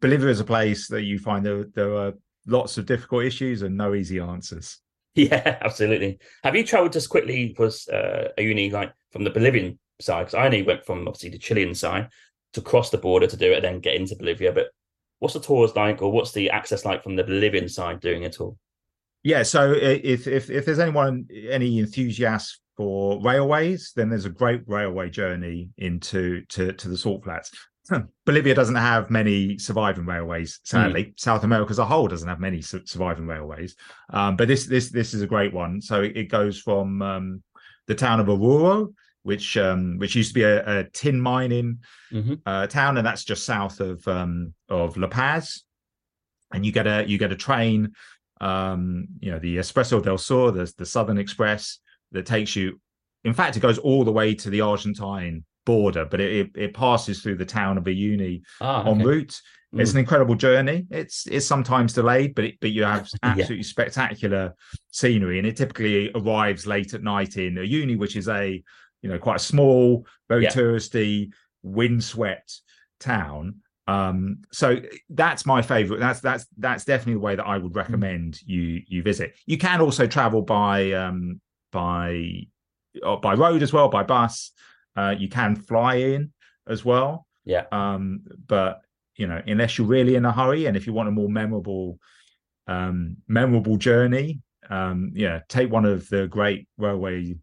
Bolivia 0.00 0.28
is 0.28 0.40
a 0.40 0.44
place 0.44 0.88
that 0.88 1.02
you 1.02 1.18
find 1.18 1.44
there 1.44 1.64
there 1.74 1.94
are 1.94 2.12
lots 2.46 2.78
of 2.78 2.86
difficult 2.86 3.24
issues 3.24 3.62
and 3.62 3.76
no 3.76 3.94
easy 3.94 4.20
answers. 4.20 4.78
Yeah, 5.16 5.58
absolutely. 5.60 6.20
Have 6.44 6.54
you 6.54 6.62
travelled 6.62 6.94
as 6.94 7.08
quickly? 7.08 7.56
Was 7.58 7.88
uh, 7.88 8.28
a 8.38 8.42
Uyuni 8.42 8.70
like 8.70 8.92
from 9.10 9.24
the 9.24 9.30
Bolivian 9.30 9.76
side 10.00 10.26
because 10.26 10.34
I 10.34 10.44
only 10.44 10.62
went 10.62 10.86
from 10.86 11.08
obviously 11.08 11.30
the 11.30 11.38
Chilean 11.38 11.74
side 11.74 12.08
to 12.52 12.60
cross 12.60 12.90
the 12.90 12.98
border 12.98 13.26
to 13.26 13.36
do 13.36 13.50
it 13.50 13.56
and 13.56 13.64
then 13.64 13.80
get 13.80 13.96
into 13.96 14.14
Bolivia. 14.14 14.52
But 14.52 14.68
what's 15.18 15.34
the 15.34 15.40
tours 15.40 15.74
like, 15.76 16.02
or 16.02 16.12
what's 16.12 16.32
the 16.32 16.50
access 16.50 16.84
like 16.84 17.02
from 17.02 17.16
the 17.16 17.24
Bolivian 17.24 17.68
side 17.68 18.00
doing 18.00 18.22
it 18.22 18.40
all? 18.40 18.56
Yeah, 19.22 19.42
so 19.42 19.72
if 19.72 20.26
if 20.26 20.48
if 20.48 20.64
there's 20.64 20.78
anyone 20.78 21.26
any 21.50 21.78
enthusiasts 21.78 22.60
for 22.76 23.20
railways, 23.22 23.92
then 23.94 24.08
there's 24.08 24.24
a 24.24 24.30
great 24.30 24.62
railway 24.66 25.10
journey 25.10 25.68
into 25.76 26.42
to 26.46 26.72
to 26.72 26.88
the 26.88 26.96
salt 26.96 27.24
flats. 27.24 27.50
Bolivia 28.24 28.54
doesn't 28.54 28.76
have 28.76 29.10
many 29.10 29.58
surviving 29.58 30.06
railways, 30.06 30.60
sadly. 30.64 31.06
Mm. 31.06 31.20
South 31.20 31.44
America 31.44 31.70
as 31.70 31.78
a 31.78 31.84
whole 31.84 32.08
doesn't 32.08 32.28
have 32.28 32.38
many 32.38 32.62
su- 32.62 32.84
surviving 32.84 33.26
railways, 33.26 33.74
um, 34.12 34.36
but 34.36 34.48
this 34.48 34.66
this 34.66 34.90
this 34.90 35.14
is 35.14 35.22
a 35.22 35.26
great 35.26 35.52
one. 35.52 35.80
So 35.80 36.02
it, 36.02 36.28
goes 36.28 36.60
from 36.60 37.02
um, 37.02 37.42
the 37.86 37.94
town 37.94 38.20
of 38.20 38.26
Oruro 38.26 38.92
which 39.22 39.56
um, 39.56 39.98
which 39.98 40.16
used 40.16 40.30
to 40.30 40.34
be 40.34 40.42
a, 40.42 40.80
a 40.80 40.84
tin 40.84 41.20
mining 41.20 41.78
mm-hmm. 42.12 42.34
uh, 42.46 42.66
town, 42.66 42.96
and 42.96 43.06
that's 43.06 43.24
just 43.24 43.44
south 43.44 43.80
of 43.80 44.06
um, 44.08 44.54
of 44.68 44.96
La 44.96 45.08
Paz. 45.08 45.62
And 46.52 46.64
you 46.64 46.72
get 46.72 46.86
a 46.86 47.04
you 47.06 47.18
get 47.18 47.32
a 47.32 47.36
train, 47.36 47.92
um, 48.40 49.06
you 49.20 49.30
know, 49.30 49.38
the 49.38 49.56
Expreso 49.56 50.02
del 50.02 50.18
Sur, 50.18 50.50
the 50.52 50.72
the 50.76 50.86
Southern 50.86 51.18
Express, 51.18 51.78
that 52.12 52.26
takes 52.26 52.56
you. 52.56 52.80
In 53.24 53.34
fact, 53.34 53.56
it 53.56 53.60
goes 53.60 53.78
all 53.78 54.04
the 54.04 54.12
way 54.12 54.34
to 54.34 54.48
the 54.48 54.62
Argentine 54.62 55.44
border, 55.72 56.04
but 56.04 56.20
it 56.20 56.32
it, 56.32 56.50
it 56.54 56.74
passes 56.74 57.22
through 57.22 57.36
the 57.36 57.44
town 57.44 57.78
of 57.78 57.84
Uyuni 57.84 58.42
ah, 58.60 58.80
okay. 58.80 58.90
en 58.90 58.98
route. 58.98 59.40
Mm. 59.74 59.80
It's 59.80 59.92
an 59.92 59.98
incredible 59.98 60.34
journey. 60.34 60.86
It's 60.90 61.26
it's 61.26 61.46
sometimes 61.46 61.92
delayed, 61.92 62.34
but 62.34 62.44
it, 62.44 62.54
but 62.60 62.70
you 62.70 62.84
have 62.84 63.08
absolutely 63.22 63.56
yeah. 63.58 63.62
spectacular 63.62 64.54
scenery, 64.90 65.38
and 65.38 65.46
it 65.46 65.56
typically 65.56 66.10
arrives 66.14 66.66
late 66.66 66.94
at 66.94 67.02
night 67.02 67.36
in 67.36 67.54
Uyuni, 67.54 67.98
which 67.98 68.16
is 68.16 68.28
a 68.28 68.62
you 69.02 69.08
know, 69.08 69.18
quite 69.18 69.36
a 69.36 69.40
small, 69.40 70.06
very 70.28 70.44
yeah. 70.44 70.50
touristy, 70.50 71.30
windswept 71.62 72.60
town. 72.98 73.56
Um, 73.86 74.42
so 74.52 74.76
that's 75.08 75.46
my 75.46 75.62
favorite. 75.62 76.00
That's 76.00 76.20
that's 76.20 76.46
that's 76.58 76.84
definitely 76.84 77.14
the 77.14 77.20
way 77.20 77.36
that 77.36 77.46
I 77.46 77.58
would 77.58 77.72
hmm. 77.72 77.78
recommend 77.78 78.34
mm. 78.34 78.42
you 78.46 78.82
you 78.86 79.02
visit. 79.02 79.34
You 79.46 79.58
can 79.58 79.80
also 79.80 80.06
travel 80.06 80.42
by 80.42 80.92
um 80.92 81.40
by 81.72 82.42
uh, 83.04 83.16
by 83.16 83.34
road 83.34 83.62
as 83.62 83.72
well, 83.72 83.88
by 83.88 84.02
bus. 84.02 84.52
Uh, 84.97 85.14
you 85.18 85.28
can 85.28 85.57
fly 85.57 85.97
in 85.97 86.32
as 86.68 86.84
well. 86.84 87.26
Yeah. 87.45 87.64
Um, 87.72 88.22
but 88.47 88.80
you 89.16 89.26
know, 89.26 89.43
unless 89.47 89.78
you're 89.78 89.86
really 89.86 90.14
in 90.14 90.24
a 90.24 90.32
hurry, 90.32 90.66
and 90.66 90.76
if 90.76 90.86
you 90.86 90.93
want 90.93 91.09
a 91.09 91.12
more 91.12 91.28
memorable 91.28 91.99
um 92.66 93.16
memorable 93.28 93.76
journey, 93.76 94.41
um, 94.68 95.12
yeah, 95.14 95.41
take 95.49 95.70
one 95.70 95.84
of 95.84 96.09
the 96.09 96.26
great 96.26 96.68
railway 96.78 97.34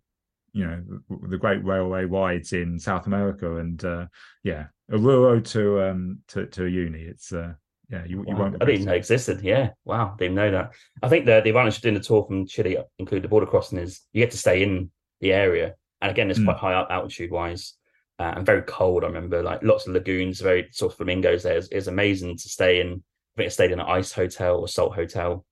you 0.58 0.66
know 0.66 0.84
the 1.30 1.38
great 1.38 1.64
railway 1.64 2.04
rides 2.06 2.52
in 2.52 2.80
South 2.80 3.06
America, 3.06 3.58
and 3.58 3.84
uh, 3.86 4.08
yeah, 4.44 4.66
Oruro 4.92 5.44
to 5.52 5.82
um 5.84 6.20
to 6.30 6.48
to 6.48 6.62
Uyuni. 6.62 7.08
It's 7.08 7.32
uh 7.32 7.54
yeah, 7.90 8.04
you, 8.06 8.26
you 8.28 8.36
won't. 8.36 8.62
I 8.62 8.66
didn't 8.66 8.86
know 8.86 8.94
existed. 8.94 9.42
Yeah, 9.42 9.70
wow, 9.86 10.16
didn't 10.18 10.36
know 10.36 10.52
that. 10.52 10.74
I 11.04 11.10
think 11.10 11.26
the 11.26 11.42
the 11.42 11.50
advantage 11.50 11.78
of 11.78 11.84
doing 11.84 11.94
the 11.94 12.02
tour 12.02 12.26
from 12.26 12.48
Chile, 12.48 12.78
include 12.98 13.24
the 13.24 13.28
border 13.28 13.46
crossing, 13.46 13.78
is 13.78 14.02
you 14.14 14.24
get 14.24 14.32
to 14.32 14.38
stay 14.38 14.64
in 14.64 14.90
the 15.22 15.32
area, 15.32 15.76
and 16.02 16.12
again, 16.12 16.30
it's 16.30 16.40
mm. 16.40 16.46
quite 16.46 16.58
high 16.58 16.74
up 16.74 16.88
altitude 16.90 17.32
wise. 17.32 17.74
Uh, 18.20 18.34
and 18.36 18.48
very 18.48 18.64
cold. 18.64 19.04
I 19.04 19.08
remember 19.08 19.44
like 19.44 19.62
lots 19.62 19.86
of 19.86 19.94
lagoons, 19.94 20.42
very 20.42 20.70
sort 20.72 20.92
of 20.92 20.98
flamingos. 20.98 21.44
There 21.44 21.62
is 21.72 21.88
amazing 21.88 22.38
to 22.38 22.50
stay 22.50 22.82
in. 22.82 22.94
I 22.94 23.38
think 23.38 23.46
I 23.46 23.50
stayed 23.50 23.72
in 23.72 23.80
an 23.80 23.86
ice 23.86 24.12
hotel 24.12 24.58
or 24.58 24.68
salt 24.68 24.96
hotel, 24.96 25.46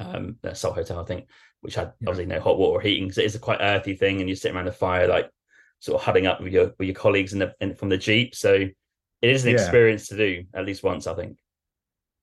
um, 0.00 0.36
salt 0.54 0.74
hotel, 0.74 0.98
I 0.98 1.04
think, 1.04 1.28
which 1.60 1.76
had 1.76 1.92
yeah. 2.00 2.08
obviously 2.08 2.26
no 2.26 2.40
hot 2.40 2.58
water 2.58 2.78
or 2.78 2.80
heating 2.80 3.04
because 3.04 3.18
it 3.18 3.26
is 3.26 3.36
a 3.36 3.38
quite 3.38 3.60
earthy 3.60 3.94
thing, 3.94 4.20
and 4.20 4.28
you 4.28 4.34
sit 4.34 4.52
around 4.52 4.64
the 4.64 4.72
fire 4.72 5.06
like 5.06 5.30
sort 5.78 6.00
of 6.00 6.04
huddling 6.04 6.26
up 6.26 6.40
with 6.40 6.52
your 6.52 6.72
with 6.80 6.88
your 6.88 6.96
colleagues 6.96 7.32
in 7.32 7.38
the 7.38 7.54
in, 7.60 7.76
from 7.76 7.90
the 7.90 7.96
jeep. 7.96 8.34
So 8.34 8.54
it 8.54 8.74
is 9.22 9.44
an 9.44 9.52
yeah. 9.52 9.60
experience 9.60 10.08
to 10.08 10.16
do 10.16 10.44
at 10.52 10.66
least 10.66 10.82
once, 10.82 11.06
I 11.06 11.14
think. 11.14 11.38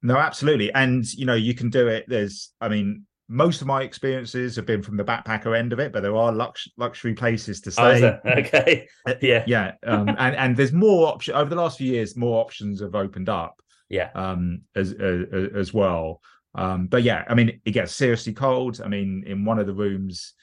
No, 0.03 0.17
absolutely, 0.17 0.73
and 0.73 1.05
you 1.13 1.25
know 1.25 1.35
you 1.35 1.53
can 1.53 1.69
do 1.69 1.87
it. 1.87 2.05
There's, 2.09 2.51
I 2.59 2.67
mean, 2.67 3.05
most 3.31 3.61
of 3.61 3.67
my 3.67 3.81
experiences 3.81 4.57
have 4.57 4.65
been 4.65 4.83
from 4.83 4.97
the 4.97 5.05
backpacker 5.05 5.57
end 5.57 5.71
of 5.71 5.79
it, 5.79 5.93
but 5.93 6.03
there 6.03 6.17
are 6.17 6.33
lux- 6.33 6.67
luxury 6.75 7.13
places 7.13 7.61
to 7.61 7.69
oh, 7.69 7.95
stay. 7.95 8.03
Oh, 8.03 8.29
okay, 8.39 8.87
yeah, 9.21 9.45
yeah, 9.47 9.71
um, 9.87 10.09
and 10.19 10.35
and 10.35 10.57
there's 10.57 10.73
more 10.73 11.07
options 11.07 11.37
over 11.37 11.49
the 11.49 11.55
last 11.55 11.77
few 11.77 11.93
years. 11.93 12.17
More 12.17 12.41
options 12.41 12.81
have 12.81 12.93
opened 12.93 13.29
up. 13.29 13.61
Yeah, 13.87 14.09
um, 14.15 14.63
as 14.75 14.91
as, 14.91 15.49
as 15.55 15.73
well. 15.73 16.19
Um, 16.55 16.87
but 16.87 17.03
yeah, 17.03 17.23
I 17.29 17.33
mean, 17.33 17.61
it 17.63 17.71
gets 17.71 17.95
seriously 17.95 18.33
cold. 18.33 18.81
I 18.83 18.89
mean, 18.89 19.23
in 19.25 19.45
one 19.45 19.59
of 19.59 19.65
the 19.65 19.73
rooms 19.73 20.33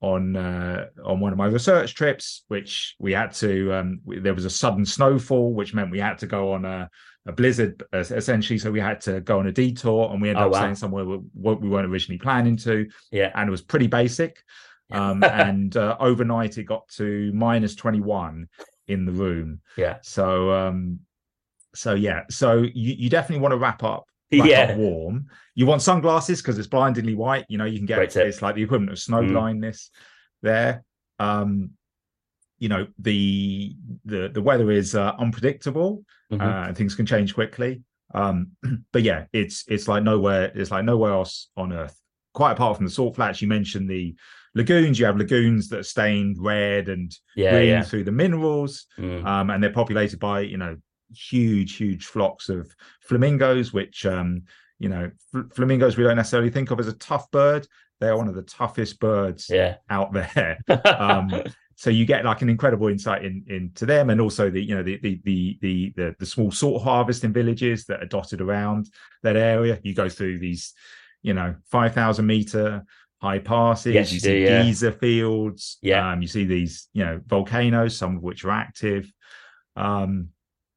on 0.00 0.36
uh, 0.36 0.86
on 1.04 1.18
one 1.18 1.32
of 1.32 1.38
my 1.38 1.46
research 1.46 1.96
trips, 1.96 2.44
which 2.46 2.94
we 3.00 3.12
had 3.12 3.32
to, 3.34 3.74
um, 3.74 4.00
we, 4.04 4.20
there 4.20 4.34
was 4.34 4.44
a 4.44 4.50
sudden 4.50 4.86
snowfall, 4.86 5.52
which 5.54 5.74
meant 5.74 5.90
we 5.90 5.98
had 5.98 6.18
to 6.18 6.26
go 6.28 6.52
on 6.52 6.64
a, 6.64 6.88
a 7.28 7.32
blizzard 7.32 7.84
uh, 7.92 7.98
essentially. 7.98 8.58
So 8.58 8.72
we 8.72 8.80
had 8.80 9.00
to 9.02 9.20
go 9.20 9.38
on 9.38 9.46
a 9.46 9.52
detour, 9.52 10.10
and 10.10 10.20
we 10.20 10.30
ended 10.30 10.42
oh, 10.42 10.46
up 10.46 10.52
wow. 10.52 10.58
staying 10.60 10.74
somewhere 10.74 11.04
we, 11.04 11.18
we, 11.34 11.68
weren't 11.68 11.86
originally 11.86 12.18
planning 12.18 12.56
to. 12.58 12.88
Yeah, 13.12 13.30
and 13.34 13.46
it 13.46 13.50
was 13.50 13.62
pretty 13.62 13.86
basic. 13.86 14.42
Um, 14.90 15.22
and 15.30 15.76
uh, 15.76 15.96
overnight, 16.00 16.58
it 16.58 16.64
got 16.64 16.88
to 16.96 17.30
minus 17.32 17.76
twenty 17.76 18.00
one 18.00 18.48
in 18.88 19.04
the 19.04 19.12
room. 19.12 19.60
Yeah. 19.76 19.98
So 20.02 20.50
um, 20.50 21.00
so 21.74 21.94
yeah, 21.94 22.22
so 22.30 22.62
you, 22.62 22.94
you 22.94 23.10
definitely 23.10 23.42
want 23.42 23.52
to 23.52 23.58
wrap 23.58 23.84
up 23.84 24.06
yeah. 24.30 24.76
warm. 24.76 25.26
You 25.54 25.66
want 25.66 25.82
sunglasses 25.82 26.40
because 26.40 26.58
it's 26.58 26.68
blindingly 26.68 27.14
white. 27.14 27.44
You 27.48 27.58
know, 27.58 27.64
you 27.64 27.78
can 27.78 27.86
get 27.86 28.16
it's 28.16 28.42
like 28.42 28.54
the 28.54 28.62
equivalent 28.62 28.92
of 28.92 28.98
snow 28.98 29.22
mm. 29.22 29.32
blindness 29.32 29.90
there. 30.42 30.82
Um, 31.18 31.70
you 32.58 32.68
know, 32.68 32.86
the 32.98 33.74
the 34.04 34.28
the 34.28 34.42
weather 34.42 34.70
is 34.70 34.94
uh, 34.94 35.12
unpredictable 35.18 36.04
mm-hmm. 36.32 36.40
uh, 36.42 36.66
and 36.66 36.76
things 36.76 36.94
can 36.94 37.06
change 37.06 37.34
quickly. 37.34 37.82
Um, 38.14 38.52
but 38.92 39.02
yeah, 39.02 39.24
it's 39.32 39.64
it's 39.68 39.88
like 39.88 40.02
nowhere. 40.02 40.50
It's 40.54 40.70
like 40.70 40.84
nowhere 40.84 41.12
else 41.12 41.50
on 41.56 41.72
earth. 41.72 41.98
Quite 42.34 42.52
apart 42.52 42.76
from 42.76 42.86
the 42.86 42.92
salt 42.92 43.16
flats, 43.16 43.40
you 43.42 43.48
mentioned 43.48 43.88
the 43.88 44.14
lagoons. 44.54 44.98
You 44.98 45.06
have 45.06 45.16
lagoons 45.16 45.68
that 45.68 45.80
are 45.80 45.84
stained 45.84 46.36
red 46.38 46.88
and 46.88 47.12
Yeah, 47.36 47.50
green 47.52 47.68
yeah. 47.68 47.82
through 47.82 48.04
the 48.04 48.12
minerals, 48.12 48.86
Mm. 48.98 49.24
um, 49.24 49.50
and 49.50 49.62
they're 49.62 49.72
populated 49.72 50.18
by 50.18 50.40
you 50.40 50.56
know 50.56 50.76
huge, 51.14 51.76
huge 51.76 52.06
flocks 52.06 52.48
of 52.48 52.70
flamingos, 53.02 53.72
which 53.72 54.04
um, 54.06 54.42
you 54.78 54.88
know 54.88 55.10
fl- 55.32 55.48
flamingos 55.54 55.96
we 55.96 56.04
don't 56.04 56.16
necessarily 56.16 56.50
think 56.50 56.70
of 56.70 56.80
as 56.80 56.88
a 56.88 56.92
tough 56.94 57.30
bird. 57.30 57.66
They're 58.00 58.16
one 58.16 58.28
of 58.28 58.34
the 58.36 58.42
toughest 58.42 59.00
birds 59.00 59.48
Yeah. 59.50 59.76
out 59.90 60.12
there. 60.12 60.58
um, 60.98 61.42
so 61.78 61.90
you 61.90 62.06
get 62.06 62.24
like 62.24 62.42
an 62.42 62.48
incredible 62.48 62.88
insight 62.88 63.24
in 63.24 63.44
into 63.46 63.86
them, 63.86 64.10
and 64.10 64.20
also 64.20 64.50
the 64.50 64.60
you 64.60 64.74
know 64.74 64.82
the 64.82 64.98
the 64.98 65.20
the 65.22 65.58
the 65.62 65.92
the, 65.94 66.16
the 66.18 66.26
small 66.26 66.50
salt 66.50 66.82
harvesting 66.82 67.32
villages 67.32 67.84
that 67.84 68.02
are 68.02 68.06
dotted 68.06 68.40
around 68.40 68.90
that 69.22 69.36
area. 69.36 69.78
You 69.84 69.94
go 69.94 70.08
through 70.08 70.40
these, 70.40 70.74
you 71.22 71.34
know, 71.34 71.54
five 71.70 71.94
thousand 71.94 72.26
meter 72.26 72.84
high 73.22 73.38
passes. 73.38 73.94
Yes, 73.94 74.12
you 74.12 74.18
see 74.18 74.28
do, 74.28 74.36
yeah. 74.38 74.62
geyser 74.64 74.90
fields. 74.90 75.78
Yeah. 75.80 76.10
um, 76.10 76.20
you 76.20 76.26
see 76.26 76.46
these 76.46 76.88
you 76.94 77.04
know 77.04 77.20
volcanoes, 77.24 77.96
some 77.96 78.16
of 78.16 78.24
which 78.24 78.44
are 78.44 78.50
active. 78.50 79.08
Um, 79.76 80.30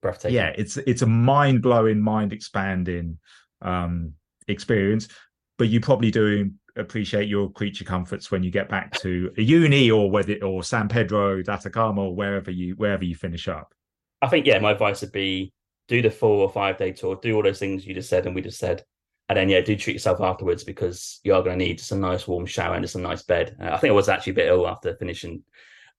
Breathtaking. 0.04 0.36
yeah, 0.36 0.54
it's 0.56 0.78
it's 0.78 1.02
a 1.02 1.08
mind 1.08 1.64
blowing, 1.64 2.00
mind 2.00 2.32
expanding 2.32 3.18
um, 3.64 4.14
experience. 4.48 5.08
But 5.58 5.70
you 5.70 5.80
probably 5.80 6.12
do 6.12 6.52
appreciate 6.76 7.28
your 7.28 7.50
creature 7.52 7.86
comforts 7.86 8.32
when 8.32 8.44
you 8.44 8.52
get 8.52 8.70
back 8.70 8.92
to 9.00 9.32
Uyuni 9.38 9.96
or 9.96 10.10
whether 10.10 10.36
or 10.44 10.64
San 10.64 10.88
Pedro, 10.88 11.42
Atacama, 11.48 12.04
or 12.04 12.16
wherever 12.16 12.52
you 12.52 12.76
wherever 12.76 13.04
you 13.04 13.16
finish 13.16 13.48
up. 13.48 13.74
I 14.22 14.28
think 14.28 14.46
yeah, 14.46 14.60
my 14.60 14.72
advice 14.72 15.02
would 15.02 15.12
be 15.12 15.54
do 15.88 16.02
the 16.02 16.10
four 16.10 16.44
or 16.44 16.50
five 16.50 16.78
day 16.78 16.92
tour, 16.92 17.20
do 17.22 17.36
all 17.36 17.44
those 17.44 17.60
things 17.60 17.86
you 17.86 17.94
just 17.94 18.10
said 18.10 18.26
and 18.26 18.34
we 18.34 18.42
just 18.42 18.60
said, 18.60 18.84
and 19.30 19.38
then 19.38 19.50
yeah, 19.50 19.62
do 19.62 19.76
treat 19.76 19.94
yourself 19.94 20.22
afterwards 20.22 20.64
because 20.64 21.20
you 21.24 21.34
are 21.34 21.44
going 21.44 21.58
to 21.58 21.66
need 21.66 21.82
a 21.90 21.96
nice 21.96 22.28
warm 22.28 22.46
shower 22.46 22.76
and 22.76 22.84
just 22.84 22.96
a 22.96 23.00
nice 23.00 23.24
bed. 23.24 23.56
Uh, 23.62 23.72
I 23.72 23.78
think 23.78 23.92
I 23.92 23.96
was 23.96 24.10
actually 24.10 24.32
a 24.32 24.36
bit 24.36 24.48
ill 24.48 24.68
after 24.68 24.96
finishing 24.96 25.44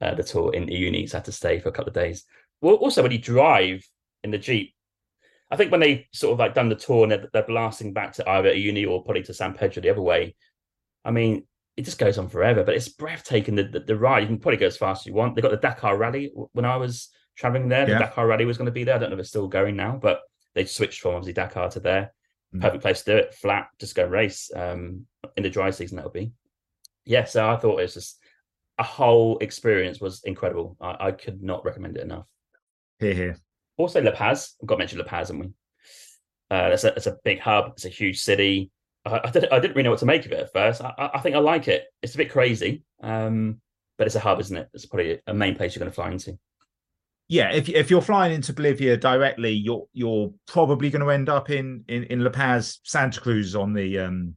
uh, 0.00 0.14
the 0.14 0.22
tour 0.22 0.54
in 0.54 0.66
Uyuni, 0.66 1.08
so 1.08 1.16
I 1.16 1.18
had 1.18 1.24
to 1.26 1.32
stay 1.32 1.58
for 1.58 1.68
a 1.68 1.72
couple 1.72 1.88
of 1.88 1.94
days. 1.94 2.24
Well, 2.60 2.74
also 2.74 3.02
when 3.02 3.12
you 3.12 3.18
drive 3.18 3.86
in 4.22 4.30
the 4.30 4.38
jeep, 4.38 4.74
I 5.50 5.56
think 5.56 5.70
when 5.70 5.80
they 5.80 6.08
sort 6.12 6.32
of 6.32 6.38
like 6.38 6.54
done 6.54 6.70
the 6.70 6.74
tour 6.74 7.02
and 7.02 7.12
they're, 7.12 7.28
they're 7.32 7.42
blasting 7.42 7.92
back 7.92 8.14
to 8.14 8.28
either 8.28 8.48
a 8.48 8.54
Uyuni 8.54 8.88
or 8.88 9.04
probably 9.04 9.22
to 9.24 9.34
San 9.34 9.52
Pedro 9.52 9.82
the 9.82 9.90
other 9.90 10.00
way, 10.00 10.34
I 11.05 11.11
mean. 11.11 11.46
It 11.74 11.86
just 11.86 11.98
goes 11.98 12.18
on 12.18 12.28
forever, 12.28 12.64
but 12.64 12.74
it's 12.74 12.90
breathtaking. 12.90 13.55
The, 13.55 13.62
the, 13.62 13.80
the 13.80 13.96
ride, 13.96 14.20
you 14.20 14.26
can 14.26 14.38
probably 14.38 14.59
go 14.59 14.66
as 14.66 14.76
fast 14.76 15.03
as 15.03 15.07
you 15.07 15.14
want. 15.14 15.34
They 15.34 15.40
got 15.40 15.53
the 15.53 15.57
Dakar 15.57 15.96
Rally 15.96 16.30
when 16.53 16.66
I 16.66 16.76
was 16.76 17.09
traveling 17.34 17.66
there. 17.70 17.86
The 17.86 17.92
Yeah. 17.92 17.98
Dakar 18.00 18.26
Rally 18.26 18.44
was 18.44 18.59
going 18.59 18.66
to 18.66 18.72
be 18.72 18.84
there. 18.84 18.94
I 18.96 18.98
don't 18.98 19.09
know 19.09 19.14
if 19.14 19.20
it's 19.20 19.30
still 19.30 19.48
going 19.48 19.74
now, 19.74 19.96
but 20.00 20.20
they 20.55 20.66
switched 20.66 21.00
from 21.00 21.14
obviously 21.14 21.32
Dakar 21.32 21.70
to 21.70 21.80
there. 21.80 22.12
Mm. 22.55 22.61
Perfect 22.61 22.82
place 22.82 23.03
to 23.03 23.12
do 23.12 23.16
it. 23.16 23.32
Flat, 23.32 23.68
just 23.80 23.94
go 23.94 24.05
race. 24.05 24.50
Um, 24.55 25.07
in 25.38 25.44
the 25.44 25.48
dry 25.48 25.70
season, 25.70 25.96
that'll 25.96 26.11
be. 26.11 26.32
Yeah, 27.07 27.24
so 27.24 27.48
I 27.48 27.57
thought 27.57 27.78
it 27.78 27.84
was 27.84 27.94
just 27.94 28.18
a 28.76 28.82
whole 28.82 29.38
experience 29.38 29.98
was 29.98 30.20
incredible. 30.24 30.76
I, 30.78 31.07
I 31.07 31.12
could 31.12 31.42
not 31.42 31.64
recommend 31.64 31.96
it 31.96 32.05
enough. 32.05 32.28
Here, 32.98 33.14
here. 33.14 33.38
Also, 33.78 34.03
La 34.03 34.11
Paz. 34.11 34.57
I've 34.61 34.66
got 34.66 34.74
to 34.74 34.78
mention 34.80 34.98
La 34.98 35.07
Paz, 35.07 35.28
haven't 35.28 35.40
we? 35.40 35.53
Uh, 36.55 36.68
it's 36.70 36.84
a 36.84 36.94
it's 36.94 37.07
a 37.07 37.16
big 37.24 37.40
hub. 37.40 37.72
It's 37.76 37.86
a 37.86 37.88
huge 37.88 38.20
city. 38.20 38.70
I, 39.05 39.20
I 39.24 39.30
didn't 39.30 39.53
I 39.53 39.59
didn't 39.59 39.74
really 39.74 39.84
know 39.84 39.90
what 39.90 40.00
to 40.00 40.07
make 40.07 40.26
of 40.26 40.32
it 40.32 40.40
at 40.40 40.53
first. 40.53 40.80
I, 40.82 41.11
I 41.14 41.20
think 41.20 41.36
I 41.36 41.40
like 41.40 41.68
it. 41.68 41.86
It's 42.03 42.14
a 42.14 42.18
bit 42.18 42.30
crazy, 42.30 42.84
um, 43.03 43.61
but 43.98 44.07
it's 44.07 44.16
a 44.16 44.20
hub, 44.20 44.40
isn't 44.40 44.57
it? 44.57 44.68
It's 44.74 44.86
probably 44.86 45.20
a 45.26 45.34
main 45.34 45.57
place 45.57 45.74
you're 45.74 45.80
going 45.80 45.90
to 45.90 45.94
fly 45.94 46.11
into. 46.11 46.38
Yeah, 47.28 47.50
if 47.53 47.68
if 47.68 47.90
you're 47.90 48.03
flying 48.03 48.32
into 48.32 48.53
Bolivia 48.53 48.96
directly, 48.96 49.53
you're 49.53 49.86
you're 49.92 50.32
probably 50.46 50.90
going 50.90 51.03
to 51.03 51.11
end 51.11 51.28
up 51.28 51.50
in 51.50 51.84
in 51.88 52.05
in 52.05 52.24
La 52.24 52.30
Paz, 52.30 52.80
Santa 52.84 53.20
Cruz 53.20 53.57
on 53.57 53.72
the 53.72 53.98
um 54.00 54.36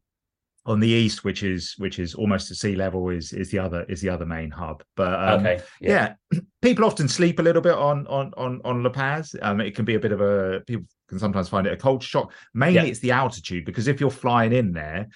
on 0.65 0.79
the 0.79 0.87
east, 0.87 1.23
which 1.23 1.43
is 1.43 1.75
which 1.77 1.99
is 1.99 2.15
almost 2.15 2.47
to 2.47 2.55
sea 2.55 2.75
level, 2.75 3.09
is 3.09 3.33
is 3.33 3.51
the 3.51 3.59
other 3.59 3.83
is 3.87 4.01
the 4.01 4.09
other 4.09 4.25
main 4.25 4.51
hub. 4.51 4.83
But 4.95 5.13
um, 5.13 5.39
okay. 5.41 5.61
yeah. 5.79 6.13
people 6.61 6.85
often 6.85 7.07
sleep 7.07 7.39
a 7.39 7.43
little 7.43 7.61
bit 7.61 7.75
on 7.75 8.07
on 8.07 8.33
on 8.37 8.61
on 8.65 8.83
La 8.83 8.89
Paz. 8.89 9.35
Um, 9.41 9.61
it 9.61 9.75
can 9.75 9.85
be 9.85 9.95
a 9.95 9.99
bit 9.99 10.11
of 10.11 10.21
a 10.21 10.61
people 10.65 10.85
can 11.07 11.19
sometimes 11.19 11.49
find 11.49 11.67
it 11.67 11.73
a 11.73 11.77
culture 11.77 12.07
shock. 12.07 12.33
Mainly, 12.53 12.75
Yeah. 12.75 12.83
it's 12.85 12.99
the 12.99 13.11
altitude 13.11 13.65
because 13.65 13.87
if 13.87 13.99
you're 13.99 14.09
flying 14.09 14.53
in 14.53 14.73
there, 14.73 15.07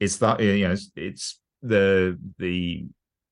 it's 0.00 0.16
that 0.18 0.40
you 0.40 0.66
know 0.66 0.72
it's, 0.72 0.90
it's 0.96 1.40
the 1.62 2.18
the 2.38 2.86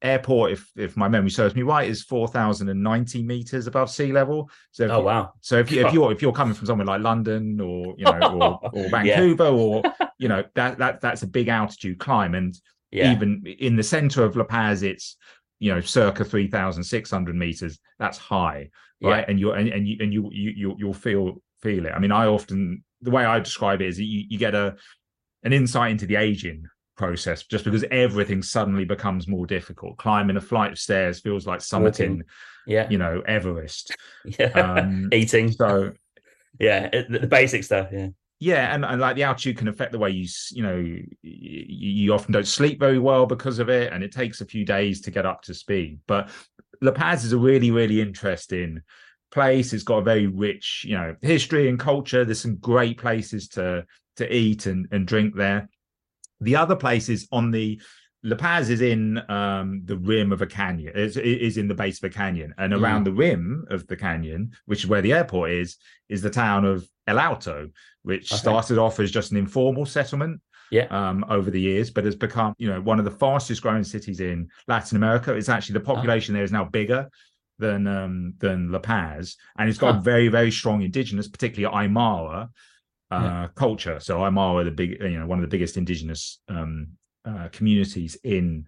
airport. 0.05 0.53
If 0.53 0.71
if 0.77 0.97
my 0.97 1.09
memory 1.09 1.31
serves 1.31 1.55
me 1.55 1.63
right, 1.63 1.89
is 1.89 2.03
four 2.03 2.29
thousand 2.29 2.69
and 2.69 2.83
ninety 2.83 3.23
meters 3.23 3.67
above 3.67 3.91
sea 3.91 4.13
level. 4.13 4.51
So 4.73 4.85
if 4.85 4.91
Oh 4.91 4.99
you- 4.99 5.05
wow. 5.05 5.33
so 5.41 5.59
if 5.59 5.73
you 5.73 5.87
if 5.87 5.93
you're 5.93 6.13
if 6.13 6.23
you're 6.23 6.33
coming 6.33 6.55
from 6.55 6.67
somewhere 6.67 6.87
like 6.87 7.01
London 7.03 7.61
or 7.61 7.95
you 7.99 8.05
know 8.05 8.61
or, 8.63 8.71
or 8.73 8.83
Yeah. 8.85 8.89
Vancouver 8.91 9.47
or 9.47 9.83
you 10.19 10.29
know 10.29 10.45
that 10.55 10.79
that 10.79 11.01
that's 11.01 11.23
a 11.23 11.27
big 11.27 11.49
altitude 11.49 11.99
climb 11.99 12.35
and 12.35 12.55
Yeah. 12.93 13.13
even 13.13 13.43
in 13.47 13.77
the 13.77 13.83
center 13.83 14.23
of 14.25 14.37
La 14.37 14.45
Paz, 14.45 14.83
it's 14.83 15.17
you 15.59 15.73
know 15.75 15.81
circa 15.81 16.25
three 16.25 16.49
thousand 16.49 16.85
six 16.85 17.11
hundred 17.11 17.37
meters. 17.37 17.79
That's 17.99 18.19
high, 18.19 18.71
right? 19.03 19.21
Yeah. 19.21 19.25
And 19.29 19.41
you're 19.41 19.57
and, 19.57 19.69
and 19.69 19.89
you 19.89 19.97
and 20.01 20.13
you 20.13 20.29
you 20.33 20.51
you 20.57 20.75
you'll 20.79 20.95
feel 20.95 21.43
feel 21.63 21.87
it. 21.87 21.93
I 21.93 21.99
mean, 21.99 22.13
I 22.13 22.27
often 22.27 22.85
the 23.01 23.11
way 23.11 23.25
I 23.25 23.39
describe 23.41 23.81
it 23.83 23.89
is 23.89 23.99
you 23.99 24.25
you 24.29 24.39
get 24.39 24.55
a 24.55 24.77
an 25.43 25.53
insight 25.53 25.91
into 25.93 26.07
the 26.07 26.17
aging 26.17 26.65
process 26.97 27.42
just 27.45 27.64
because 27.64 27.84
everything 27.90 28.42
suddenly 28.42 28.84
becomes 28.84 29.26
more 29.28 29.47
difficult. 29.47 29.97
Climbing 29.99 30.36
a 30.36 30.40
flight 30.40 30.72
of 30.72 30.78
stairs 30.78 31.20
feels 31.20 31.47
like 31.47 31.61
summiting, 31.61 32.22
Yeah. 32.66 32.88
you 32.90 32.99
know, 32.99 33.22
Everest. 33.26 33.95
Yeah. 34.38 34.47
Um, 34.47 35.09
Eating. 35.12 35.53
So 35.53 35.92
Yeah. 36.59 36.88
the, 37.09 37.26
basic 37.26 37.64
stuff. 37.64 37.88
Yeah. 37.92 38.09
yeah 38.38 38.74
and, 38.74 38.84
and 38.84 39.01
like 39.01 39.16
the 39.16 39.24
altitude 39.24 39.59
can 39.59 39.68
affect 39.68 39.92
the 39.92 39.99
way 39.99 40.11
you 40.11 40.28
you 40.53 40.62
know 40.62 40.76
you, 40.76 41.05
you 41.22 42.14
often 42.14 42.32
don't 42.32 42.47
sleep 42.47 42.78
very 42.78 42.99
well 42.99 43.26
because 43.26 43.59
of 43.59 43.68
it 43.68 43.92
and 43.92 44.03
it 44.05 44.12
takes 44.12 44.40
a 44.40 44.45
few 44.47 44.64
days 44.64 45.01
to 45.03 45.11
get 45.11 45.26
up 45.26 45.42
to 45.42 45.55
speed 45.55 45.99
but 46.07 46.28
la 46.80 46.90
paz 46.92 47.24
is 47.24 47.32
a 47.32 47.38
really 47.38 47.70
really 47.70 48.01
interesting 48.01 48.80
place 49.30 49.72
it's 49.72 49.82
got 49.84 49.99
a 49.99 50.03
very 50.03 50.26
rich 50.26 50.84
you 50.86 50.97
know 50.97 51.14
history 51.22 51.68
and 51.68 51.78
culture 51.78 52.24
there's 52.24 52.40
some 52.40 52.57
great 52.57 52.99
places 52.99 53.49
to 53.49 53.84
to 54.16 54.32
eat 54.34 54.66
and, 54.66 54.86
and 54.92 55.07
drink 55.07 55.34
there 55.34 55.68
the 56.45 56.57
other 56.57 56.76
place 56.76 57.09
is 57.09 57.26
on 57.32 57.51
the 57.51 57.80
La 58.26 58.36
Paz 58.36 58.70
is 58.70 58.80
in 58.80 59.20
um, 59.30 59.82
the 59.84 59.99
rim 59.99 60.32
of 60.32 60.40
a 60.40 60.47
canyon. 60.47 60.97
Is 60.97 61.16
is 61.18 61.57
in 61.59 61.68
the 61.68 61.74
base 61.74 61.99
of 62.03 62.05
a 62.05 62.14
canyon, 62.14 62.55
and 62.57 62.72
around 62.72 63.05
the 63.05 63.12
rim 63.12 63.66
of 63.70 63.86
the 63.86 63.97
canyon, 63.97 64.53
which 64.64 64.80
is 64.82 64.86
where 64.86 65.03
the 65.03 65.12
airport 65.12 65.51
is, 65.51 65.76
is 66.09 66.22
the 66.22 66.30
town 66.30 66.64
of 66.64 66.88
El 67.07 67.18
Alto, 67.18 67.68
which 68.03 68.32
Okay. 68.32 68.38
started 68.40 68.78
off 68.78 68.99
as 69.01 69.11
just 69.11 69.30
an 69.32 69.36
informal 69.36 69.84
settlement. 69.84 70.40
Yeah. 70.70 70.86
Um, 70.86 71.24
over 71.28 71.51
the 71.51 71.61
years, 71.61 71.90
but 71.90 72.05
has 72.07 72.16
become, 72.16 72.55
you 72.59 72.68
know, 72.68 72.80
one 72.80 72.99
of 72.99 73.05
the 73.05 73.11
fastest 73.24 73.61
growing 73.62 73.84
cities 73.84 74.18
in 74.20 74.49
Latin 74.66 74.97
America. 74.97 75.34
It's 75.34 75.51
actually 75.51 75.74
the 75.74 75.80
population 75.92 76.34
there 76.34 76.42
is 76.42 76.51
now 76.51 76.64
bigger 76.64 77.11
than 77.59 77.86
um 77.86 78.34
than 78.38 78.72
La 78.72 78.78
Paz, 78.80 79.36
and 79.59 79.68
it's 79.68 79.78
got 79.78 79.97
Huh. 79.97 80.01
very 80.01 80.28
very 80.28 80.51
strong 80.51 80.80
indigenous, 80.82 81.28
particularly 81.28 81.68
Aymara 81.76 82.49
uh, 83.11 83.21
Yeah. 83.21 83.49
culture. 83.55 84.01
So 84.01 84.19
Aymara, 84.19 84.65
the 84.65 84.71
big, 84.71 85.01
you 85.01 85.19
know, 85.19 85.27
one 85.27 85.39
of 85.39 85.43
the 85.43 85.49
biggest 85.49 85.77
indigenous 85.77 86.41
um, 86.49 86.89
uh, 87.25 87.49
communities 87.53 88.17
in 88.25 88.67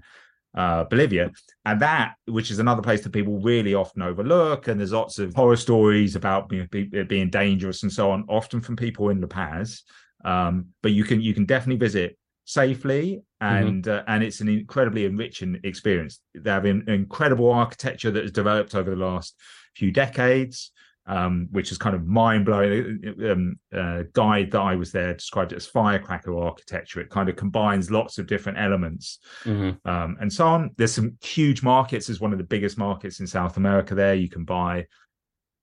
uh, 0.57 0.85
Bolivia, 0.85 1.31
and 1.67 1.81
that, 1.83 2.15
which 2.27 2.51
is 2.51 2.59
another 2.59 2.81
place 2.81 3.03
that 3.03 3.13
people 3.13 3.39
really 3.41 3.75
often 3.75 4.01
overlook, 4.03 4.69
and 4.69 4.81
there's 4.81 4.93
lots 4.93 5.19
of 5.19 5.35
horror 5.35 5.57
stories 5.57 6.17
about 6.17 6.51
you 6.51 6.61
know, 6.61 6.67
be, 6.71 6.89
it 6.93 7.09
being 7.09 7.29
dangerous 7.29 7.83
and 7.83 7.93
so 7.93 8.11
on, 8.11 8.25
often 8.29 8.61
from 8.61 8.75
people 8.75 9.11
in 9.11 9.21
La 9.21 9.27
Paz. 9.27 9.83
Um, 10.25 10.69
but 10.83 10.93
you 10.93 11.05
can 11.05 11.21
you 11.21 11.35
can 11.35 11.45
definitely 11.45 11.79
visit 11.79 12.17
safely, 12.47 13.23
and 13.41 13.87
uh, 13.87 14.03
and 14.09 14.25
it's 14.25 14.41
an 14.41 14.49
incredibly 14.49 15.05
enriching 15.05 15.61
experience. 15.63 16.21
They 16.35 16.51
have 16.51 16.65
an 16.65 16.85
incredible 16.89 17.51
architecture 17.53 18.11
that 18.11 18.23
has 18.23 18.33
developed 18.33 18.75
over 18.75 18.89
the 18.91 18.97
last 18.97 19.37
few 19.75 19.93
decades 19.93 20.73
um, 21.07 21.49
which 21.53 21.71
is 21.73 21.79
kind 21.79 21.95
of 21.95 22.07
mind 22.07 22.45
blowing. 22.45 23.01
Um, 23.31 23.59
uh, 23.77 24.03
guide 24.13 24.51
that 24.51 24.61
I 24.61 24.75
was 24.75 24.91
there 24.93 25.15
described 25.15 25.53
it 25.53 25.57
as 25.57 25.67
firecracker 25.67 26.37
architecture. 26.37 27.01
It 27.01 27.11
kind 27.11 27.29
of 27.29 27.37
combines 27.37 27.91
lots 27.91 28.19
of 28.19 28.27
different 28.27 28.59
elements 28.59 29.19
Mhm. 29.45 29.79
um, 29.87 30.17
and 30.21 30.33
so 30.33 30.47
on. 30.47 30.71
There's 30.77 30.93
some 30.95 31.17
huge 31.23 31.63
markets. 31.63 32.07
There's 32.09 32.21
one 32.21 32.33
of 32.33 32.39
the 32.39 32.45
biggest 32.45 32.77
markets 32.79 33.21
in 33.21 33.27
South 33.27 33.57
America. 33.57 33.95
There, 33.95 34.15
you 34.15 34.29
can 34.29 34.45
buy, 34.45 34.87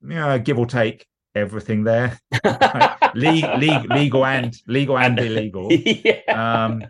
you 0.02 0.16
know, 0.16 0.40
give 0.40 0.58
or 0.60 0.66
take 0.66 1.06
everything 1.36 1.84
there, 1.84 2.20
Le- 2.44 3.56
le- 3.58 3.86
legal 3.96 4.26
and 4.26 4.56
legal 4.68 4.98
and 4.98 5.20
illegal. 5.20 5.68
yeah. 5.72 6.22
Um, 6.28 6.84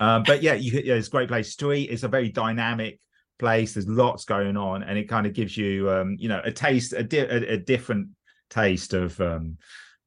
um, 0.00 0.22
but 0.24 0.42
yeah, 0.42 0.54
you, 0.54 0.82
yeah, 0.84 0.94
it's 0.94 1.08
a 1.08 1.10
great 1.10 1.28
place 1.28 1.54
to 1.56 1.72
eat. 1.72 1.90
It's 1.90 2.02
a 2.02 2.08
very 2.08 2.28
dynamic 2.30 2.98
place. 3.42 3.74
There's 3.74 3.88
lots 3.88 4.24
going 4.24 4.56
on, 4.56 4.84
and 4.84 4.96
it 4.96 5.08
kind 5.08 5.26
of 5.26 5.32
gives 5.32 5.56
you, 5.56 5.90
um, 5.90 6.16
you 6.18 6.28
know, 6.28 6.40
a 6.44 6.52
taste, 6.52 6.92
a, 6.92 7.02
di- 7.02 7.18
a, 7.36 7.54
a 7.54 7.56
different 7.56 8.08
taste 8.48 8.94
of 8.94 9.20
um, 9.20 9.58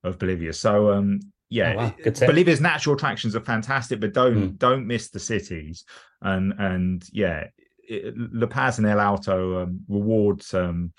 of 0.06 0.18
Bolivia. 0.18 0.54
So, 0.54 0.92
um, 0.94 1.20
yeah, 1.50 1.74
Oh, 1.74 1.78
wow. 1.78 1.96
Bolivia's 2.28 2.62
natural 2.62 2.96
attractions 2.96 3.36
are 3.36 3.42
fantastic, 3.54 4.00
but 4.00 4.14
don't 4.14 4.36
Mm. 4.54 4.58
don't 4.58 4.88
miss 4.88 5.10
the 5.10 5.20
cities. 5.20 5.84
And 6.22 6.54
and 6.58 7.04
yeah, 7.12 7.48
it, 7.90 8.14
La 8.18 8.48
Paz 8.48 8.78
and 8.80 8.88
El 8.88 9.00
Alto 9.02 9.64
um, 9.64 9.82
rewards 9.90 10.54
um, 10.54 10.94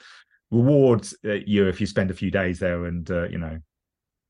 rewards 0.51 1.17
uh, 1.25 1.33
you 1.33 1.67
if 1.69 1.81
you 1.81 1.87
spend 1.87 2.11
a 2.11 2.15
few 2.23 2.31
days 2.31 2.59
there, 2.59 2.85
and 2.85 3.11
uh, 3.11 3.29
you 3.29 3.39
know, 3.39 3.59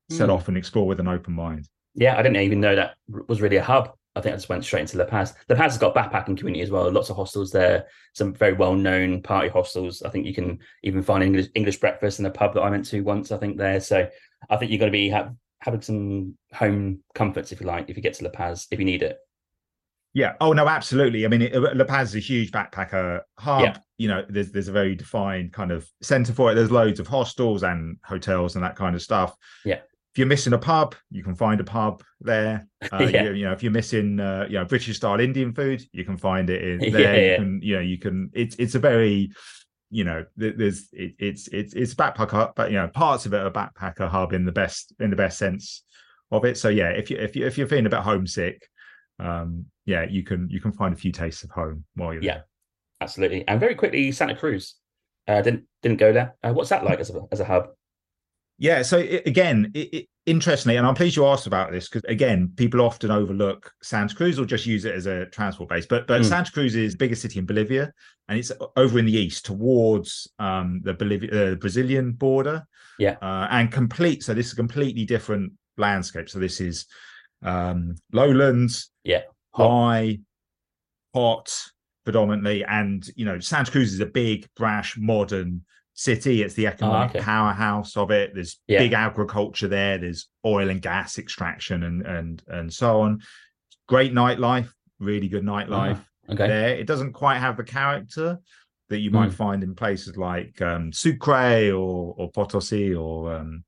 set 0.09 0.27
Hmm. 0.29 0.35
off 0.35 0.47
and 0.47 0.57
explore 0.57 0.87
with 0.87 0.99
an 1.01 1.07
open 1.09 1.33
mind. 1.33 1.67
Yeah, 1.95 2.13
I 2.17 2.21
didn't 2.23 2.41
even 2.47 2.61
know 2.61 2.75
that 2.75 2.95
was 3.27 3.41
really 3.41 3.57
a 3.57 3.63
hub. 3.63 3.91
I 4.17 4.21
think 4.21 4.33
I 4.33 4.37
just 4.37 4.49
went 4.49 4.63
straight 4.63 4.81
into 4.81 4.97
La 4.97 5.05
Paz. 5.05 5.33
La 5.49 5.55
Paz 5.55 5.73
has 5.73 5.77
got 5.77 5.95
a 5.95 5.99
backpacking 5.99 6.37
community 6.37 6.61
as 6.61 6.71
well. 6.71 6.91
Lots 6.91 7.09
of 7.09 7.15
hostels 7.15 7.51
there, 7.51 7.87
some 8.13 8.33
very 8.33 8.53
well 8.53 8.73
known 8.73 9.21
party 9.21 9.49
hostels. 9.49 10.01
I 10.01 10.09
think 10.09 10.25
you 10.25 10.33
can 10.33 10.59
even 10.83 11.03
find 11.03 11.23
English 11.23 11.47
English 11.55 11.77
breakfast 11.77 12.19
in 12.19 12.25
a 12.25 12.31
pub 12.31 12.53
that 12.55 12.61
I 12.61 12.69
went 12.69 12.85
to 12.87 13.01
once. 13.01 13.31
I 13.31 13.37
think 13.37 13.57
there. 13.57 13.79
So 13.79 14.07
I 14.49 14.57
think 14.57 14.71
you're 14.71 14.79
going 14.79 14.91
to 14.91 14.97
be 14.97 15.09
ha- 15.09 15.31
having 15.59 15.81
some 15.81 16.37
home 16.53 17.03
comforts 17.13 17.51
if 17.51 17.61
you 17.61 17.67
like, 17.67 17.89
if 17.89 17.97
you 17.97 18.03
get 18.03 18.15
to 18.15 18.23
La 18.23 18.29
Paz, 18.29 18.67
if 18.71 18.79
you 18.79 18.85
need 18.85 19.03
it. 19.03 19.17
Yeah. 20.13 20.33
Oh 20.41 20.53
no, 20.53 20.67
absolutely. 20.67 21.25
I 21.25 21.27
mean, 21.27 21.43
it, 21.43 21.55
La 21.55 21.85
Paz 21.85 22.09
is 22.09 22.15
a 22.15 22.19
huge 22.19 22.51
backpacker 22.51 23.21
hub. 23.37 23.61
Yeah. 23.61 23.77
You 23.97 24.07
know, 24.07 24.25
there's 24.27 24.51
there's 24.51 24.67
a 24.67 24.71
very 24.71 24.95
defined 24.95 25.53
kind 25.53 25.71
of 25.71 25.87
center 26.01 26.33
for 26.33 26.51
it. 26.51 26.55
There's 26.55 26.71
loads 26.71 26.99
of 26.99 27.07
hostels 27.07 27.63
and 27.63 27.97
hotels 28.03 28.55
and 28.55 28.63
that 28.63 28.75
kind 28.75 28.95
of 28.95 29.01
stuff. 29.01 29.35
Yeah. 29.63 29.81
If 30.17 30.19
you're 30.21 30.27
missing 30.27 30.53
a 30.53 30.57
pub, 30.57 30.95
you 31.11 31.23
can 31.23 31.35
find 31.35 31.61
a 31.61 31.63
pub 31.63 32.01
there. 32.21 32.67
Uh, 32.91 33.07
Yeah. 33.13 33.23
you, 33.25 33.31
you 33.33 33.45
know, 33.45 33.51
if 33.51 33.61
you're 33.61 33.71
missing, 33.71 34.19
uh, 34.19 34.47
you 34.49 34.57
know, 34.57 34.65
British 34.65 34.95
style 34.97 35.19
Indian 35.19 35.53
food, 35.53 35.83
you 35.91 36.03
can 36.05 36.17
find 36.17 36.49
it 36.49 36.63
in 36.63 36.81
Yeah, 36.85 36.89
there. 36.91 37.31
You 37.31 37.35
can, 37.37 37.61
you 37.61 37.75
know, 37.75 37.81
you 37.81 37.99
can. 37.99 38.31
It's 38.33 38.55
it's 38.57 38.73
a 38.73 38.79
very, 38.79 39.29
you 39.91 40.03
know, 40.05 40.25
there's 40.35 40.87
it, 40.91 41.13
it's 41.19 41.47
it's 41.49 41.73
it's 41.75 41.93
backpacker, 41.93 42.51
but 42.55 42.71
you 42.71 42.77
know, 42.77 42.87
parts 42.87 43.27
of 43.27 43.33
it 43.35 43.41
are 43.41 43.51
backpacker 43.51 44.07
hub 44.09 44.33
in 44.33 44.43
the 44.45 44.51
best 44.51 44.91
in 44.99 45.11
the 45.11 45.15
best 45.15 45.37
sense 45.37 45.83
of 46.31 46.45
it. 46.45 46.57
So 46.57 46.69
yeah, 46.69 46.89
if 46.89 47.11
you 47.11 47.17
if 47.17 47.35
you 47.35 47.45
if 47.45 47.55
you're 47.57 47.67
feeling 47.67 47.85
a 47.85 47.89
bit 47.89 47.99
homesick, 47.99 48.67
um, 49.19 49.65
yeah, 49.85 50.05
you 50.09 50.23
can 50.23 50.47
you 50.49 50.59
can 50.59 50.71
find 50.71 50.95
a 50.95 50.97
few 50.97 51.11
tastes 51.11 51.43
of 51.43 51.51
home 51.51 51.83
while 51.93 52.13
you're 52.13 52.23
Yeah. 52.23 52.33
there. 52.35 52.45
Absolutely. 53.01 53.47
And 53.47 53.59
very 53.59 53.75
quickly, 53.75 54.11
Santa 54.11 54.35
Cruz. 54.35 54.75
Uh, 55.27 55.41
didn't 55.43 55.65
didn't 55.83 55.97
go 55.99 56.11
there. 56.11 56.35
Uh, 56.41 56.53
what's 56.53 56.69
that 56.69 56.83
like 56.85 56.99
as 57.01 57.11
a 57.11 57.21
as 57.31 57.39
a 57.39 57.45
hub? 57.45 57.67
Yeah. 58.57 58.81
So 58.81 58.97
i 58.97 59.21
again, 59.25 59.71
it, 59.73 59.93
it, 59.93 60.05
interestingly, 60.25 60.77
and 60.77 60.85
I'm 60.85 60.95
pleased 60.95 61.15
you 61.15 61.25
asked 61.25 61.47
about 61.47 61.71
this 61.71 61.87
because 61.87 62.03
again, 62.09 62.51
people 62.55 62.81
often 62.81 63.11
overlook 63.11 63.71
Santa 63.81 64.15
Cruz 64.15 64.39
or 64.39 64.45
just 64.45 64.65
use 64.65 64.85
it 64.85 64.95
as 64.95 65.05
a 65.05 65.25
transport 65.27 65.69
base. 65.69 65.85
But 65.85 66.07
but 66.07 66.21
Mm. 66.21 66.25
Santa 66.25 66.51
Cruz 66.51 66.75
is 66.75 66.93
the 66.93 66.97
biggest 66.97 67.21
city 67.21 67.39
in 67.39 67.45
Bolivia, 67.45 67.91
and 68.27 68.37
it's 68.37 68.51
over 68.75 68.99
in 68.99 69.05
the 69.05 69.17
east 69.17 69.45
towards 69.45 70.27
um, 70.39 70.81
the 70.83 70.93
Bolivia 70.93 71.53
uh, 71.53 71.55
Brazilian 71.55 72.11
border. 72.13 72.65
Yeah. 72.99 73.15
Uh, 73.21 73.47
and 73.51 73.71
complete. 73.71 74.23
So 74.23 74.33
this 74.33 74.47
is 74.47 74.53
a 74.53 74.57
completely 74.57 75.05
different 75.05 75.53
landscape. 75.77 76.29
So 76.29 76.39
this 76.39 76.59
is 76.59 76.87
um, 77.43 77.95
lowlands. 78.11 78.91
Yeah. 79.03 79.21
Hot. 79.51 79.69
high, 79.69 80.19
hot 81.13 81.51
predominantly, 82.03 82.63
and 82.63 83.07
you 83.15 83.25
know 83.25 83.39
Santa 83.39 83.71
Cruz 83.71 83.93
is 83.93 83.99
a 83.99 84.05
big, 84.05 84.47
brash, 84.55 84.97
modern 84.97 85.61
city. 85.97 86.43
It's 86.43 86.53
the 86.53 86.67
economic 86.67 87.09
okay. 87.15 87.21
powerhouse 87.21 87.97
of 87.97 88.11
it. 88.11 88.31
There's 88.35 88.59
Yeah. 88.67 88.79
big 88.79 88.93
agriculture 88.93 89.67
there. 89.67 89.97
There's 89.97 90.29
oil 90.45 90.69
and 90.69 90.81
gas 90.81 91.17
extraction 91.17 91.83
and 91.83 92.05
and 92.05 92.43
and 92.47 92.71
so 92.73 93.01
on. 93.01 93.21
Great 93.87 94.13
nightlife, 94.13 94.69
really 94.99 95.27
good 95.27 95.43
nightlife 95.43 95.99
Okay. 96.29 96.47
there. 96.47 96.69
It 96.75 96.85
doesn't 96.87 97.13
quite 97.13 97.39
have 97.39 97.57
the 97.57 97.63
character 97.63 98.37
that 98.89 98.99
you 98.99 99.09
might 99.11 99.31
Mm. 99.31 99.33
find 99.33 99.63
in 99.63 99.73
places 99.75 100.15
like 100.17 100.61
um, 100.61 100.93
Sucre 100.93 101.71
or 101.73 102.13
or 102.17 102.31
Potosi 102.31 102.93
or 102.93 103.35
um, 103.35 103.63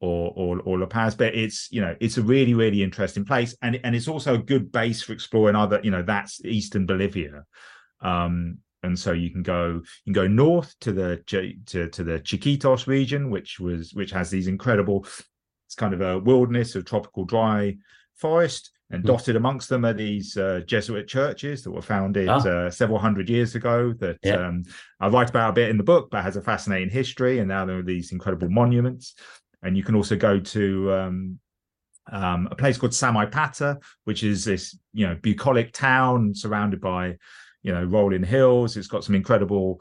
or, 0.00 0.32
or 0.36 0.60
or 0.60 0.78
La 0.78 0.86
Paz, 0.86 1.14
but 1.16 1.34
it's 1.34 1.68
you 1.70 1.82
know 1.82 1.94
it's 2.00 2.16
a 2.16 2.22
really 2.22 2.54
really 2.54 2.82
interesting 2.82 3.24
place, 3.26 3.54
and 3.60 3.78
and 3.84 3.94
it's 3.94 4.08
also 4.08 4.34
a 4.34 4.38
good 4.52 4.72
base 4.72 5.02
for 5.02 5.12
exploring 5.12 5.54
other 5.56 5.80
you 5.82 5.90
know 5.90 6.02
that's 6.02 6.42
eastern 6.44 6.86
Bolivia, 6.86 7.44
um, 8.00 8.58
and 8.82 8.98
so 8.98 9.12
you 9.12 9.30
can 9.30 9.42
go 9.42 9.80
you 10.04 10.12
can 10.12 10.22
go 10.22 10.28
north 10.28 10.74
to 10.80 10.92
the 10.92 11.16
to 11.26 11.88
to 11.88 12.04
the 12.04 12.20
Chiquitos 12.20 12.86
region, 12.86 13.30
which 13.30 13.58
was 13.60 13.92
which 13.94 14.10
has 14.10 14.30
these 14.30 14.46
incredible 14.48 15.06
it's 15.66 15.74
kind 15.74 15.92
of 15.94 16.00
a 16.00 16.18
wilderness 16.18 16.74
of 16.74 16.84
tropical 16.84 17.24
dry 17.24 17.76
forest, 18.14 18.70
and 18.90 19.02
Mhm. 19.02 19.06
dotted 19.06 19.36
amongst 19.36 19.68
them 19.68 19.84
are 19.84 19.92
these 19.92 20.36
uh, 20.36 20.60
Jesuit 20.66 21.06
churches 21.06 21.62
that 21.62 21.70
were 21.70 21.82
founded 21.82 22.28
Ah. 22.28 22.46
uh, 22.48 22.70
several 22.70 22.98
hundred 22.98 23.28
years 23.28 23.54
ago. 23.54 23.92
That 23.92 24.18
Yeah. 24.22 24.46
um, 24.48 24.62
I 24.98 25.08
write 25.08 25.28
about 25.30 25.50
a 25.50 25.52
bit 25.52 25.68
in 25.68 25.76
the 25.76 25.84
book, 25.84 26.08
but 26.10 26.22
has 26.24 26.36
a 26.36 26.42
fascinating 26.42 26.88
history. 26.90 27.38
And 27.38 27.48
now 27.48 27.64
there 27.66 27.78
are 27.78 27.82
these 27.82 28.12
incredible 28.12 28.48
monuments. 28.48 29.14
And 29.62 29.76
you 29.76 29.82
can 29.82 29.94
also 29.94 30.16
go 30.16 30.40
to 30.40 30.92
um, 30.94 31.38
um, 32.10 32.48
a 32.50 32.54
place 32.54 32.78
called 32.78 32.92
Samaipata, 32.92 33.76
which 34.04 34.22
is 34.24 34.44
this 34.44 34.78
you 34.94 35.06
know 35.06 35.16
bucolic 35.20 35.72
town 35.72 36.34
surrounded 36.34 36.80
by 36.80 37.16
you 37.62 37.72
know 37.72 37.84
rolling 37.84 38.22
hills. 38.24 38.76
It's 38.76 38.88
got 38.88 39.04
some 39.04 39.14
incredible 39.14 39.80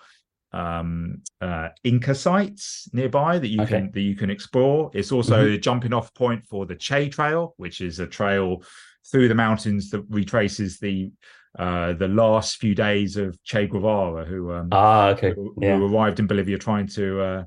um 0.54 1.22
uh 1.42 1.68
inca 1.84 2.16
sites 2.16 2.88
nearby 2.94 3.38
that 3.38 3.50
you 3.50 3.62
Okay. 3.64 3.82
can 3.82 3.92
that 3.92 4.00
you 4.00 4.16
can 4.16 4.30
explore 4.30 4.90
it's 4.94 5.12
also 5.12 5.46
Mhm. 5.46 5.56
a 5.56 5.58
jumping 5.58 5.92
off 5.92 6.14
point 6.14 6.46
for 6.46 6.66
the 6.66 6.74
che 6.76 7.10
trail 7.10 7.54
which 7.58 7.82
is 7.82 8.00
a 8.00 8.08
trail 8.08 8.64
through 9.12 9.28
the 9.28 9.36
mountains 9.36 9.90
that 9.90 10.10
retraces 10.10 10.80
the 10.80 11.12
uh 11.60 11.92
the 11.94 12.08
last 12.08 12.60
few 12.62 12.74
days 12.74 13.18
of 13.18 13.38
che 13.44 13.68
guevara 13.68 14.24
who 14.24 14.54
um 14.54 14.70
Ah, 14.72 15.10
okay. 15.10 15.34
who, 15.36 15.54
Yeah. 15.60 15.76
who 15.78 15.94
arrived 15.94 16.22
in 16.22 16.28
bolivia 16.28 16.58
trying 16.58 16.88
to 16.88 17.20
uh 17.20 17.44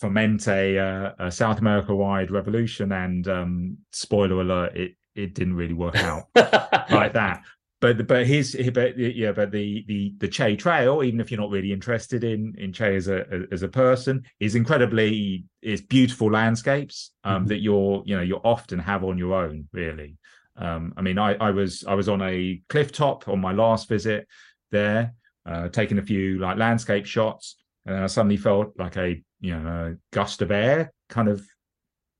foment 0.00 0.48
a, 0.48 0.78
uh, 0.78 1.12
a 1.18 1.30
south 1.30 1.58
america 1.58 1.94
wide 1.94 2.30
revolution 2.30 2.92
and 2.92 3.28
um 3.28 3.76
spoiler 3.92 4.40
alert 4.40 4.74
it 4.74 4.92
it 5.14 5.34
didn't 5.34 5.54
really 5.54 5.74
work 5.74 5.96
out 5.96 6.24
like 6.90 7.12
that. 7.12 7.42
But 7.80 8.08
but 8.08 8.26
his 8.26 8.56
but 8.74 8.98
yeah, 8.98 9.30
but 9.32 9.52
the 9.52 9.84
the 9.86 10.12
the 10.18 10.26
Che 10.28 10.56
Trail, 10.56 11.02
even 11.04 11.20
if 11.20 11.30
you're 11.30 11.40
not 11.40 11.50
really 11.50 11.72
interested 11.72 12.24
in 12.24 12.54
in 12.58 12.72
Che 12.72 12.96
as 12.96 13.06
a 13.08 13.24
as 13.52 13.62
a 13.62 13.68
person, 13.68 14.24
is 14.40 14.56
incredibly 14.56 15.44
is 15.62 15.80
beautiful 15.80 16.30
landscapes 16.30 17.12
um, 17.22 17.44
Mhm. 17.44 17.48
that 17.48 17.60
you're 17.60 18.02
you 18.04 18.16
know 18.16 18.22
you 18.22 18.36
often 18.42 18.80
have 18.80 19.04
on 19.04 19.16
your 19.16 19.32
own. 19.34 19.68
Really, 19.72 20.16
um, 20.56 20.92
I 20.96 21.02
mean, 21.02 21.18
I 21.18 21.34
I 21.34 21.50
was 21.52 21.84
I 21.86 21.94
was 21.94 22.08
on 22.08 22.20
a 22.20 22.60
cliff 22.68 22.90
top 22.90 23.28
on 23.28 23.40
my 23.40 23.52
last 23.52 23.88
visit 23.88 24.26
there, 24.72 25.14
uh, 25.46 25.68
taking 25.68 25.98
a 25.98 26.02
few 26.02 26.38
like 26.40 26.58
landscape 26.58 27.06
shots, 27.06 27.62
and 27.86 27.94
then 27.94 28.02
I 28.02 28.08
suddenly 28.08 28.38
felt 28.38 28.72
like 28.76 28.96
a 28.96 29.22
you 29.40 29.56
know 29.56 29.68
a 29.68 29.96
gust 30.12 30.42
of 30.42 30.50
air 30.50 30.92
kind 31.08 31.28
of 31.28 31.46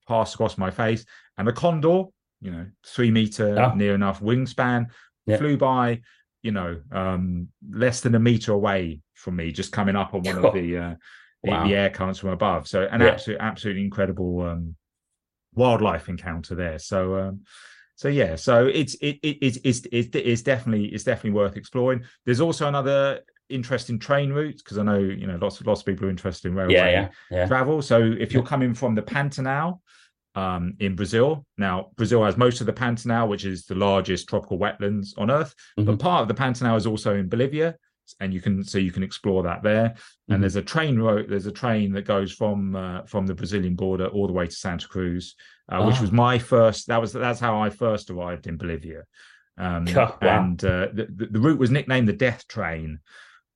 pass 0.07 0.35
across 0.35 0.57
my 0.57 0.71
face, 0.71 1.05
and 1.37 1.49
a 1.49 1.53
condor, 1.53 2.05
you 2.41 2.53
know, 2.53 2.67
three 2.87 3.11
meter 3.11 3.59
Ah. 3.59 3.75
near 3.75 3.95
enough 3.97 4.21
wingspan, 4.21 4.87
Yeah. 5.29 5.37
flew 5.37 5.57
by, 5.57 6.01
you 6.43 6.53
know, 6.53 6.81
um, 6.93 7.49
less 7.71 8.01
than 8.01 8.15
a 8.15 8.19
meter 8.19 8.53
away 8.53 9.01
from 9.15 9.37
me, 9.37 9.53
just 9.53 9.73
coming 9.73 9.97
up 9.97 10.15
on 10.15 10.23
one 10.23 10.45
of 10.45 10.53
the 10.59 10.77
uh, 10.77 10.95
the, 11.45 11.51
Wow. 11.51 11.65
the 11.69 11.75
air 11.77 11.91
currents 11.91 12.19
from 12.19 12.31
above. 12.31 12.67
So 12.67 12.83
an 12.91 13.01
Yeah. 13.01 13.09
absolute, 13.09 13.39
absolutely 13.41 13.85
incredible 13.85 14.43
um, 14.43 14.75
wildlife 15.55 16.09
encounter 16.09 16.55
there. 16.55 16.79
So. 16.79 17.19
Um, 17.19 17.41
so 17.95 18.07
yeah, 18.07 18.37
so 18.37 18.69
it's 18.69 18.95
it, 19.01 19.19
it 19.25 19.39
it's 19.43 19.59
it's 19.65 19.81
it's 19.91 20.15
it's 20.15 20.43
definitely 20.43 20.87
it's 20.87 21.03
definitely 21.03 21.33
worth 21.33 21.57
exploring. 21.57 22.05
There's 22.25 22.41
also 22.41 22.69
another 22.69 23.23
interesting 23.49 23.99
train 23.99 24.33
route 24.33 24.59
because 24.59 24.79
I 24.79 24.85
know 24.85 24.99
you 25.01 25.27
know 25.27 25.37
lots 25.43 25.59
of 25.59 25.67
lots 25.67 25.81
of 25.81 25.87
people 25.87 26.07
are 26.07 26.11
interested 26.11 26.47
in 26.49 26.55
railway 26.55 26.75
yeah, 26.75 27.09
yeah. 27.29 27.47
travel. 27.49 27.83
So 27.83 28.01
if 28.01 28.33
you're 28.33 28.45
coming 28.45 28.73
from 28.73 28.95
the 28.95 29.03
Pantanal 29.03 29.81
um, 30.39 30.63
in 30.87 30.93
Brazil, 31.01 31.29
now 31.67 31.77
Brazil 32.01 32.23
has 32.25 32.37
most 32.37 32.61
of 32.63 32.67
the 32.67 32.79
Pantanal, 32.83 33.29
which 33.33 33.45
is 33.53 33.59
the 33.67 33.75
largest 33.89 34.23
tropical 34.29 34.59
wetlands 34.65 35.09
on 35.23 35.31
Earth, 35.31 35.53
Mhm. 35.79 35.87
but 35.87 35.99
part 35.99 36.23
of 36.23 36.29
the 36.29 36.41
Pantanal 36.43 36.77
is 36.77 36.87
also 36.93 37.11
in 37.21 37.29
Bolivia, 37.29 37.69
and 38.21 38.33
you 38.35 38.41
can 38.47 38.55
so 38.73 38.77
you 38.87 38.93
can 38.97 39.03
explore 39.11 39.43
that 39.49 39.63
there. 39.63 39.89
Mhm. 39.91 40.31
And 40.35 40.39
there's 40.43 40.57
a 40.65 40.69
train 40.75 40.95
road. 41.07 41.23
There's 41.31 41.51
a 41.55 41.59
train 41.65 41.87
that 41.95 42.07
goes 42.15 42.31
from 42.41 42.59
uh, 42.85 43.01
from 43.13 43.27
the 43.27 43.35
Brazilian 43.41 43.75
border 43.85 44.07
all 44.15 44.27
the 44.31 44.39
way 44.41 44.47
to 44.47 44.59
Santa 44.65 44.89
Cruz, 44.95 45.25
uh, 45.71 45.83
which 45.87 45.99
Ah. 45.99 46.03
was 46.05 46.13
my 46.27 46.39
first. 46.39 46.81
That 46.91 47.01
was 47.03 47.11
that's 47.13 47.41
how 47.47 47.55
I 47.67 47.69
first 47.71 48.05
arrived 48.11 48.47
in 48.51 48.57
Bolivia. 48.63 49.03
Um, 49.67 49.85
Oh, 49.89 50.17
wow. 50.23 50.33
And 50.39 50.59
uh, 50.65 50.87
the, 50.99 51.05
the 51.35 51.41
route 51.47 51.59
was 51.65 51.71
nicknamed 51.77 52.09
the 52.09 52.13
Death 52.27 52.43
Train 52.57 52.89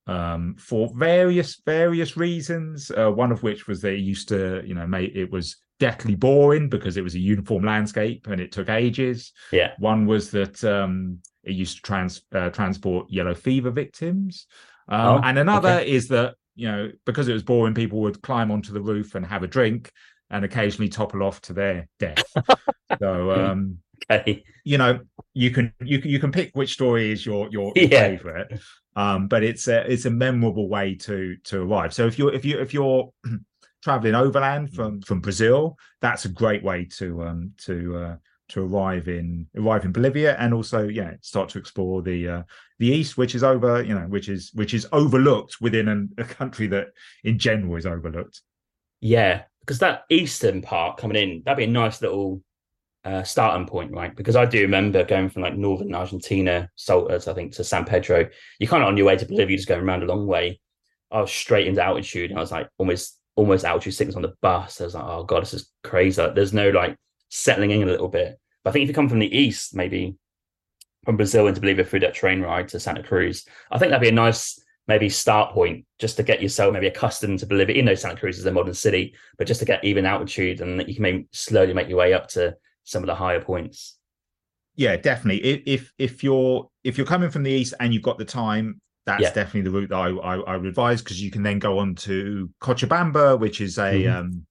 um, 0.07 0.57
for 0.69 0.83
various 0.97 1.51
various 1.65 2.17
reasons. 2.17 2.91
Uh, 2.91 3.11
one 3.11 3.31
of 3.33 3.43
which 3.47 3.67
was 3.69 3.79
they 3.81 3.97
used 4.13 4.29
to, 4.29 4.63
you 4.69 4.75
know, 4.75 4.87
make 4.87 5.13
it 5.15 5.31
was 5.31 5.47
deathly 5.83 6.15
boring 6.15 6.69
because 6.69 6.97
it 6.97 7.03
was 7.03 7.17
a 7.17 7.19
uniform 7.19 7.65
landscape 7.65 8.29
and 8.29 8.41
it 8.41 8.53
took 8.53 8.69
ages. 8.69 9.33
Yeah. 9.51 9.73
One 9.81 10.07
was 10.07 10.31
that 10.31 10.63
um, 10.63 11.19
it 11.43 11.55
used 11.55 11.77
to 11.79 11.83
trans 11.83 12.23
uh, 12.33 12.51
transport 12.51 13.11
yellow 13.11 13.35
fever 13.35 13.71
victims, 13.73 14.47
um, 14.89 15.17
Oh, 15.17 15.21
and 15.25 15.39
another 15.39 15.79
okay. 15.79 15.91
is 15.91 16.07
that 16.09 16.37
you 16.55 16.71
know 16.71 16.93
because 17.05 17.27
it 17.27 17.33
was 17.33 17.43
boring, 17.43 17.75
people 17.75 18.01
would 18.03 18.23
climb 18.23 18.53
onto 18.53 18.73
the 18.73 18.81
roof 18.81 19.17
and 19.17 19.27
have 19.27 19.43
a 19.43 19.49
drink 19.49 19.91
and 20.31 20.45
occasionally 20.45 20.89
topple 20.89 21.25
off 21.25 21.41
to 21.43 21.53
their 21.53 21.89
death. 21.99 22.25
so 23.01 23.33
um, 23.33 23.79
Okay. 24.11 24.45
you 24.65 24.79
know 24.79 25.01
you 25.35 25.51
can 25.51 25.73
you 25.83 25.99
can 25.99 26.11
you 26.11 26.21
can 26.21 26.31
pick 26.31 26.51
which 26.55 26.73
story 26.75 27.11
is 27.11 27.27
your 27.27 27.49
your 27.51 27.73
Yeah. 27.75 28.09
favorite 28.09 28.61
um 28.95 29.27
but 29.27 29.43
it's 29.43 29.67
a 29.69 29.91
it's 29.91 30.05
a 30.05 30.11
memorable 30.11 30.69
way 30.69 30.95
to 30.95 31.37
to 31.45 31.63
arrive 31.63 31.95
so 31.95 32.07
if 32.07 32.19
you're 32.19 32.33
if 32.35 32.45
you 32.45 32.61
if 32.61 32.75
you're 32.75 33.11
traveling 33.83 34.15
overland 34.15 34.73
from 34.73 35.01
from 35.03 35.21
brazil 35.21 35.77
that's 36.01 36.25
a 36.25 36.29
great 36.29 36.63
way 36.63 36.85
to 36.85 37.23
um 37.23 37.53
to 37.59 37.97
uh 37.97 38.17
to 38.49 38.65
arrive 38.65 39.09
in 39.09 39.47
arrive 39.57 39.85
in 39.85 39.93
bolivia 39.93 40.37
and 40.39 40.53
also 40.55 40.87
yeah 40.89 41.13
start 41.21 41.49
to 41.49 41.59
explore 41.59 42.03
the 42.03 42.29
uh 42.29 42.43
the 42.79 42.89
east 42.89 43.17
which 43.17 43.35
is 43.35 43.43
over 43.43 43.83
you 43.83 43.95
know 43.95 44.07
which 44.09 44.29
is 44.29 44.51
which 44.55 44.75
is 44.75 44.87
overlooked 44.93 45.61
within 45.61 45.89
an, 45.89 46.11
a 46.19 46.25
country 46.25 46.67
that 46.67 46.89
in 47.25 47.39
general 47.39 47.77
is 47.77 47.87
overlooked 47.87 48.43
Yeah, 49.01 49.43
because 49.61 49.81
that 49.81 50.05
eastern 50.11 50.63
part 50.63 50.97
coming 50.97 51.17
in, 51.17 51.43
that'd 51.45 51.59
be 51.59 51.65
a 51.65 51.67
nice 51.67 52.01
little 52.01 52.41
uh, 53.05 53.25
starting 53.25 53.67
point, 53.67 53.91
right? 53.93 54.15
Because 54.15 54.37
I 54.37 54.45
do 54.45 54.61
remember 54.63 55.05
going 55.05 55.29
from 55.29 55.43
like 55.43 55.57
northern 55.57 55.95
Argentina, 55.95 56.71
Saltas, 56.79 57.27
I 57.27 57.35
think, 57.35 57.53
to 57.55 57.65
San 57.65 57.85
Pedro. 57.85 58.29
You're 58.59 58.71
kind 58.71 58.83
of 58.83 58.89
on 58.89 58.97
your 58.97 59.07
way 59.07 59.17
to 59.17 59.27
Bolivia, 59.27 59.57
just 59.57 59.69
going 59.69 59.83
around 59.83 60.05
a 60.05 60.07
long 60.07 60.27
way. 60.27 60.61
I 61.11 61.21
was 61.21 61.33
straight 61.33 61.67
into 61.67 61.83
altitude, 61.83 62.31
and 62.31 62.39
I 62.39 62.43
was 62.43 62.53
like 62.53 62.69
almost 62.79 63.19
almost 63.35 63.65
altitude 63.65 63.95
sickness 63.95 64.17
on 64.17 64.23
the 64.23 64.35
bus. 64.43 64.81
I 64.81 64.85
was 64.85 64.95
like, 64.95 65.05
oh 65.05 65.25
god, 65.25 65.43
this 65.43 65.55
is 65.55 65.71
crazy. 65.83 66.23
There's 66.35 66.53
no 66.53 66.71
like 66.71 66.97
settling 67.29 67.71
in 67.71 67.83
a 67.83 67.87
little 67.87 68.09
bit. 68.09 68.39
But 68.63 68.71
I 68.71 68.73
think 68.73 68.85
if 68.85 68.89
you 68.89 68.95
come 68.95 69.09
from 69.09 69.19
the 69.19 69.37
east, 69.37 69.75
maybe 69.75 70.17
from 71.05 71.17
Brazil 71.17 71.47
into 71.47 71.61
Bolivia 71.61 71.85
through 71.85 72.01
that 72.01 72.15
train 72.15 72.41
ride 72.41 72.69
to 72.69 72.81
Santa 72.81 73.03
Cruz, 73.03 73.45
I 73.71 73.79
think 73.79 73.91
that'd 73.91 74.03
be 74.03 74.09
a 74.09 74.13
nice 74.13 74.61
maybe 74.89 75.09
start 75.09 75.53
point 75.53 75.85
just 75.99 76.17
to 76.17 76.23
get 76.23 76.43
yourself 76.43 76.73
maybe 76.73 76.89
accustomed 76.89 77.39
to 77.39 77.47
Bolivia. 77.47 77.77
You 77.77 77.83
know, 77.83 77.95
Santa 77.95 78.17
Cruz 78.17 78.39
is 78.39 78.47
a 78.47 78.53
modern 78.53 78.75
city, 78.75 79.15
but 79.39 79.47
just 79.47 79.61
to 79.61 79.67
get 79.67 79.85
even 79.85 80.07
altitude 80.07 80.61
and 80.61 80.79
that 80.79 80.89
you 80.89 80.95
can 80.95 81.03
maybe 81.03 81.29
slowly 81.33 81.73
make 81.73 81.89
your 81.89 81.99
way 81.99 82.13
up 82.13 82.29
to 82.31 82.57
some 82.85 83.03
of 83.03 83.07
the 83.07 83.15
higher 83.15 83.41
points. 83.41 83.97
Yeah, 84.75 84.97
definitely. 84.97 85.63
If 85.67 85.93
if 85.99 86.25
you're 86.25 86.71
if 86.83 86.97
you're 86.97 87.07
coming 87.07 87.31
from 87.31 87.43
the 87.43 87.51
east 87.51 87.75
and 87.79 87.93
you've 87.93 88.03
got 88.03 88.19
the 88.19 88.25
time, 88.25 88.81
that's 89.07 89.23
yeah. 89.23 89.33
definitely 89.33 89.63
the 89.63 89.71
route 89.71 89.89
that 89.91 89.97
I 89.97 90.11
I, 90.11 90.37
I 90.37 90.57
would 90.57 90.67
advise 90.67 91.03
because 91.03 91.23
you 91.23 91.31
can 91.31 91.43
then 91.43 91.59
go 91.59 91.79
on 91.79 91.95
to 91.97 92.51
Cochabamba, 92.61 93.39
which 93.39 93.61
is 93.61 93.79
a 93.79 93.83
mm-hmm. 93.83 94.17
um, 94.17 94.47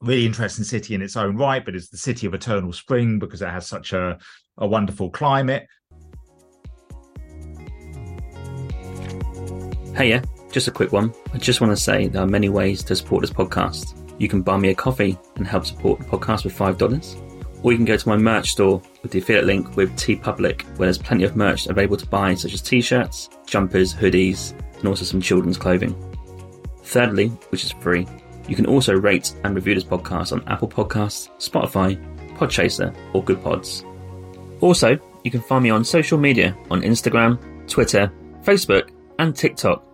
really 0.00 0.26
interesting 0.26 0.64
city 0.64 0.94
in 0.94 1.02
its 1.02 1.16
own 1.16 1.36
right, 1.36 1.64
but 1.64 1.74
it's 1.74 1.88
the 1.88 1.96
city 1.96 2.26
of 2.26 2.34
eternal 2.34 2.72
spring 2.72 3.18
because 3.18 3.42
it 3.42 3.48
has 3.48 3.66
such 3.66 3.92
a 3.92 4.18
a 4.58 4.66
wonderful 4.66 5.10
climate. 5.10 5.66
Hey, 9.94 10.10
yeah, 10.10 10.22
just 10.52 10.68
a 10.68 10.70
quick 10.70 10.92
one. 10.92 11.12
I 11.34 11.38
just 11.38 11.60
want 11.60 11.76
to 11.76 11.82
say 11.82 12.06
there 12.08 12.22
are 12.22 12.26
many 12.26 12.48
ways 12.48 12.84
to 12.84 12.96
support 12.96 13.22
this 13.22 13.30
podcast. 13.30 13.94
You 14.20 14.28
can 14.28 14.42
buy 14.42 14.56
me 14.56 14.70
a 14.70 14.74
coffee 14.74 15.18
and 15.36 15.46
help 15.46 15.66
support 15.66 16.00
the 16.00 16.06
podcast 16.06 16.44
with 16.44 16.56
$5 16.56 17.27
or 17.62 17.72
you 17.72 17.78
can 17.78 17.84
go 17.84 17.96
to 17.96 18.08
my 18.08 18.16
merch 18.16 18.52
store 18.52 18.80
with 19.02 19.10
the 19.10 19.18
affiliate 19.18 19.46
link 19.46 19.76
with 19.76 19.96
TeePublic, 19.96 20.62
where 20.76 20.86
there's 20.86 20.98
plenty 20.98 21.24
of 21.24 21.36
merch 21.36 21.66
available 21.66 21.96
to 21.96 22.06
buy, 22.06 22.34
such 22.34 22.54
as 22.54 22.62
t 22.62 22.80
shirts, 22.80 23.28
jumpers, 23.46 23.94
hoodies, 23.94 24.52
and 24.78 24.86
also 24.86 25.04
some 25.04 25.20
children's 25.20 25.58
clothing. 25.58 25.94
Thirdly, 26.84 27.28
which 27.50 27.64
is 27.64 27.72
free, 27.72 28.06
you 28.48 28.56
can 28.56 28.66
also 28.66 28.94
rate 28.94 29.34
and 29.44 29.54
review 29.54 29.74
this 29.74 29.84
podcast 29.84 30.32
on 30.32 30.46
Apple 30.48 30.68
Podcasts, 30.68 31.28
Spotify, 31.38 31.98
Podchaser, 32.36 32.96
or 33.12 33.22
Good 33.22 33.42
Pods. 33.42 33.84
Also, 34.60 34.98
you 35.24 35.30
can 35.30 35.42
find 35.42 35.62
me 35.62 35.70
on 35.70 35.84
social 35.84 36.18
media 36.18 36.56
on 36.70 36.82
Instagram, 36.82 37.38
Twitter, 37.68 38.10
Facebook, 38.42 38.90
and 39.18 39.36
TikTok. 39.36 39.84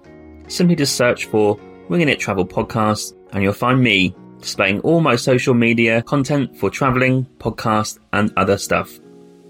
Simply 0.48 0.76
just 0.76 0.96
search 0.96 1.24
for 1.26 1.58
Winging 1.88 2.08
It 2.08 2.20
Travel 2.20 2.46
Podcast, 2.46 3.14
and 3.32 3.42
you'll 3.42 3.52
find 3.52 3.80
me 3.80 4.14
displaying 4.44 4.78
all 4.80 5.00
my 5.00 5.16
social 5.16 5.54
media 5.54 6.02
content 6.02 6.54
for 6.56 6.68
traveling, 6.68 7.24
podcast, 7.38 7.98
and 8.12 8.30
other 8.36 8.58
stuff. 8.58 9.00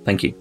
Thank 0.05 0.23
you. 0.23 0.33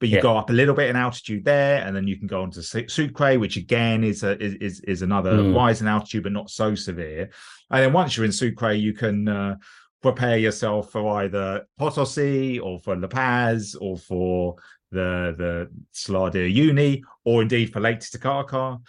But 0.00 0.08
you 0.08 0.16
yeah. 0.16 0.22
go 0.22 0.36
up 0.36 0.50
a 0.50 0.52
little 0.52 0.74
bit 0.74 0.90
in 0.90 0.96
altitude 0.96 1.44
there, 1.44 1.86
and 1.86 1.94
then 1.94 2.08
you 2.08 2.18
can 2.18 2.26
go 2.26 2.42
on 2.42 2.50
to 2.50 2.62
Sucre, 2.62 3.38
which 3.38 3.56
again 3.56 4.02
is 4.02 4.24
a, 4.24 4.36
is 4.42 4.80
is 4.80 5.02
another 5.02 5.34
mm. 5.38 5.54
rise 5.54 5.80
in 5.80 5.86
altitude, 5.86 6.24
but 6.24 6.32
not 6.32 6.50
so 6.50 6.74
severe. 6.74 7.30
And 7.70 7.84
then 7.84 7.92
once 7.92 8.16
you're 8.16 8.26
in 8.26 8.32
Sucre, 8.32 8.72
you 8.72 8.92
can 8.92 9.28
uh, 9.28 9.56
prepare 10.02 10.36
yourself 10.36 10.90
for 10.90 11.22
either 11.22 11.66
Potosi 11.78 12.58
or 12.58 12.80
for 12.80 12.96
La 12.96 13.06
Paz 13.06 13.76
or 13.80 13.96
for 13.96 14.56
the 14.90 15.34
the 15.38 15.70
Salar 15.92 16.30
de 16.30 16.52
Uyuni, 16.52 17.02
or 17.24 17.42
indeed 17.42 17.72
for 17.72 17.78
Lake 17.78 18.00
Titicaca 18.00 18.80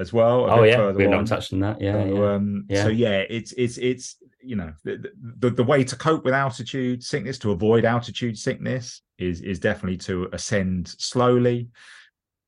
as 0.00 0.12
well. 0.12 0.50
Oh 0.50 0.62
yeah, 0.62 0.90
we've 0.90 1.08
not 1.08 1.26
touched 1.26 1.52
on 1.52 1.60
that. 1.60 1.80
Yeah, 1.80 1.92
so, 1.92 2.14
yeah. 2.14 2.32
Um, 2.32 2.64
yeah. 2.68 2.82
So 2.82 2.88
yeah, 2.88 3.18
it's 3.28 3.52
it's 3.52 3.78
it's 3.78 4.16
you 4.42 4.56
know 4.56 4.72
the, 4.84 5.12
the, 5.38 5.50
the 5.50 5.62
way 5.62 5.84
to 5.84 5.96
cope 5.96 6.24
with 6.24 6.34
altitude 6.34 7.04
sickness 7.04 7.38
to 7.40 7.52
avoid 7.52 7.84
altitude 7.84 8.38
sickness 8.38 9.02
is 9.18 9.42
is 9.42 9.58
definitely 9.58 9.98
to 9.98 10.28
ascend 10.32 10.88
slowly. 10.88 11.68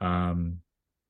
Um, 0.00 0.58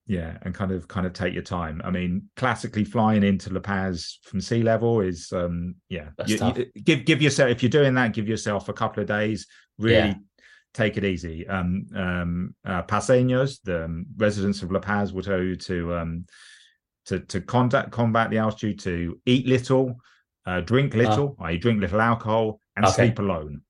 yeah, 0.05 0.37
and 0.41 0.53
kind 0.53 0.71
of 0.71 0.87
kind 0.89 1.07
of 1.07 1.13
take 1.13 1.33
your 1.33 1.43
time. 1.43 1.81
I 1.83 1.89
mean, 1.89 2.29
classically 2.35 2.83
flying 2.83 3.23
into 3.23 3.53
La 3.53 3.61
Paz 3.61 4.19
from 4.23 4.41
sea 4.41 4.61
level 4.61 4.99
is 4.99 5.31
um 5.31 5.75
yeah. 5.87 6.09
You, 6.27 6.37
you, 6.37 6.65
give 6.83 7.05
give 7.05 7.21
yourself 7.21 7.49
if 7.49 7.63
you're 7.63 7.69
doing 7.69 7.93
that, 7.95 8.13
give 8.13 8.27
yourself 8.27 8.67
a 8.67 8.73
couple 8.73 9.01
of 9.01 9.07
days. 9.07 9.47
Really 9.79 9.95
yeah 10.09 10.13
take 10.73 10.97
it 10.97 11.05
easy. 11.05 11.47
Um, 11.47 11.85
um, 11.95 12.55
uh, 12.65 12.83
Paceños, 12.83 13.59
the 13.63 13.85
um, 13.85 14.05
residents 14.17 14.61
of 14.61 14.71
La 14.71 14.79
Paz, 14.79 15.13
will 15.13 15.21
tell 15.21 15.41
you 15.41 15.55
to 15.57 15.95
um, 15.95 16.25
to 17.05 17.19
to 17.19 17.41
contact, 17.41 17.91
combat 17.91 18.29
the 18.29 18.37
altitude, 18.37 18.79
to 18.79 19.19
eat 19.25 19.47
little, 19.47 19.97
uh, 20.45 20.61
drink 20.61 20.93
ah. 20.95 20.97
little, 20.97 21.35
uh, 21.39 21.43
i.e., 21.45 21.57
drink 21.57 21.81
little 21.81 22.01
alcohol, 22.01 22.59
and 22.75 22.85
okay. 22.85 22.93
sleep 22.93 23.19
alone. 23.19 23.61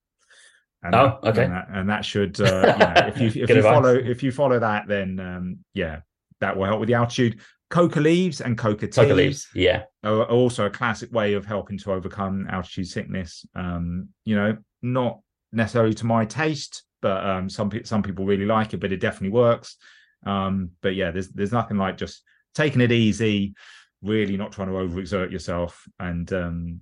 And 0.82 0.94
oh, 0.94 1.18
that, 1.22 1.30
okay. 1.30 1.44
And 1.44 1.52
that, 1.52 1.66
and 1.72 1.90
that 1.90 2.04
should, 2.04 2.40
uh, 2.40 2.44
you 2.78 2.84
know, 2.84 3.08
if 3.08 3.20
you 3.20 3.26
if 3.26 3.36
you 3.50 3.56
advice. 3.56 3.64
follow 3.64 3.94
if 3.94 4.22
you 4.22 4.32
follow 4.32 4.58
that, 4.58 4.86
then 4.86 5.20
um, 5.20 5.58
yeah, 5.74 6.00
that 6.40 6.56
will 6.56 6.66
help 6.66 6.80
with 6.80 6.88
the 6.88 6.94
altitude. 6.94 7.40
Coca 7.70 8.00
leaves 8.00 8.40
and 8.40 8.56
coca 8.56 8.86
tea. 8.86 9.00
Coca 9.00 9.14
leaves, 9.14 9.48
yeah, 9.54 9.84
are 10.04 10.24
also 10.24 10.66
a 10.66 10.70
classic 10.70 11.10
way 11.12 11.32
of 11.32 11.44
helping 11.44 11.78
to 11.78 11.92
overcome 11.92 12.46
altitude 12.50 12.86
sickness. 12.86 13.44
Um, 13.54 14.10
you 14.24 14.36
know, 14.36 14.58
not 14.82 15.20
necessarily 15.52 15.94
to 15.94 16.06
my 16.06 16.24
taste, 16.24 16.84
but 17.04 17.22
um, 17.22 17.50
some 17.50 17.68
people 17.68 17.86
some 17.86 18.02
people 18.02 18.24
really 18.24 18.46
like 18.46 18.72
it, 18.72 18.80
but 18.80 18.90
it 18.90 18.98
definitely 18.98 19.28
works. 19.28 19.76
Um, 20.24 20.70
but 20.80 20.94
yeah, 20.94 21.10
there's 21.10 21.28
there's 21.28 21.52
nothing 21.52 21.76
like 21.76 21.98
just 21.98 22.22
taking 22.54 22.80
it 22.80 22.90
easy, 22.90 23.54
really 24.02 24.38
not 24.38 24.52
trying 24.52 24.68
to 24.68 24.74
overexert 24.74 25.30
yourself, 25.30 25.86
and 26.00 26.32
um, 26.32 26.80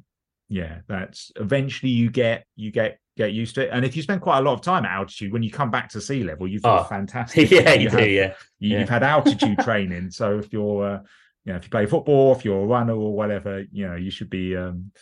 yeah, 0.48 0.82
that's 0.86 1.32
eventually 1.34 1.90
you 1.90 2.08
get 2.08 2.46
you 2.54 2.70
get 2.70 3.00
get 3.16 3.32
used 3.32 3.56
to 3.56 3.62
it. 3.62 3.70
And 3.72 3.84
if 3.84 3.96
you 3.96 4.02
spend 4.02 4.20
quite 4.20 4.38
a 4.38 4.42
lot 4.42 4.52
of 4.52 4.60
time 4.60 4.84
at 4.84 4.92
altitude, 4.92 5.32
when 5.32 5.42
you 5.42 5.50
come 5.50 5.72
back 5.72 5.88
to 5.88 6.00
sea 6.00 6.22
level, 6.22 6.46
you 6.46 6.60
feel 6.60 6.70
oh, 6.70 6.84
fantastic. 6.88 7.50
Yeah, 7.50 7.72
you, 7.74 7.80
you 7.80 7.90
do. 7.90 7.96
Have, 7.96 8.08
yeah, 8.08 8.34
you, 8.60 8.78
have 8.78 8.88
had 8.88 9.02
altitude 9.02 9.58
training, 9.58 10.12
so 10.12 10.38
if 10.38 10.52
you're 10.52 10.84
uh, 10.84 11.00
you 11.44 11.52
know 11.52 11.56
if 11.56 11.64
you 11.64 11.70
play 11.70 11.86
football, 11.86 12.30
if 12.36 12.44
you're 12.44 12.62
a 12.62 12.66
runner 12.66 12.94
or 12.94 13.12
whatever, 13.12 13.64
you 13.72 13.88
know 13.88 13.96
you 13.96 14.12
should 14.12 14.30
be 14.30 14.56
um, 14.56 14.92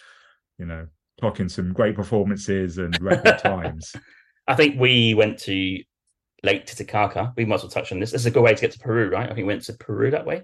you 0.59 0.65
know 0.65 0.87
clocking 1.21 1.51
some 1.51 1.75
great 1.75 1.95
performances 1.95 2.79
and 2.79 2.99
record 3.03 3.39
times. 3.43 3.95
I 4.51 4.57
think 4.57 4.81
we 4.81 5.15
went 5.15 5.39
to 5.41 5.79
Lake 6.43 6.67
Titicaca. 6.67 7.33
We 7.37 7.45
might 7.45 7.57
as 7.57 7.63
well 7.63 7.71
touch 7.71 7.93
on 7.93 8.01
this. 8.01 8.11
This 8.11 8.23
is 8.23 8.27
a 8.27 8.33
good 8.33 8.43
way 8.43 8.53
to 8.53 8.61
get 8.61 8.73
to 8.73 8.81
Peru, 8.81 9.09
right? 9.09 9.25
I 9.25 9.27
think 9.27 9.39
we 9.39 9.45
went 9.45 9.63
to 9.63 9.75
Peru 9.75 10.11
that 10.11 10.27
way, 10.27 10.43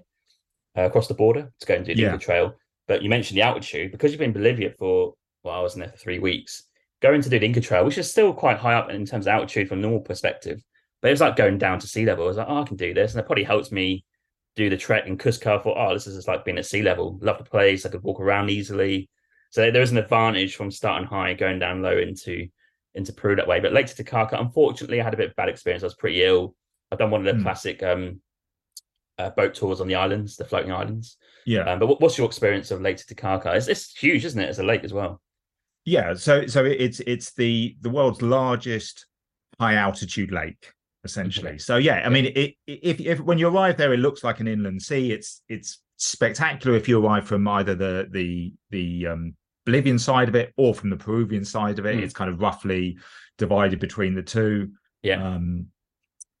uh, 0.77 0.83
across 0.83 1.09
the 1.09 1.13
border 1.13 1.51
to 1.59 1.65
go 1.65 1.75
and 1.75 1.85
do 1.85 1.93
the 1.93 2.03
yeah. 2.03 2.13
Inca 2.13 2.23
Trail. 2.23 2.55
But 2.87 3.01
you 3.01 3.09
mentioned 3.09 3.37
the 3.37 3.41
altitude 3.41 3.91
because 3.91 4.11
you've 4.11 4.19
been 4.19 4.29
in 4.29 4.33
Bolivia 4.33 4.71
for 4.79 5.13
well, 5.43 5.55
I 5.55 5.61
was 5.61 5.73
in 5.73 5.81
there 5.81 5.89
for 5.89 5.97
three 5.97 6.19
weeks. 6.19 6.63
Going 7.01 7.21
to 7.21 7.29
do 7.29 7.37
the 7.37 7.45
Inca 7.45 7.59
Trail, 7.59 7.83
which 7.83 7.97
is 7.97 8.09
still 8.09 8.33
quite 8.33 8.57
high 8.57 8.75
up 8.75 8.89
in 8.89 9.05
terms 9.05 9.27
of 9.27 9.31
altitude 9.31 9.67
from 9.67 9.79
a 9.79 9.81
normal 9.81 9.99
perspective, 9.99 10.63
but 11.01 11.09
it 11.09 11.11
was 11.11 11.21
like 11.21 11.35
going 11.35 11.57
down 11.57 11.79
to 11.79 11.87
sea 11.87 12.05
level. 12.05 12.23
I 12.23 12.27
was 12.27 12.37
like, 12.37 12.47
oh, 12.49 12.61
I 12.61 12.65
can 12.65 12.77
do 12.77 12.93
this, 12.93 13.11
and 13.11 13.19
it 13.19 13.25
probably 13.25 13.43
helps 13.43 13.73
me 13.73 14.05
do 14.55 14.69
the 14.69 14.77
trek 14.77 15.05
in 15.05 15.17
Cusco. 15.17 15.59
I 15.59 15.61
thought, 15.61 15.77
oh, 15.77 15.93
this 15.93 16.07
is 16.07 16.15
just 16.15 16.29
like 16.29 16.45
being 16.45 16.57
at 16.57 16.65
sea 16.65 16.81
level. 16.81 17.19
Love 17.21 17.39
the 17.39 17.43
place. 17.43 17.85
I 17.85 17.89
could 17.89 18.03
walk 18.03 18.21
around 18.21 18.49
easily. 18.49 19.09
So 19.51 19.69
there 19.69 19.81
is 19.81 19.91
an 19.91 19.97
advantage 19.97 20.55
from 20.55 20.71
starting 20.71 21.07
high, 21.07 21.33
going 21.33 21.59
down 21.59 21.81
low 21.81 21.97
into 21.97 22.47
into 22.97 23.13
Peru 23.13 23.35
that 23.35 23.47
way. 23.47 23.59
But 23.59 23.73
Lake 23.73 23.87
Titicaca, 23.87 24.37
unfortunately, 24.39 24.99
I 24.99 25.03
had 25.03 25.13
a 25.13 25.17
bit 25.17 25.29
of 25.29 25.35
bad 25.35 25.49
experience. 25.49 25.83
I 25.83 25.87
was 25.87 25.95
pretty 25.95 26.23
ill. 26.23 26.55
I've 26.91 26.99
done 26.99 27.11
one 27.11 27.25
of 27.25 27.35
the 27.35 27.39
mm. 27.39 27.43
classic 27.43 27.83
um, 27.83 28.21
uh, 29.17 29.29
boat 29.31 29.53
tours 29.53 29.81
on 29.81 29.87
the 29.87 29.95
islands, 29.95 30.35
the 30.35 30.45
floating 30.45 30.71
islands. 30.71 31.17
Yeah. 31.45 31.61
Um, 31.61 31.79
but 31.79 32.01
what's 32.01 32.17
your 32.17 32.27
experience 32.27 32.71
of 32.71 32.81
Lake 32.81 32.97
Titicaca? 32.97 33.53
It's, 33.53 33.67
it's 33.67 33.97
huge, 33.97 34.25
isn't 34.25 34.39
it, 34.39 34.49
as 34.49 34.59
a 34.59 34.63
lake 34.63 34.83
as 34.83 34.93
well? 34.93 35.21
Yeah. 35.85 36.13
So 36.15 36.47
so 36.47 36.65
it's 36.65 36.99
it's 37.01 37.33
the 37.33 37.77
the 37.81 37.89
world's 37.89 38.21
largest 38.21 39.05
high 39.59 39.75
altitude 39.75 40.31
lake 40.31 40.73
essentially. 41.03 41.51
Okay. 41.51 41.57
So 41.57 41.77
yeah, 41.77 42.03
I 42.05 42.09
mean, 42.09 42.25
it, 42.35 42.55
if 42.67 42.99
if 42.99 43.19
when 43.21 43.37
you 43.37 43.47
arrive 43.47 43.77
there, 43.77 43.93
it 43.93 43.99
looks 43.99 44.23
like 44.23 44.39
an 44.39 44.47
inland 44.47 44.81
sea. 44.81 45.11
It's 45.11 45.41
it's 45.47 45.81
spectacular 45.97 46.75
if 46.77 46.87
you 46.87 47.03
arrive 47.03 47.25
from 47.25 47.47
either 47.47 47.73
the 47.73 48.07
the 48.11 48.53
the 48.69 49.07
um, 49.07 49.35
Bolivian 49.67 49.99
side 49.99 50.29
of 50.29 50.35
it 50.35 50.53
or 50.55 50.73
from 50.73 50.89
the 50.89 50.95
Peruvian 50.95 51.43
side 51.43 51.77
of 51.77 51.85
it. 51.85 51.97
Mm. 51.97 52.01
It's 52.01 52.13
kind 52.13 52.29
of 52.29 52.39
roughly 52.41 52.97
divided 53.37 53.79
between 53.79 54.15
the 54.15 54.23
two. 54.23 54.71
Yeah. 55.03 55.21
Um, 55.21 55.67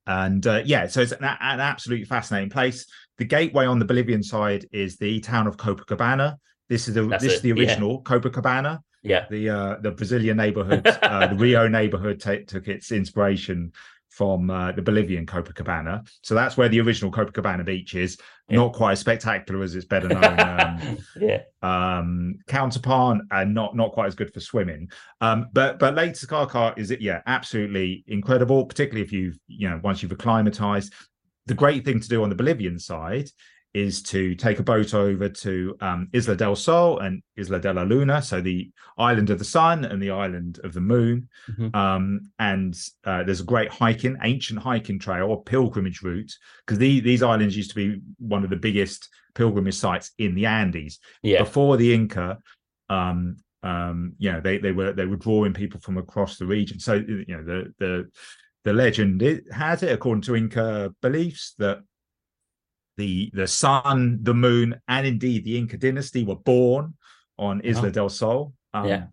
and 0.07 0.47
uh, 0.47 0.61
yeah, 0.63 0.87
so 0.87 1.01
it's 1.01 1.11
an, 1.11 1.25
an, 1.25 1.59
absolutely 1.59 2.05
fascinating 2.05 2.49
place. 2.49 2.85
The 3.17 3.25
gateway 3.25 3.65
on 3.65 3.79
the 3.79 3.85
Bolivian 3.85 4.23
side 4.23 4.65
is 4.71 4.95
the 4.95 5.19
town 5.19 5.45
of 5.45 5.57
Copacabana. 5.57 6.37
This 6.69 6.87
is 6.87 6.93
the 6.93 7.03
That's 7.03 7.21
this 7.21 7.33
it. 7.33 7.35
is 7.35 7.41
the 7.41 7.51
original 7.51 8.01
yeah. 8.05 8.17
Copacabana. 8.17 8.79
Yeah. 9.03 9.25
The 9.29 9.49
uh, 9.49 9.75
the 9.81 9.91
Brazilian 9.91 10.37
neighborhood, 10.37 10.87
uh, 11.01 11.27
the 11.27 11.35
Rio 11.35 11.67
neighborhood 11.67 12.21
t- 12.21 12.45
took 12.45 12.69
its 12.69 12.93
inspiration 12.93 13.73
from 14.17 14.49
uh, 14.49 14.71
the 14.71 14.81
Bolivian 14.81 15.27
Copacabana. 15.27 16.09
So 16.23 16.33
that's 16.33 16.57
where 16.57 16.69
the 16.69 16.81
original 16.81 17.11
Copacabana 17.11 17.63
beach 17.63 17.93
is. 17.93 18.17
Yeah. 18.49 18.57
Not 18.57 18.73
quite 18.73 18.93
as 18.93 18.99
spectacular 18.99 19.61
as 19.61 19.75
its 19.75 19.85
better 19.85 20.07
known 20.07 20.39
um, 20.39 20.97
yeah. 21.21 21.41
um, 21.61 22.39
counterpart, 22.47 23.19
and 23.29 23.53
not 23.53 23.75
not 23.75 23.91
quite 23.91 24.07
as 24.07 24.15
good 24.15 24.33
for 24.33 24.39
swimming. 24.39 24.89
Um, 25.21 25.49
but 25.53 25.77
but 25.77 25.93
Lake 25.93 26.13
Titicaca 26.13 26.73
is 26.77 26.89
it? 26.89 26.99
Yeah, 26.99 27.21
absolutely 27.27 28.03
incredible. 28.07 28.65
Particularly 28.65 29.05
if 29.05 29.11
you've 29.11 29.37
you 29.47 29.69
know 29.69 29.79
once 29.83 30.01
you've 30.01 30.11
acclimatized. 30.11 30.93
The 31.45 31.53
great 31.53 31.85
thing 31.85 32.01
to 32.01 32.09
do 32.09 32.23
on 32.23 32.29
the 32.29 32.35
Bolivian 32.35 32.77
side 32.77 33.29
is 33.73 34.01
to 34.01 34.33
take 34.35 34.59
a 34.59 34.63
boat 34.63 34.93
over 34.93 35.29
to 35.29 35.75
um, 35.81 36.09
Isla 36.13 36.35
del 36.35 36.55
Sol 36.55 36.99
and 36.99 37.21
Isla 37.35 37.59
de 37.59 37.73
la 37.73 37.83
Luna, 37.83 38.21
so 38.21 38.41
the 38.41 38.71
island 38.97 39.29
of 39.29 39.37
the 39.39 39.45
sun 39.45 39.85
and 39.85 40.01
the 40.01 40.09
island 40.11 40.59
of 40.63 40.73
the 40.73 40.81
moon. 40.81 41.29
Mhm. 41.51 41.75
Um, 41.75 42.31
and 42.39 42.75
uh, 43.05 43.23
there's 43.23 43.41
a 43.41 43.45
great 43.45 43.69
hiking, 43.69 44.17
ancient 44.23 44.59
hiking 44.59 44.97
trail 44.99 45.27
or 45.27 45.43
pilgrimage 45.43 46.01
route, 46.01 46.33
because 46.65 46.79
the, 46.79 47.01
these 47.01 47.21
islands 47.21 47.55
used 47.55 47.69
to 47.71 47.75
be 47.75 48.01
one 48.17 48.43
of 48.43 48.49
the 48.49 48.55
biggest 48.55 49.09
pilgrimage 49.35 49.75
sites 49.75 50.11
in 50.17 50.33
the 50.33 50.45
Andes 50.47 50.99
Yeah. 51.21 51.39
before 51.43 51.77
the 51.77 51.93
Inca. 51.93 52.39
Um, 52.89 53.37
um, 53.63 54.13
you 54.17 54.31
know, 54.31 54.39
they 54.39 54.57
they 54.59 54.71
were 54.71 54.93
they 54.93 55.05
were 55.05 55.17
drawing 55.17 55.53
people 55.53 55.79
from 55.79 55.97
across 55.97 56.37
the 56.37 56.45
region. 56.45 56.79
So 56.79 56.93
you 56.95 57.25
know, 57.27 57.43
the 57.43 57.73
the 57.79 58.09
the 58.63 58.73
legend 58.73 59.21
it 59.21 59.43
has 59.51 59.83
it 59.83 59.91
according 59.91 60.21
to 60.23 60.35
Inca 60.35 60.93
beliefs 61.01 61.53
that 61.57 61.79
the 62.97 63.31
the 63.33 63.47
sun, 63.47 64.19
the 64.23 64.33
moon, 64.33 64.79
and 64.87 65.05
indeed 65.07 65.43
the 65.45 65.57
Inca 65.57 65.77
dynasty 65.77 66.23
were 66.23 66.35
born 66.35 66.95
on 67.37 67.61
Isla 67.63 67.87
Oh. 67.87 67.91
del 67.91 68.09
Sol. 68.09 68.53
Um, 68.73 68.87
Yeah. 68.87 69.05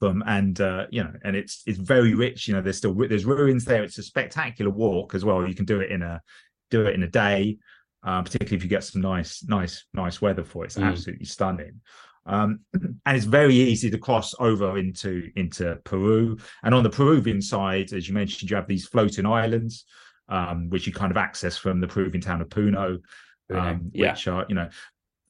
From 0.00 0.22
and 0.26 0.60
uh, 0.60 0.86
you 0.90 1.04
know, 1.04 1.12
and 1.24 1.36
it's 1.36 1.62
it's 1.66 1.78
very 1.78 2.14
rich. 2.14 2.48
You 2.48 2.54
know, 2.54 2.60
there's 2.60 2.78
still 2.78 2.94
there's 2.94 3.24
ruins 3.24 3.64
there. 3.64 3.84
It's 3.84 3.98
a 3.98 4.02
spectacular 4.02 4.70
walk 4.70 5.14
as 5.14 5.24
well. 5.24 5.46
You 5.48 5.54
can 5.54 5.64
do 5.64 5.80
it 5.80 5.90
in 5.90 6.02
a 6.02 6.20
do 6.70 6.82
it 6.86 6.94
in 6.94 7.02
a 7.04 7.08
day, 7.08 7.58
uh, 8.02 8.20
particularly 8.22 8.56
if 8.56 8.62
you 8.64 8.68
get 8.68 8.84
some 8.84 9.00
nice 9.00 9.44
nice 9.44 9.84
nice 9.94 10.20
weather 10.20 10.44
for 10.44 10.64
it. 10.64 10.66
It's 10.66 10.76
Mm. 10.76 10.84
absolutely 10.88 11.26
stunning. 11.26 11.80
Um, 12.26 12.60
and 13.06 13.16
it's 13.16 13.24
very 13.26 13.54
easy 13.54 13.88
to 13.90 13.98
cross 13.98 14.34
over 14.40 14.76
into 14.78 15.30
into 15.36 15.76
Peru. 15.84 16.38
And 16.64 16.74
on 16.74 16.82
the 16.82 16.90
Peruvian 16.90 17.40
side, 17.40 17.92
as 17.92 18.08
you 18.08 18.14
mentioned, 18.14 18.50
you 18.50 18.56
have 18.56 18.66
these 18.66 18.86
floating 18.88 19.26
islands, 19.26 19.84
um, 20.28 20.70
which 20.70 20.86
you 20.86 20.92
kind 20.92 21.10
of 21.10 21.16
access 21.16 21.56
from 21.56 21.80
the 21.80 21.88
Peruvian 21.88 22.22
town 22.22 22.40
of 22.40 22.48
Puno, 22.48 23.00
um, 23.52 23.90
yeah. 23.92 24.12
which 24.12 24.28
are 24.28 24.46
you 24.48 24.54
know, 24.54 24.68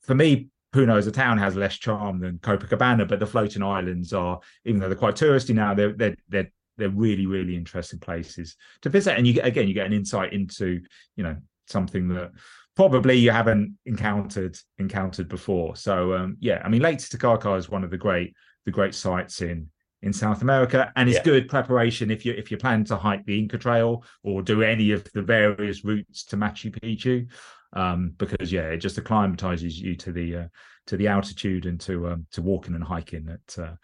for 0.02 0.14
me, 0.14 0.48
Puno 0.74 0.96
as 0.98 1.06
a 1.06 1.12
town 1.12 1.38
has 1.38 1.56
less 1.56 1.76
charm 1.76 2.20
than 2.20 2.38
Copacabana, 2.38 3.06
but 3.06 3.20
the 3.20 3.26
floating 3.26 3.62
islands 3.62 4.12
are, 4.12 4.40
even 4.64 4.80
though 4.80 4.88
they're 4.88 4.96
quite 4.96 5.14
touristy 5.14 5.54
now, 5.54 5.74
they're 5.74 5.92
they're 5.92 6.16
they're 6.28 6.50
they're 6.76 6.88
really 6.88 7.26
really 7.26 7.56
interesting 7.56 8.00
places 8.00 8.56
to 8.82 8.88
visit, 8.88 9.16
and 9.16 9.26
you 9.26 9.34
get 9.34 9.46
again 9.46 9.68
you 9.68 9.74
get 9.74 9.86
an 9.86 9.92
insight 9.92 10.32
into 10.32 10.80
you 11.16 11.22
know 11.22 11.36
something 11.66 12.08
that 12.08 12.32
probably 12.76 13.16
you 13.16 13.30
haven't 13.30 13.78
encountered 13.86 14.58
encountered 14.78 15.28
before. 15.28 15.76
So 15.76 16.14
um, 16.14 16.36
yeah, 16.40 16.60
I 16.64 16.68
mean, 16.68 16.82
Lake 16.82 16.98
Titicaca 16.98 17.54
is 17.54 17.68
one 17.68 17.84
of 17.84 17.90
the 17.90 17.98
great 17.98 18.34
the 18.64 18.72
great 18.72 18.94
sites 18.94 19.42
in 19.42 19.68
in 20.04 20.12
South 20.12 20.42
America, 20.42 20.92
and 20.96 21.08
it's 21.08 21.18
Yeah. 21.18 21.24
good 21.32 21.48
preparation 21.48 22.10
if 22.10 22.24
you 22.26 22.32
if 22.34 22.50
you 22.50 22.56
plan 22.56 22.84
to 22.84 22.96
hike 22.96 23.24
the 23.24 23.38
Inca 23.38 23.58
Trail 23.58 24.04
or 24.22 24.42
do 24.42 24.62
any 24.62 24.92
of 24.92 25.02
the 25.14 25.22
various 25.22 25.84
routes 25.84 26.24
to 26.26 26.36
Machu 26.36 26.70
Picchu, 26.70 27.26
um, 27.72 28.14
because 28.18 28.52
yeah, 28.52 28.68
it 28.68 28.78
just 28.78 28.98
acclimatizes 28.98 29.80
you 29.80 29.96
to 29.96 30.12
the 30.12 30.36
uh, 30.36 30.48
to 30.86 30.96
the 30.96 31.08
altitude 31.08 31.66
and 31.66 31.80
to 31.80 32.08
um, 32.10 32.26
to 32.32 32.42
walking 32.42 32.74
and 32.74 32.84
hiking 32.84 33.28
at 33.28 33.58
uh, 33.58 33.74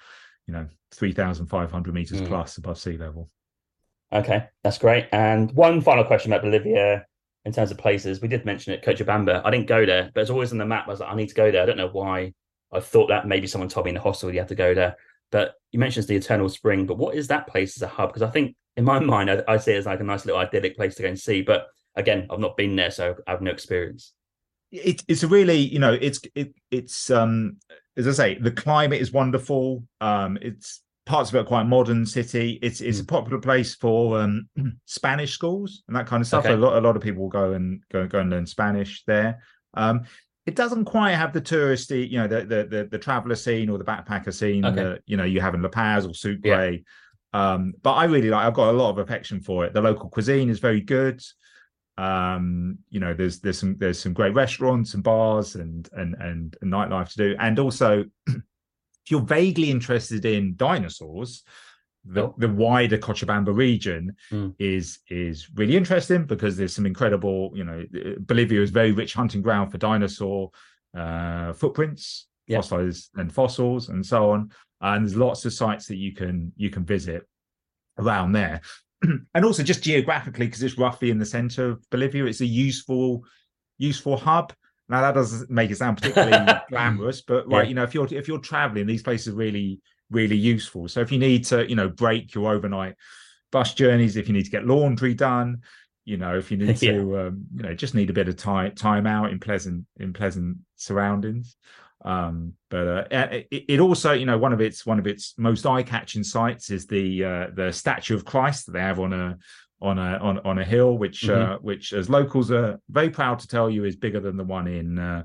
you 0.46 0.52
know 0.54 0.68
three 0.92 1.12
thousand 1.12 1.46
five 1.46 1.72
hundred 1.72 1.94
meters 1.94 2.20
Mm. 2.20 2.28
plus 2.28 2.58
above 2.58 2.78
sea 2.78 2.96
level. 2.98 3.30
Okay, 4.12 4.48
that's 4.62 4.78
great. 4.78 5.06
And 5.12 5.50
one 5.52 5.80
final 5.80 6.04
question 6.04 6.32
about 6.32 6.42
Bolivia 6.44 7.06
in 7.44 7.52
terms 7.52 7.70
of 7.70 7.78
places. 7.78 8.20
We 8.20 8.28
did 8.28 8.44
mention 8.44 8.74
it, 8.74 8.84
Cochabamba. 8.84 9.40
I 9.44 9.50
didn't 9.50 9.68
go 9.68 9.86
there, 9.86 10.10
but 10.12 10.20
it's 10.20 10.30
always 10.30 10.52
on 10.52 10.58
the 10.58 10.66
map. 10.66 10.86
I 10.86 10.90
was 10.90 11.00
like, 11.00 11.10
I 11.12 11.14
need 11.14 11.28
to 11.28 11.34
go 11.34 11.50
there. 11.50 11.62
I 11.62 11.66
don't 11.66 11.78
know 11.78 11.88
why. 11.88 12.34
I 12.72 12.80
thought 12.80 13.08
that 13.08 13.26
maybe 13.26 13.46
someone 13.46 13.68
told 13.68 13.86
me 13.86 13.90
in 13.90 13.94
the 13.94 14.00
hostel 14.00 14.30
you 14.32 14.38
have 14.40 14.48
to 14.48 14.54
go 14.54 14.74
there. 14.74 14.96
But 15.30 15.54
you 15.72 15.78
mentioned 15.78 16.06
the 16.06 16.16
Eternal 16.16 16.48
Spring. 16.48 16.86
But 16.86 16.98
what 16.98 17.14
is 17.14 17.28
that 17.28 17.46
place 17.46 17.76
as 17.76 17.82
a 17.82 17.88
hub? 17.88 18.10
Because 18.10 18.22
I 18.22 18.30
think 18.30 18.56
in 18.76 18.84
my 18.84 18.98
mind, 18.98 19.30
I, 19.30 19.42
I 19.48 19.56
see 19.58 19.72
it 19.72 19.78
as 19.78 19.86
like 19.86 20.00
a 20.00 20.04
nice 20.04 20.24
little 20.26 20.40
idyllic 20.40 20.76
place 20.76 20.94
to 20.96 21.02
go 21.02 21.08
and 21.08 21.18
see. 21.18 21.42
But 21.42 21.66
again, 21.96 22.26
I've 22.30 22.38
not 22.40 22.56
been 22.56 22.76
there, 22.76 22.90
so 22.90 23.14
I 23.26 23.30
have 23.32 23.42
no 23.42 23.50
experience. 23.50 24.12
it, 24.72 25.02
it's 25.08 25.24
really 25.24 25.56
you 25.58 25.78
know 25.80 25.92
it's 26.00 26.20
it 26.34 26.54
it's 26.70 27.10
um 27.10 27.56
as 27.96 28.06
i 28.06 28.12
say 28.12 28.38
the 28.38 28.52
climate 28.52 29.00
is 29.00 29.10
wonderful 29.12 29.82
um 30.00 30.38
it's 30.40 30.82
parts 31.06 31.30
of 31.30 31.34
it 31.34 31.40
are 31.40 31.44
quite 31.44 31.64
modern 31.66 32.06
city 32.06 32.56
it's 32.62 32.80
it's 32.80 33.00
a 33.00 33.04
popular 33.04 33.40
place 33.40 33.74
for 33.74 34.20
um 34.20 34.48
spanish 34.84 35.32
schools 35.32 35.82
and 35.88 35.96
that 35.96 36.06
kind 36.06 36.20
of 36.20 36.26
stuff 36.28 36.44
Okay. 36.44 36.54
a 36.54 36.56
lot 36.56 36.76
a 36.78 36.80
lot 36.86 36.94
of 36.94 37.02
people 37.02 37.22
will 37.22 37.28
go 37.28 37.52
and 37.52 37.82
go, 37.90 38.06
go 38.06 38.20
and 38.20 38.30
learn 38.30 38.46
spanish 38.46 39.02
there 39.08 39.42
um 39.74 40.02
it 40.50 40.56
doesn't 40.56 40.84
quite 40.84 41.14
have 41.22 41.32
the 41.32 41.40
touristy 41.40 42.02
you 42.12 42.18
know 42.20 42.28
the 42.34 42.40
the 42.52 42.60
the, 42.74 42.88
the 42.90 42.98
traveler 43.06 43.36
scene 43.44 43.68
or 43.70 43.78
the 43.78 43.84
backpacker 43.92 44.34
scene 44.40 44.64
Okay. 44.64 44.82
that 44.82 45.02
you 45.06 45.16
know 45.16 45.24
you 45.34 45.40
have 45.40 45.54
in 45.54 45.62
la 45.62 45.68
paz 45.68 46.04
or 46.06 46.14
sucre. 46.14 46.78
Um 47.32 47.62
but 47.86 47.92
i 48.02 48.04
really 48.14 48.30
like 48.34 48.44
i've 48.46 48.54
got 48.60 48.70
a 48.74 48.78
lot 48.82 48.90
of 48.90 48.98
affection 48.98 49.40
for 49.40 49.64
it. 49.64 49.72
The 49.72 49.80
local 49.90 50.08
cuisine 50.14 50.50
is 50.50 50.58
very 50.68 50.80
good. 50.96 51.18
Um 51.96 52.78
you 52.94 53.00
know 53.02 53.12
there's 53.14 53.36
there's 53.40 53.58
some 53.62 53.76
there's 53.78 54.00
some 54.04 54.14
great 54.20 54.34
restaurants 54.34 54.94
and 54.94 55.02
bars 55.02 55.54
and 55.54 55.88
and 55.92 56.14
and, 56.28 56.56
and 56.60 56.72
nightlife 56.72 57.10
to 57.12 57.16
do. 57.24 57.36
And 57.38 57.58
also 57.58 58.04
if 58.26 59.08
you're 59.10 59.20
vaguely 59.38 59.70
interested 59.70 60.24
in 60.24 60.56
dinosaurs 60.56 61.42
the, 62.04 62.32
the 62.38 62.48
wider 62.48 62.96
Cochabamba 62.98 63.54
region 63.54 64.16
Mm. 64.32 64.54
is 64.58 65.00
is 65.08 65.48
really 65.54 65.76
interesting 65.76 66.24
because 66.24 66.56
there's 66.56 66.74
some 66.74 66.86
incredible 66.86 67.50
you 67.54 67.64
know 67.64 67.84
Bolivia 68.20 68.62
is 68.62 68.70
very 68.70 68.92
rich 68.92 69.12
hunting 69.14 69.42
ground 69.42 69.70
for 69.70 69.78
dinosaur 69.78 70.50
uh 70.96 71.52
footprints 71.52 72.26
Yeah. 72.46 72.58
fossils 72.58 73.10
and 73.16 73.32
fossils 73.32 73.90
and 73.90 74.04
so 74.04 74.30
on 74.30 74.50
and 74.80 75.04
there's 75.04 75.16
lots 75.16 75.44
of 75.44 75.52
sites 75.52 75.86
that 75.88 75.96
you 75.96 76.12
can 76.14 76.52
you 76.56 76.70
can 76.70 76.84
visit 76.84 77.22
around 77.98 78.32
there 78.32 78.60
and 79.34 79.44
also 79.44 79.62
just 79.62 79.82
geographically 79.82 80.46
because 80.46 80.62
it's 80.62 80.78
roughly 80.78 81.10
in 81.10 81.18
the 81.18 81.26
center 81.26 81.70
of 81.70 81.90
bolivia 81.90 82.24
it's 82.24 82.40
a 82.40 82.46
useful 82.46 83.22
useful 83.78 84.16
hub 84.16 84.52
now 84.88 85.00
that 85.02 85.14
doesn't 85.14 85.50
make 85.50 85.70
it 85.70 85.76
sound 85.76 85.96
particularly 85.98 86.52
glamorous 86.70 87.20
but 87.20 87.46
right 87.46 87.64
Yeah. 87.64 87.68
you 87.68 87.74
know 87.74 87.82
if 87.84 87.94
you're 87.94 88.08
if 88.12 88.26
you're 88.26 88.38
traveling 88.38 88.86
these 88.86 89.02
places 89.02 89.28
are 89.34 89.36
really 89.36 89.80
really 90.10 90.36
useful 90.36 90.88
so 90.88 91.00
if 91.00 91.12
you 91.12 91.18
need 91.18 91.44
to 91.44 91.68
you 91.68 91.76
know 91.76 91.88
break 91.88 92.34
your 92.34 92.52
overnight 92.52 92.94
bus 93.52 93.74
journeys 93.74 94.16
if 94.16 94.26
you 94.28 94.34
need 94.34 94.44
to 94.44 94.50
get 94.50 94.66
laundry 94.66 95.14
done 95.14 95.58
you 96.04 96.16
know 96.16 96.36
if 96.36 96.50
you 96.50 96.56
need 96.64 96.76
to 96.76 96.86
Yeah. 96.86 97.26
um, 97.26 97.44
you 97.56 97.62
know 97.62 97.74
just 97.74 97.94
need 97.94 98.10
a 98.10 98.12
bit 98.12 98.28
of 98.28 98.36
time 98.36 98.74
time 98.74 99.06
out 99.06 99.30
in 99.30 99.38
pleasant 99.38 99.86
in 99.98 100.12
pleasant 100.12 100.58
surroundings 100.76 101.56
um 102.04 102.54
but 102.70 103.12
uh, 103.12 103.26
it, 103.30 103.46
it 103.50 103.80
also 103.80 104.12
you 104.12 104.24
know 104.24 104.38
one 104.38 104.52
of 104.54 104.60
its 104.60 104.86
one 104.86 104.98
of 104.98 105.06
its 105.06 105.34
most 105.36 105.66
eye-catching 105.66 106.24
sights 106.24 106.70
is 106.70 106.86
the 106.86 107.24
uh, 107.24 107.46
the 107.54 107.70
statue 107.72 108.14
of 108.14 108.24
christ 108.24 108.66
that 108.66 108.72
they 108.72 108.80
have 108.80 108.98
on 108.98 109.12
a 109.12 109.36
on 109.82 109.98
a 109.98 110.16
on, 110.18 110.38
on 110.40 110.58
a 110.58 110.64
hill 110.64 110.96
which 110.96 111.28
uh 111.28 111.58
which 111.60 111.92
as 111.92 112.08
locals 112.08 112.50
are 112.50 112.80
very 112.88 113.10
proud 113.10 113.38
to 113.38 113.46
tell 113.46 113.68
you 113.68 113.84
is 113.84 113.96
bigger 113.96 114.20
than 114.20 114.36
the 114.38 114.44
one 114.44 114.66
in 114.66 114.98
uh 114.98 115.22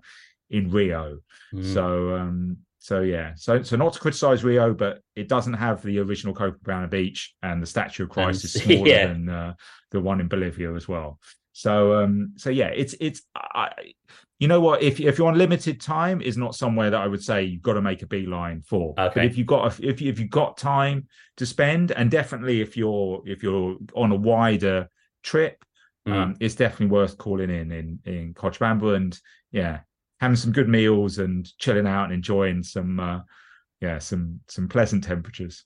in 0.50 0.70
rio 0.70 1.20
Mm. 1.54 1.74
so 1.74 2.16
um 2.18 2.58
so 2.86 3.02
yeah. 3.02 3.32
So 3.36 3.64
so 3.64 3.78
not 3.78 3.94
to 3.94 4.00
criticize 4.00 4.44
rio 4.44 4.72
but 4.72 5.02
it 5.16 5.28
doesn't 5.28 5.54
have 5.54 5.82
the 5.82 5.98
original 5.98 6.36
copacabana 6.36 6.88
beach 6.88 7.34
and 7.42 7.60
the 7.60 7.66
statue 7.66 8.04
of 8.04 8.12
christ 8.12 8.46
is 8.46 8.54
smaller 8.62 8.88
yeah. 8.88 9.08
than 9.08 9.28
uh, 9.28 9.54
the 9.90 10.00
one 10.00 10.22
in 10.22 10.28
bolivia 10.28 10.72
as 10.76 10.88
well. 10.88 11.20
So 11.52 11.96
um 11.96 12.34
so 12.38 12.52
yeah 12.52 12.68
it's 12.68 12.94
it's 13.00 13.24
I, 13.36 13.72
you 14.38 14.48
know 14.48 14.62
what? 14.62 14.84
If 14.84 15.00
if 15.00 15.18
you're 15.18 15.30
on 15.30 15.36
limited 15.36 15.82
time 15.82 16.22
is 16.22 16.38
not 16.38 16.54
somewhere 16.54 16.92
that 16.92 17.02
i 17.02 17.08
would 17.08 17.24
say 17.24 17.44
you've 17.44 17.64
got 17.64 17.74
to 17.74 17.82
make 17.82 18.04
a 18.04 18.08
beeline 18.08 18.62
for. 18.62 18.94
But 19.16 19.26
if 19.26 19.36
you've 19.36 19.48
got 19.48 19.80
a, 19.80 19.88
if 19.90 20.00
you, 20.00 20.12
if 20.12 20.20
you've 20.20 20.30
got 20.30 20.56
time 20.56 21.08
to 21.38 21.46
spend 21.48 21.92
and 21.92 22.12
definitely 22.12 22.62
if 22.62 22.78
you're 22.78 23.24
if 23.26 23.42
you're 23.42 23.78
on 23.96 24.12
a 24.12 24.16
wider 24.16 24.90
trip 25.24 25.58
Mm. 26.08 26.14
um 26.14 26.36
it's 26.40 26.54
definitely 26.54 26.94
worth 26.94 27.18
calling 27.18 27.50
in 27.50 27.72
in 27.72 28.00
in 28.06 28.36
Cochabamba. 28.36 28.96
And 28.96 29.20
yeah 29.52 29.80
having 30.20 30.36
some 30.36 30.52
good 30.52 30.70
meals 30.70 31.18
and 31.18 31.52
chilling 31.58 31.88
out 31.88 32.06
and 32.06 32.14
enjoying 32.14 32.64
some 32.64 33.00
uh 33.00 33.20
yeah 33.82 34.00
some 34.00 34.40
some 34.48 34.68
pleasant 34.68 35.04
temperatures 35.04 35.66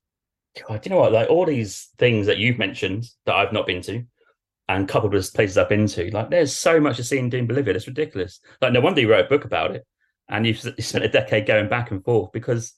God, 0.68 0.86
you 0.86 0.90
know 0.90 1.00
what? 1.00 1.12
Like 1.12 1.30
all 1.30 1.46
these 1.46 1.90
things 1.98 2.28
that 2.28 2.38
you've 2.38 2.58
mentioned 2.58 3.06
that 3.26 3.36
I've 3.36 3.54
not 3.54 3.68
been 3.68 3.82
to, 3.84 4.04
and 4.68 4.88
coupled 4.88 5.14
with 5.14 5.34
places 5.34 5.58
I've 5.58 5.70
been 5.70 5.88
to, 5.88 6.12
like 6.12 6.30
there's 6.30 6.56
so 6.56 6.80
much 6.80 6.98
to 6.98 7.04
see 7.04 7.18
and 7.20 7.32
do 7.32 7.38
in 7.38 7.48
Bolivia. 7.48 7.74
It's 7.74 7.88
ridiculous. 7.88 8.40
Like 8.62 8.74
no 8.74 8.82
wonder 8.82 9.02
you 9.02 9.10
wrote 9.10 9.26
a 9.26 9.30
book 9.30 9.46
about 9.46 9.76
it, 9.76 9.86
and 10.28 10.46
you've 10.46 10.64
you 10.64 10.84
spent 10.84 11.06
a 11.06 11.10
decade 11.10 11.46
going 11.46 11.70
back 11.70 11.92
and 11.92 12.04
forth 12.04 12.32
because 12.32 12.74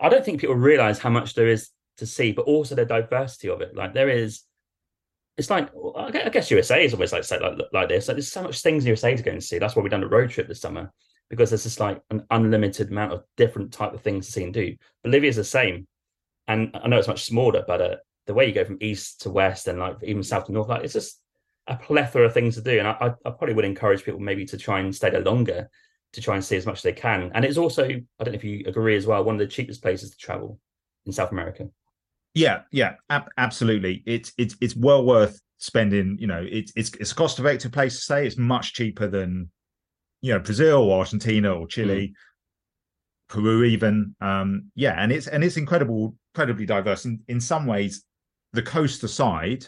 I 0.00 0.08
don't 0.08 0.24
think 0.24 0.40
people 0.40 0.56
realize 0.56 0.98
how 0.98 1.10
much 1.10 1.34
there 1.34 1.48
is 1.48 1.70
to 1.98 2.06
see, 2.06 2.32
but 2.32 2.46
also 2.46 2.74
the 2.74 2.84
diversity 2.84 3.48
of 3.48 3.60
it. 3.60 3.74
Like 3.74 3.94
there 3.94 4.08
is, 4.08 4.42
it's 5.36 5.50
like 5.50 5.70
I 5.96 6.28
guess 6.28 6.50
USA 6.50 6.84
is 6.84 6.94
always 6.94 7.12
like 7.12 7.28
like 7.30 7.58
like 7.72 7.88
this. 7.88 8.08
Like 8.08 8.16
there's 8.16 8.30
so 8.30 8.42
much 8.42 8.60
things 8.60 8.84
in 8.84 8.88
USA 8.88 9.16
to 9.16 9.22
go 9.22 9.32
and 9.32 9.42
see. 9.42 9.58
That's 9.58 9.74
why 9.74 9.82
we've 9.82 9.90
done 9.90 10.04
a 10.04 10.08
road 10.08 10.30
trip 10.30 10.48
this 10.48 10.60
summer 10.60 10.92
because 11.30 11.50
there's 11.50 11.64
just 11.64 11.80
like 11.80 12.00
an 12.10 12.24
unlimited 12.30 12.90
amount 12.90 13.12
of 13.12 13.24
different 13.36 13.72
type 13.72 13.94
of 13.94 14.02
things 14.02 14.26
to 14.26 14.32
see 14.32 14.44
and 14.44 14.54
do. 14.54 14.76
Bolivia's 15.02 15.36
the 15.36 15.44
same 15.44 15.86
and 16.46 16.70
I 16.74 16.88
know 16.88 16.98
it's 16.98 17.08
much 17.08 17.24
smaller, 17.24 17.64
but 17.66 17.80
uh, 17.80 17.96
the 18.26 18.34
way 18.34 18.46
you 18.46 18.52
go 18.52 18.64
from 18.64 18.78
east 18.80 19.22
to 19.22 19.30
west 19.30 19.66
and 19.68 19.78
like 19.78 19.96
even 20.02 20.22
south 20.22 20.46
to 20.46 20.52
north, 20.52 20.68
like 20.68 20.84
it's 20.84 20.92
just 20.92 21.20
a 21.66 21.76
plethora 21.76 22.26
of 22.26 22.34
things 22.34 22.54
to 22.56 22.62
do. 22.62 22.78
And 22.78 22.86
I, 22.86 22.92
I, 23.00 23.06
I 23.24 23.30
probably 23.30 23.54
would 23.54 23.64
encourage 23.64 24.04
people 24.04 24.20
maybe 24.20 24.44
to 24.46 24.58
try 24.58 24.80
and 24.80 24.94
stay 24.94 25.10
there 25.10 25.22
longer 25.22 25.68
to 26.12 26.20
try 26.20 26.34
and 26.34 26.44
see 26.44 26.56
as 26.56 26.66
much 26.66 26.78
as 26.78 26.82
they 26.82 26.92
can. 26.92 27.30
And 27.34 27.44
it's 27.44 27.58
also, 27.58 27.84
I 27.84 27.88
don't 27.88 28.32
know 28.32 28.34
if 28.34 28.44
you 28.44 28.64
agree 28.66 28.96
as 28.96 29.06
well, 29.06 29.24
one 29.24 29.34
of 29.34 29.40
the 29.40 29.46
cheapest 29.46 29.82
places 29.82 30.10
to 30.10 30.16
travel 30.16 30.60
in 31.06 31.12
South 31.12 31.32
America. 31.32 31.68
Yeah 32.34 32.62
yeah 32.70 32.94
ab- 33.10 33.30
absolutely 33.38 34.02
it's 34.06 34.32
it's 34.38 34.56
it's 34.60 34.76
well 34.76 35.04
worth 35.04 35.40
spending 35.58 36.16
you 36.20 36.26
know 36.26 36.44
it's 36.50 36.72
it's 36.76 36.92
it's 36.94 37.12
a 37.12 37.14
cost 37.14 37.38
effective 37.38 37.72
place 37.72 37.94
to 37.94 38.00
stay 38.02 38.26
it's 38.26 38.36
much 38.36 38.74
cheaper 38.74 39.06
than 39.06 39.48
you 40.20 40.32
know 40.32 40.38
Brazil 40.38 40.78
or 40.78 41.00
Argentina 41.00 41.52
or 41.52 41.66
Chile. 41.66 42.08
Mm. 42.08 42.14
Peru, 43.26 43.64
even, 43.64 44.14
um, 44.20 44.70
yeah, 44.74 44.94
and 44.98 45.10
it's 45.10 45.26
and 45.26 45.42
it's 45.42 45.56
incredible, 45.56 46.14
incredibly 46.34 46.66
diverse. 46.66 47.04
In 47.04 47.20
in 47.26 47.40
some 47.40 47.66
ways, 47.66 48.04
the 48.52 48.62
coast 48.62 49.02
aside, 49.02 49.66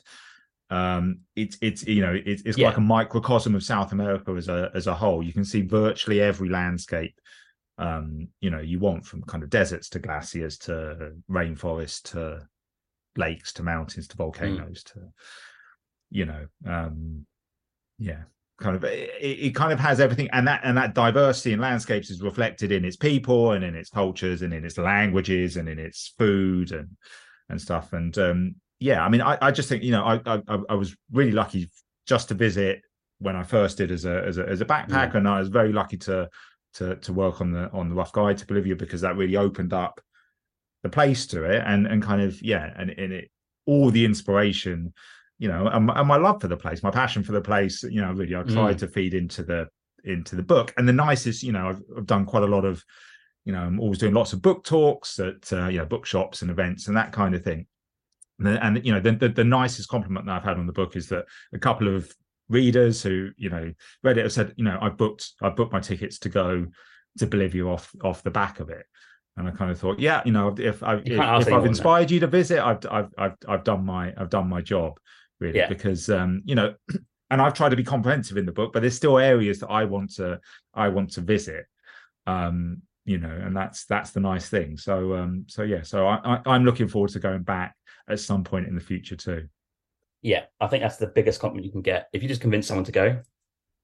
um 0.70 1.20
it's 1.36 1.56
it's 1.60 1.86
you 1.86 2.00
know 2.00 2.18
it's, 2.24 2.42
it's 2.42 2.58
yeah. 2.58 2.66
like 2.66 2.76
a 2.76 2.80
microcosm 2.80 3.54
of 3.54 3.62
south 3.62 3.92
america 3.92 4.32
as 4.32 4.48
a 4.48 4.68
as 4.74 4.88
a 4.88 4.94
whole 4.94 5.22
you 5.22 5.32
can 5.32 5.44
see 5.44 5.62
virtually 5.62 6.20
every 6.20 6.48
landscape 6.48 7.14
um 7.78 8.26
you 8.40 8.50
know 8.50 8.58
you 8.58 8.80
want 8.80 9.06
from 9.06 9.22
kind 9.22 9.44
of 9.44 9.50
deserts 9.50 9.88
to 9.88 10.00
glaciers 10.00 10.58
to 10.58 11.12
rainforest 11.30 12.10
to 12.10 12.44
lakes 13.18 13.52
to 13.52 13.62
mountains 13.62 14.08
to 14.08 14.16
volcanoes 14.16 14.84
mm. 14.84 14.92
to 14.92 15.00
you 16.10 16.24
know 16.24 16.46
um 16.66 17.26
yeah 17.98 18.22
kind 18.58 18.76
of 18.76 18.84
it, 18.84 19.10
it, 19.20 19.54
kind 19.54 19.72
of 19.72 19.78
has 19.78 20.00
everything 20.00 20.28
and 20.32 20.48
that 20.48 20.60
and 20.64 20.78
that 20.78 20.94
diversity 20.94 21.52
in 21.52 21.60
landscapes 21.60 22.10
is 22.10 22.22
reflected 22.22 22.72
in 22.72 22.84
its 22.86 22.96
people 22.96 23.52
and 23.52 23.62
in 23.62 23.74
its 23.74 23.90
cultures 23.90 24.40
and 24.40 24.54
in 24.54 24.64
its 24.64 24.78
languages 24.78 25.58
and 25.58 25.68
in 25.68 25.78
its 25.78 26.14
food 26.18 26.72
and 26.72 26.88
and 27.50 27.60
stuff 27.60 27.92
and 27.92 28.16
um 28.16 28.54
yeah, 28.78 29.04
I 29.04 29.08
mean, 29.08 29.22
I, 29.22 29.38
I 29.40 29.50
just 29.50 29.68
think 29.68 29.82
you 29.82 29.92
know, 29.92 30.04
I, 30.04 30.20
I, 30.26 30.58
I 30.68 30.74
was 30.74 30.96
really 31.12 31.32
lucky 31.32 31.70
just 32.06 32.28
to 32.28 32.34
visit 32.34 32.82
when 33.18 33.36
I 33.36 33.42
first 33.42 33.78
did 33.78 33.90
as 33.90 34.04
a 34.04 34.22
as 34.24 34.38
a 34.38 34.46
as 34.46 34.60
a 34.60 34.66
backpacker, 34.66 35.14
yeah. 35.14 35.18
and 35.18 35.28
I 35.28 35.38
was 35.38 35.48
very 35.48 35.72
lucky 35.72 35.96
to 35.98 36.28
to 36.74 36.96
to 36.96 37.12
work 37.12 37.40
on 37.40 37.52
the 37.52 37.70
on 37.72 37.88
the 37.88 37.94
rough 37.94 38.12
guide 38.12 38.38
to 38.38 38.46
Bolivia 38.46 38.76
because 38.76 39.00
that 39.00 39.16
really 39.16 39.36
opened 39.36 39.72
up 39.72 40.00
the 40.86 40.92
place 40.92 41.26
to 41.28 41.44
it 41.44 41.62
and 41.66 41.86
and 41.86 42.02
kind 42.02 42.22
of 42.22 42.40
yeah, 42.42 42.72
and 42.76 42.90
in 42.90 43.12
it 43.12 43.30
all 43.66 43.90
the 43.90 44.04
inspiration, 44.04 44.92
you 45.38 45.48
know, 45.48 45.66
and, 45.66 45.90
and, 45.90 46.06
my 46.06 46.16
love 46.16 46.40
for 46.40 46.46
the 46.46 46.56
place, 46.56 46.84
my 46.84 46.90
passion 46.90 47.24
for 47.24 47.32
the 47.32 47.40
place, 47.40 47.82
you 47.82 48.00
know, 48.00 48.12
really 48.12 48.36
I 48.36 48.42
tried 48.42 48.76
mm. 48.76 48.80
to 48.80 48.88
feed 48.88 49.12
into 49.12 49.42
the 49.42 49.68
into 50.04 50.36
the 50.36 50.42
book. 50.42 50.72
And 50.76 50.88
the 50.88 50.92
nicest, 50.92 51.42
you 51.42 51.50
know, 51.52 51.70
I've, 51.70 51.82
I've 51.96 52.06
done 52.06 52.24
quite 52.24 52.44
a 52.44 52.46
lot 52.46 52.64
of, 52.64 52.84
you 53.44 53.52
know, 53.52 53.60
I'm 53.60 53.80
always 53.80 53.98
doing 53.98 54.14
lots 54.14 54.32
of 54.32 54.40
book 54.40 54.62
talks 54.62 55.18
at 55.18 55.52
uh, 55.52 55.66
you 55.66 55.78
know 55.78 55.86
bookshops 55.86 56.42
and 56.42 56.50
events 56.50 56.86
and 56.86 56.96
that 56.96 57.12
kind 57.12 57.34
of 57.34 57.42
thing 57.42 57.66
and 58.38 58.84
you 58.84 58.92
know 58.92 59.00
the, 59.00 59.12
the, 59.12 59.28
the 59.28 59.44
nicest 59.44 59.88
compliment 59.88 60.26
that 60.26 60.32
I've 60.32 60.44
had 60.44 60.58
on 60.58 60.66
the 60.66 60.72
book 60.72 60.96
is 60.96 61.08
that 61.08 61.24
a 61.52 61.58
couple 61.58 61.94
of 61.94 62.12
readers 62.48 63.02
who 63.02 63.30
you 63.36 63.50
know 63.50 63.72
read 64.02 64.18
it 64.18 64.22
have 64.22 64.32
said 64.32 64.52
you 64.56 64.64
know 64.64 64.78
I 64.80 64.90
booked 64.90 65.32
I 65.42 65.48
booked 65.48 65.72
my 65.72 65.80
tickets 65.80 66.18
to 66.20 66.28
go 66.28 66.66
to 67.18 67.26
Bolivia 67.26 67.66
off 67.66 67.94
off 68.04 68.22
the 68.22 68.30
back 68.30 68.60
of 68.60 68.68
it 68.68 68.84
and 69.36 69.48
I 69.48 69.50
kind 69.50 69.70
of 69.70 69.78
thought 69.78 69.98
yeah 69.98 70.22
you 70.24 70.32
know 70.32 70.54
if 70.58 70.82
I 70.82 70.96
if, 70.96 71.06
if 71.06 71.20
I've 71.20 71.66
inspired 71.66 72.10
you 72.10 72.20
to 72.20 72.26
visit 72.26 72.64
I've, 72.64 72.78
I've 72.90 73.10
I've 73.18 73.36
I've 73.48 73.64
done 73.64 73.84
my 73.84 74.12
I've 74.16 74.30
done 74.30 74.48
my 74.48 74.60
job 74.60 74.98
really 75.40 75.58
yeah. 75.58 75.68
because 75.68 76.08
um 76.10 76.42
you 76.44 76.54
know 76.54 76.74
and 77.30 77.42
I've 77.42 77.54
tried 77.54 77.70
to 77.70 77.76
be 77.76 77.84
comprehensive 77.84 78.36
in 78.36 78.46
the 78.46 78.52
book 78.52 78.72
but 78.72 78.80
there's 78.80 78.96
still 78.96 79.18
areas 79.18 79.60
that 79.60 79.68
I 79.68 79.84
want 79.84 80.14
to 80.14 80.40
I 80.74 80.88
want 80.88 81.12
to 81.12 81.20
visit 81.20 81.66
um 82.26 82.82
you 83.04 83.18
know 83.18 83.30
and 83.30 83.56
that's 83.56 83.84
that's 83.84 84.10
the 84.10 84.20
nice 84.20 84.48
thing 84.48 84.76
so 84.76 85.14
um 85.14 85.44
so 85.48 85.62
yeah 85.62 85.82
so 85.82 86.06
I, 86.06 86.40
I 86.44 86.56
am 86.56 86.64
looking 86.64 86.88
forward 86.88 87.10
to 87.10 87.20
going 87.20 87.42
back 87.42 87.74
at 88.08 88.20
some 88.20 88.44
point 88.44 88.66
in 88.66 88.74
the 88.74 88.80
future 88.80 89.16
too. 89.16 89.48
Yeah, 90.22 90.44
I 90.60 90.66
think 90.66 90.82
that's 90.82 90.96
the 90.96 91.06
biggest 91.06 91.40
compliment 91.40 91.66
you 91.66 91.72
can 91.72 91.82
get. 91.82 92.08
If 92.12 92.22
you 92.22 92.28
just 92.28 92.40
convince 92.40 92.66
someone 92.66 92.84
to 92.84 92.92
go, 92.92 93.20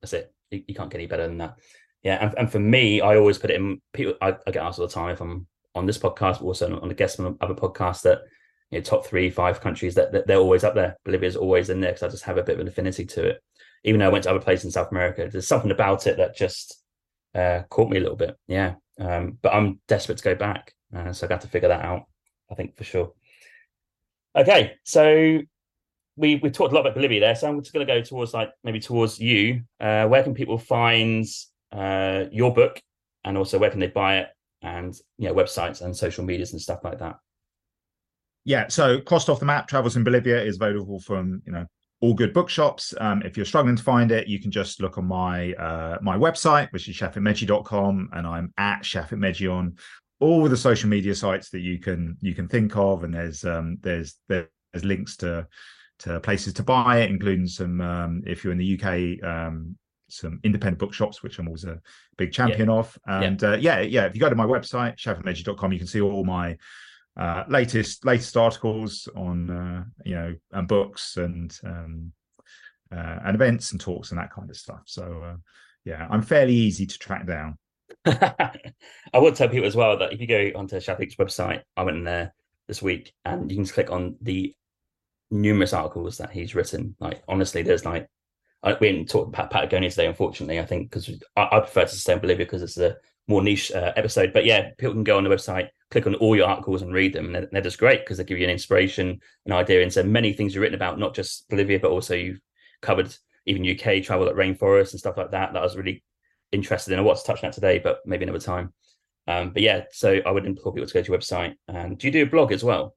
that's 0.00 0.12
it. 0.12 0.32
You, 0.50 0.62
you 0.66 0.74
can't 0.74 0.90
get 0.90 0.98
any 0.98 1.06
better 1.06 1.26
than 1.26 1.38
that. 1.38 1.58
Yeah, 2.02 2.18
and, 2.20 2.34
and 2.36 2.52
for 2.52 2.58
me, 2.58 3.00
I 3.00 3.16
always 3.16 3.38
put 3.38 3.50
it 3.50 3.60
in. 3.60 3.80
People, 3.92 4.14
I, 4.20 4.36
I 4.46 4.50
get 4.50 4.62
asked 4.62 4.78
all 4.78 4.86
the 4.86 4.92
time 4.92 5.10
if 5.10 5.20
I'm 5.20 5.46
on 5.74 5.86
this 5.86 5.98
podcast, 5.98 6.40
but 6.40 6.42
also 6.42 6.80
on 6.80 6.88
the 6.88 6.94
guest 6.94 7.20
on 7.20 7.36
other 7.40 7.54
podcasts 7.54 8.02
that 8.02 8.22
you 8.70 8.78
know, 8.78 8.82
top 8.82 9.06
three, 9.06 9.30
five 9.30 9.60
countries 9.60 9.94
that, 9.94 10.12
that 10.12 10.26
they're 10.26 10.38
always 10.38 10.64
up 10.64 10.74
there. 10.74 10.96
Bolivia's 11.04 11.36
always 11.36 11.70
in 11.70 11.80
there 11.80 11.92
because 11.92 12.02
I 12.02 12.08
just 12.08 12.24
have 12.24 12.38
a 12.38 12.42
bit 12.42 12.54
of 12.54 12.60
an 12.60 12.68
affinity 12.68 13.04
to 13.06 13.28
it. 13.28 13.42
Even 13.84 14.00
though 14.00 14.06
I 14.06 14.10
went 14.10 14.24
to 14.24 14.30
other 14.30 14.40
places 14.40 14.64
in 14.64 14.70
South 14.70 14.90
America, 14.90 15.28
there's 15.30 15.46
something 15.46 15.70
about 15.70 16.06
it 16.06 16.16
that 16.16 16.36
just 16.36 16.82
uh, 17.34 17.62
caught 17.68 17.90
me 17.90 17.98
a 17.98 18.00
little 18.00 18.16
bit. 18.16 18.36
Yeah, 18.46 18.74
um, 18.98 19.38
but 19.42 19.54
I'm 19.54 19.80
desperate 19.88 20.18
to 20.18 20.24
go 20.24 20.34
back, 20.34 20.74
uh, 20.94 21.12
so 21.12 21.26
I 21.26 21.28
got 21.28 21.42
to 21.42 21.48
figure 21.48 21.68
that 21.68 21.84
out. 21.84 22.06
I 22.50 22.54
think 22.54 22.76
for 22.76 22.84
sure. 22.84 23.12
Okay, 24.36 24.74
so 24.84 25.40
we 26.16 26.36
we 26.36 26.50
talked 26.50 26.72
a 26.72 26.74
lot 26.74 26.82
about 26.82 26.94
Bolivia 26.94 27.20
there, 27.20 27.34
so 27.34 27.48
I'm 27.48 27.60
just 27.60 27.72
going 27.72 27.86
to 27.86 27.92
go 27.92 28.00
towards 28.02 28.32
like 28.32 28.50
maybe 28.64 28.80
towards 28.80 29.18
you. 29.18 29.62
Uh, 29.80 30.06
where 30.06 30.22
can 30.22 30.34
people 30.34 30.58
find 30.58 31.26
uh, 31.72 32.24
your 32.30 32.52
book, 32.52 32.80
and 33.24 33.36
also 33.36 33.58
where 33.58 33.70
can 33.70 33.80
they 33.80 33.88
buy 33.88 34.18
it, 34.18 34.28
and 34.62 34.94
you 35.18 35.28
know 35.28 35.34
websites 35.34 35.82
and 35.82 35.96
social 35.96 36.24
medias 36.24 36.52
and 36.52 36.60
stuff 36.60 36.80
like 36.84 36.98
that. 36.98 37.16
Yeah, 38.44 38.68
so 38.68 39.00
Crossed 39.00 39.28
Off 39.28 39.38
the 39.38 39.46
Map 39.46 39.68
Travels 39.68 39.96
in 39.96 40.04
Bolivia 40.04 40.42
is 40.42 40.56
available 40.56 41.00
from 41.00 41.42
you 41.46 41.52
know 41.52 41.66
all 42.00 42.14
good 42.14 42.34
bookshops. 42.34 42.92
Um, 43.00 43.22
if 43.22 43.36
you're 43.36 43.46
struggling 43.46 43.76
to 43.76 43.82
find 43.82 44.10
it, 44.10 44.26
you 44.26 44.40
can 44.40 44.50
just 44.50 44.82
look 44.82 44.98
on 44.98 45.06
my 45.06 45.52
uh, 45.54 45.98
my 46.02 46.16
website, 46.16 46.70
which 46.72 46.88
is 46.88 46.96
shafikmeghji.com, 46.96 48.10
and 48.12 48.26
I'm 48.26 48.52
at 48.58 48.82
shafikmeghji 48.82 49.50
on 49.50 49.76
all 50.20 50.48
the 50.48 50.56
social 50.56 50.88
media 50.88 51.14
sites 51.14 51.50
that 51.50 51.60
you 51.60 51.78
can 51.78 52.16
you 52.20 52.34
can 52.34 52.48
think 52.48 52.76
of, 52.76 53.04
and 53.04 53.14
there's 53.14 53.44
um, 53.44 53.78
there's 53.80 54.16
there's 54.28 54.84
links 54.84 55.16
to 55.18 55.46
to 56.00 56.20
places 56.20 56.52
to 56.54 56.64
buy 56.64 57.00
it, 57.00 57.10
including 57.10 57.46
some 57.46 57.80
um, 57.80 58.22
if 58.26 58.42
you're 58.42 58.52
in 58.52 58.58
the 58.58 58.80
UK, 58.80 59.24
um, 59.24 59.76
some 60.12 60.40
independent 60.44 60.78
bookshops, 60.78 61.22
which 61.22 61.38
I'm 61.38 61.48
always 61.48 61.64
a 61.64 61.80
big 62.16 62.32
champion 62.32 62.68
yeah. 62.68 62.74
of. 62.74 62.98
And 63.06 63.40
yeah. 63.40 63.48
Uh, 63.48 63.56
yeah, 63.56 63.80
yeah, 63.80 64.04
if 64.04 64.14
you 64.14 64.20
go 64.20 64.28
to 64.28 64.34
my 64.34 64.46
website 64.46 64.96
shafikmeghji.com, 64.96 65.72
you 65.72 65.78
can 65.78 65.88
see 65.88 66.00
all 66.00 66.24
my 66.24 66.56
uh, 67.16 67.44
latest 67.48 68.04
latest 68.04 68.36
articles 68.36 69.08
on 69.14 69.50
uh, 69.50 69.84
you 70.04 70.14
know 70.14 70.34
and 70.52 70.68
books 70.68 71.16
and 71.16 71.58
um, 71.64 72.12
uh, 72.90 73.18
and 73.24 73.34
events 73.34 73.72
and 73.72 73.80
talks 73.80 74.10
and 74.10 74.20
that 74.20 74.32
kind 74.32 74.50
of 74.50 74.56
stuff. 74.56 74.82
So 74.86 75.22
uh, 75.24 75.36
yeah, 75.84 76.06
I'm 76.10 76.22
fairly 76.22 76.54
easy 76.54 76.86
to 76.86 76.98
track 76.98 77.26
down. 77.26 77.58
I 78.06 79.18
would 79.18 79.34
tell 79.34 79.48
people 79.48 79.66
as 79.66 79.76
well 79.76 79.98
that 79.98 80.12
if 80.12 80.20
you 80.20 80.26
go 80.26 80.50
onto 80.54 80.76
Shafik's 80.76 81.16
website, 81.16 81.62
I 81.76 81.82
went 81.82 81.98
in 81.98 82.04
there 82.04 82.34
this 82.68 82.80
week 82.80 83.12
and 83.24 83.50
you 83.50 83.56
can 83.56 83.64
just 83.64 83.74
click 83.74 83.90
on 83.90 84.16
the 84.20 84.54
numerous 85.30 85.72
articles 85.72 86.18
that 86.18 86.30
he's 86.30 86.54
written. 86.54 86.96
Like 87.00 87.22
honestly, 87.28 87.62
there's 87.62 87.84
like 87.84 88.08
I, 88.62 88.76
we 88.80 88.92
didn't 88.92 89.08
talk 89.08 89.28
about 89.28 89.50
Patagonia 89.50 89.90
today, 89.90 90.06
unfortunately. 90.06 90.60
I 90.60 90.66
think 90.66 90.90
because 90.90 91.10
I, 91.36 91.48
I, 91.52 91.60
prefer 91.60 91.82
to 91.82 91.88
stay 91.88 92.12
in 92.12 92.20
Bolivia 92.20 92.46
because 92.46 92.62
it's 92.62 92.78
a 92.78 92.96
more 93.28 93.42
niche 93.42 93.72
uh, 93.72 93.92
episode. 93.96 94.32
But 94.32 94.44
yeah, 94.44 94.70
people 94.78 94.94
can 94.94 95.04
go 95.04 95.16
on 95.16 95.24
the 95.24 95.30
website, 95.30 95.68
click 95.90 96.06
on 96.06 96.14
all 96.16 96.36
your 96.36 96.48
articles 96.48 96.82
and 96.82 96.92
read 96.92 97.12
them, 97.12 97.26
and 97.26 97.34
they're, 97.34 97.48
they're 97.50 97.62
just 97.62 97.78
great 97.78 98.00
because 98.00 98.18
they 98.18 98.24
give 98.24 98.38
you 98.38 98.44
an 98.44 98.50
inspiration, 98.50 99.20
an 99.46 99.52
idea 99.52 99.80
into 99.80 100.04
many 100.04 100.32
things 100.32 100.54
you've 100.54 100.62
written 100.62 100.76
about, 100.76 100.98
not 100.98 101.14
just 101.14 101.48
Bolivia, 101.48 101.80
but 101.80 101.90
also 101.90 102.14
you've 102.14 102.40
covered 102.80 103.14
even 103.46 103.68
UK 103.68 104.02
travel 104.02 104.28
at 104.28 104.36
rainforests 104.36 104.92
and 104.92 105.00
stuff 105.00 105.16
like 105.16 105.32
that. 105.32 105.52
That 105.52 105.60
I 105.60 105.64
was 105.64 105.76
really 105.76 106.02
interested 106.52 106.92
in. 106.92 106.98
I 106.98 107.02
want 107.02 107.18
to 107.18 107.24
touch 107.24 107.42
on 107.42 107.48
that 107.48 107.54
today, 107.54 107.78
but 107.78 108.00
maybe 108.06 108.24
another 108.24 108.38
time. 108.38 108.72
Um, 109.26 109.50
but 109.50 109.62
yeah, 109.62 109.84
so 109.90 110.20
I 110.24 110.30
would 110.30 110.46
implore 110.46 110.72
people 110.72 110.86
to 110.86 110.94
go 110.94 111.02
to 111.02 111.10
your 111.10 111.18
website. 111.18 111.54
And 111.68 111.98
do 111.98 112.06
you 112.06 112.12
do 112.12 112.22
a 112.22 112.26
blog 112.26 112.52
as 112.52 112.64
well? 112.64 112.94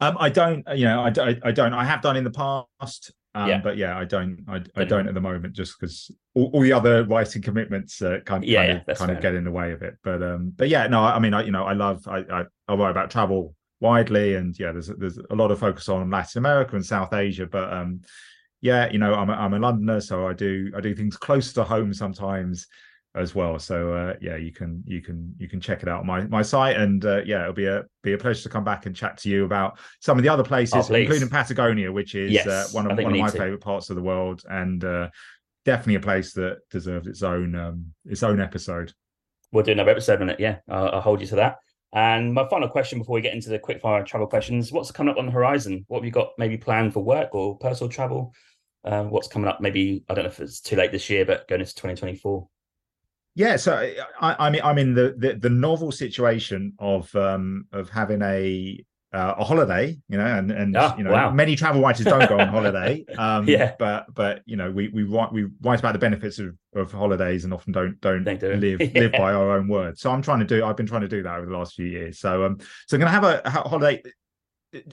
Um, 0.00 0.16
I 0.18 0.28
don't. 0.28 0.64
You 0.74 0.84
know, 0.84 1.00
I, 1.00 1.12
I, 1.20 1.40
I 1.44 1.50
don't. 1.50 1.72
I 1.72 1.84
have 1.84 2.02
done 2.02 2.16
in 2.16 2.24
the 2.24 2.30
past. 2.30 3.12
Um, 3.34 3.48
yeah. 3.48 3.60
But 3.60 3.76
yeah, 3.76 3.96
I 3.96 4.04
don't. 4.04 4.44
I, 4.48 4.62
I 4.74 4.84
don't 4.84 5.06
at 5.06 5.14
the 5.14 5.20
moment, 5.20 5.52
just 5.54 5.78
because 5.78 6.10
all, 6.34 6.50
all, 6.52 6.60
the 6.60 6.72
other 6.72 7.04
writing 7.04 7.42
commitments 7.42 8.00
uh, 8.00 8.20
kind, 8.24 8.44
yeah, 8.44 8.66
kind, 8.66 8.82
yeah, 8.86 8.92
of, 8.92 8.98
kind 8.98 9.10
of 9.10 9.20
get 9.20 9.34
in 9.34 9.44
the 9.44 9.50
way 9.50 9.72
of 9.72 9.82
it. 9.82 9.96
But 10.02 10.22
um, 10.22 10.52
but 10.56 10.68
yeah, 10.68 10.86
no. 10.86 11.02
I 11.04 11.18
mean, 11.18 11.34
I 11.34 11.42
you 11.42 11.52
know, 11.52 11.64
I 11.64 11.74
love. 11.74 12.06
I 12.08 12.18
I, 12.18 12.44
I 12.66 12.74
write 12.74 12.90
about 12.90 13.10
travel 13.10 13.54
widely, 13.80 14.34
and 14.34 14.58
yeah, 14.58 14.72
there's 14.72 14.88
there's 14.88 15.18
a 15.18 15.34
lot 15.34 15.50
of 15.50 15.58
focus 15.58 15.88
on 15.88 16.10
Latin 16.10 16.38
America 16.38 16.74
and 16.74 16.84
South 16.84 17.12
Asia. 17.12 17.46
But 17.46 17.72
um, 17.72 18.00
yeah, 18.60 18.90
you 18.90 18.98
know, 18.98 19.14
I'm 19.14 19.30
a, 19.30 19.34
I'm 19.34 19.54
a 19.54 19.58
Londoner, 19.58 20.00
so 20.00 20.26
I 20.26 20.32
do 20.32 20.72
I 20.76 20.80
do 20.80 20.94
things 20.94 21.16
close 21.16 21.52
to 21.52 21.64
home 21.64 21.92
sometimes 21.92 22.66
as 23.18 23.34
well. 23.34 23.58
So 23.58 23.92
uh, 23.92 24.14
yeah, 24.20 24.36
you 24.36 24.52
can 24.52 24.82
you 24.86 25.00
can 25.00 25.34
you 25.38 25.48
can 25.48 25.60
check 25.60 25.82
it 25.82 25.88
out 25.88 26.00
on 26.00 26.06
my 26.06 26.22
my 26.26 26.42
site, 26.42 26.76
and 26.76 27.04
uh, 27.04 27.22
yeah, 27.24 27.42
it'll 27.42 27.52
be 27.52 27.66
a 27.66 27.84
be 28.02 28.12
a 28.12 28.18
pleasure 28.18 28.42
to 28.44 28.48
come 28.48 28.64
back 28.64 28.86
and 28.86 28.94
chat 28.94 29.18
to 29.18 29.28
you 29.28 29.44
about 29.44 29.78
some 30.00 30.18
of 30.18 30.22
the 30.22 30.28
other 30.28 30.42
places, 30.42 30.90
oh, 30.90 30.94
including 30.94 31.28
Patagonia, 31.28 31.90
which 31.90 32.14
is 32.14 32.30
uh, 32.30 32.32
yes, 32.32 32.46
uh, 32.46 32.68
one 32.72 32.90
of 32.90 32.96
one 32.96 33.12
of 33.12 33.18
my 33.18 33.30
favorite 33.30 33.60
parts 33.60 33.90
of 33.90 33.96
the 33.96 34.02
world, 34.02 34.42
and 34.48 34.84
uh, 34.84 35.08
definitely 35.64 35.96
a 35.96 36.00
place 36.00 36.32
that 36.34 36.58
deserves 36.70 37.06
its 37.06 37.22
own 37.22 37.54
um, 37.54 37.92
its 38.04 38.22
own 38.22 38.40
episode. 38.40 38.92
We'll 39.52 39.64
do 39.64 39.72
another 39.72 39.92
episode 39.92 40.20
on 40.20 40.30
it. 40.30 40.40
Yeah, 40.40 40.58
I'll, 40.68 40.88
I'll 40.90 41.00
hold 41.00 41.20
you 41.20 41.26
to 41.28 41.36
that. 41.36 41.56
And 41.94 42.34
my 42.34 42.46
final 42.48 42.68
question 42.68 42.98
before 42.98 43.14
we 43.14 43.22
get 43.22 43.32
into 43.32 43.48
the 43.48 43.58
quickfire 43.58 44.04
travel 44.04 44.26
questions: 44.26 44.72
What's 44.72 44.90
coming 44.90 45.12
up 45.12 45.18
on 45.18 45.26
the 45.26 45.32
horizon? 45.32 45.84
What 45.88 45.98
have 45.98 46.04
you 46.04 46.10
got 46.10 46.30
maybe 46.38 46.56
planned 46.56 46.92
for 46.92 47.02
work 47.02 47.34
or 47.34 47.56
personal 47.58 47.90
travel? 47.90 48.32
uh, 48.84 49.04
what's 49.04 49.28
coming 49.28 49.48
up? 49.48 49.60
Maybe 49.60 50.04
I 50.08 50.14
don't 50.14 50.24
know 50.24 50.30
if 50.30 50.40
it's 50.40 50.60
too 50.60 50.76
late 50.76 50.92
this 50.92 51.10
year, 51.10 51.24
but 51.24 51.48
going 51.48 51.60
into 51.60 51.74
2024. 51.74 52.48
Yeah, 53.38 53.54
so 53.54 53.76
I, 54.20 54.46
I 54.46 54.50
mean, 54.50 54.62
I'm 54.64 54.78
in 54.78 54.94
the, 54.94 55.14
the, 55.16 55.34
the 55.34 55.48
novel 55.48 55.92
situation 55.92 56.72
of 56.80 57.14
um 57.14 57.66
of 57.72 57.88
having 57.88 58.20
a 58.20 58.84
uh, 59.12 59.34
a 59.38 59.44
holiday, 59.44 59.96
you 60.08 60.18
know, 60.18 60.26
and 60.26 60.50
and 60.50 60.76
oh, 60.76 60.92
you 60.98 61.04
know, 61.04 61.12
wow. 61.12 61.30
many 61.30 61.54
travel 61.54 61.80
writers 61.80 62.04
don't 62.04 62.28
go 62.28 62.40
on 62.40 62.48
holiday. 62.48 63.04
Um, 63.16 63.48
yeah, 63.48 63.74
but 63.78 64.12
but 64.12 64.42
you 64.44 64.56
know, 64.56 64.72
we 64.72 64.88
we 64.88 65.04
write 65.04 65.32
we 65.32 65.46
write 65.62 65.78
about 65.78 65.92
the 65.92 66.00
benefits 66.00 66.40
of, 66.40 66.56
of 66.74 66.90
holidays 66.90 67.44
and 67.44 67.54
often 67.54 67.72
don't 67.72 68.00
don't, 68.00 68.24
don't 68.24 68.40
live 68.60 68.80
yeah. 68.80 69.02
live 69.02 69.12
by 69.12 69.32
our 69.32 69.56
own 69.56 69.68
words. 69.68 70.00
So 70.00 70.10
I'm 70.10 70.20
trying 70.20 70.40
to 70.40 70.44
do. 70.44 70.64
I've 70.64 70.76
been 70.76 70.86
trying 70.86 71.02
to 71.02 71.08
do 71.08 71.22
that 71.22 71.36
over 71.36 71.46
the 71.46 71.56
last 71.56 71.74
few 71.74 71.86
years. 71.86 72.18
So 72.18 72.44
um, 72.44 72.58
so 72.88 72.96
I'm 72.96 73.00
going 73.00 73.06
to 73.06 73.12
have 73.12 73.24
a, 73.24 73.40
a 73.44 73.50
holiday, 73.50 74.02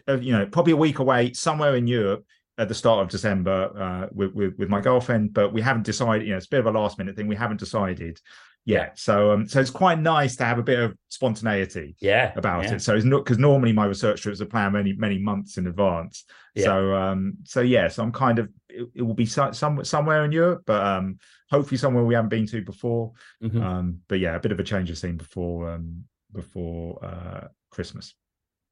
uh, 0.08 0.18
you 0.18 0.34
know, 0.34 0.46
probably 0.46 0.74
a 0.74 0.78
week 0.78 1.00
away 1.00 1.34
somewhere 1.34 1.76
in 1.76 1.88
Europe 1.88 2.24
at 2.58 2.68
the 2.70 2.76
start 2.76 3.02
of 3.02 3.10
December 3.10 3.72
uh, 3.78 4.08
with, 4.14 4.34
with, 4.34 4.58
with 4.58 4.70
my 4.70 4.80
girlfriend, 4.80 5.34
but 5.34 5.52
we 5.54 5.62
haven't 5.62 5.84
decided. 5.86 6.26
You 6.26 6.32
know, 6.32 6.38
it's 6.38 6.46
a 6.46 6.50
bit 6.50 6.62
of 6.62 6.68
a 6.68 6.72
last 6.72 6.98
minute 6.98 7.16
thing. 7.16 7.28
We 7.28 7.36
haven't 7.36 7.60
decided 7.60 8.20
yet. 8.66 8.98
So 8.98 9.32
um, 9.32 9.48
so 9.48 9.60
it's 9.60 9.70
quite 9.70 10.00
nice 10.00 10.36
to 10.38 10.46
have 10.46 10.58
a 10.58 10.64
bit 10.64 10.80
of 10.80 10.98
spontaneity. 11.10 11.96
Yeah, 12.00 12.34
about 12.36 12.64
yeah. 12.64 12.76
it. 12.76 12.82
So 12.82 12.96
it's 12.96 13.06
not 13.06 13.24
because 13.24 13.38
normally 13.38 13.74
my 13.74 13.86
research 13.86 14.22
trips 14.22 14.42
are 14.42 14.46
planned 14.46 14.74
many 14.74 14.94
many 14.94 15.20
months 15.20 15.58
in 15.58 15.68
advance. 15.68 16.26
Yeah. 16.56 16.64
So 16.66 16.96
um 16.96 17.38
so 17.44 17.62
yeah, 17.62 17.88
so 17.88 18.04
I'm 18.04 18.12
kind 18.12 18.40
of 18.40 18.50
it, 18.70 18.88
it 18.96 19.02
will 19.02 19.14
be 19.14 19.26
so, 19.26 19.52
some, 19.52 19.84
somewhere 19.86 20.26
in 20.26 20.32
Europe, 20.32 20.64
but 20.66 20.86
um 20.86 21.20
hopefully 21.50 21.78
somewhere 21.78 22.04
we 22.04 22.16
haven't 22.16 22.30
been 22.30 22.48
to 22.48 22.62
before. 22.64 23.14
Mhm. 23.44 23.62
Um 23.62 24.00
but 24.08 24.20
yeah, 24.20 24.36
a 24.36 24.40
bit 24.40 24.52
of 24.52 24.60
a 24.60 24.64
change 24.64 24.90
of 24.90 24.98
scene 24.98 25.18
before 25.18 25.72
um 25.72 26.06
before 26.34 27.04
uh 27.06 27.48
Christmas. 27.70 28.16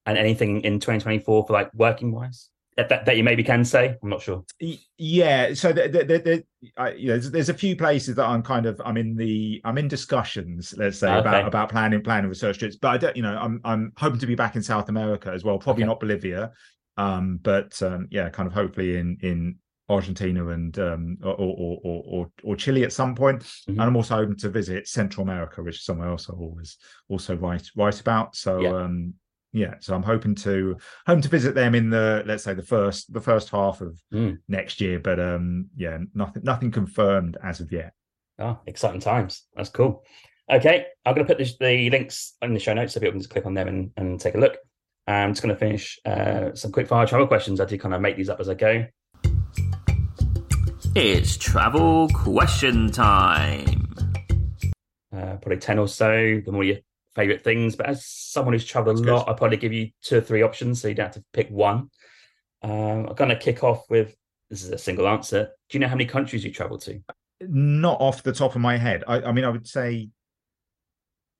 and 0.05 0.17
anything 0.17 0.61
in 0.61 0.79
2024 0.79 1.47
for 1.47 1.53
like 1.53 1.73
working 1.73 2.11
wise 2.11 2.49
that, 2.77 3.05
that, 3.05 3.17
you 3.17 3.23
maybe 3.23 3.43
can 3.43 3.63
say? 3.63 3.95
I'm 4.01 4.09
not 4.09 4.21
sure. 4.21 4.43
Yeah, 4.97 5.53
so 5.53 5.71
the, 5.73 5.87
the, 5.89 6.03
the, 6.03 6.43
I, 6.77 6.91
you 6.93 7.07
know, 7.07 7.13
there's, 7.13 7.31
there's 7.31 7.49
a 7.49 7.53
few 7.53 7.75
places 7.75 8.15
that 8.15 8.25
I'm 8.25 8.41
kind 8.41 8.65
of 8.65 8.81
I'm 8.85 8.97
in 8.97 9.15
the 9.15 9.61
I'm 9.65 9.77
in 9.77 9.87
discussions, 9.87 10.73
let's 10.77 10.99
say, 10.99 11.09
Okay. 11.09 11.19
about 11.19 11.47
about 11.47 11.69
planning 11.69 12.01
planning 12.01 12.29
research 12.29 12.59
trips. 12.59 12.75
But 12.77 12.87
I 12.89 12.97
don't, 12.97 13.15
you 13.17 13.23
know, 13.23 13.37
I'm 13.37 13.59
I'm 13.63 13.91
hoping 13.97 14.19
to 14.19 14.27
be 14.27 14.35
back 14.35 14.55
in 14.55 14.63
South 14.63 14.89
America 14.89 15.31
as 15.31 15.43
well. 15.43 15.57
Probably 15.57 15.83
Okay. 15.83 15.89
not 15.89 15.99
Bolivia, 15.99 16.51
um, 16.97 17.39
but 17.41 17.81
um, 17.81 18.07
yeah, 18.11 18.29
kind 18.29 18.47
of 18.47 18.53
hopefully 18.53 18.97
in 18.97 19.17
in 19.21 19.57
Argentina 19.89 20.47
and 20.47 20.79
um 20.79 21.17
or 21.23 21.33
or 21.33 21.79
or 21.83 22.03
or, 22.05 22.31
or 22.43 22.55
Chile 22.55 22.83
at 22.83 22.93
some 22.93 23.13
point. 23.15 23.41
Mhm. 23.41 23.67
And 23.67 23.81
I'm 23.81 23.95
also 23.97 24.15
hoping 24.15 24.37
to 24.37 24.49
visit 24.49 24.87
Central 24.87 25.23
America, 25.23 25.61
which 25.61 25.75
is 25.75 25.83
somewhere 25.85 26.07
else 26.09 26.29
I 26.29 26.33
always 26.33 26.77
also 27.09 27.35
write 27.35 27.69
write 27.75 27.99
about. 27.99 28.35
So 28.35 28.61
Yeah. 28.61 28.83
um 28.83 29.13
yeah, 29.53 29.75
so 29.79 29.95
I'm 29.95 30.03
hoping 30.03 30.35
to 30.35 30.75
hoping 31.07 31.21
to 31.21 31.29
visit 31.29 31.55
them 31.55 31.75
in 31.75 31.89
the 31.89 32.23
let's 32.25 32.43
say 32.43 32.53
the 32.53 32.63
first 32.63 33.13
the 33.13 33.21
first 33.21 33.49
half 33.49 33.79
of 33.81 34.01
Mm. 34.13 34.39
next 34.47 34.81
year. 34.81 34.99
But 34.99 35.19
um 35.19 35.69
yeah, 35.77 35.99
nothing 36.13 36.43
nothing 36.43 36.71
confirmed 36.71 37.37
as 37.43 37.59
of 37.61 37.71
yet. 37.71 37.93
Oh, 38.39 38.59
exciting 38.65 38.99
times. 38.99 39.43
That's 39.55 39.69
cool. 39.69 40.03
Okay, 40.51 40.87
I'm 41.05 41.13
going 41.13 41.25
to 41.25 41.31
put 41.31 41.37
this, 41.37 41.55
the 41.57 41.89
links 41.89 42.33
in 42.41 42.53
the 42.53 42.59
show 42.59 42.73
notes 42.73 42.93
so 42.93 42.99
people 42.99 43.13
can 43.13 43.21
just 43.21 43.29
click 43.29 43.45
on 43.45 43.53
them 43.53 43.67
and, 43.69 43.91
and 43.95 44.19
take 44.19 44.35
a 44.35 44.37
look. 44.39 44.57
I'm 45.07 45.31
just 45.31 45.41
going 45.41 45.55
to 45.55 45.59
finish 45.59 45.97
uh, 46.05 46.53
some 46.53 46.71
quick 46.73 46.87
fire 46.87 47.05
travel 47.05 47.27
questions. 47.27 47.61
I 47.61 47.65
do 47.65 47.77
kind 47.77 47.93
of 47.93 48.01
make 48.01 48.17
these 48.17 48.29
up 48.29 48.41
as 48.41 48.49
I 48.49 48.55
go. 48.55 48.85
It's 50.95 51.37
travel 51.37 52.09
question 52.09 52.91
time. 52.91 53.93
Uh, 55.15 55.37
probably 55.37 55.57
10 55.57 55.79
or 55.79 55.87
so, 55.87 56.41
the 56.45 56.51
more 56.51 56.63
your 56.63 56.77
favorite 57.15 57.43
things. 57.43 57.75
But 57.75 57.87
as 57.87 58.05
someone 58.05 58.53
who's 58.53 58.65
traveled 58.65 58.97
a 58.97 58.99
That's 58.99 59.05
good. 59.05 59.13
lot, 59.13 59.27
I'll 59.27 59.35
probably 59.35 59.57
give 59.57 59.73
you 59.73 59.89
two 60.01 60.17
or 60.17 60.21
three 60.21 60.41
options 60.41 60.81
so 60.81 60.87
you 60.87 60.93
don't 60.95 61.05
have 61.07 61.15
to 61.15 61.23
pick 61.33 61.49
one. 61.49 61.89
Um, 62.61 63.07
I'm 63.07 63.15
going 63.15 63.29
to 63.29 63.35
kick 63.37 63.63
off 63.63 63.83
with 63.89 64.15
this 64.49 64.63
is 64.63 64.69
a 64.69 64.77
single 64.77 65.07
answer. 65.07 65.49
Do 65.69 65.77
you 65.77 65.79
know 65.79 65.87
how 65.87 65.95
many 65.95 66.05
countries 66.05 66.43
you 66.43 66.51
traveled 66.51 66.81
to? 66.81 66.99
Not 67.41 67.99
off 67.99 68.23
the 68.23 68.31
top 68.33 68.55
of 68.55 68.61
my 68.61 68.77
head. 68.77 69.03
I, 69.07 69.21
I 69.21 69.31
mean, 69.31 69.43
I 69.45 69.49
would 69.49 69.67
say 69.67 70.09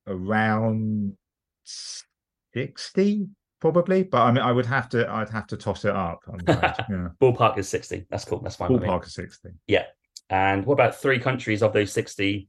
around 0.07 1.15
sixty, 1.63 3.27
probably. 3.61 4.03
But 4.03 4.21
I 4.23 4.31
mean, 4.31 4.43
I 4.43 4.51
would 4.51 4.65
have 4.65 4.89
to. 4.89 5.09
I'd 5.09 5.29
have 5.29 5.47
to 5.47 5.57
toss 5.57 5.85
it 5.85 5.95
up. 5.95 6.19
I'm 6.27 6.39
afraid. 6.47 6.73
yeah, 6.89 7.07
Ballpark 7.21 7.57
is 7.57 7.69
60. 7.69 8.07
That's 8.09 8.25
cool. 8.25 8.39
That's 8.39 8.55
fine. 8.55 8.69
ballpark 8.69 9.05
is 9.05 9.13
sixty. 9.13 9.49
yeah 9.67 9.85
And 10.29 10.65
what 10.65 10.73
about 10.73 10.95
three 10.99 11.19
countries 11.19 11.61
of 11.63 11.73
those 11.73 11.91
60, 11.93 12.47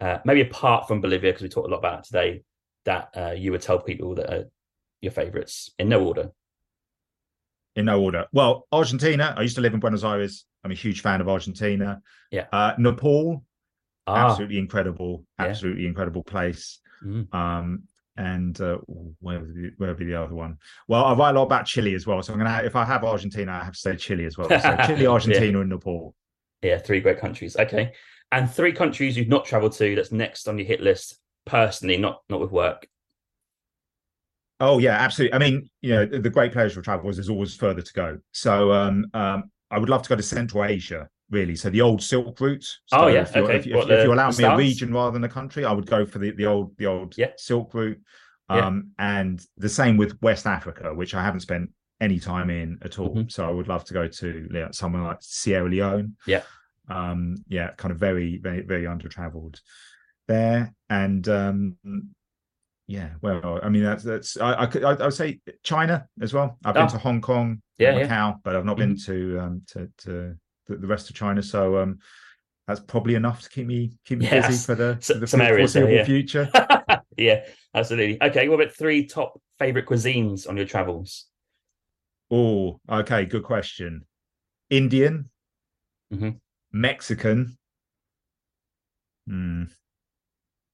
uh, 0.00 0.18
maybe 0.24 0.40
apart 0.42 0.88
from 0.88 1.00
Bolivia, 1.00 1.30
because 1.30 1.42
we 1.42 1.48
talked 1.48 1.68
a 1.68 1.70
lot 1.70 1.78
about 1.78 2.00
it 2.00 2.04
today, 2.06 2.42
that 2.84 3.10
uh, 3.16 3.30
you 3.36 3.52
would 3.52 3.62
tell 3.62 3.78
people 3.80 4.14
that 4.16 4.32
are 4.32 4.44
your 5.00 5.12
favorites 5.12 5.70
in 5.78 5.88
no 5.88 6.04
order? 6.06 6.30
in 7.74 7.86
no 7.86 8.02
order. 8.02 8.26
Well, 8.32 8.66
Argentina. 8.70 9.34
I 9.36 9.40
used 9.42 9.54
to 9.54 9.62
live 9.62 9.72
in 9.72 9.80
Buenos 9.80 10.04
Aires. 10.04 10.44
I'm 10.62 10.70
a 10.70 10.74
huge 10.74 11.00
fan 11.00 11.22
of 11.22 11.28
Argentina. 11.28 12.02
Yeah. 12.30 12.44
Uh, 12.52 12.74
Nepal. 12.78 13.42
Ah, 14.06 14.28
Absolutely 14.28 14.58
incredible. 14.58 15.24
Yeah. 15.38 15.46
Absolutely 15.46 15.86
incredible 15.86 16.22
place. 16.22 16.80
mm, 17.02 17.32
Um, 17.34 17.84
and 18.18 18.60
uh, 18.60 18.76
where 19.20 19.40
would 19.40 19.54
be, 19.54 19.70
where 19.78 19.88
would 19.88 19.98
be 19.98 20.04
the 20.04 20.20
other 20.22 20.34
one? 20.34 20.58
Well, 20.86 21.02
I 21.02 21.14
write 21.14 21.30
a 21.30 21.38
lot 21.38 21.44
about 21.44 21.64
Chile 21.64 21.94
as 21.94 22.06
well. 22.06 22.22
So 22.22 22.34
I'm 22.34 22.38
gonna 22.38 22.50
have, 22.50 22.66
if 22.66 22.76
I 22.76 22.84
have 22.84 23.04
Argentina, 23.04 23.52
I 23.52 23.64
have 23.64 23.72
to 23.72 23.78
say 23.78 23.96
Chile 23.96 24.26
as 24.26 24.36
well. 24.36 24.48
So 24.50 24.76
Chile, 24.86 25.04
Yeah. 25.04 25.08
Argentina, 25.08 25.60
and 25.62 25.70
Nepal. 25.70 26.14
yeah, 26.60 26.76
three 26.76 27.00
great 27.00 27.20
countries. 27.20 27.56
Okay. 27.56 27.92
And 28.32 28.50
three 28.50 28.72
countries 28.72 29.16
you've 29.16 29.28
not 29.28 29.46
traveled 29.46 29.72
to 29.74 29.94
that's 29.94 30.12
next 30.12 30.46
on 30.46 30.58
your 30.58 30.66
hit 30.66 30.82
list 30.82 31.18
personally, 31.44 31.96
not 31.96 32.20
not 32.28 32.40
with 32.40 32.50
work. 32.52 32.86
Oh 34.60 34.78
yeah, 34.78 34.92
absolutely. 34.92 35.34
I 35.34 35.38
mean, 35.38 35.68
you 35.80 35.90
know, 35.94 36.06
the, 36.06 36.30
great 36.30 36.52
pleasure 36.52 36.78
of 36.78 36.84
travel 36.84 37.10
is 37.10 37.16
there's 37.16 37.28
always 37.28 37.56
further 37.56 37.82
to 37.82 37.92
go. 37.94 38.18
So 38.30 38.72
um, 38.72 39.06
um, 39.12 39.44
I 39.72 39.78
would 39.78 39.88
love 39.88 40.02
to 40.02 40.08
go 40.08 40.14
to 40.14 40.22
Central 40.22 40.64
Asia, 40.64 41.08
really. 41.30 41.56
So 41.56 41.68
the 41.68 41.80
old 41.80 42.00
Silk 42.00 42.40
route. 42.40 42.64
Oh, 42.92 43.08
yeah, 43.08 43.22
If, 43.22 43.34
you 43.34 43.42
okay. 43.42 43.56
if, 43.56 43.66
you- 43.66 43.74
What, 43.74 43.90
if 43.90 44.04
you 44.04 44.12
allow 44.12 44.30
me 44.30 44.44
a 44.44 44.56
region 44.56 44.94
rather 44.94 45.10
than 45.10 45.24
a 45.24 45.28
country, 45.28 45.64
I 45.64 45.72
would 45.72 45.86
go 45.86 46.06
for 46.06 46.20
the 46.20 46.30
the 46.30 46.46
old 46.46 46.76
the 46.78 46.86
old 46.86 47.18
Yeah. 47.18 47.32
Silk 47.36 47.74
route. 47.74 47.98
Yeah. 48.48 48.66
Um, 48.66 48.90
and 49.00 49.44
the 49.56 49.68
same 49.68 49.96
with 49.96 50.20
West 50.22 50.46
Africa, 50.46 50.94
which 50.94 51.14
I 51.14 51.24
haven't 51.24 51.40
spent 51.40 51.70
any 52.00 52.20
time 52.20 52.48
in 52.50 52.78
at 52.82 53.00
all. 53.00 53.14
Mhm. 53.16 53.32
So 53.32 53.48
I 53.48 53.50
would 53.50 53.66
love 53.66 53.84
to 53.86 53.94
go 53.94 54.06
to 54.06 54.48
yeah, 54.52 54.68
somewhere 54.70 55.02
like 55.02 55.18
Sierra 55.22 55.68
Leone. 55.68 56.16
Yeah. 56.26 56.42
Um, 56.88 57.36
yeah, 57.48 57.70
kind 57.76 57.90
of 57.90 57.98
very, 57.98 58.38
very, 58.38 58.62
very 58.62 58.86
under 58.86 59.08
traveled 59.08 59.60
there. 60.28 60.72
And 60.88 61.26
um 61.28 61.76
yeah, 62.86 63.10
well, 63.22 63.60
I 63.62 63.68
mean 63.68 63.82
that's 63.84 64.02
that's 64.04 64.36
I 64.36 64.62
I 64.62 64.66
could 64.66 64.84
I, 64.84 64.92
I 64.92 65.04
would 65.04 65.14
say 65.14 65.40
China 65.62 66.06
as 66.20 66.34
well. 66.34 66.58
I've 66.64 66.74
been 66.74 66.84
Oh. 66.84 66.88
to 66.88 66.98
Hong 66.98 67.20
Kong, 67.20 67.62
Yeah, 67.78 67.92
Macau, 67.94 67.98
yeah. 68.00 68.06
Mm-hmm. 68.08 68.38
but 68.44 68.56
I've 68.56 68.64
not 68.64 68.76
been 68.76 68.96
to 69.06 69.38
um 69.40 69.62
to 69.68 69.88
to 69.98 70.36
the, 70.66 70.76
the 70.76 70.86
rest 70.86 71.08
of 71.10 71.16
China. 71.16 71.42
So 71.42 71.78
um 71.78 71.98
that's 72.68 72.80
probably 72.80 73.14
enough 73.14 73.42
to 73.42 73.48
keep 73.48 73.66
me 73.66 73.92
keep 74.04 74.18
me 74.18 74.26
Yes. 74.26 74.46
busy 74.48 74.66
for 74.66 74.74
the, 74.74 74.98
for 75.00 75.14
the 75.14 75.26
some 75.26 75.40
areas 75.40 75.72
there, 75.72 75.82
foreseeable 75.82 75.98
yeah. 75.98 76.04
future. 76.04 76.50
yeah, 77.16 77.44
absolutely. 77.74 78.22
Okay, 78.22 78.48
what 78.48 78.60
about 78.60 78.74
three 78.74 79.06
top 79.06 79.40
favorite 79.58 79.86
cuisines 79.86 80.48
on 80.48 80.56
your 80.56 80.66
travels? 80.66 81.26
Oh, 82.30 82.80
okay, 82.88 83.24
good 83.26 83.42
question. 83.42 84.06
Indian, 84.70 85.28
mm-hmm. 86.12 86.30
Mexican. 86.72 87.58
Hmm. 89.28 89.64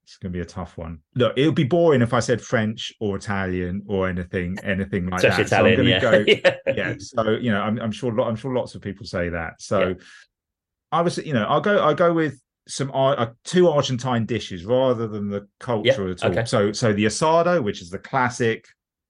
It's 0.08 0.16
gonna 0.16 0.32
be 0.32 0.40
a 0.40 0.44
tough 0.46 0.78
one. 0.78 1.00
Look, 1.16 1.34
it 1.36 1.44
would 1.44 1.54
be 1.54 1.64
boring 1.64 2.00
if 2.00 2.14
I 2.14 2.20
said 2.20 2.40
French 2.40 2.94
or 2.98 3.16
Italian 3.16 3.82
or 3.86 4.08
anything, 4.08 4.56
anything 4.64 5.06
like 5.06 5.22
Especially 5.22 5.44
that. 5.44 5.50
So 5.50 5.56
I'm 5.58 5.66
Italian, 5.66 5.86
yeah. 5.86 6.40
go 6.64 6.72
yeah 6.74 6.94
so 6.98 7.30
you 7.30 7.50
know 7.50 7.60
i'm, 7.62 7.78
I'm 7.80 7.90
sure 7.92 8.18
i'm 8.20 8.36
sure 8.36 8.54
lots 8.54 8.74
of 8.74 8.82
people 8.82 9.06
say 9.06 9.30
that 9.30 9.60
so 9.60 9.94
i 10.92 11.00
was 11.00 11.16
you 11.18 11.32
know 11.32 11.44
i'll 11.44 11.60
go 11.62 11.78
i'll 11.78 11.94
go 11.94 12.12
with 12.12 12.40
some 12.66 12.90
uh, 12.92 13.26
two 13.44 13.68
argentine 13.68 14.26
dishes 14.26 14.66
rather 14.66 15.06
than 15.06 15.30
the 15.30 15.48
culture 15.58 16.08
at 16.10 16.22
all 16.22 16.30
okay. 16.30 16.44
so 16.44 16.72
so 16.72 16.92
the 16.92 17.06
asado 17.06 17.62
which 17.62 17.80
is 17.80 17.88
the 17.90 17.98
classic 17.98 18.66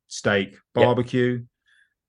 steak 0.07 0.53
Yeah. 0.53 0.85
barbecue 0.85 1.45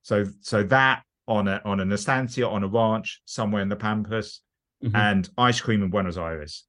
so 0.03 0.25
so 0.41 0.63
that 0.63 1.01
on 1.27 1.47
a 1.47 1.61
on 1.65 1.79
an 1.79 1.91
estancia 1.91 2.47
on 2.47 2.63
a 2.63 2.67
ranch 2.67 3.21
somewhere 3.25 3.61
in 3.61 3.69
the 3.69 3.75
pampas 3.75 4.41
Mhm. 4.83 4.95
and 4.95 5.29
ice 5.37 5.59
cream 5.59 5.83
in 5.83 5.89
buenos 5.89 6.17
aires 6.17 6.63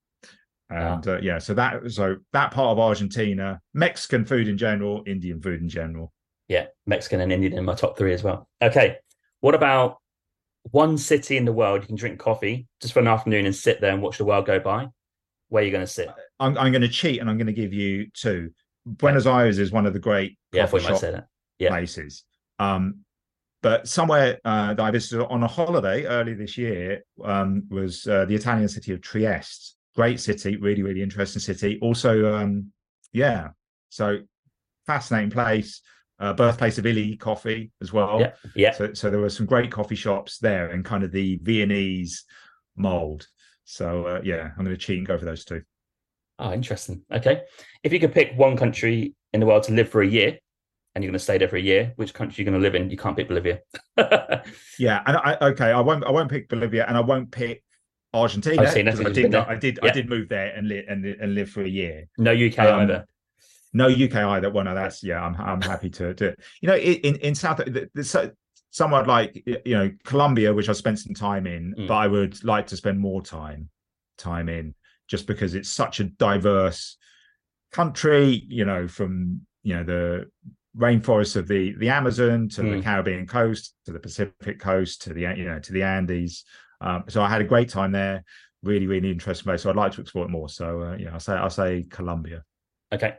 and 0.71 1.07
uh, 1.09 1.19
yeah 1.21 1.39
so 1.39 1.53
that 1.53 1.91
so 1.91 2.17
that 2.33 2.51
part 2.53 2.69
of 2.71 2.79
argentina 2.79 3.61
mexican 3.75 4.25
food 4.25 4.49
in 4.49 4.57
general 4.57 5.03
indian 5.07 5.41
food 5.41 5.61
in 5.61 5.69
general 5.69 6.13
Yeah, 6.49 6.67
Mexican 6.87 7.21
and 7.21 7.33
Indian 7.33 7.53
in 7.59 7.65
my 7.65 7.75
top 7.75 7.97
three 7.97 8.13
as 8.13 8.25
well. 8.25 8.49
Okay, 8.61 8.97
what 9.41 9.55
about 9.55 9.99
one 10.73 10.99
city 10.99 11.37
in 11.37 11.45
the 11.45 11.53
world 11.53 11.83
you 11.83 11.87
can 11.87 11.95
drink 11.97 12.19
coffee 12.19 12.67
just 12.81 12.93
for 12.93 12.99
an 13.01 13.07
afternoon 13.07 13.47
and 13.47 13.55
sit 13.55 13.81
there 13.81 13.93
and 13.93 14.03
watch 14.03 14.19
the 14.19 14.25
world 14.25 14.47
go 14.47 14.59
by? 14.59 14.89
Where 15.49 15.63
are 15.63 15.67
you 15.67 15.71
going 15.71 15.87
to 15.87 15.93
sit? 15.93 16.09
I'm, 16.41 16.59
I'm 16.59 16.73
going 16.73 16.83
to 16.83 16.89
cheat 16.89 17.21
and 17.21 17.31
I'm 17.31 17.39
going 17.39 17.47
to 17.47 17.53
give 17.63 17.73
you 17.73 18.09
two. 18.15 18.51
Buenos 18.85 19.27
Aires 19.27 19.59
is 19.61 19.71
one 19.71 19.87
of 19.87 19.93
the 19.93 20.01
great 20.01 20.39
Yeah, 20.53 20.65
I 20.65 20.67
coffee 20.67 20.71
thought 20.71 20.83
you 20.83 20.83
might 20.83 20.95
shop 20.95 21.01
say 21.01 21.11
that. 21.13 21.27
Yeah. 21.61 21.69
places. 21.71 22.25
Um, 22.59 23.05
but 23.63 23.87
somewhere 23.87 24.39
uh, 24.45 24.75
that 24.75 24.83
I 24.83 24.91
visited 24.91 25.25
on 25.27 25.43
a 25.45 25.47
holiday 25.49 26.05
early 26.07 26.35
this 26.35 26.59
year 26.59 27.03
um, 27.25 27.63
was 27.71 28.07
uh, 28.09 28.25
the 28.25 28.35
Italian 28.35 28.69
city 28.69 28.93
of 28.93 29.01
Trieste. 29.03 29.77
Great 30.01 30.19
city, 30.19 30.57
really, 30.57 30.83
really 30.83 31.03
interesting 31.03 31.41
city. 31.41 31.79
Also, 31.83 32.35
um, 32.35 32.73
yeah, 33.13 33.49
so 33.91 34.21
fascinating 34.87 35.29
place. 35.29 35.83
Uh, 36.19 36.33
birthplace 36.33 36.79
of 36.79 36.87
Illy 36.87 37.17
coffee 37.17 37.71
as 37.83 37.93
well. 37.93 38.19
Yeah, 38.19 38.33
yeah. 38.55 38.73
So, 38.73 38.95
so 38.95 39.11
there 39.11 39.21
were 39.21 39.29
some 39.29 39.45
great 39.45 39.71
coffee 39.71 39.97
shops 39.97 40.39
there 40.39 40.71
in 40.71 40.83
kind 40.83 41.05
of 41.05 41.13
the 41.13 41.39
Viennese 41.43 42.25
mold. 42.77 43.27
So 43.67 44.07
uh, 44.07 44.21
yeah, 44.25 44.49
I'm 44.57 44.65
going 44.65 44.75
to 44.75 44.79
cheat 44.79 44.97
and 44.97 45.07
go 45.07 45.19
for 45.19 45.27
those 45.27 45.45
two. 45.45 45.61
Oh, 46.39 46.51
interesting. 46.51 47.03
Okay. 47.13 47.43
If 47.83 47.93
you 47.93 48.01
could 48.01 48.15
pick 48.15 48.33
one 48.37 48.57
country 48.57 49.15
in 49.35 49.41
the 49.41 49.47
world 49.47 49.65
to 49.65 49.73
live 49.73 49.91
for 49.91 50.01
a 50.01 50.07
year 50.07 50.39
and 50.95 51.05
you're 51.05 51.11
going 51.11 51.19
to 51.19 51.25
stay 51.25 51.37
there 51.37 51.49
for 51.49 51.57
a 51.57 51.61
year, 51.61 51.93
which 51.97 52.15
country 52.15 52.43
you're 52.43 52.47
you 52.47 52.59
going 52.59 52.63
to 52.63 52.67
live 52.67 52.75
in? 52.75 52.91
You 52.91 52.97
can't 52.97 53.17
pick 53.19 53.29
Bolivia. 53.29 53.61
Yeah, 54.79 55.03
and 55.07 55.19
I 55.19 55.37
okay, 55.51 55.71
I 55.73 55.81
won't 55.81 56.05
I 56.07 56.11
won't 56.11 56.31
pick 56.31 56.49
Bolivia 56.49 56.87
and 56.89 56.97
I 56.97 57.01
won't 57.01 57.31
pick 57.31 57.63
Argentina. 58.13 58.63
Argentina, 58.63 58.91
I 58.91 58.95
because 58.95 59.15
did 59.15 59.35
I 59.35 59.55
did 59.57 59.79
Yeah. 59.83 59.89
I 59.91 59.93
did 59.93 60.09
move 60.09 60.29
there 60.29 60.53
and 60.57 60.69
live 60.69 60.85
and, 60.89 61.05
and 61.05 61.35
live 61.35 61.51
for 61.51 61.63
a 61.63 61.69
year. 61.69 62.09
no 62.19 62.33
UK 62.33 62.59
Um, 62.61 62.81
either. 62.81 63.07
No 63.73 63.87
UK 63.89 64.15
either. 64.17 64.51
Well, 64.51 64.65
no, 64.65 64.75
that's 64.75 65.03
yeah. 65.03 65.21
I'm 65.25 65.37
I'm 65.37 65.63
happy 65.63 65.91
to 65.91 66.13
do 66.15 66.25
it. 66.27 66.41
You 66.61 66.69
know, 66.69 66.77
in 66.77 67.17
in 67.17 67.35
South 67.35 67.59
the, 67.59 67.89
the, 67.95 68.03
so 68.05 68.31
somewhat 68.71 69.07
like 69.07 69.43
you 69.47 69.75
know 69.79 69.91
Colombia, 70.05 70.53
which 70.53 70.69
I 70.69 70.73
spent 70.73 70.99
some 70.99 71.15
time 71.15 71.47
in, 71.47 71.75
Mm. 71.79 71.87
but 71.89 71.95
I 71.95 72.07
would 72.09 72.43
like 72.45 72.67
to 72.69 72.77
spend 72.77 72.99
more 72.99 73.23
time 73.23 73.69
time 74.19 74.49
in 74.49 74.75
just 75.09 75.27
because 75.27 75.55
it's 75.55 75.69
such 75.69 76.01
a 76.01 76.05
diverse 76.05 76.97
country. 77.73 78.45
You 78.49 78.65
know, 78.65 78.89
from 78.89 79.43
you 79.63 79.75
know 79.77 79.85
the 79.85 80.31
rainforests 80.77 81.37
of 81.37 81.49
the 81.49 81.75
the 81.79 81.89
Amazon 81.91 82.49
to 82.51 82.63
the 82.63 82.69
Mm. 82.69 82.83
Caribbean 82.83 83.27
coast 83.27 83.75
to 83.87 83.93
the 83.93 84.01
Pacific 84.01 84.59
coast 84.59 85.03
to 85.03 85.13
the 85.15 85.23
you 85.37 85.45
know 85.45 85.59
to 85.61 85.73
the 85.73 85.83
Andes. 85.83 86.45
Um, 86.81 87.05
so 87.09 87.23
I 87.23 87.29
had 87.29 87.41
a 87.41 87.45
great 87.45 87.69
time 87.69 87.93
there. 87.93 88.25
Really, 88.63 88.87
really 88.87 89.11
interesting 89.11 89.45
place. 89.45 89.63
So 89.63 89.71
I'd 89.71 89.77
like 89.77 89.93
to 89.93 90.01
explore 90.01 90.25
it 90.25 90.31
more. 90.31 90.49
So 90.49 90.83
uh, 90.83 90.97
yeah, 90.97 91.13
I'll 91.13 91.21
say 91.21 91.35
I'll 91.35 91.51
say 91.51 91.87
Colombia. 91.89 92.45
Okay. 92.93 93.15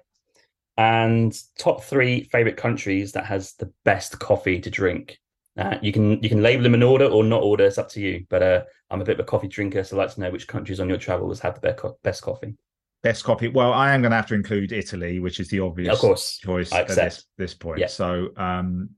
And 0.78 1.36
top 1.58 1.84
three 1.84 2.24
favorite 2.26 2.58
countries 2.58 3.12
that 3.14 3.26
has 3.26 3.54
the 3.54 3.72
best 3.84 4.20
coffee 4.20 4.60
to 4.60 4.70
drink. 4.70 5.20
Uh, 5.58 5.78
you 5.82 5.92
can 5.92 6.22
you 6.24 6.30
can 6.30 6.42
label 6.42 6.64
them 6.64 6.74
in 6.74 6.84
order 6.84 7.06
or 7.06 7.24
not 7.24 7.44
order. 7.44 7.66
It's 7.66 7.78
up 7.78 7.90
to 7.90 8.02
you. 8.02 8.26
But 8.30 8.44
uh, 8.44 8.62
I'm 8.90 9.02
a 9.02 9.04
bit 9.06 9.20
of 9.20 9.20
a 9.20 9.30
coffee 9.30 9.48
drinker, 9.48 9.84
so 9.84 9.98
I'd 9.98 10.04
like 10.04 10.14
to 10.16 10.22
know 10.22 10.32
which 10.32 10.48
countries 10.48 10.80
on 10.80 10.90
your 10.90 10.98
travels 10.98 11.40
have 11.40 11.56
the 11.56 11.62
best 11.62 11.78
co- 11.78 11.98
best 12.04 12.22
coffee. 12.22 12.56
Best 13.04 13.24
copy. 13.24 13.48
Well, 13.48 13.74
I 13.74 13.94
am 13.94 14.02
going 14.02 14.12
to 14.12 14.16
have 14.16 14.28
to 14.28 14.36
include 14.36 14.72
Italy, 14.72 15.20
which 15.20 15.40
is 15.40 15.48
the 15.50 15.60
obvious 15.60 15.94
Of 15.94 16.00
course, 16.00 16.38
choice 16.38 16.72
at 16.72 16.88
this, 16.88 17.26
this 17.36 17.56
point. 17.56 17.80
Yeah. 17.80 17.88
So, 17.88 18.30
um, 18.38 18.92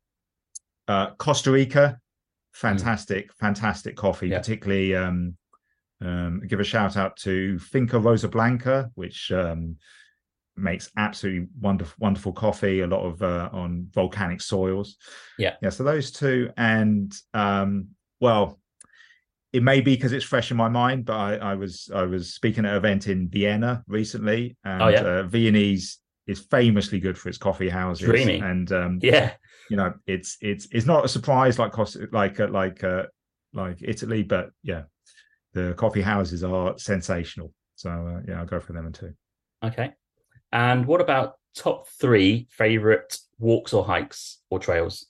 uh, 0.90 1.12
Costa 1.12 1.52
Rica, 1.52 2.00
fantastic, 2.54 3.34
fantastic 3.34 3.96
coffee. 3.96 4.28
Mm. 4.28 4.32
Yeah. 4.32 4.38
Particularly, 4.40 4.96
um, 4.96 5.38
um, 6.02 6.42
give 6.48 6.60
a 6.60 6.64
shout 6.64 6.98
out 6.98 7.16
to 7.18 7.58
Finca 7.60 8.00
Rosa 8.00 8.28
Blanca, 8.28 8.90
which 8.96 9.32
um, 9.32 9.78
makes 10.56 10.90
absolutely 10.98 11.48
wonderful, 11.60 11.96
wonderful 12.00 12.34
coffee. 12.34 12.82
A 12.82 12.88
lot 12.88 13.04
of 13.06 13.22
uh, 13.24 13.50
on 13.54 13.88
volcanic 13.92 14.42
soils. 14.42 14.98
Yeah. 15.38 15.56
yeah. 15.62 15.70
So 15.70 15.84
those 15.84 16.12
two, 16.12 16.50
and 16.58 17.14
um, 17.34 17.90
well, 18.20 18.60
it 19.54 19.64
may 19.64 19.82
be 19.82 19.96
because 19.96 20.14
it's 20.14 20.26
fresh 20.26 20.52
in 20.52 20.58
my 20.58 20.68
mind, 20.70 21.06
but 21.06 21.14
I, 21.16 21.36
I 21.36 21.56
was 21.56 21.90
I 21.94 22.04
was 22.04 22.34
speaking 22.34 22.66
at 22.66 22.72
an 22.72 22.78
event 22.78 23.08
in 23.08 23.30
Vienna 23.30 23.84
recently, 23.88 24.58
and 24.64 24.82
Oh, 24.82 24.88
yeah. 24.90 25.02
uh, 25.02 25.24
Viennese 25.24 26.00
is 26.28 26.40
famously 26.40 27.00
good 27.00 27.18
for 27.18 27.30
its 27.30 27.38
coffee 27.38 27.70
houses. 27.70 28.06
Dreamy. 28.06 28.40
and 28.40 28.72
um, 28.72 29.00
Yeah, 29.02 29.34
you 29.70 29.78
know, 29.78 29.94
it's 30.08 30.38
it's 30.42 30.68
it's 30.72 30.86
not 30.86 31.06
a 31.06 31.08
surprise 31.08 31.60
like 31.60 31.72
cost 31.72 31.98
like 32.12 32.40
uh, 32.40 32.48
like 32.48 32.84
uh, 32.84 33.04
like 33.54 33.78
Italy, 33.82 34.24
but 34.24 34.52
yeah, 34.64 34.84
the 35.54 35.74
coffee 35.78 36.02
houses 36.02 36.44
are 36.44 36.78
sensational. 36.78 37.54
So 37.76 37.90
uh, 37.90 38.22
yeah, 38.28 38.40
I'll 38.40 38.46
go 38.46 38.60
for 38.60 38.74
them 38.74 38.92
too. 38.92 39.14
okay. 39.64 39.94
And 40.52 40.86
what 40.86 41.02
about 41.02 41.36
top 41.56 41.88
three 42.00 42.48
favorite 42.52 43.18
walks 43.40 43.74
or 43.74 43.84
hikes 43.84 44.40
or 44.50 44.60
trails? 44.60 45.08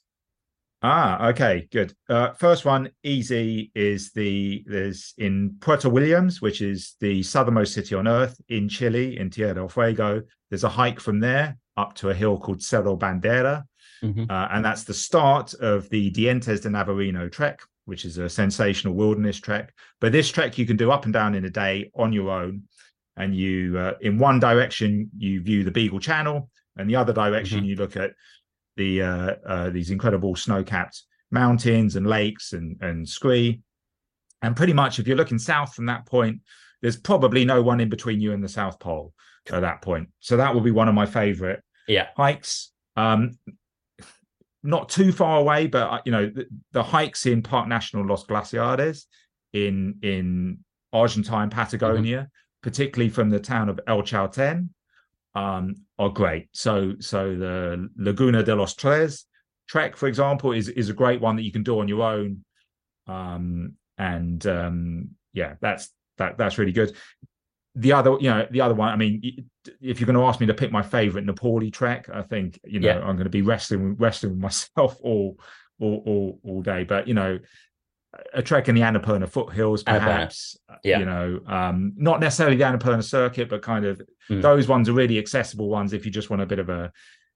Ah, 0.86 1.28
okay, 1.28 1.66
good. 1.72 1.94
Uh, 2.10 2.32
first 2.32 2.66
one, 2.66 2.90
easy, 3.02 3.72
is 3.74 4.12
the 4.12 4.62
there's 4.66 5.14
in 5.16 5.56
Puerto 5.60 5.88
Williams, 5.88 6.42
which 6.42 6.60
is 6.60 6.96
the 7.00 7.22
southernmost 7.22 7.72
city 7.72 7.94
on 7.94 8.06
earth 8.06 8.38
in 8.50 8.68
Chile, 8.68 9.18
in 9.18 9.30
Tierra 9.30 9.54
del 9.54 9.68
Fuego. 9.68 10.22
There's 10.50 10.64
a 10.64 10.68
hike 10.68 11.00
from 11.00 11.20
there 11.20 11.56
up 11.78 11.94
to 11.96 12.10
a 12.10 12.14
hill 12.14 12.38
called 12.38 12.62
Cerro 12.62 12.96
Bandera, 12.98 13.64
Mhm. 14.04 14.30
uh, 14.30 14.48
and 14.50 14.64
that's 14.64 14.84
the 14.84 14.94
start 14.94 15.54
of 15.54 15.88
the 15.88 16.10
Dientes 16.10 16.60
de 16.60 16.70
Navarino 16.70 17.28
trek, 17.28 17.60
which 17.86 18.04
is 18.04 18.18
a 18.18 18.28
sensational 18.28 18.94
wilderness 18.94 19.40
trek. 19.40 19.72
But 20.00 20.12
this 20.12 20.30
trek 20.30 20.58
you 20.58 20.66
can 20.66 20.76
do 20.76 20.90
up 20.90 21.04
and 21.04 21.12
down 21.12 21.34
in 21.34 21.44
a 21.44 21.50
day 21.50 21.90
on 21.94 22.12
your 22.12 22.30
own, 22.30 22.62
and 23.16 23.34
you 23.34 23.78
uh, 23.78 23.94
in 24.00 24.18
one 24.18 24.38
direction 24.40 25.10
you 25.16 25.40
view 25.40 25.64
the 25.64 25.70
Beagle 25.70 26.00
Channel, 26.00 26.50
and 26.76 26.88
the 26.88 26.96
other 26.96 27.12
direction 27.12 27.64
you 27.64 27.76
look 27.76 27.96
at 27.96 28.12
the 28.76 29.02
uh, 29.02 29.34
uh, 29.46 29.70
these 29.70 29.90
incredible 29.90 30.34
snow-capped 30.34 31.02
mountains 31.30 31.96
and 31.96 32.06
lakes 32.06 32.52
and 32.52 32.76
and 32.80 33.08
scree. 33.08 33.60
And 34.42 34.54
pretty 34.54 34.72
much, 34.74 34.98
if 34.98 35.06
you're 35.06 35.16
looking 35.16 35.38
south 35.38 35.74
from 35.74 35.86
that 35.86 36.04
point, 36.04 36.40
there's 36.82 36.96
probably 36.98 37.44
no 37.44 37.62
one 37.62 37.80
in 37.80 37.88
between 37.88 38.20
you 38.20 38.32
and 38.32 38.44
the 38.44 38.48
South 38.48 38.78
Pole 38.78 39.14
at 39.50 39.60
that 39.60 39.80
point. 39.80 40.08
So 40.20 40.36
that 40.36 40.52
will 40.52 40.60
be 40.60 40.70
one 40.70 40.88
of 40.88 40.94
my 40.94 41.06
favorite 41.06 41.62
Yeah, 41.86 42.08
hikes. 42.16 42.72
Um, 42.96 43.38
not 44.64 44.88
too 44.88 45.12
far 45.12 45.38
away, 45.38 45.66
but 45.66 45.90
uh, 45.90 46.00
you 46.04 46.10
know 46.10 46.26
the, 46.26 46.46
the 46.72 46.82
hikes 46.82 47.26
in 47.26 47.42
Parque 47.42 47.68
Nacional 47.68 48.06
Los 48.06 48.26
Glaciares 48.26 49.04
in 49.52 49.98
in 50.02 50.58
Argentine 50.92 51.50
Patagonia, 51.50 52.28
particularly 52.62 53.10
from 53.10 53.30
the 53.30 53.38
town 53.38 53.68
of 53.68 53.78
El 53.86 54.02
Chalten, 54.02 54.70
um, 55.34 55.76
are 55.98 56.08
great. 56.08 56.48
So 56.52 56.94
so 56.98 57.36
the 57.36 57.88
Laguna 57.96 58.42
de 58.42 58.56
los 58.56 58.74
Tres 58.74 59.26
trek, 59.68 59.96
for 59.96 60.08
example, 60.08 60.52
is 60.52 60.68
is 60.68 60.88
a 60.88 60.94
great 60.94 61.20
one 61.20 61.36
that 61.36 61.42
you 61.42 61.52
can 61.52 61.62
do 61.62 61.78
on 61.78 61.88
your 61.88 62.02
own. 62.02 62.44
Um, 63.06 63.74
and 63.98 64.44
um, 64.46 65.10
yeah, 65.34 65.54
that's 65.60 65.90
that 66.18 66.38
that's 66.38 66.58
really 66.58 66.72
good. 66.72 66.96
The 67.76 67.92
other, 67.92 68.16
you 68.20 68.30
know, 68.30 68.46
the 68.50 68.60
other 68.60 68.74
one. 68.74 68.88
I 68.90 68.96
mean, 68.96 69.20
if 69.80 69.98
you're 70.00 70.06
going 70.06 70.14
to 70.18 70.24
ask 70.24 70.40
me 70.40 70.46
to 70.46 70.54
pick 70.54 70.70
my 70.70 70.82
favorite 70.82 71.26
Nepali 71.26 71.72
trek, 71.72 72.08
I 72.12 72.22
think 72.22 72.60
you 72.64 72.78
know 72.80 72.88
Yeah. 72.88 72.98
I'm 73.00 73.16
going 73.16 73.24
to 73.24 73.30
be 73.30 73.42
wrestling 73.42 73.96
wrestling 73.96 74.32
with 74.32 74.40
myself 74.40 74.96
all 75.02 75.38
all 75.80 76.02
all 76.06 76.40
all 76.44 76.62
day. 76.62 76.84
But 76.84 77.08
you 77.08 77.14
know, 77.14 77.40
a 78.32 78.42
trek 78.42 78.68
in 78.68 78.76
the 78.76 78.82
Annapurna 78.82 79.28
foothills, 79.28 79.82
perhaps. 79.82 80.56
Yeah. 80.84 81.00
You 81.00 81.04
know, 81.06 81.40
um, 81.48 81.94
not 81.96 82.20
necessarily 82.20 82.56
the 82.56 82.62
Annapurna 82.64 83.02
circuit, 83.02 83.48
but 83.48 83.62
kind 83.62 83.84
of 83.84 84.00
Mm. 84.30 84.40
those 84.40 84.66
ones 84.68 84.88
are 84.88 84.94
really 84.94 85.18
accessible 85.18 85.68
ones 85.68 85.92
if 85.92 86.06
you 86.06 86.10
just 86.10 86.30
want 86.30 86.40
a 86.40 86.46
bit 86.46 86.58
of 86.58 86.70
a 86.70 86.90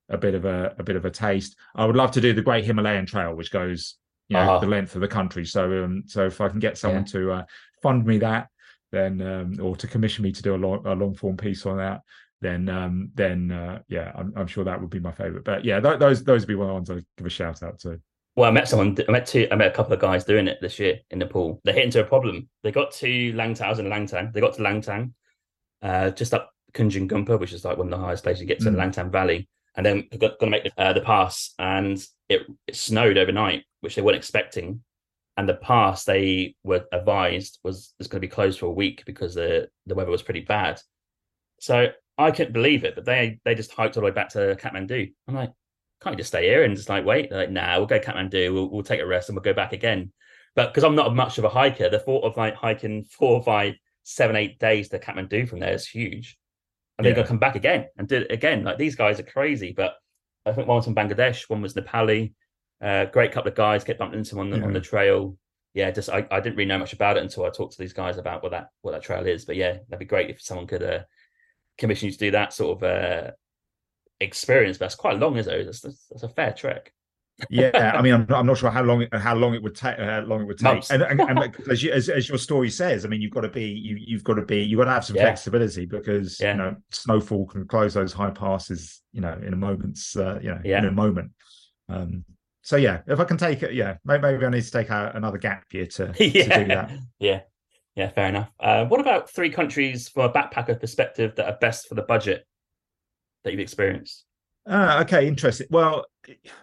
a 0.08 0.16
bit 0.16 0.34
of 0.34 0.46
a 0.46 0.74
a 0.78 0.82
bit 0.82 0.96
of 0.96 1.04
a 1.04 1.10
taste. 1.10 1.54
I 1.74 1.84
would 1.84 1.96
love 1.96 2.12
to 2.12 2.20
do 2.22 2.32
the 2.32 2.40
Great 2.40 2.64
Himalayan 2.64 3.04
Trail, 3.04 3.34
which 3.34 3.50
goes 3.50 3.96
you 4.28 4.36
know 4.36 4.52
Ah. 4.52 4.58
the 4.58 4.66
length 4.68 4.94
of 4.94 5.02
the 5.02 5.08
country. 5.08 5.44
So 5.44 5.84
um, 5.84 6.04
so 6.06 6.24
if 6.26 6.40
I 6.40 6.48
can 6.48 6.60
get 6.60 6.78
someone 6.78 7.04
to 7.06 7.32
uh, 7.32 7.42
fund 7.82 8.06
me 8.06 8.16
that, 8.18 8.48
then 8.92 9.20
um, 9.22 9.56
or 9.60 9.76
to 9.76 9.86
commission 9.86 10.22
me 10.24 10.32
to 10.32 10.42
do 10.42 10.54
a 10.54 10.56
long 10.56 10.86
a 10.86 10.94
long 10.94 11.14
form 11.14 11.36
piece 11.36 11.66
on 11.66 11.78
that, 11.78 12.02
then 12.40 12.68
um, 12.68 13.10
then 13.14 13.50
uh, 13.50 13.80
yeah, 13.88 14.12
I'm, 14.14 14.32
I'm 14.36 14.46
sure 14.46 14.64
that 14.64 14.80
would 14.80 14.90
be 14.90 15.00
my 15.00 15.12
favorite. 15.12 15.44
But 15.44 15.64
yeah, 15.64 15.80
th- 15.80 15.98
those 15.98 16.24
those 16.24 16.42
would 16.42 16.48
be 16.48 16.54
one 16.54 16.66
of 16.66 16.70
the 16.70 16.74
ones 16.74 16.90
I'd 16.90 17.04
give 17.16 17.26
a 17.26 17.30
shout 17.30 17.62
out 17.62 17.78
to. 17.80 18.00
Well, 18.36 18.48
I 18.48 18.52
met 18.52 18.68
someone. 18.68 18.96
I 19.08 19.10
met 19.10 19.26
two. 19.26 19.48
I 19.50 19.56
met 19.56 19.66
a 19.68 19.74
couple 19.74 19.92
of 19.92 20.00
guys 20.00 20.24
doing 20.24 20.46
it 20.46 20.58
this 20.60 20.78
year 20.78 21.00
in 21.10 21.18
Nepal. 21.18 21.60
They 21.64 21.72
hit 21.72 21.84
into 21.84 22.00
a 22.00 22.04
problem. 22.04 22.48
They 22.62 22.70
got 22.70 22.92
to 22.92 23.32
Langtang 23.32 23.78
and 23.78 23.88
Langtang. 23.88 24.32
They 24.32 24.40
got 24.40 24.54
to 24.54 24.62
Langtang, 24.62 25.12
uh, 25.82 26.10
just 26.10 26.32
up 26.34 26.52
Kyanjin 26.72 27.08
Gompa, 27.10 27.38
which 27.40 27.52
is 27.52 27.64
like 27.64 27.78
one 27.78 27.92
of 27.92 27.98
the 27.98 28.04
highest 28.04 28.22
places 28.22 28.40
you 28.42 28.46
get 28.46 28.60
to 28.60 28.70
Mm. 28.70 28.72
the 28.72 28.78
Langtang 28.78 29.10
Valley, 29.10 29.48
and 29.74 29.84
then 29.84 30.06
got 30.18 30.38
going 30.38 30.52
to 30.52 30.58
make 30.58 30.62
the, 30.62 30.72
uh, 30.80 30.92
the 30.92 31.00
pass, 31.00 31.52
and 31.58 31.98
it, 32.28 32.42
it 32.68 32.76
snowed 32.76 33.18
overnight, 33.18 33.64
which 33.80 33.96
they 33.96 34.02
weren't 34.02 34.16
expecting. 34.16 34.84
And 35.38 35.48
the 35.48 35.54
pass 35.54 36.04
they 36.04 36.56
were 36.64 36.84
advised 36.92 37.60
was 37.62 37.94
was 37.98 38.08
going 38.08 38.20
to 38.20 38.26
be 38.26 38.30
closed 38.30 38.58
for 38.58 38.66
a 38.66 38.70
week 38.70 39.04
because 39.06 39.34
the 39.34 39.68
the 39.86 39.94
weather 39.94 40.10
was 40.10 40.20
pretty 40.22 40.40
bad. 40.40 40.80
So 41.60 41.86
I 42.18 42.32
couldn't 42.32 42.52
believe 42.52 42.84
it, 42.84 42.96
but 42.96 43.04
they 43.04 43.38
they 43.44 43.54
just 43.54 43.72
hiked 43.72 43.96
all 43.96 44.02
the 44.02 44.06
way 44.06 44.10
back 44.10 44.30
to 44.30 44.56
Kathmandu. 44.60 45.12
I'm 45.28 45.34
like, 45.34 45.52
can't 46.02 46.14
you 46.14 46.18
just 46.18 46.30
stay 46.30 46.44
here 46.48 46.64
and 46.64 46.76
just 46.76 46.88
like 46.88 47.04
wait? 47.06 47.30
They're 47.30 47.38
like, 47.38 47.50
nah, 47.52 47.78
we'll 47.78 47.86
go 47.86 48.00
Kathmandu, 48.00 48.52
we'll, 48.52 48.68
we'll 48.68 48.82
take 48.82 49.00
a 49.00 49.06
rest 49.06 49.28
and 49.28 49.36
we'll 49.36 49.42
go 49.44 49.54
back 49.54 49.72
again. 49.72 50.12
But 50.56 50.74
because 50.74 50.82
I'm 50.82 50.96
not 50.96 51.14
much 51.14 51.38
of 51.38 51.44
a 51.44 51.48
hiker, 51.48 51.88
the 51.88 52.00
thought 52.00 52.24
of 52.24 52.36
like 52.36 52.56
hiking 52.56 53.04
four, 53.04 53.40
five, 53.42 53.74
seven, 54.02 54.34
eight 54.34 54.58
days 54.58 54.88
to 54.88 54.98
Kathmandu 54.98 55.48
from 55.48 55.60
there 55.60 55.72
is 55.72 55.86
huge. 55.86 56.36
And 56.98 57.06
Yeah. 57.06 57.12
going 57.12 57.24
to 57.24 57.28
come 57.28 57.38
back 57.38 57.54
again 57.54 57.86
and 57.96 58.08
do 58.08 58.16
it 58.16 58.32
again. 58.32 58.64
Like 58.64 58.76
these 58.76 58.96
guys 58.96 59.20
are 59.20 59.24
crazy. 59.24 59.72
But 59.72 59.94
I 60.44 60.50
think 60.52 60.66
one 60.66 60.78
was 60.78 60.84
from 60.84 60.96
Bangladesh, 60.96 61.48
one 61.48 61.62
was 61.62 61.74
Nepali. 61.74 62.32
Uh, 62.80 63.06
great 63.06 63.32
couple 63.32 63.50
of 63.50 63.56
guys, 63.56 63.84
get 63.84 63.98
bumped 63.98 64.14
into 64.14 64.30
them 64.30 64.40
on 64.40 64.50
the, 64.50 64.62
on 64.62 64.72
the 64.72 64.80
trail. 64.80 65.36
Yeah, 65.74 65.90
just 65.90 66.08
I, 66.10 66.26
I 66.30 66.40
didn't 66.40 66.56
really 66.56 66.68
know 66.68 66.78
much 66.78 66.92
about 66.92 67.16
it 67.16 67.22
until 67.22 67.44
I 67.44 67.50
talked 67.50 67.72
to 67.74 67.78
these 67.78 67.92
guys 67.92 68.18
about 68.18 68.42
what 68.42 68.52
that 68.52 68.68
what 68.82 68.92
that 68.92 69.02
trail 69.02 69.26
is. 69.26 69.44
But 69.44 69.56
yeah, 69.56 69.78
that'd 69.88 69.98
be 69.98 70.04
great 70.04 70.30
if 70.30 70.40
someone 70.40 70.66
could 70.66 70.82
uh, 70.82 71.00
commission 71.76 72.06
you 72.06 72.12
to 72.12 72.18
do 72.18 72.30
that 72.32 72.52
sort 72.52 72.78
of 72.78 72.82
uh, 72.84 73.30
experience. 74.20 74.78
But 74.78 74.86
that's 74.86 74.94
quite 74.94 75.18
long, 75.18 75.36
is 75.36 75.46
it? 75.46 75.64
That's, 75.64 75.80
that's, 75.80 76.06
that's 76.10 76.22
a 76.22 76.28
fair 76.28 76.52
trek. 76.52 76.92
Yeah, 77.50 77.92
I 77.96 78.02
mean, 78.02 78.14
I'm, 78.14 78.26
I'm 78.30 78.46
not 78.46 78.58
sure 78.58 78.70
how 78.70 78.82
long 78.82 79.02
it, 79.02 79.14
how 79.14 79.34
long 79.34 79.54
it 79.54 79.62
would 79.62 79.76
take. 79.76 79.98
How 79.98 80.20
long 80.22 80.42
it 80.42 80.46
would 80.46 80.58
take, 80.58 80.84
and, 80.90 81.02
and, 81.02 81.20
and 81.20 81.56
as, 81.70 81.82
you, 81.82 81.92
as 81.92 82.08
as 82.08 82.28
your 82.28 82.38
story 82.38 82.70
says, 82.70 83.04
I 83.04 83.08
mean, 83.08 83.20
you've 83.20 83.32
got 83.32 83.42
to 83.42 83.48
be 83.48 83.64
you 83.66 83.96
you've 84.00 84.24
got 84.24 84.34
to 84.34 84.42
be 84.42 84.62
you've 84.62 84.78
got 84.78 84.84
to 84.86 84.90
have 84.92 85.04
some 85.04 85.16
Yeah. 85.16 85.22
flexibility 85.22 85.86
because 85.86 86.40
Yeah. 86.40 86.52
you 86.52 86.58
know 86.58 86.76
snowfall 86.90 87.46
can 87.46 87.66
close 87.68 87.94
those 87.94 88.12
high 88.12 88.30
passes, 88.30 89.02
you 89.12 89.20
know, 89.20 89.38
in 89.46 89.52
a 89.52 89.56
moment's 89.56 90.16
uh, 90.16 90.38
you 90.42 90.48
know 90.48 90.60
Yeah. 90.64 90.78
in 90.78 90.86
a 90.86 90.92
moment. 90.92 91.30
Um, 91.88 92.24
so 92.62 92.76
yeah, 92.76 93.00
if 93.06 93.18
I 93.20 93.24
can 93.24 93.36
take 93.36 93.62
it, 93.62 93.74
yeah, 93.74 93.96
may- 94.04 94.18
maybe 94.18 94.44
I 94.44 94.50
need 94.50 94.62
to 94.64 94.70
take 94.70 94.90
out 94.90 95.16
another 95.16 95.38
gap 95.38 95.64
year 95.72 95.86
to, 95.86 96.12
to 96.12 96.30
do 96.30 96.44
that. 96.48 96.90
yeah, 97.18 97.40
yeah. 97.94 98.08
Fair 98.10 98.28
enough. 98.28 98.50
Uh, 98.60 98.84
what 98.86 99.00
about 99.00 99.30
three 99.30 99.50
countries 99.50 100.08
from 100.08 100.24
a 100.24 100.32
backpacker 100.32 100.78
perspective 100.78 101.34
that 101.36 101.46
are 101.46 101.58
best 101.60 101.88
for 101.88 101.94
the 101.94 102.02
budget 102.02 102.46
that 103.44 103.50
you've 103.52 103.60
experienced? 103.60 104.24
Uh, 104.68 105.02
okay, 105.02 105.26
interesting. 105.26 105.66
Well, 105.70 106.04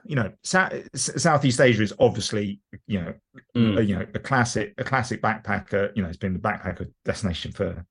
you 0.04 0.16
know, 0.16 0.32
Sou- 0.44 0.84
Southeast 0.94 1.60
Asia 1.60 1.82
is 1.82 1.94
obviously, 2.00 2.60
you 2.86 3.02
know, 3.02 3.14
Mm. 3.58 3.80
a, 3.80 3.84
you 3.86 3.96
know, 3.96 4.06
a 4.14 4.20
classic, 4.20 4.74
a 4.78 4.84
classic 4.84 5.22
backpacker. 5.24 5.92
You 5.96 6.04
know, 6.04 6.10
it's 6.10 6.18
been 6.18 6.34
the 6.34 6.40
backpacker 6.40 6.92
destination 7.04 7.52
for, 7.52 7.84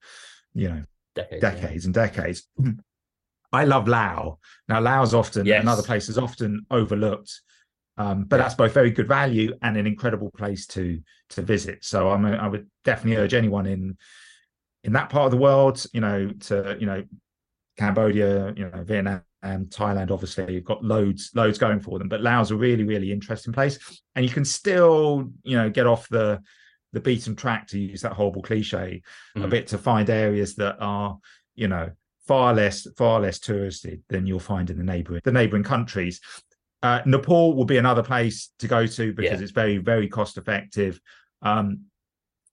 you 0.54 0.68
know, 0.68 0.84
Decades. 1.16 1.42
yeah. 1.42 1.86
and 1.86 1.94
decades. 1.94 2.48
I 3.52 3.64
love 3.64 3.88
Laos. 3.88 4.36
Now, 4.68 4.80
Laos 4.80 5.14
often, 5.14 5.46
Yes. 5.46 5.62
another 5.62 5.82
place 5.82 6.08
is 6.08 6.18
often 6.18 6.64
overlooked 6.70 7.32
Um, 7.96 8.24
but 8.24 8.38
that's 8.38 8.54
both 8.54 8.72
very 8.72 8.90
good 8.90 9.06
value 9.06 9.56
and 9.62 9.76
an 9.76 9.86
incredible 9.86 10.30
place 10.36 10.66
to 10.68 11.00
to 11.30 11.42
visit. 11.42 11.84
So 11.84 12.10
I'm 12.10 12.24
a, 12.24 12.32
I 12.32 12.48
would 12.48 12.68
definitely 12.84 13.22
urge 13.22 13.34
anyone 13.34 13.66
in 13.66 13.96
in 14.82 14.92
that 14.92 15.10
part 15.10 15.26
of 15.26 15.30
the 15.30 15.36
world, 15.38 15.84
you 15.92 16.00
know, 16.00 16.28
to 16.28 16.76
you 16.78 16.86
know 16.86 17.04
Cambodia, 17.78 18.52
you 18.56 18.70
know 18.70 18.82
Vietnam, 18.84 19.22
Thailand. 19.44 20.10
Obviously, 20.10 20.54
you've 20.54 20.64
got 20.64 20.84
loads 20.84 21.30
loads 21.34 21.58
going 21.58 21.80
for 21.80 21.98
them. 21.98 22.08
But 22.08 22.20
Laos 22.20 22.50
a 22.50 22.56
really 22.56 22.84
really 22.84 23.12
interesting 23.12 23.52
place, 23.52 23.78
and 24.14 24.24
you 24.24 24.30
can 24.30 24.44
still 24.44 25.30
you 25.42 25.56
know 25.56 25.70
get 25.70 25.86
off 25.86 26.08
the 26.08 26.40
the 26.92 27.00
beaten 27.00 27.34
track 27.34 27.66
to 27.68 27.78
use 27.78 28.02
that 28.02 28.12
horrible 28.12 28.42
cliche 28.42 29.02
a 29.34 29.40
Mhm. 29.40 29.50
bit 29.50 29.66
to 29.68 29.78
find 29.78 30.08
areas 30.08 30.54
that 30.56 30.76
are 30.78 31.18
you 31.56 31.66
know 31.68 31.90
far 32.26 32.54
less 32.54 32.86
far 32.96 33.20
less 33.20 33.38
touristy 33.38 34.00
than 34.08 34.26
you'll 34.26 34.38
find 34.38 34.70
in 34.70 34.78
the 34.78 34.84
neighboring 34.84 35.20
the 35.24 35.32
neighboring 35.32 35.64
countries 35.64 36.20
uh, 36.84 37.00
nepal 37.06 37.54
will 37.56 37.64
be 37.64 37.78
another 37.78 38.02
place 38.02 38.50
to 38.60 38.66
go 38.68 38.86
to 38.86 39.12
because 39.14 39.38
Yeah. 39.40 39.44
it's 39.44 39.52
very 39.62 39.78
very 39.78 40.08
cost 40.08 40.36
effective 40.38 41.00
um 41.42 41.66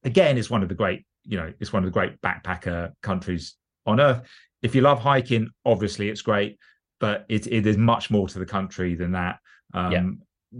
again 0.04 0.38
it's 0.38 0.50
one 0.50 0.64
of 0.64 0.70
the 0.70 0.76
great 0.76 1.06
you 1.26 1.38
know 1.38 1.50
it's 1.60 1.72
one 1.74 1.84
of 1.84 1.88
the 1.90 1.98
great 2.00 2.14
backpacker 2.22 2.92
countries 3.04 3.44
on 3.86 4.00
earth 4.00 4.22
if 4.62 4.74
you 4.76 4.82
love 4.82 5.00
hiking 5.00 5.50
obviously 5.66 6.10
it's 6.10 6.22
great 6.22 6.58
but 7.00 7.26
it, 7.30 7.46
it 7.48 7.66
is 7.68 7.78
much 7.78 8.10
more 8.10 8.28
to 8.28 8.40
the 8.40 8.46
country 8.58 8.96
than 8.96 9.12
that 9.12 9.36
um 9.74 9.92
Yeah. 9.92 10.02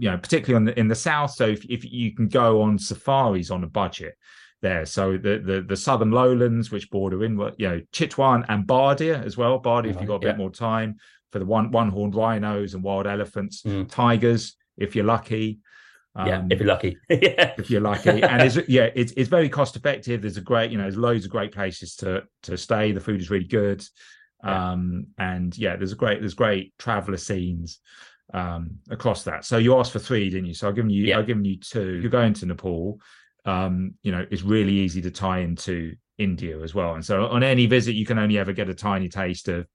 you 0.02 0.10
know 0.10 0.18
particularly 0.18 0.56
on 0.60 0.64
the 0.66 0.78
in 0.78 0.88
the 0.88 0.94
south 1.08 1.30
so 1.32 1.46
if, 1.46 1.64
if 1.76 1.82
you 1.84 2.14
can 2.14 2.28
go 2.28 2.62
on 2.62 2.78
safaris 2.78 3.50
on 3.50 3.64
a 3.64 3.68
budget 3.68 4.14
there. 4.62 4.86
So 4.86 5.16
the 5.26 5.34
the 5.44 5.60
the 5.62 5.76
southern 5.76 6.12
lowlands, 6.12 6.70
which 6.70 6.88
border 6.88 7.24
in, 7.24 7.32
you 7.58 7.68
know, 7.68 7.80
Chitwan 7.92 8.44
and 8.48 8.64
Bardia 8.64 9.20
as 9.26 9.36
well. 9.36 9.60
Bardia, 9.60 9.90
if 9.90 9.96
you've 9.96 10.06
got 10.06 10.22
a 10.22 10.26
bit 10.28 10.36
Yeah. 10.36 10.36
more 10.44 10.52
time 10.52 10.90
for 11.32 11.38
the 11.38 11.44
one 11.46 11.70
one 11.70 11.88
horned 11.88 12.14
rhinos 12.14 12.74
and 12.74 12.82
wild 12.84 13.06
elephants, 13.06 13.62
Mm. 13.62 13.88
tigers, 13.90 14.56
if 14.76 14.94
you're 14.94 15.04
lucky. 15.04 15.58
yeah, 16.14 16.38
Um, 16.40 16.48
if 16.52 16.58
you're 16.60 16.68
lucky. 16.68 16.96
yeah. 17.08 17.54
if 17.58 17.70
you're 17.70 17.80
lucky, 17.80 18.22
and 18.22 18.42
it's 18.42 18.56
yeah, 18.68 18.90
it's 18.94 19.12
it's 19.16 19.28
very 19.30 19.48
cost 19.48 19.76
effective. 19.76 20.20
There's 20.22 20.36
a 20.36 20.42
great, 20.42 20.70
you 20.70 20.76
know, 20.78 20.84
there's 20.84 20.96
loads 20.96 21.24
of 21.24 21.30
great 21.30 21.52
places 21.52 21.96
to 21.96 22.24
to 22.42 22.56
stay. 22.56 22.92
The 22.92 23.00
food 23.00 23.20
is 23.20 23.30
really 23.30 23.46
good, 23.46 23.82
Yeah. 24.44 24.72
um, 24.72 25.06
and 25.18 25.56
yeah, 25.56 25.76
there's 25.76 25.92
a 25.92 25.96
great 25.96 26.20
there's 26.20 26.34
great 26.34 26.74
traveler 26.78 27.16
scenes 27.16 27.80
um 28.34 28.78
across 28.90 29.24
that. 29.24 29.44
So 29.44 29.56
you 29.58 29.76
asked 29.78 29.92
for 29.92 29.98
three, 29.98 30.28
didn't 30.30 30.46
you? 30.46 30.54
So 30.54 30.68
I've 30.68 30.74
given 30.76 30.90
you 30.90 31.04
Yeah. 31.04 31.18
I've 31.18 31.26
given 31.26 31.44
you 31.44 31.56
two. 31.58 31.94
You're 32.00 32.10
going 32.10 32.34
to 32.34 32.46
Nepal, 32.46 32.98
um, 33.44 33.94
you 34.02 34.12
know, 34.12 34.24
it's 34.30 34.42
really 34.42 34.72
easy 34.72 35.00
to 35.02 35.10
tie 35.10 35.40
into 35.40 35.94
India 36.18 36.58
as 36.60 36.74
well. 36.74 36.94
And 36.94 37.04
so 37.04 37.26
on 37.26 37.42
any 37.42 37.66
visit, 37.66 37.94
you 37.94 38.04
can 38.06 38.18
only 38.18 38.38
ever 38.38 38.52
get 38.52 38.68
a 38.68 38.74
tiny 38.74 39.08
taste 39.08 39.48
of 39.48 39.66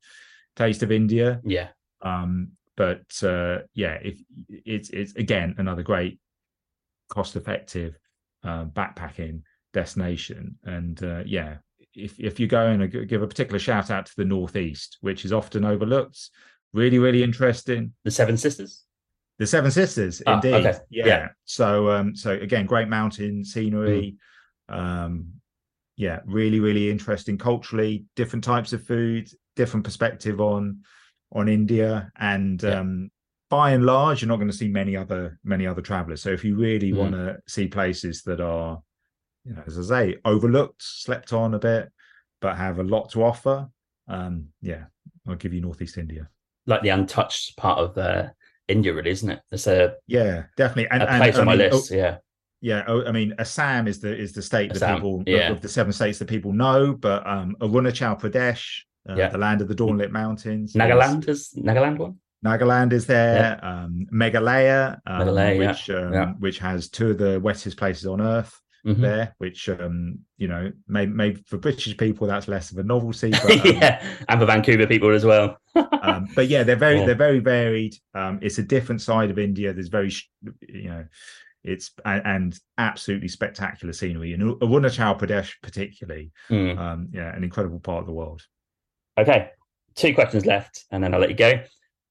taste 0.57 0.84
of 0.84 0.91
India. 0.91 1.39
Yeah. 1.45 1.69
Um, 2.01 2.51
but 2.75 3.05
uh, 3.23 3.59
yeah, 3.73 3.97
if 4.03 4.19
it's 4.49 4.89
it's 4.89 5.15
again 5.15 5.55
another 5.57 5.84
great 5.84 6.19
cost 7.09 7.35
effective 7.35 7.97
uh, 8.43 8.65
backpacking 8.65 9.41
destination, 9.73 10.57
and 10.63 11.01
uh, 11.03 11.23
yeah, 11.25 11.57
if 11.95 12.19
if 12.19 12.39
you 12.39 12.47
go 12.47 12.67
and 12.67 13.07
give 13.07 13.21
a 13.23 13.27
particular 13.27 13.59
shout 13.59 13.89
out 13.89 14.05
to 14.07 14.13
the 14.17 14.25
northeast, 14.25 14.97
which 15.01 15.25
is 15.25 15.34
often 15.34 15.65
overlooked, 15.65 16.19
really 16.73 16.99
really 16.99 17.23
interesting. 17.23 17.93
The 18.03 18.11
Seven 18.11 18.38
Sisters. 18.38 18.84
The 19.39 19.47
Seven 19.47 19.71
Sisters, 19.71 20.21
Ah, 20.25 20.35
indeed. 20.35 20.53
okay. 20.65 20.77
Yeah. 20.89 21.05
Yeah. 21.05 21.27
So 21.45 21.89
um, 21.89 22.15
so 22.15 22.31
again, 22.34 22.65
great 22.65 22.89
mountain 22.89 23.43
scenery. 23.43 24.17
Um, 24.69 25.34
yeah, 25.95 26.19
really, 26.25 26.59
really 26.59 26.91
interesting 26.91 27.39
culturally, 27.39 28.05
different 28.15 28.43
types 28.43 28.71
of 28.73 28.85
food, 28.85 29.27
different 29.57 29.84
perspective 29.84 30.39
on 30.39 30.81
on 31.34 31.49
India. 31.49 32.11
And 32.15 32.61
Yeah. 32.63 32.79
um 32.79 33.11
by 33.49 33.71
and 33.71 33.85
large, 33.85 34.21
you're 34.21 34.27
not 34.27 34.38
going 34.41 34.51
to 34.51 34.57
see 34.57 34.67
many 34.67 34.95
other 34.95 35.39
many 35.43 35.65
other 35.67 35.81
travelers. 35.81 36.21
So 36.21 36.29
if 36.31 36.43
you 36.45 36.55
really 36.55 36.91
Mm. 36.91 36.97
want 36.97 37.11
to 37.13 37.38
see 37.47 37.67
places 37.67 38.23
that 38.23 38.39
are, 38.41 38.81
you 39.45 39.53
know, 39.53 39.63
as 39.65 39.77
I 39.79 39.84
say, 39.84 40.17
overlooked, 40.25 40.81
slept 40.84 41.31
on 41.34 41.53
a 41.53 41.59
bit, 41.59 41.89
but 42.41 42.57
have 42.57 42.79
a 42.79 42.84
lot 42.84 43.09
to 43.11 43.23
offer, 43.23 43.67
um, 44.07 44.49
yeah, 44.61 44.84
I'll 45.27 45.35
give 45.43 45.53
you 45.53 45.61
Northeast 45.61 45.97
India. 45.97 46.27
Like 46.65 46.81
the 46.81 46.89
untouched 46.89 47.55
part 47.57 47.79
of 47.79 47.97
uh, 47.97 48.29
India, 48.67 48.93
really, 48.93 49.11
isn't 49.11 49.29
it? 49.29 49.41
It's 49.51 49.67
a, 49.67 49.95
Yeah, 50.07 50.43
definitely. 50.57 50.89
And, 50.91 51.03
a 51.03 51.09
and, 51.11 51.21
place 51.21 51.35
I 51.38 51.39
on 51.39 51.45
my 51.45 51.55
mean, 51.55 51.69
oh, 51.71 51.75
list. 51.77 51.91
yeah. 51.91 52.17
Yeah, 52.59 52.84
oh, 52.88 53.05
I 53.05 53.11
mean, 53.11 53.34
Assam 53.39 53.88
is 53.88 53.99
the 53.99 54.13
is 54.25 54.34
the 54.34 54.41
state 54.41 54.73
that 54.73 54.95
people 54.95 55.23
yeah. 55.27 55.51
of 55.51 55.61
the 55.61 55.69
seven 55.69 55.93
states 55.93 56.17
that 56.19 56.27
people 56.27 56.51
know, 56.51 56.93
but 56.93 57.25
um, 57.25 57.55
Arunachal 57.61 58.19
Pradesh, 58.19 58.65
uh, 59.09 59.15
Yeah. 59.15 59.29
the 59.29 59.38
land 59.38 59.61
of 59.61 59.67
the 59.67 59.75
dawnlit 59.75 60.11
mountains, 60.11 60.73
Nagaland 60.73 61.27
is 61.27 61.53
Nagaland 61.57 61.97
one. 61.97 62.15
Nagaland 62.45 62.93
is 62.93 63.05
there. 63.07 63.59
Um, 63.63 64.05
Meghalaya, 64.13 64.99
um, 65.07 65.27
Meghalaya, 65.27 65.57
yeah, 65.59 65.67
which 65.71 65.89
um, 65.89 66.13
yeah. 66.13 66.34
which 66.39 66.59
has 66.59 66.89
two 66.89 67.11
of 67.11 67.17
the 67.17 67.39
wettest 67.39 67.77
places 67.77 68.05
on 68.05 68.21
earth 68.21 68.59
Mhm. 68.85 68.97
there. 69.01 69.35
Which 69.39 69.67
um, 69.69 70.19
you 70.38 70.47
know, 70.47 70.71
maybe, 70.88 71.11
maybe 71.11 71.43
for 71.47 71.57
British 71.57 71.97
people 71.97 72.27
that's 72.27 72.47
less 72.47 72.71
of 72.71 72.77
a 72.77 72.84
novelty, 72.84 73.31
but 73.43 73.51
um, 73.51 73.61
yeah, 73.65 74.03
and 74.29 74.39
for 74.39 74.45
Vancouver 74.45 74.85
people 74.88 75.09
as 75.13 75.25
well. 75.25 75.57
um, 75.75 76.27
but 76.35 76.47
yeah, 76.47 76.63
they're 76.63 76.75
very 76.75 76.99
Yeah. 76.99 77.05
they're 77.07 77.15
very 77.15 77.39
varied. 77.39 77.95
Um, 78.13 78.39
it's 78.41 78.59
a 78.59 78.63
different 78.63 79.01
side 79.01 79.29
of 79.31 79.39
India. 79.39 79.73
There's 79.73 79.89
very 79.89 80.11
you 80.67 80.89
know, 80.89 81.05
it's 81.63 81.91
and, 82.05 82.21
and 82.25 82.59
absolutely 82.77 83.27
spectacular 83.29 83.93
scenery. 83.93 84.34
And 84.34 84.43
Arunachal 84.61 85.19
Pradesh, 85.19 85.53
particularly, 85.63 86.31
Mm. 86.51 86.77
um, 86.77 87.09
yeah, 87.11 87.35
an 87.35 87.43
incredible 87.43 87.79
part 87.79 88.01
of 88.01 88.05
the 88.05 88.13
world. 88.13 88.43
Okay, 89.18 89.49
two 89.95 90.14
questions 90.14 90.45
left, 90.45 90.85
and 90.91 91.03
then 91.03 91.14
I'll 91.14 91.19
let 91.19 91.30
you 91.30 91.35
go. 91.35 91.60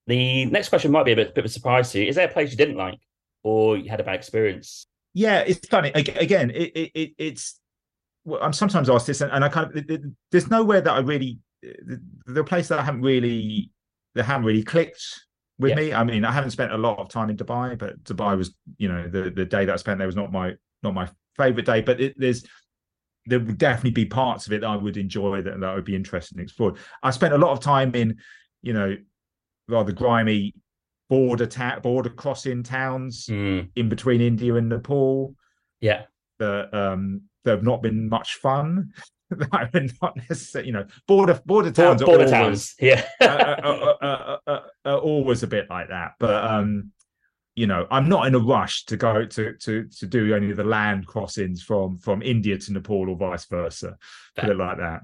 The 0.07 0.45
next 0.45 0.69
question 0.69 0.91
might 0.91 1.05
be 1.05 1.11
a 1.13 1.15
bit, 1.15 1.35
bit 1.35 1.43
of 1.45 1.49
a 1.49 1.53
surprise 1.53 1.91
to 1.91 1.99
you. 2.01 2.07
Is 2.07 2.15
there 2.15 2.27
a 2.27 2.31
place 2.31 2.51
you 2.51 2.57
didn't 2.57 2.75
like, 2.77 2.99
or 3.43 3.77
you 3.77 3.89
had 3.89 3.99
a 3.99 4.03
bad 4.03 4.15
experience? 4.15 4.87
Yeah, 5.13 5.39
it's 5.39 5.67
funny. 5.67 5.91
Again, 5.95 6.51
it, 6.51 6.71
it, 6.75 6.91
it 6.93 7.11
it's. 7.17 7.59
Well, 8.25 8.41
I'm 8.41 8.53
sometimes 8.53 8.89
asked 8.89 9.07
this, 9.07 9.21
and, 9.21 9.31
and 9.31 9.43
I 9.43 9.49
kind 9.49 9.69
of 9.75 9.89
it- 9.89 10.01
there's 10.31 10.49
nowhere 10.49 10.81
that 10.81 10.91
I 10.91 10.99
really 10.99 11.39
the, 11.61 12.01
the 12.25 12.43
place 12.43 12.67
that 12.69 12.79
I 12.79 12.83
haven't 12.83 13.01
really 13.01 13.71
that 14.15 14.23
haven't 14.23 14.45
really 14.45 14.63
clicked 14.63 15.03
with 15.59 15.71
Yeah. 15.71 15.75
me. 15.75 15.93
I 15.93 16.03
mean, 16.03 16.25
I 16.25 16.31
haven't 16.31 16.51
spent 16.51 16.71
a 16.71 16.77
lot 16.77 16.99
of 16.99 17.09
time 17.09 17.29
in 17.29 17.37
Dubai, 17.37 17.77
but 17.77 18.03
Dubai 18.03 18.37
was, 18.37 18.53
you 18.77 18.89
know, 18.89 19.07
the 19.07 19.29
the 19.29 19.45
day 19.45 19.65
that 19.65 19.73
I 19.73 19.77
spent 19.77 19.97
there 19.97 20.07
was 20.07 20.15
not 20.15 20.31
my 20.31 20.55
not 20.83 20.93
my 20.93 21.09
favorite 21.37 21.65
day. 21.65 21.81
But 21.81 21.99
it, 22.01 22.15
there's 22.17 22.45
there 23.27 23.39
would 23.39 23.57
definitely 23.57 23.91
be 23.91 24.05
parts 24.05 24.47
of 24.47 24.53
it 24.53 24.61
that 24.61 24.67
I 24.67 24.75
would 24.75 24.97
enjoy 24.97 25.41
that 25.41 25.59
that 25.59 25.75
would 25.75 25.85
be 25.85 25.95
interesting 25.95 26.37
to 26.37 26.43
explore. 26.43 26.75
I 27.03 27.11
spent 27.11 27.33
a 27.33 27.37
lot 27.37 27.51
of 27.51 27.59
time 27.59 27.93
in, 27.93 28.17
you 28.61 28.73
know, 28.73 28.95
rather 29.67 29.91
grimy 29.91 30.55
border 31.09 31.45
ta- 31.45 31.79
border 31.79 32.09
crossing 32.09 32.63
towns 32.63 33.27
Mm. 33.27 33.69
in 33.75 33.89
between 33.89 34.21
India 34.21 34.55
and 34.55 34.69
Nepal 34.69 35.35
Yeah, 35.81 36.03
that 36.39 36.73
um 36.73 37.21
that 37.43 37.51
have 37.51 37.63
not 37.63 37.81
been 37.81 38.09
much 38.09 38.35
fun. 38.35 38.91
that 39.29 39.53
are 39.73 39.81
not 40.01 40.15
necessarily, 40.29 40.67
you 40.67 40.73
know, 40.73 40.85
border 41.07 41.39
border 41.45 41.71
towns 41.71 42.01
border 42.01 42.23
are 42.23 42.27
always, 42.27 42.31
towns. 42.31 42.75
Yeah, 42.79 43.03
uh, 44.85 44.97
always 44.97 45.43
a 45.43 45.47
bit 45.47 45.69
like 45.69 45.89
that. 45.89 46.13
But 46.19 46.43
um, 46.45 46.91
you 47.57 47.65
know, 47.65 47.87
I'm 47.89 48.07
not 48.07 48.27
in 48.27 48.35
a 48.35 48.39
rush 48.39 48.85
to 48.85 48.95
go 48.95 49.25
to 49.25 49.53
to 49.53 49.87
to 49.87 50.05
do 50.05 50.35
any 50.35 50.51
of 50.51 50.57
the 50.57 50.63
land 50.63 51.07
crossings 51.07 51.63
from 51.63 51.97
from 51.97 52.21
India 52.21 52.55
to 52.55 52.71
Nepal 52.71 53.09
or 53.09 53.17
vice 53.17 53.45
versa. 53.45 53.97
Put 54.37 54.49
it 54.49 54.57
like 54.57 54.77
that. 54.77 55.01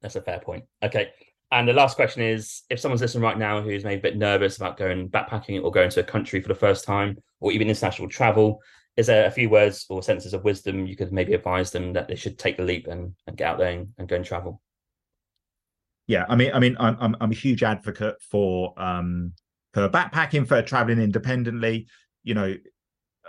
that's 0.00 0.14
a 0.14 0.22
fair 0.22 0.38
point. 0.38 0.64
Okay, 0.84 1.10
and 1.50 1.66
the 1.66 1.72
last 1.72 1.96
question 1.96 2.22
is: 2.22 2.62
if 2.70 2.78
someone's 2.78 3.00
listening 3.00 3.24
right 3.24 3.36
now 3.36 3.60
who's 3.60 3.82
maybe 3.82 3.98
a 3.98 4.02
bit 4.02 4.16
nervous 4.16 4.56
about 4.56 4.76
going 4.76 5.08
backpacking 5.08 5.64
or 5.64 5.72
going 5.72 5.90
to 5.90 5.98
a 5.98 6.04
country 6.04 6.40
for 6.40 6.46
the 6.46 6.54
first 6.54 6.84
time, 6.84 7.18
or 7.40 7.50
even 7.50 7.68
international 7.68 8.08
travel, 8.08 8.60
is 8.96 9.08
there 9.08 9.26
a 9.26 9.30
few 9.30 9.50
words 9.50 9.84
or 9.90 10.00
sentences 10.00 10.32
of 10.32 10.44
wisdom 10.44 10.86
you 10.86 10.94
could 10.94 11.12
maybe 11.12 11.34
advise 11.34 11.72
them 11.72 11.92
that 11.94 12.06
they 12.06 12.14
should 12.14 12.38
take 12.38 12.56
the 12.56 12.62
leap 12.62 12.86
and, 12.86 13.14
and 13.26 13.36
get 13.36 13.48
out 13.48 13.58
there 13.58 13.72
and, 13.72 13.88
and 13.98 14.08
go 14.08 14.14
and 14.14 14.24
travel? 14.24 14.62
Yeah, 16.06 16.24
I 16.28 16.36
mean, 16.36 16.52
I 16.54 16.60
mean, 16.60 16.76
I'm 16.78 16.96
I'm, 17.00 17.16
I'm 17.20 17.32
a 17.32 17.34
huge 17.34 17.64
advocate 17.64 18.22
for 18.22 18.80
um 18.80 19.32
for 19.72 19.88
backpacking 19.88 20.46
for 20.46 20.62
traveling 20.62 21.00
independently. 21.00 21.86
You 22.22 22.34
know, 22.34 22.54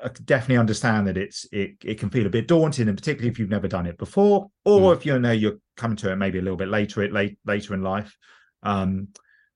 I 0.03 0.09
definitely 0.25 0.57
understand 0.57 1.07
that 1.07 1.17
it's 1.17 1.45
it 1.51 1.75
it 1.83 1.99
can 1.99 2.09
feel 2.09 2.25
a 2.25 2.29
bit 2.29 2.47
daunting, 2.47 2.87
and 2.87 2.97
particularly 2.97 3.29
if 3.29 3.39
you've 3.39 3.49
never 3.49 3.67
done 3.67 3.85
it 3.85 3.97
before, 3.97 4.49
or 4.65 4.93
Mm. 4.93 4.97
if 4.97 5.05
you 5.05 5.19
know 5.19 5.31
you're 5.31 5.59
coming 5.77 5.97
to 5.97 6.11
it 6.11 6.15
maybe 6.15 6.39
a 6.39 6.41
little 6.41 6.57
bit 6.57 6.69
later 6.69 7.03
it 7.03 7.11
late 7.13 7.37
later 7.45 7.73
in 7.73 7.81
life. 7.81 8.15
Um, 8.63 9.09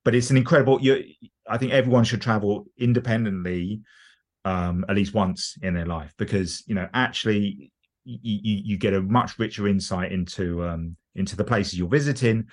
but 0.04 0.14
it's 0.16 0.30
an 0.30 0.38
incredible. 0.38 0.80
You, 0.82 1.04
I 1.50 1.58
think 1.58 1.72
everyone 1.72 2.04
should 2.04 2.22
travel 2.22 2.66
independently, 2.78 3.82
um, 4.44 4.86
at 4.88 4.96
least 4.96 5.14
once 5.14 5.58
in 5.62 5.74
their 5.74 5.86
life, 5.86 6.14
because 6.18 6.64
you 6.68 6.76
know 6.76 6.88
actually 6.94 7.72
you 8.04 8.20
you, 8.22 8.62
you 8.66 8.78
get 8.78 8.94
a 8.94 9.02
much 9.02 9.40
richer 9.40 9.68
insight 9.68 10.12
into 10.12 10.64
um 10.64 10.96
into 11.16 11.36
the 11.36 11.44
places 11.44 11.78
you're 11.80 11.88
visiting 11.88 12.46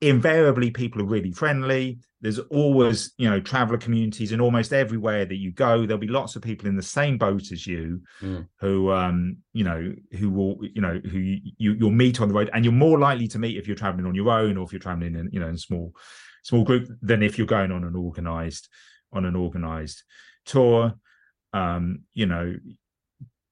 invariably 0.00 0.70
people 0.70 1.00
are 1.00 1.06
really 1.06 1.32
friendly 1.32 1.98
there's 2.20 2.38
always 2.38 3.12
you 3.16 3.28
know 3.30 3.40
traveler 3.40 3.78
communities 3.78 4.30
and 4.32 4.42
almost 4.42 4.72
everywhere 4.72 5.24
that 5.24 5.36
you 5.36 5.50
go 5.50 5.86
there'll 5.86 5.98
be 5.98 6.06
lots 6.06 6.36
of 6.36 6.42
people 6.42 6.68
in 6.68 6.76
the 6.76 6.82
same 6.82 7.16
boat 7.16 7.50
as 7.50 7.66
you 7.66 8.02
Mm. 8.22 8.46
who 8.60 8.90
um 8.92 9.38
you 9.54 9.64
know 9.64 9.94
who 10.18 10.30
will 10.30 10.58
you 10.60 10.82
know 10.82 11.00
who 11.10 11.18
you, 11.18 11.40
you 11.56 11.72
you'll 11.72 11.90
meet 11.90 12.20
on 12.20 12.28
the 12.28 12.34
road 12.34 12.50
and 12.52 12.64
you're 12.64 12.74
more 12.74 12.98
likely 12.98 13.26
to 13.28 13.38
meet 13.38 13.56
if 13.56 13.66
you're 13.66 13.76
traveling 13.76 14.06
on 14.06 14.14
your 14.14 14.30
own 14.30 14.56
or 14.58 14.64
if 14.64 14.72
you're 14.72 14.80
traveling 14.80 15.14
in 15.14 15.30
you 15.32 15.40
know 15.40 15.48
in 15.48 15.54
a 15.54 15.58
small 15.58 15.92
small 16.42 16.62
group 16.62 16.88
than 17.00 17.22
if 17.22 17.38
you're 17.38 17.46
going 17.46 17.72
on 17.72 17.84
an 17.84 17.96
organized 17.96 18.68
on 19.12 19.24
an 19.24 19.34
organized 19.34 20.02
tour 20.44 20.94
um, 21.52 22.00
you 22.12 22.26
know, 22.26 22.54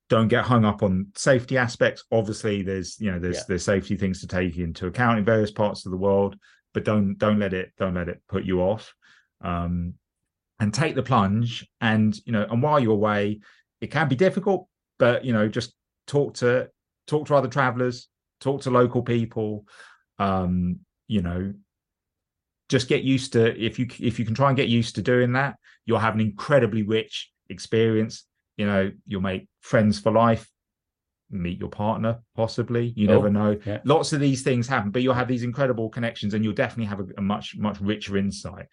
don't 0.09 0.29
get 0.29 0.45
hung 0.45 0.65
up 0.65 0.83
on 0.83 1.09
safety 1.17 1.57
aspects. 1.57 2.05
Obviously, 2.13 2.63
there's 2.63 3.01
you 3.01 3.11
know 3.11 3.19
there's 3.19 3.37
Yeah. 3.39 3.45
there's 3.49 3.65
safety 3.65 3.97
things 3.97 4.21
to 4.21 4.27
take 4.27 4.57
into 4.57 4.87
account 4.87 5.19
in 5.19 5.25
various 5.25 5.51
parts 5.51 5.87
of 5.87 5.93
the 5.93 5.99
world, 5.99 6.37
but 6.73 6.85
don't 6.85 7.17
don't 7.17 7.39
let 7.39 7.55
it 7.55 7.73
don't 7.79 7.95
let 7.95 8.09
it 8.09 8.23
put 8.29 8.45
you 8.45 8.61
off. 8.61 8.95
Um, 9.41 9.95
and 10.61 10.73
take 10.73 10.95
the 10.95 11.03
plunge. 11.03 11.67
And 11.81 12.17
you 12.25 12.33
know, 12.33 12.47
and 12.49 12.63
while 12.63 12.79
you're 12.81 12.93
away, 12.93 13.41
it 13.81 13.91
can 13.91 14.09
be 14.09 14.17
difficult, 14.17 14.69
but 14.99 15.25
you 15.25 15.33
know, 15.33 15.49
just 15.49 15.75
talk 16.07 16.35
to 16.35 16.69
talk 17.07 17.27
to 17.27 17.35
other 17.35 17.49
travelers, 17.49 18.09
talk 18.41 18.63
to 18.63 18.71
local 18.71 19.03
people. 19.03 19.67
Um, 20.19 20.81
you 21.09 21.23
know, 21.23 21.53
just 22.69 22.89
get 22.89 23.03
used 23.03 23.33
to 23.33 23.59
if 23.63 23.79
you 23.79 23.87
if 24.01 24.19
you 24.19 24.25
can 24.25 24.35
try 24.35 24.49
and 24.49 24.57
get 24.57 24.69
used 24.69 24.95
to 24.95 25.03
doing 25.03 25.33
that, 25.33 25.57
you'll 25.87 25.99
have 25.99 26.15
an 26.15 26.21
incredibly 26.21 26.83
rich 26.83 27.31
experience. 27.49 28.25
You 28.57 28.67
know, 28.67 28.93
you'll 29.07 29.21
make 29.21 29.49
friends 29.61 29.99
for 29.99 30.13
life, 30.13 30.49
meet 31.31 31.59
your 31.59 31.71
partner, 31.71 32.21
possibly. 32.37 32.93
You 32.97 33.09
Oh, 33.11 33.15
never 33.15 33.31
know. 33.31 33.59
yeah. 33.67 33.81
Lots 33.85 34.13
of 34.13 34.21
these 34.21 34.43
things 34.43 34.69
happen, 34.69 34.91
but 34.91 35.03
you'll 35.03 35.15
have 35.15 35.29
these 35.29 35.43
incredible 35.43 35.89
connections, 35.89 36.35
and 36.35 36.45
you'll 36.45 36.55
definitely 36.55 36.87
have 36.87 37.01
a, 37.01 37.07
a 37.19 37.23
much 37.23 37.57
much 37.57 37.81
richer 37.81 38.17
insight 38.17 38.67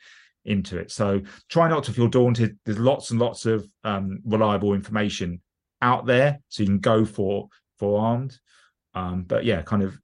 into 0.45 0.77
it. 0.77 0.91
So 0.91 1.21
try 1.49 1.67
not 1.69 1.83
to 1.85 1.93
feel 1.93 2.07
daunted. 2.07 2.57
There's 2.65 2.79
lots 2.79 3.11
and 3.11 3.19
lots 3.19 3.45
of 3.45 3.65
um, 3.83 4.19
reliable 4.25 4.73
information 4.73 5.41
out 5.81 6.05
there, 6.05 6.39
so 6.49 6.63
you 6.63 6.67
can 6.67 6.79
go 6.79 7.05
for 7.05 7.47
for 7.79 7.99
armed. 8.01 8.37
Um, 8.93 9.23
but 9.23 9.45
yeah, 9.45 9.61
kind 9.61 9.83
of 9.83 9.97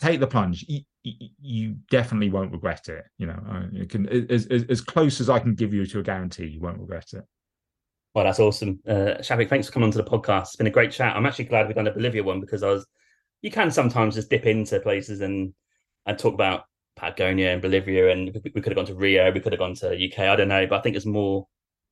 take 0.00 0.20
the 0.20 0.26
plunge. 0.26 0.64
You, 0.68 0.80
you 1.02 1.76
definitely 1.90 2.28
won't 2.28 2.52
regret 2.52 2.88
it. 2.88 3.04
You 3.16 3.26
know, 3.28 3.42
uh, 3.50 3.62
you 3.72 3.86
can 3.86 4.06
as, 4.30 4.46
as 4.48 4.64
as 4.64 4.80
close 4.82 5.20
as 5.20 5.30
I 5.30 5.38
can 5.38 5.54
give 5.54 5.72
you 5.72 5.86
to 5.86 6.00
a 6.00 6.02
guarantee, 6.02 6.46
you 6.46 6.60
won't 6.60 6.78
regret 6.80 7.06
it. 7.14 7.24
Well, 8.14 8.24
that's 8.24 8.40
awesome. 8.40 8.80
Uh, 8.86 9.18
Shafik, 9.20 9.48
thanks 9.48 9.68
for 9.68 9.72
coming 9.72 9.86
onto 9.86 10.02
the 10.02 10.10
podcast. 10.10 10.42
It's 10.42 10.56
been 10.56 10.66
a 10.66 10.70
great 10.70 10.90
chat. 10.90 11.14
I'm 11.16 11.26
actually 11.26 11.44
glad 11.44 11.66
we've 11.66 11.76
done 11.76 11.84
the 11.84 11.92
Bolivia 11.92 12.24
one 12.24 12.40
because 12.40 12.62
I 12.62 12.68
was, 12.68 12.84
you 13.42 13.50
can 13.50 13.70
sometimes 13.70 14.16
just 14.16 14.30
dip 14.30 14.46
into 14.46 14.80
places 14.80 15.20
and 15.20 15.54
and 16.06 16.18
talk 16.18 16.34
about 16.34 16.64
Patagonia 16.96 17.52
and 17.52 17.62
Bolivia, 17.62 18.10
and 18.10 18.32
we, 18.34 18.52
we 18.54 18.60
could 18.60 18.72
have 18.72 18.76
gone 18.76 18.86
to 18.86 18.94
Rio, 18.94 19.30
we 19.30 19.40
could 19.40 19.52
have 19.52 19.60
gone 19.60 19.74
to 19.76 19.88
UK. 19.94 20.20
I 20.20 20.36
don't 20.36 20.48
know, 20.48 20.66
but 20.66 20.78
I 20.78 20.82
think 20.82 20.96
it's 20.96 21.06
more 21.06 21.46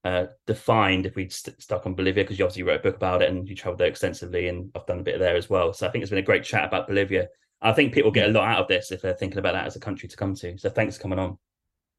uh, 0.05 0.27
defined 0.47 1.07
if 1.07 1.15
we'd 1.15 1.32
st- 1.32 1.61
stuck 1.62 1.86
on 1.86 1.95
Bolivia 1.95 2.24
because 2.24 2.39
you 2.39 2.45
obviously 2.45 2.62
wrote 2.65 2.81
a 2.81 2.82
book 2.82 2.97
about 2.97 3.23
it 3.23 3.31
and 3.31 3.49
you 3.49 3.55
travelled 3.55 3.78
there 3.78 3.89
extensively, 3.89 4.49
and 4.49 4.70
I've 4.74 4.86
done 4.86 5.01
a 5.01 5.05
bit 5.05 5.19
there 5.19 5.36
as 5.36 5.49
well. 5.49 5.73
So 5.73 5.86
I 5.86 5.90
think 5.90 6.03
it's 6.03 6.11
been 6.11 6.19
a 6.19 6.23
great 6.23 6.45
chat 6.45 6.65
about 6.65 6.89
Bolivia. 6.89 7.28
I 7.61 7.73
think 7.73 7.93
people 7.93 8.11
get 8.11 8.28
a 8.28 8.32
lot 8.32 8.49
out 8.49 8.62
of 8.62 8.69
this 8.69 8.93
if 8.93 9.03
they're 9.03 9.15
thinking 9.15 9.39
about 9.39 9.55
that 9.55 9.66
as 9.66 9.77
a 9.77 9.81
country 9.81 10.09
to 10.09 10.16
come 10.16 10.35
to. 10.36 10.57
So 10.59 10.69
thanks 10.70 10.97
for 10.97 11.03
coming 11.03 11.19
on. 11.19 11.39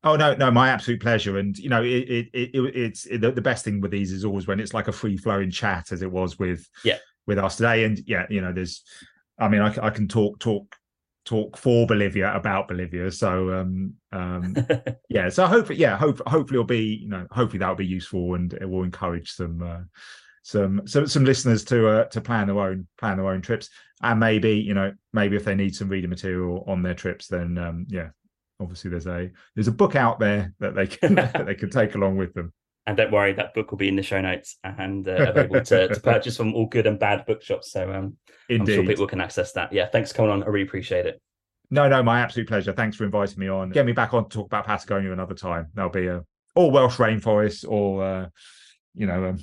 Oh 0.04 0.16
no, 0.16 0.34
no, 0.34 0.50
my 0.50 0.70
absolute 0.70 1.02
pleasure. 1.02 1.38
And 1.38 1.58
you 1.58 1.70
know, 1.70 1.84
it, 1.84 1.88
it, 1.88 2.30
it, 2.34 2.50
it 2.54 2.76
it's 2.76 3.06
it, 3.06 3.22
the, 3.22 3.32
the 3.32 3.42
best 3.42 3.66
thing 3.66 3.82
with 3.82 3.92
these 3.92 4.12
is 4.12 4.24
always 4.24 4.48
when 4.48 4.60
it's 4.60 4.74
like 4.74 4.88
a 4.88 4.94
free 4.94 5.18
flowing 5.18 5.52
chat, 5.52 5.92
as 5.92 6.02
it 6.02 6.12
was 6.12 6.40
with 6.40 6.68
Yeah. 6.86 6.98
with 7.28 7.38
us 7.38 7.58
today. 7.58 7.84
And 7.84 8.00
yeah, 8.08 8.26
you 8.30 8.42
know, 8.42 8.54
there's, 8.54 8.84
I 9.38 9.50
mean, 9.50 9.62
I 9.62 9.90
can 9.90 10.08
talk 10.08 10.40
talk 10.40 10.76
talk 11.26 11.58
for 11.58 11.86
Bolivia 11.86 12.34
about 12.34 12.68
Bolivia. 12.70 13.12
So 13.12 13.54
um 13.54 13.94
um 14.12 14.56
yeah, 15.10 15.30
so 15.30 15.46
hopefully, 15.46 15.80
yeah, 15.80 15.98
hope 15.98 16.22
hopefully 16.28 16.56
it'll 16.56 16.64
be 16.64 17.00
you 17.04 17.10
know 17.10 17.28
hopefully 17.32 17.60
that'll 17.60 17.76
be 17.76 17.86
useful 17.86 18.36
and 18.36 18.54
it 18.54 18.70
will 18.70 18.84
encourage 18.84 19.32
some 19.32 19.62
uh, 19.62 19.82
some 20.44 20.82
some 20.88 21.08
some 21.08 21.26
listeners 21.26 21.64
to 21.66 21.88
uh, 21.88 22.06
to 22.06 22.22
plan 22.22 22.48
their 22.48 22.60
own 22.60 22.88
plan 22.98 23.18
their 23.18 23.28
own 23.28 23.42
trips 23.42 23.70
and 24.02 24.20
maybe 24.20 24.54
you 24.54 24.74
know 24.74 24.94
maybe 25.12 25.36
if 25.36 25.44
they 25.44 25.56
need 25.56 25.76
some 25.76 25.90
reading 25.90 26.10
material 26.10 26.64
on 26.68 26.82
their 26.82 26.94
trips 26.94 27.28
then 27.28 27.58
um 27.58 27.86
yeah 27.90 28.08
obviously 28.60 28.90
there's 28.92 29.08
a 29.08 29.30
there's 29.56 29.68
a 29.68 29.72
book 29.72 29.96
out 29.96 30.20
there 30.20 30.54
that 30.60 30.76
they 30.76 30.88
can 30.88 31.16
that 31.16 31.46
they 31.46 31.56
can 31.56 31.70
take 31.70 31.96
along 31.96 32.18
with 32.18 32.34
them 32.34 32.52
And 32.88 32.98
don't 32.98 33.12
worry, 33.12 33.34
that 33.34 33.54
book 33.54 33.70
will 33.72 33.78
be 33.78 33.88
in 33.88 33.96
the 33.96 34.04
show 34.04 34.20
notes 34.20 34.58
and 34.64 35.08
uh, 35.08 35.12
available 35.30 35.62
to, 35.62 35.88
to 35.90 36.00
purchase 36.02 36.38
from 36.38 36.56
all 36.56 36.66
good 36.66 36.88
and 36.88 36.98
bad 36.98 37.26
bookshops. 37.26 37.72
So 37.72 37.92
um, 37.94 38.18
I'm 38.50 38.66
sure 38.66 38.84
people 38.84 39.06
can 39.06 39.22
access 39.22 39.52
that. 39.54 39.72
Yeah, 39.72 39.88
thanks 39.88 40.12
for 40.12 40.18
coming 40.18 40.32
on. 40.32 40.44
I 40.44 40.48
really 40.48 40.66
appreciate 40.66 41.06
it. 41.06 41.22
no 41.70 41.88
no 41.88 42.02
my 42.02 42.20
absolute 42.22 42.48
pleasure 42.48 42.74
thanks 42.74 42.98
for 42.98 43.04
inviting 43.06 43.38
me 43.38 43.48
on 43.48 43.70
get 43.70 43.86
me 43.86 43.92
back 43.92 44.14
on 44.14 44.24
to 44.28 44.30
talk 44.38 44.48
about 44.48 44.66
patagonia 44.66 45.12
another 45.12 45.36
time 45.36 45.68
that'll 45.76 45.92
be 45.92 46.08
a 46.08 46.24
or 46.56 46.72
welsh 46.72 46.98
rainforest 46.98 47.64
or 47.70 48.04
uh 48.04 48.28
you 48.96 49.06
know 49.06 49.26
um, 49.26 49.38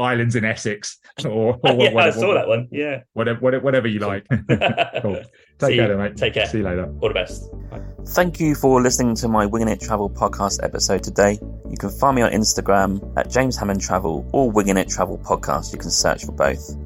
islands 0.00 0.34
in 0.36 0.44
essex 0.44 0.98
or, 1.24 1.58
or 1.62 1.74
yeah, 1.74 1.96
I 1.96 2.10
saw 2.10 2.34
that 2.34 2.48
one. 2.48 2.68
Yeah. 2.70 3.02
whatever 3.12 3.40
whatever, 3.40 3.64
whatever 3.64 3.88
you 3.88 4.00
like 4.00 4.26
cool 5.02 5.20
take 5.58 5.70
See 5.70 5.76
care 5.76 5.96
mate 5.96 6.16
Take 6.16 6.34
care. 6.34 6.46
see 6.46 6.58
you 6.58 6.64
later 6.64 6.92
All 7.00 7.08
the 7.08 7.14
best. 7.14 7.50
Bye. 7.70 7.80
Thank 8.06 8.40
you 8.40 8.54
for 8.54 8.80
listening 8.80 9.14
to 9.16 9.28
my 9.28 9.44
Winging 9.46 9.68
It 9.68 9.80
Travel 9.80 10.08
podcast 10.08 10.64
episode 10.64 11.02
today. 11.02 11.38
You 11.68 11.76
can 11.76 11.90
find 11.90 12.16
me 12.16 12.22
on 12.22 12.32
Instagram 12.32 13.12
at 13.18 13.30
James 13.30 13.56
Hammond 13.58 13.80
Travel 13.82 14.26
or 14.32 14.50
Winging 14.50 14.78
It 14.78 14.88
Travel 14.88 15.18
Podcast. 15.18 15.72
You 15.72 15.78
can 15.78 15.90
search 15.90 16.24
for 16.24 16.32
both. 16.32 16.76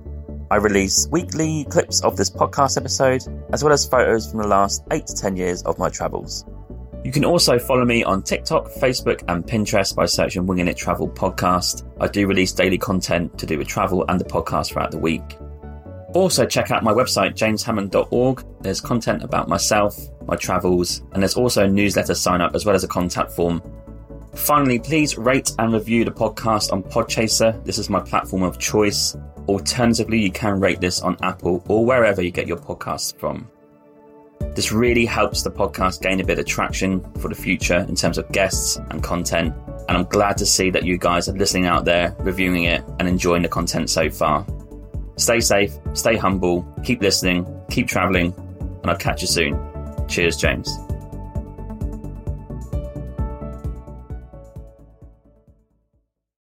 I 0.51 0.57
release 0.57 1.09
weekly 1.11 1.67
clips 1.71 2.03
of 2.03 2.17
this 2.17 2.29
podcast 2.31 2.77
episode, 2.77 3.23
as 3.53 3.63
well 3.65 3.73
as 3.73 3.87
photos 3.87 4.31
from 4.31 4.43
the 4.43 4.49
last 4.49 4.83
8 4.91 5.07
to 5.07 5.15
10 5.15 5.37
years 5.37 5.63
of 5.63 5.79
my 5.79 5.89
travels. 5.89 6.45
You 7.05 7.13
can 7.13 7.27
also 7.27 7.59
follow 7.59 7.85
me 7.85 8.03
on 8.03 8.23
TikTok, 8.23 8.71
Facebook, 8.71 9.23
and 9.29 9.45
Pinterest 9.45 9.95
by 9.95 10.07
searching 10.07 10.47
Winging 10.47 10.69
It 10.69 10.77
Travel 10.79 11.07
Podcast. 11.11 11.87
I 12.01 12.09
do 12.09 12.27
release 12.27 12.51
daily 12.51 12.79
content 12.79 13.39
to 13.39 13.45
do 13.45 13.59
with 13.59 13.69
travel 13.69 14.07
and 14.09 14.19
the 14.19 14.25
podcast 14.25 14.73
throughout 14.73 14.91
the 14.91 14.99
week. 14.99 15.37
Also, 16.15 16.47
check 16.47 16.71
out 16.71 16.83
my 16.83 16.95
website, 16.95 17.35
jameshammond.org. 17.35 18.45
There's 18.63 18.81
content 18.81 19.23
about 19.23 19.49
myself, 19.49 19.99
my 20.27 20.37
travels, 20.37 21.03
and 21.13 21.23
there's 21.23 21.37
also 21.37 21.65
a 21.65 21.69
newsletter 21.69 22.15
sign 22.15 22.41
up 22.41 22.55
as 22.55 22.65
well 22.65 22.75
as 22.75 22.85
a 22.85 22.89
contact 22.89 23.33
form. 23.33 23.61
Finally, 24.35 24.79
please 24.79 25.19
rate 25.19 25.53
and 25.59 25.75
review 25.75 26.07
the 26.07 26.11
podcast 26.11 26.73
on 26.73 26.83
Podchaser. 26.85 27.63
This 27.67 27.79
is 27.79 27.91
my 27.91 28.01
platform 28.01 28.43
of 28.43 28.59
choice. 28.59 29.15
Alternatively, 29.47 30.21
you 30.21 30.31
can 30.31 30.59
rate 30.59 30.81
this 30.81 31.03
on 31.03 31.19
Apple 31.23 31.63
or 31.69 31.85
wherever 31.85 32.23
you 32.23 32.31
get 32.31 32.47
your 32.47 32.57
podcasts 32.57 33.15
from. 33.19 33.51
This 34.55 34.73
really 34.73 35.05
helps 35.05 35.43
the 35.43 35.51
podcast 35.51 36.01
gain 36.01 36.21
a 36.21 36.25
bit 36.25 36.39
of 36.39 36.47
traction 36.47 37.01
for 37.15 37.29
the 37.29 37.35
future 37.35 37.85
in 37.89 37.95
terms 37.95 38.19
of 38.19 38.31
guests 38.31 38.77
and 38.91 39.03
content. 39.03 39.55
And 39.89 39.99
I'm 39.99 40.05
glad 40.05 40.37
to 40.39 40.47
see 40.47 40.71
that 40.71 40.85
you 40.85 40.97
guys 40.97 41.29
are 41.29 41.33
listening 41.33 41.67
out 41.67 41.85
there, 41.85 42.15
reviewing 42.21 42.65
it, 42.65 42.83
and 42.99 43.09
enjoying 43.09 43.43
the 43.43 43.49
content 43.49 43.91
so 43.91 44.09
far. 44.11 44.47
Stay 45.17 45.41
safe, 45.41 45.73
stay 45.93 46.17
humble, 46.17 46.67
keep 46.85 47.01
listening, 47.01 47.47
keep 47.71 47.89
traveling, 47.89 48.33
and 48.83 48.91
I'll 48.91 48.97
catch 48.97 49.23
you 49.23 49.29
soon. 49.29 49.59
Cheers, 50.09 50.37
James. 50.37 50.84